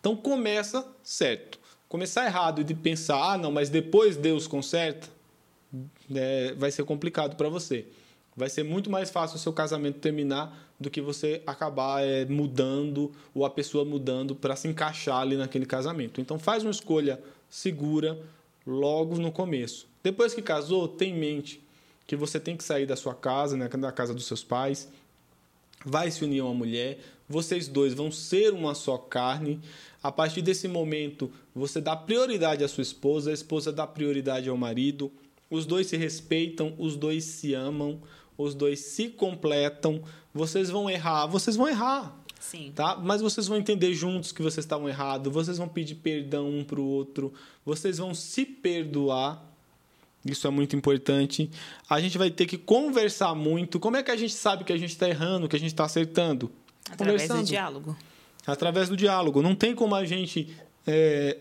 Então 0.00 0.16
começa 0.16 0.86
certo. 1.02 1.58
Começar 1.88 2.24
errado 2.24 2.60
e 2.60 2.64
de 2.64 2.74
pensar, 2.74 3.32
ah, 3.32 3.38
não, 3.38 3.52
mas 3.52 3.68
depois 3.68 4.16
Deus 4.16 4.46
conserta, 4.46 5.08
é, 6.14 6.54
vai 6.54 6.70
ser 6.70 6.84
complicado 6.84 7.36
para 7.36 7.48
você. 7.48 7.86
Vai 8.34 8.48
ser 8.48 8.62
muito 8.62 8.90
mais 8.90 9.10
fácil 9.10 9.36
o 9.36 9.38
seu 9.38 9.52
casamento 9.52 9.98
terminar 9.98 10.70
do 10.80 10.90
que 10.90 11.00
você 11.00 11.42
acabar 11.46 12.02
é, 12.02 12.24
mudando 12.24 13.12
ou 13.34 13.44
a 13.44 13.50
pessoa 13.50 13.84
mudando 13.84 14.34
para 14.34 14.56
se 14.56 14.68
encaixar 14.68 15.18
ali 15.18 15.36
naquele 15.36 15.66
casamento. 15.66 16.20
Então 16.20 16.38
faz 16.38 16.62
uma 16.62 16.70
escolha 16.70 17.20
segura 17.48 18.18
logo 18.66 19.18
no 19.18 19.30
começo. 19.30 19.86
Depois 20.02 20.32
que 20.32 20.40
casou, 20.40 20.88
tem 20.88 21.12
em 21.12 21.18
mente 21.18 21.62
que 22.06 22.16
você 22.16 22.38
tem 22.38 22.56
que 22.56 22.64
sair 22.64 22.86
da 22.86 22.96
sua 22.96 23.14
casa, 23.14 23.56
né, 23.56 23.68
da 23.68 23.92
casa 23.92 24.12
dos 24.12 24.26
seus 24.26 24.42
pais, 24.42 24.88
vai 25.84 26.10
se 26.10 26.24
unir 26.24 26.40
a 26.40 26.44
uma 26.44 26.54
mulher, 26.54 26.98
vocês 27.28 27.68
dois 27.68 27.94
vão 27.94 28.10
ser 28.10 28.52
uma 28.52 28.74
só 28.74 28.98
carne. 28.98 29.60
A 30.02 30.10
partir 30.10 30.42
desse 30.42 30.68
momento, 30.68 31.30
você 31.54 31.80
dá 31.80 31.96
prioridade 31.96 32.62
à 32.64 32.68
sua 32.68 32.82
esposa, 32.82 33.30
a 33.30 33.34
esposa 33.34 33.72
dá 33.72 33.86
prioridade 33.86 34.48
ao 34.48 34.56
marido, 34.56 35.10
os 35.50 35.64
dois 35.64 35.86
se 35.86 35.96
respeitam, 35.96 36.74
os 36.78 36.96
dois 36.96 37.24
se 37.24 37.54
amam, 37.54 38.00
os 38.36 38.54
dois 38.54 38.80
se 38.80 39.08
completam. 39.08 40.02
Vocês 40.34 40.70
vão 40.70 40.88
errar, 40.90 41.26
vocês 41.26 41.56
vão 41.56 41.68
errar, 41.68 42.18
Sim. 42.40 42.72
tá? 42.74 42.96
Mas 42.96 43.20
vocês 43.20 43.46
vão 43.46 43.58
entender 43.58 43.94
juntos 43.94 44.32
que 44.32 44.42
vocês 44.42 44.64
estavam 44.64 44.88
errados, 44.88 45.32
vocês 45.32 45.58
vão 45.58 45.68
pedir 45.68 45.96
perdão 45.96 46.48
um 46.48 46.64
para 46.64 46.80
o 46.80 46.84
outro, 46.84 47.32
vocês 47.64 47.98
vão 47.98 48.14
se 48.14 48.44
perdoar. 48.44 49.51
Isso 50.24 50.46
é 50.46 50.50
muito 50.50 50.76
importante. 50.76 51.50
A 51.88 52.00
gente 52.00 52.16
vai 52.16 52.30
ter 52.30 52.46
que 52.46 52.56
conversar 52.56 53.34
muito. 53.34 53.80
Como 53.80 53.96
é 53.96 54.02
que 54.02 54.10
a 54.10 54.16
gente 54.16 54.34
sabe 54.34 54.64
que 54.64 54.72
a 54.72 54.78
gente 54.78 54.90
está 54.90 55.08
errando, 55.08 55.48
que 55.48 55.56
a 55.56 55.58
gente 55.58 55.72
está 55.72 55.84
acertando? 55.84 56.50
Através 56.90 57.28
do 57.28 57.42
diálogo. 57.42 57.96
Através 58.46 58.88
do 58.88 58.96
diálogo. 58.96 59.42
Não 59.42 59.54
tem 59.54 59.74
como 59.74 59.94
a 59.94 60.04
gente 60.04 60.56
é, 60.86 61.38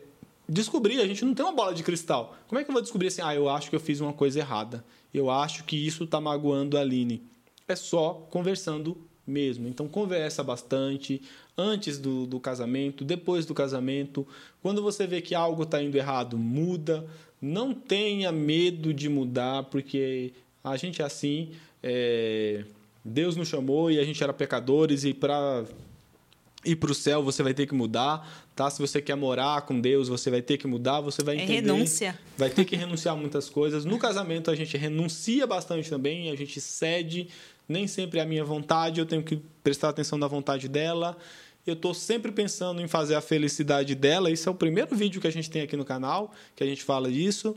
descobrir, 0.47 0.99
a 0.99 1.07
gente 1.07 1.23
não 1.23 1.33
tem 1.33 1.45
uma 1.45 1.53
bola 1.53 1.73
de 1.73 1.83
cristal. 1.83 2.35
Como 2.47 2.59
é 2.59 2.63
que 2.63 2.69
eu 2.69 2.73
vou 2.73 2.81
descobrir 2.81 3.07
assim, 3.07 3.21
ah, 3.21 3.35
eu 3.35 3.49
acho 3.49 3.69
que 3.69 3.75
eu 3.75 3.79
fiz 3.79 4.01
uma 4.01 4.13
coisa 4.13 4.39
errada. 4.39 4.83
Eu 5.13 5.29
acho 5.29 5.63
que 5.63 5.75
isso 5.75 6.03
está 6.03 6.19
magoando 6.19 6.77
a 6.77 6.81
Aline. 6.81 7.21
É 7.67 7.75
só 7.75 8.25
conversando 8.29 8.97
mesmo. 9.25 9.67
Então 9.67 9.87
conversa 9.87 10.43
bastante 10.43 11.21
antes 11.57 11.97
do, 11.97 12.25
do 12.25 12.39
casamento, 12.39 13.03
depois 13.03 13.45
do 13.45 13.53
casamento. 13.53 14.27
Quando 14.61 14.81
você 14.81 15.05
vê 15.05 15.21
que 15.21 15.35
algo 15.35 15.63
está 15.63 15.81
indo 15.81 15.97
errado, 15.97 16.37
muda. 16.37 17.07
Não 17.41 17.73
tenha 17.73 18.31
medo 18.31 18.93
de 18.93 19.09
mudar, 19.09 19.63
porque 19.63 20.33
a 20.63 20.77
gente 20.77 21.01
é 21.01 21.05
assim. 21.05 21.51
É... 21.81 22.63
Deus 23.03 23.35
nos 23.35 23.47
chamou 23.47 23.89
e 23.89 23.99
a 23.99 24.03
gente 24.03 24.23
era 24.23 24.31
pecadores 24.31 25.03
e 25.03 25.13
para 25.13 25.65
ir 26.63 26.75
para 26.75 26.91
o 26.91 26.95
céu 26.95 27.23
você 27.23 27.41
vai 27.41 27.53
ter 27.53 27.65
que 27.65 27.73
mudar, 27.73 28.45
tá? 28.55 28.69
Se 28.69 28.79
você 28.79 29.01
quer 29.01 29.15
morar 29.15 29.63
com 29.63 29.79
Deus, 29.79 30.07
você 30.07 30.29
vai 30.29 30.41
ter 30.41 30.57
que 30.57 30.67
mudar, 30.67 31.01
você 31.01 31.23
vai 31.23 31.37
é 31.37 31.43
entender. 31.43 31.69
É 31.69 31.73
renúncia. 31.73 32.19
Vai 32.37 32.49
ter 32.49 32.65
que 32.65 32.75
renunciar 32.75 33.15
a 33.15 33.17
muitas 33.17 33.49
coisas. 33.49 33.85
No 33.85 33.97
casamento 33.97 34.51
a 34.51 34.55
gente 34.55 34.77
renuncia 34.77 35.47
bastante 35.47 35.89
também, 35.89 36.29
a 36.29 36.35
gente 36.35 36.61
cede, 36.61 37.27
nem 37.67 37.87
sempre 37.87 38.19
é 38.19 38.21
a 38.21 38.25
minha 38.25 38.45
vontade, 38.45 38.99
eu 38.99 39.05
tenho 39.05 39.23
que 39.23 39.41
prestar 39.63 39.89
atenção 39.89 40.17
na 40.17 40.27
vontade 40.27 40.67
dela. 40.67 41.17
Eu 41.65 41.73
estou 41.73 41.93
sempre 41.93 42.31
pensando 42.31 42.81
em 42.81 42.87
fazer 42.87 43.15
a 43.15 43.21
felicidade 43.21 43.93
dela. 43.93 44.31
Esse 44.31 44.47
é 44.47 44.51
o 44.51 44.55
primeiro 44.55 44.95
vídeo 44.95 45.21
que 45.21 45.27
a 45.27 45.31
gente 45.31 45.49
tem 45.49 45.61
aqui 45.61 45.77
no 45.77 45.85
canal, 45.85 46.33
que 46.55 46.63
a 46.63 46.67
gente 46.67 46.83
fala 46.83 47.11
disso. 47.11 47.55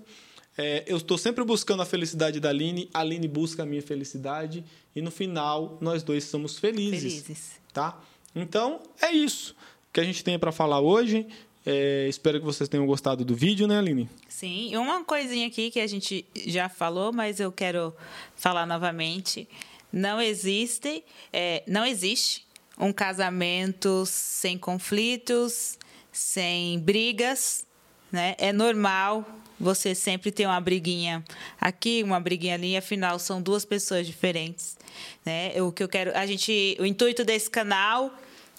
É, 0.56 0.84
eu 0.86 0.98
estou 0.98 1.18
sempre 1.18 1.42
buscando 1.42 1.82
a 1.82 1.86
felicidade 1.86 2.38
da 2.38 2.50
Aline, 2.50 2.88
a 2.94 3.00
Aline 3.00 3.26
busca 3.26 3.64
a 3.64 3.66
minha 3.66 3.82
felicidade 3.82 4.64
e 4.94 5.02
no 5.02 5.10
final 5.10 5.78
nós 5.80 6.02
dois 6.02 6.24
somos 6.24 6.58
felizes, 6.58 7.22
felizes. 7.24 7.60
tá? 7.72 8.00
Então 8.36 8.80
é 9.02 9.10
isso 9.10 9.56
que 9.92 9.98
a 9.98 10.04
gente 10.04 10.22
tem 10.22 10.38
para 10.38 10.52
falar 10.52 10.80
hoje. 10.80 11.26
É, 11.66 12.06
espero 12.08 12.38
que 12.38 12.44
vocês 12.44 12.68
tenham 12.68 12.86
gostado 12.86 13.24
do 13.24 13.34
vídeo, 13.34 13.66
né, 13.66 13.78
Aline? 13.78 14.08
Sim, 14.28 14.70
e 14.70 14.76
uma 14.76 15.02
coisinha 15.02 15.46
aqui 15.46 15.70
que 15.70 15.80
a 15.80 15.86
gente 15.86 16.24
já 16.46 16.68
falou, 16.68 17.10
mas 17.12 17.40
eu 17.40 17.50
quero 17.50 17.92
falar 18.36 18.66
novamente. 18.66 19.48
Não 19.90 20.20
existe, 20.20 21.02
é, 21.32 21.62
não 21.66 21.86
existe 21.86 22.43
um 22.78 22.92
casamento 22.92 24.04
sem 24.06 24.58
conflitos, 24.58 25.78
sem 26.12 26.78
brigas, 26.78 27.66
né? 28.10 28.34
É 28.38 28.52
normal 28.52 29.26
você 29.58 29.94
sempre 29.94 30.30
ter 30.32 30.46
uma 30.46 30.60
briguinha 30.60 31.24
aqui, 31.60 32.02
uma 32.02 32.20
briguinha 32.20 32.54
ali, 32.54 32.76
afinal 32.76 33.18
são 33.18 33.40
duas 33.40 33.64
pessoas 33.64 34.06
diferentes, 34.06 34.76
né? 35.24 35.60
O 35.62 35.72
que 35.72 35.82
eu 35.82 35.88
quero, 35.88 36.16
a 36.16 36.26
gente, 36.26 36.76
o 36.80 36.84
intuito 36.84 37.24
desse 37.24 37.48
canal 37.48 38.12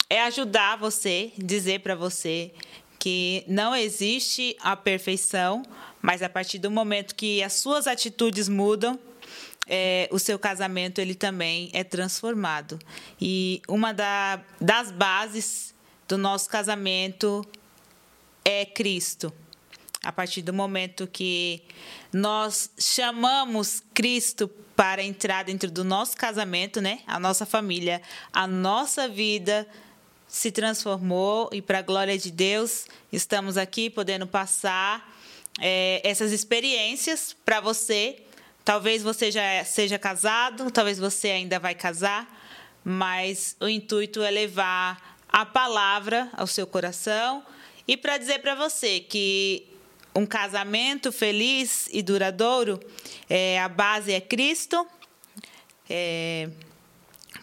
é 0.08 0.22
ajudar 0.22 0.76
você, 0.76 1.32
dizer 1.36 1.80
para 1.80 1.94
você 1.94 2.52
que 2.98 3.44
não 3.46 3.74
existe 3.74 4.56
a 4.60 4.74
perfeição, 4.74 5.62
mas 6.00 6.22
a 6.22 6.28
partir 6.28 6.58
do 6.58 6.70
momento 6.70 7.14
que 7.14 7.42
as 7.42 7.54
suas 7.54 7.86
atitudes 7.86 8.48
mudam, 8.48 8.98
é, 9.66 10.08
o 10.12 10.18
seu 10.18 10.38
casamento 10.38 11.00
ele 11.00 11.14
também 11.14 11.70
é 11.72 11.82
transformado. 11.82 12.78
E 13.20 13.60
uma 13.68 13.92
da, 13.92 14.40
das 14.60 14.90
bases 14.90 15.74
do 16.06 16.16
nosso 16.16 16.48
casamento 16.48 17.44
é 18.44 18.64
Cristo. 18.64 19.32
A 20.04 20.12
partir 20.12 20.42
do 20.42 20.52
momento 20.52 21.06
que 21.06 21.62
nós 22.12 22.70
chamamos 22.78 23.82
Cristo 23.92 24.48
para 24.76 25.02
entrar 25.02 25.42
dentro 25.42 25.70
do 25.70 25.82
nosso 25.82 26.16
casamento, 26.16 26.80
né? 26.80 27.00
A 27.06 27.18
nossa 27.18 27.44
família, 27.44 28.00
a 28.32 28.46
nossa 28.46 29.08
vida 29.08 29.66
se 30.28 30.52
transformou 30.52 31.48
e 31.52 31.62
para 31.62 31.78
a 31.78 31.82
glória 31.82 32.16
de 32.18 32.30
Deus 32.30 32.86
estamos 33.10 33.56
aqui 33.56 33.88
podendo 33.88 34.26
passar 34.26 35.16
é, 35.60 36.00
essas 36.04 36.30
experiências 36.30 37.34
para 37.44 37.60
você. 37.60 38.25
Talvez 38.66 39.00
você 39.00 39.30
já 39.30 39.64
seja 39.64 39.96
casado, 39.96 40.72
talvez 40.72 40.98
você 40.98 41.28
ainda 41.28 41.56
vai 41.60 41.72
casar, 41.72 42.28
mas 42.84 43.54
o 43.60 43.68
intuito 43.68 44.20
é 44.24 44.28
levar 44.28 45.16
a 45.28 45.46
palavra 45.46 46.28
ao 46.32 46.48
seu 46.48 46.66
coração 46.66 47.44
e 47.86 47.96
para 47.96 48.18
dizer 48.18 48.40
para 48.40 48.56
você 48.56 48.98
que 48.98 49.68
um 50.16 50.26
casamento 50.26 51.12
feliz 51.12 51.88
e 51.92 52.02
duradouro, 52.02 52.80
é, 53.30 53.60
a 53.60 53.68
base 53.68 54.12
é 54.12 54.20
Cristo. 54.20 54.84
É, 55.88 56.50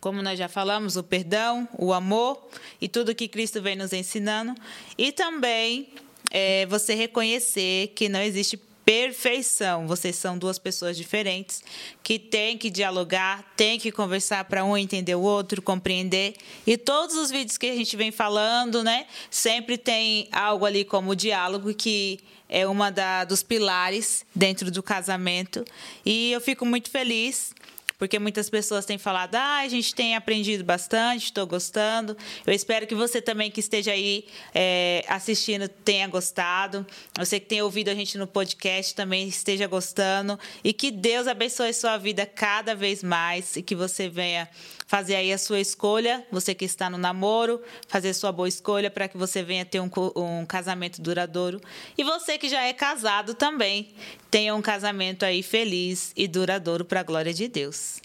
como 0.01 0.21
nós 0.21 0.37
já 0.37 0.49
falamos, 0.49 0.97
o 0.97 1.03
perdão, 1.03 1.69
o 1.77 1.93
amor 1.93 2.49
e 2.81 2.89
tudo 2.89 3.15
que 3.15 3.29
Cristo 3.29 3.61
vem 3.61 3.77
nos 3.77 3.93
ensinando. 3.93 4.53
E 4.97 5.13
também 5.13 5.87
é, 6.31 6.65
você 6.65 6.93
reconhecer 6.95 7.93
que 7.95 8.09
não 8.09 8.19
existe 8.19 8.59
perfeição. 8.85 9.87
Vocês 9.87 10.15
são 10.15 10.37
duas 10.37 10.59
pessoas 10.59 10.97
diferentes 10.97 11.63
que 12.01 12.19
têm 12.19 12.57
que 12.57 12.69
dialogar, 12.69 13.43
têm 13.55 13.79
que 13.79 13.91
conversar 13.91 14.45
para 14.45 14.63
um 14.63 14.77
entender 14.77 15.15
o 15.15 15.21
outro, 15.21 15.61
compreender. 15.61 16.35
E 16.65 16.77
todos 16.77 17.15
os 17.15 17.31
vídeos 17.31 17.57
que 17.57 17.67
a 17.67 17.75
gente 17.75 17.95
vem 17.95 18.11
falando, 18.11 18.83
né, 18.83 19.05
sempre 19.29 19.77
tem 19.77 20.27
algo 20.31 20.65
ali 20.65 20.83
como 20.83 21.15
diálogo 21.15 21.73
que 21.73 22.19
é 22.49 22.67
uma 22.67 22.91
da, 22.91 23.23
dos 23.23 23.41
pilares 23.41 24.25
dentro 24.35 24.69
do 24.69 24.83
casamento. 24.83 25.65
E 26.05 26.31
eu 26.31 26.41
fico 26.41 26.65
muito 26.65 26.89
feliz 26.89 27.53
porque 27.97 28.19
muitas 28.19 28.49
pessoas 28.49 28.85
têm 28.85 28.97
falado, 28.97 29.35
ah, 29.35 29.59
a 29.59 29.67
gente 29.67 29.93
tem 29.93 30.15
aprendido 30.15 30.63
bastante, 30.63 31.25
estou 31.25 31.45
gostando. 31.45 32.17
Eu 32.45 32.53
espero 32.53 32.87
que 32.87 32.95
você 32.95 33.21
também 33.21 33.51
que 33.51 33.59
esteja 33.59 33.91
aí 33.91 34.25
é, 34.53 35.05
assistindo 35.07 35.67
tenha 35.67 36.07
gostado. 36.07 36.85
Você 37.17 37.39
que 37.39 37.45
tem 37.45 37.61
ouvido 37.61 37.89
a 37.89 37.95
gente 37.95 38.17
no 38.17 38.27
podcast 38.27 38.95
também 38.95 39.27
esteja 39.27 39.67
gostando. 39.67 40.39
E 40.63 40.73
que 40.73 40.91
Deus 40.91 41.27
abençoe 41.27 41.73
sua 41.73 41.97
vida 41.97 42.25
cada 42.25 42.75
vez 42.75 43.03
mais 43.03 43.55
e 43.55 43.61
que 43.61 43.75
você 43.75 44.09
venha 44.09 44.49
fazer 44.93 45.15
aí 45.15 45.33
a 45.33 45.39
sua 45.39 45.59
escolha, 45.59 46.23
você 46.31 46.53
que 46.53 46.65
está 46.65 46.87
no 46.87 46.99
namoro, 46.99 47.59
fazer 47.87 48.13
sua 48.13 48.31
boa 48.31 48.47
escolha 48.47 48.91
para 48.91 49.07
que 49.07 49.17
você 49.17 49.41
venha 49.41 49.65
ter 49.65 49.79
um, 49.79 49.89
um 50.15 50.45
casamento 50.45 51.01
duradouro. 51.01 51.59
E 51.97 52.03
você 52.03 52.37
que 52.37 52.47
já 52.47 52.61
é 52.61 52.71
casado 52.73 53.33
também, 53.33 53.91
tenha 54.29 54.53
um 54.53 54.61
casamento 54.61 55.23
aí 55.25 55.41
feliz 55.41 56.13
e 56.15 56.27
duradouro 56.27 56.85
para 56.85 56.99
a 56.99 57.03
glória 57.03 57.33
de 57.33 57.47
Deus. 57.47 58.01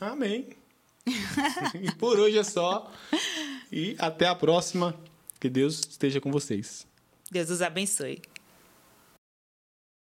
Amém. 0.00 0.48
e 1.80 1.92
por 1.92 2.18
hoje 2.18 2.38
é 2.38 2.42
só. 2.42 2.90
E 3.70 3.94
até 3.96 4.26
a 4.26 4.34
próxima. 4.34 4.96
Que 5.38 5.48
Deus 5.48 5.78
esteja 5.88 6.20
com 6.20 6.32
vocês. 6.32 6.84
Deus 7.30 7.48
os 7.48 7.62
abençoe. 7.62 8.20